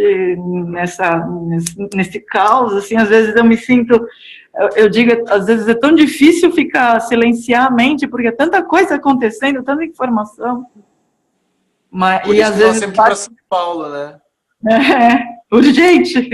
nessa, 0.66 1.16
nesse, 1.16 1.88
nesse 1.94 2.20
caos. 2.20 2.74
Assim, 2.74 2.96
às 2.96 3.08
vezes 3.08 3.34
eu 3.34 3.42
me 3.42 3.56
sinto, 3.56 3.94
eu, 4.54 4.68
eu 4.76 4.88
digo, 4.88 5.10
às 5.30 5.46
vezes 5.46 5.66
é 5.66 5.74
tão 5.74 5.94
difícil 5.94 6.52
ficar 6.52 7.00
silenciar 7.00 7.66
a 7.66 7.70
mente 7.70 8.06
porque 8.06 8.28
é 8.28 8.32
tanta 8.32 8.62
coisa 8.62 8.96
acontecendo, 8.96 9.62
tanta 9.62 9.84
informação. 9.84 10.66
Mas, 11.90 12.22
Por 12.22 12.34
e 12.34 12.42
às 12.42 12.56
vezes 12.56 12.80
sempre 12.80 12.96
para 12.96 13.14
São 13.14 13.34
Paulo, 13.48 13.88
né? 13.88 14.20
é, 14.70 15.54
urgente. 15.54 16.28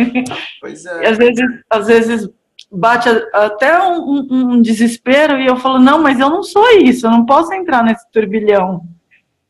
Pois 0.61 0.85
E 0.85 0.89
é. 0.89 1.09
às 1.09 1.17
vezes, 1.17 1.45
às 1.71 1.87
vezes 1.87 2.31
bate 2.71 3.09
até 3.33 3.83
um, 3.83 4.01
um- 4.03 4.27
um 4.55 4.63
desespero 4.63 5.39
e 5.41 5.47
eu 5.47 5.57
falo, 5.57 5.79
não, 5.79 6.01
mas 6.03 6.21
eu 6.21 6.31
não 6.31 6.43
sou 6.43 6.69
isso, 6.79 7.07
eu 7.07 7.11
não 7.11 7.27
posso 7.27 7.53
entrar 7.53 7.83
nesse 7.83 8.09
turbilhão. 8.11 8.83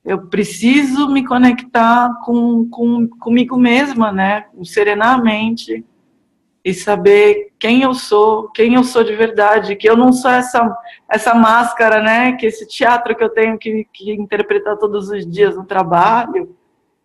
Eu 0.05 0.27
preciso 0.29 1.09
me 1.11 1.27
conectar 1.27 2.11
com, 2.25 2.69
com 2.71 3.07
comigo 3.07 3.59
mesma, 3.59 4.11
né? 4.11 4.47
Serenamente 4.65 5.85
e 6.65 6.75
saber 6.75 7.53
quem 7.59 7.83
eu 7.83 7.95
sou, 7.95 8.49
quem 8.51 8.75
eu 8.75 8.85
sou 8.85 9.03
de 9.05 9.15
verdade, 9.15 9.77
que 9.77 9.89
eu 9.89 9.97
não 9.97 10.13
sou 10.13 10.31
essa 10.31 10.75
essa 11.09 11.35
máscara, 11.35 12.03
né? 12.03 12.33
Que 12.33 12.47
esse 12.47 12.67
teatro 12.67 13.15
que 13.15 13.23
eu 13.23 13.29
tenho 13.29 13.59
que, 13.59 13.87
que 13.93 14.13
interpretar 14.13 14.77
todos 14.79 15.11
os 15.11 15.27
dias 15.27 15.55
no 15.57 15.65
trabalho, 15.65 16.55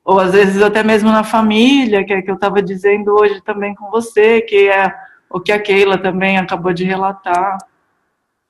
ou 0.04 0.20
às 0.20 0.32
vezes 0.34 0.62
até 0.62 0.82
mesmo 0.84 1.10
na 1.12 1.24
família, 1.24 2.06
que 2.06 2.14
é 2.14 2.22
que 2.22 2.32
eu 2.32 2.36
estava 2.36 2.62
dizendo 2.62 3.14
hoje 3.14 3.42
também 3.44 3.76
com 3.76 3.90
você, 3.90 4.40
que 4.42 4.70
é 4.70 4.94
o 5.30 5.40
que 5.40 5.52
a 5.52 5.60
Keila 5.62 5.98
também 5.98 6.38
acabou 6.38 6.74
de 6.74 6.84
relatar. 6.84 7.58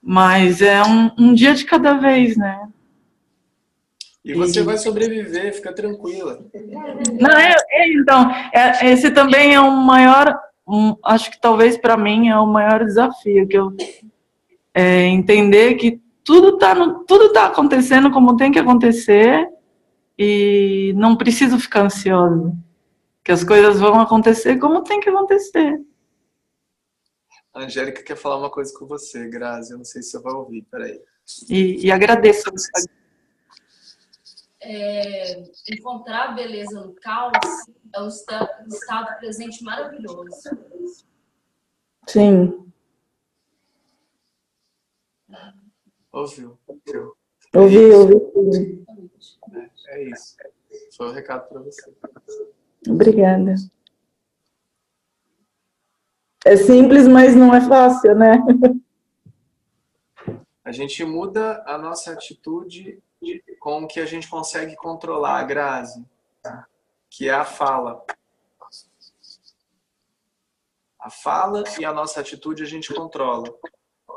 Mas 0.02 0.62
é 0.62 0.84
um, 0.84 1.12
um 1.18 1.34
dia 1.34 1.54
de 1.54 1.66
cada 1.66 1.94
vez, 1.94 2.38
né? 2.38 2.68
E 4.24 4.34
você 4.34 4.64
vai 4.64 4.78
sobreviver, 4.78 5.54
fica 5.54 5.72
tranquila. 5.74 6.40
Não, 7.20 7.30
é, 7.32 7.56
é, 7.70 7.94
então, 7.94 8.32
é- 8.52 8.92
esse 8.92 9.12
também 9.12 9.54
é 9.54 9.62
um 9.62 9.76
maior, 9.78 10.36
um- 10.68 10.96
acho 11.04 11.30
que 11.30 11.40
talvez 11.40 11.78
para 11.78 11.96
mim 11.96 12.30
é 12.30 12.38
o 12.40 12.48
maior 12.48 12.84
desafio, 12.84 13.48
que 13.48 13.58
eu 13.58 13.72
é, 14.74 15.04
entender 15.06 15.76
que 15.76 16.02
tudo 16.24 16.56
está 16.56 16.76
tudo 17.08 17.32
tá 17.32 17.46
acontecendo 17.46 18.12
como 18.12 18.36
tem 18.36 18.52
que 18.52 18.60
acontecer 18.60 19.48
e 20.18 20.92
não 20.98 21.16
preciso 21.16 21.60
ficar 21.60 21.84
ansioso, 21.84 22.52
que 23.24 23.32
as 23.32 23.44
coisas 23.44 23.80
vão 23.80 24.00
acontecer 24.00 24.58
como 24.58 24.84
tem 24.84 25.00
que 25.00 25.10
acontecer. 25.10 25.80
A 27.56 27.62
Angélica 27.64 28.04
quer 28.04 28.18
falar 28.18 28.38
uma 28.38 28.50
coisa 28.52 28.78
com 28.78 28.86
você, 28.86 29.28
Grazi. 29.30 29.72
Eu 29.72 29.78
não 29.78 29.86
sei 29.86 30.02
se 30.04 30.12
você 30.12 30.20
vai 30.20 30.34
ouvir, 30.34 30.62
peraí. 30.64 31.02
E, 31.50 31.86
e 31.86 31.92
agradeço. 31.92 32.44
É, 34.62 35.44
encontrar 35.70 36.30
a 36.30 36.32
beleza 36.34 36.82
no 36.82 36.94
caos 36.96 37.32
é 37.94 38.02
um 38.02 38.08
esta- 38.08 38.64
um 38.66 38.68
estado 38.68 39.18
presente 39.20 39.64
maravilhoso. 39.64 40.38
Sim, 42.08 42.62
Ouviu? 46.12 46.58
Ouviu. 46.68 48.00
ouvi, 48.00 48.16
ouvi. 48.34 48.86
É 49.88 50.04
isso. 50.10 50.36
Foi 50.96 51.08
o 51.10 51.12
recado 51.12 51.48
para 51.50 51.62
você. 51.62 51.94
Obrigada. 52.88 53.56
É 56.46 56.56
simples, 56.56 57.08
mas 57.08 57.36
não 57.36 57.56
é 57.56 57.60
fácil, 57.60 58.14
né? 58.14 58.38
A 60.64 60.72
gente 60.72 61.04
muda 61.04 61.64
a 61.66 61.76
nossa 61.76 62.12
atitude 62.12 63.02
com 63.60 63.84
o 63.84 63.88
que 63.88 64.00
a 64.00 64.06
gente 64.06 64.30
consegue 64.30 64.76
controlar, 64.76 65.44
Grazi, 65.46 66.06
que 67.10 67.28
é 67.28 67.34
a 67.34 67.44
fala. 67.44 68.06
A 71.00 71.10
fala 71.10 71.64
e 71.80 71.86
a 71.86 71.92
nossa 71.92 72.20
atitude 72.20 72.62
a 72.62 72.68
gente 72.68 72.94
controla. 72.94 73.52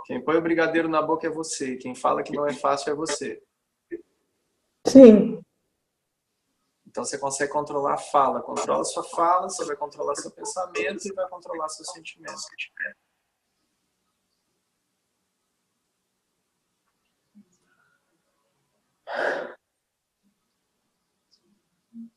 Quem 0.05 0.21
põe 0.21 0.37
o 0.37 0.43
brigadeiro 0.43 0.89
na 0.89 1.01
boca 1.01 1.27
é 1.27 1.31
você. 1.31 1.77
Quem 1.77 1.95
fala 1.95 2.23
que 2.23 2.35
não 2.35 2.47
é 2.47 2.53
fácil 2.53 2.93
é 2.93 2.95
você. 2.95 3.43
Sim, 4.87 5.41
Então 6.99 7.05
você 7.05 7.16
consegue 7.16 7.53
controlar 7.53 7.95
a 7.95 7.97
fala. 7.97 8.43
Controla 8.43 8.83
sua 8.83 9.05
fala, 9.05 9.49
você 9.49 9.65
vai 9.65 9.77
controlar 9.77 10.16
seu 10.16 10.33
pensamento 10.33 11.07
e 11.07 11.12
vai 11.12 11.29
controlar 11.29 11.69
seu 11.69 11.85
sentimento. 11.85 12.35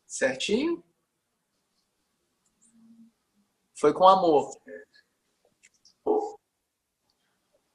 Certinho? 0.08 0.84
Foi 3.80 3.94
com 3.94 4.08
amor. 4.08 4.58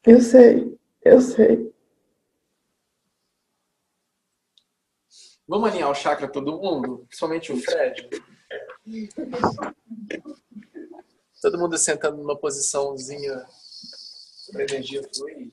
eu 0.05 0.21
sei, 0.21 0.77
eu 1.05 1.21
sei. 1.21 1.76
Vamos 5.49 5.71
alinhar 5.71 5.89
o 5.89 5.95
chakra 5.95 6.27
todo 6.27 6.59
mundo? 6.59 7.07
Principalmente 7.07 7.53
o 7.53 7.61
Fred. 7.61 8.11
Todo 11.41 11.59
mundo 11.59 11.79
sentando 11.79 12.17
numa 12.17 12.37
posiçãozinha 12.37 13.47
para 14.51 14.63
energia 14.65 15.09
fluir. 15.15 15.53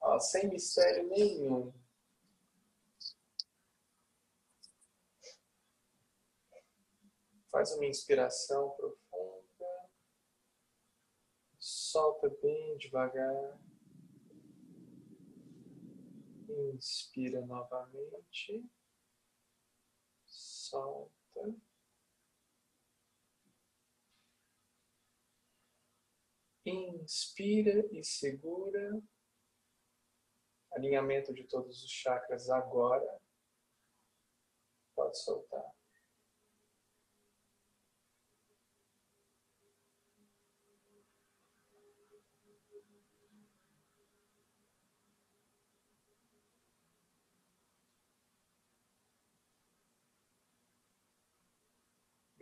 Ó, 0.00 0.18
sem 0.18 0.48
mistério 0.48 1.06
nenhum. 1.08 1.70
Faz 7.50 7.72
uma 7.72 7.84
inspiração 7.84 8.70
profunda. 8.70 9.03
Solta 11.94 12.28
bem 12.42 12.76
devagar. 12.76 13.56
Inspira 16.74 17.46
novamente. 17.46 18.68
Solta. 20.26 21.54
Inspira 26.66 27.88
e 27.92 28.02
segura. 28.02 29.00
Alinhamento 30.72 31.32
de 31.32 31.44
todos 31.44 31.84
os 31.84 31.90
chakras 31.92 32.50
agora. 32.50 33.22
Pode 34.96 35.16
soltar. 35.16 35.72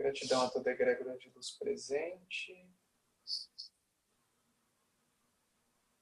Gratidão 0.03 0.43
a 0.43 0.51
toda 0.51 0.69
a 0.69 0.73
egrégora 0.73 1.17
de 1.17 1.31
luz 1.31 1.53
presente. 1.53 2.69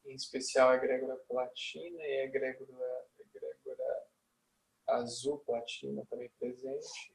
Em 0.06 0.14
especial 0.14 0.70
a 0.70 0.76
egrégora 0.76 1.18
platina 1.28 2.02
e 2.02 2.20
a 2.20 2.24
egrégora, 2.24 3.08
egrégora 3.18 4.08
azul 4.86 5.40
platina 5.40 6.06
também 6.06 6.30
presente, 6.38 7.14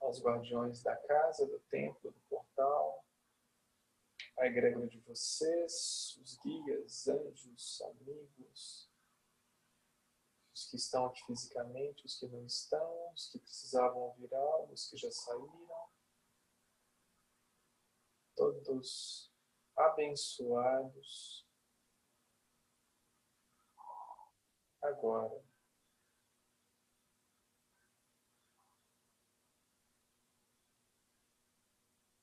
aos 0.00 0.20
guardiões 0.20 0.82
da 0.82 0.96
casa, 0.96 1.46
do 1.46 1.60
templo, 1.70 2.10
do 2.10 2.20
portal, 2.28 3.06
a 4.38 4.46
egrégora 4.46 4.88
de 4.88 4.98
vocês, 5.02 6.18
os 6.20 6.36
guias, 6.38 7.06
anjos, 7.06 7.80
amigos, 7.82 8.38
os 8.40 8.77
que 10.68 10.76
estão 10.76 11.06
aqui 11.06 11.24
fisicamente, 11.24 12.04
os 12.04 12.18
que 12.18 12.26
não 12.28 12.44
estão, 12.44 13.12
os 13.12 13.28
que 13.30 13.38
precisavam 13.38 14.00
ouvir 14.02 14.32
algo, 14.34 14.72
os 14.72 14.88
que 14.88 14.96
já 14.96 15.10
saíram, 15.10 15.88
todos 18.36 19.32
abençoados 19.76 21.46
agora. 24.82 25.42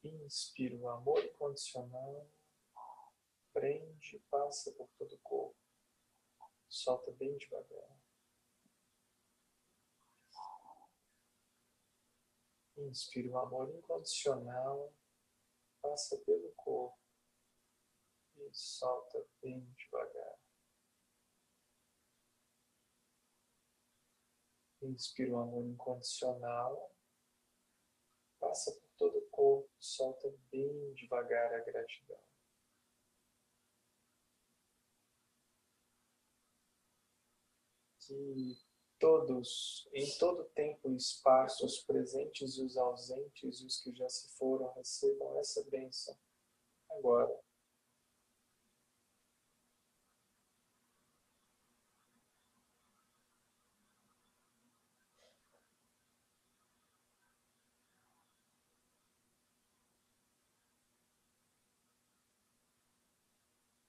Inspira 0.04 0.76
o 0.78 0.88
amor 0.88 1.24
incondicional, 1.26 2.30
prende, 3.52 4.20
passa 4.30 4.72
por 4.74 4.88
todo 4.98 5.16
o 5.16 5.20
corpo, 5.20 5.58
solta 6.70 7.12
bem 7.14 7.36
devagar. 7.38 8.05
Inspira 12.78 13.30
o 13.30 13.38
amor 13.38 13.70
incondicional, 13.74 14.94
passa 15.82 16.18
pelo 16.26 16.52
corpo 16.56 17.00
e 18.36 18.50
solta 18.54 19.26
bem 19.42 19.62
devagar. 19.78 20.40
Inspira 24.82 25.32
o 25.32 25.38
amor 25.38 25.66
incondicional, 25.66 26.94
passa 28.40 28.72
por 28.74 28.90
todo 28.98 29.18
o 29.18 29.30
corpo, 29.30 29.70
solta 29.80 30.30
bem 30.52 30.94
devagar 30.96 31.54
a 31.54 31.60
gratidão. 31.64 32.24
Que 38.00 38.65
todos, 39.06 39.88
em 39.94 40.18
todo 40.18 40.46
tempo 40.56 40.90
e 40.90 40.96
espaço, 40.96 41.64
os 41.64 41.78
presentes 41.78 42.58
e 42.58 42.64
os 42.64 42.76
ausentes 42.76 43.62
e 43.62 43.66
os 43.68 43.80
que 43.80 43.94
já 43.94 44.10
se 44.10 44.36
foram, 44.36 44.74
recebam 44.74 45.38
essa 45.38 45.64
bênção 45.66 46.18
agora. 46.90 47.40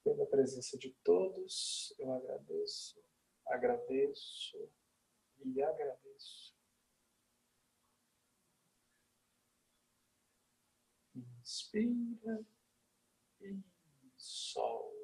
Pela 0.04 0.26
presença 0.26 0.76
de 0.76 0.90
todos, 1.02 1.94
eu 1.98 2.12
agradeço, 2.12 3.02
agradeço 3.46 4.70
e 5.44 5.62
agradeço. 5.62 6.54
Inspira 11.14 12.44
e 13.40 13.58
solta. 14.16 14.95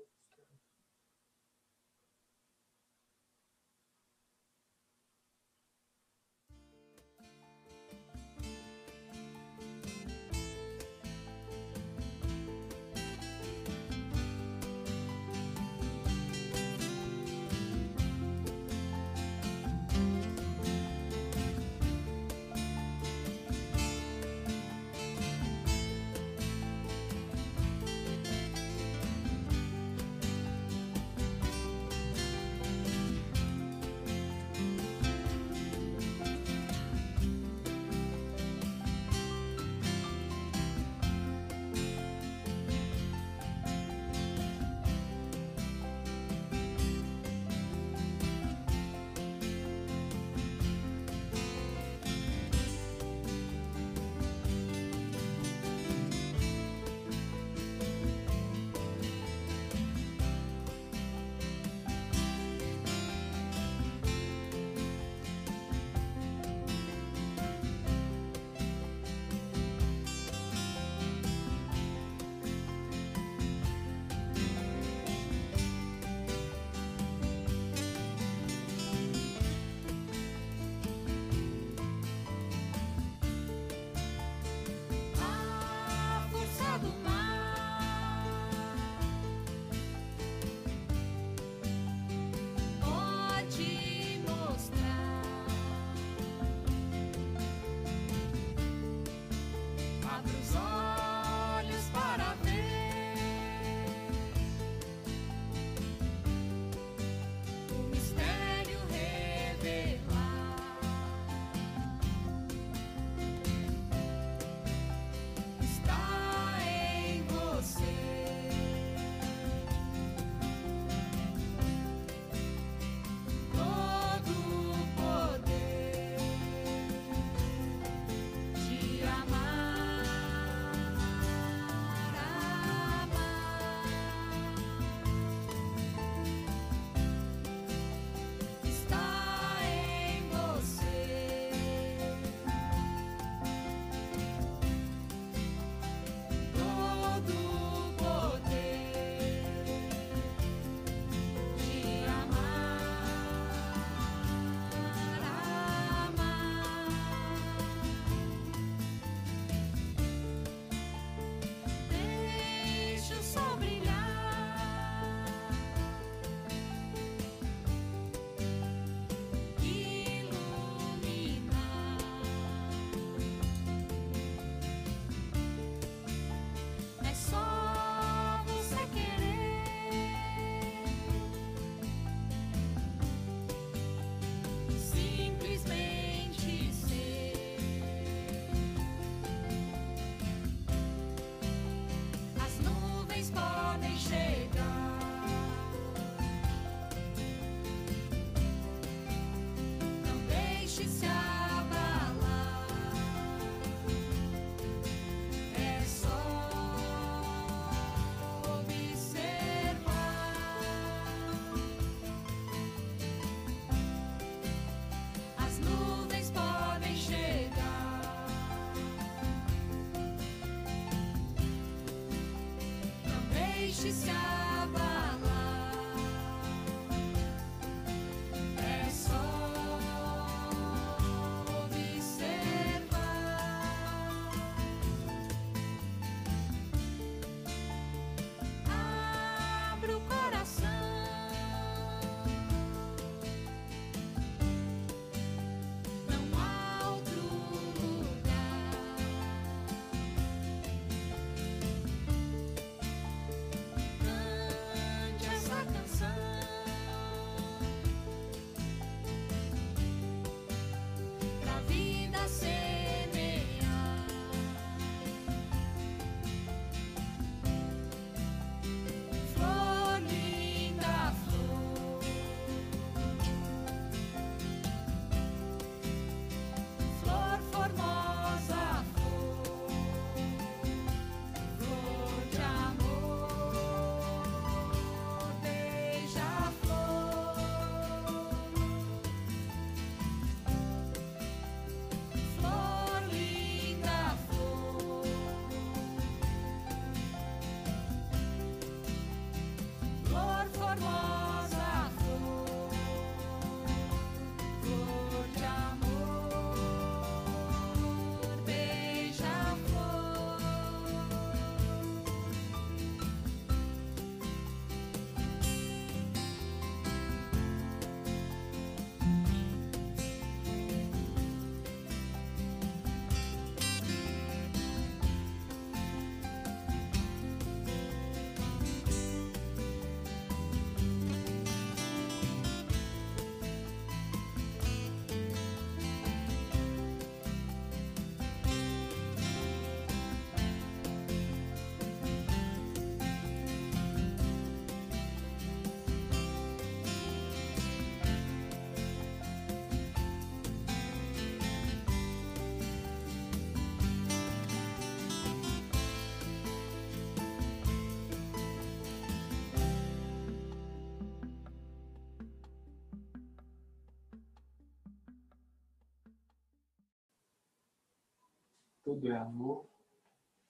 tudo 369.02 369.12
é 369.12 369.18
amor, 369.18 369.66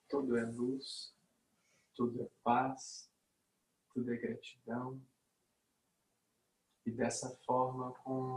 tudo 0.07 0.37
é 0.37 0.45
luz, 0.45 1.11
tudo 1.95 2.21
é 2.21 2.29
paz, 2.43 3.09
tudo 3.91 4.13
é 4.13 4.15
gratidão. 4.15 5.01
E 6.85 6.91
dessa 6.91 7.35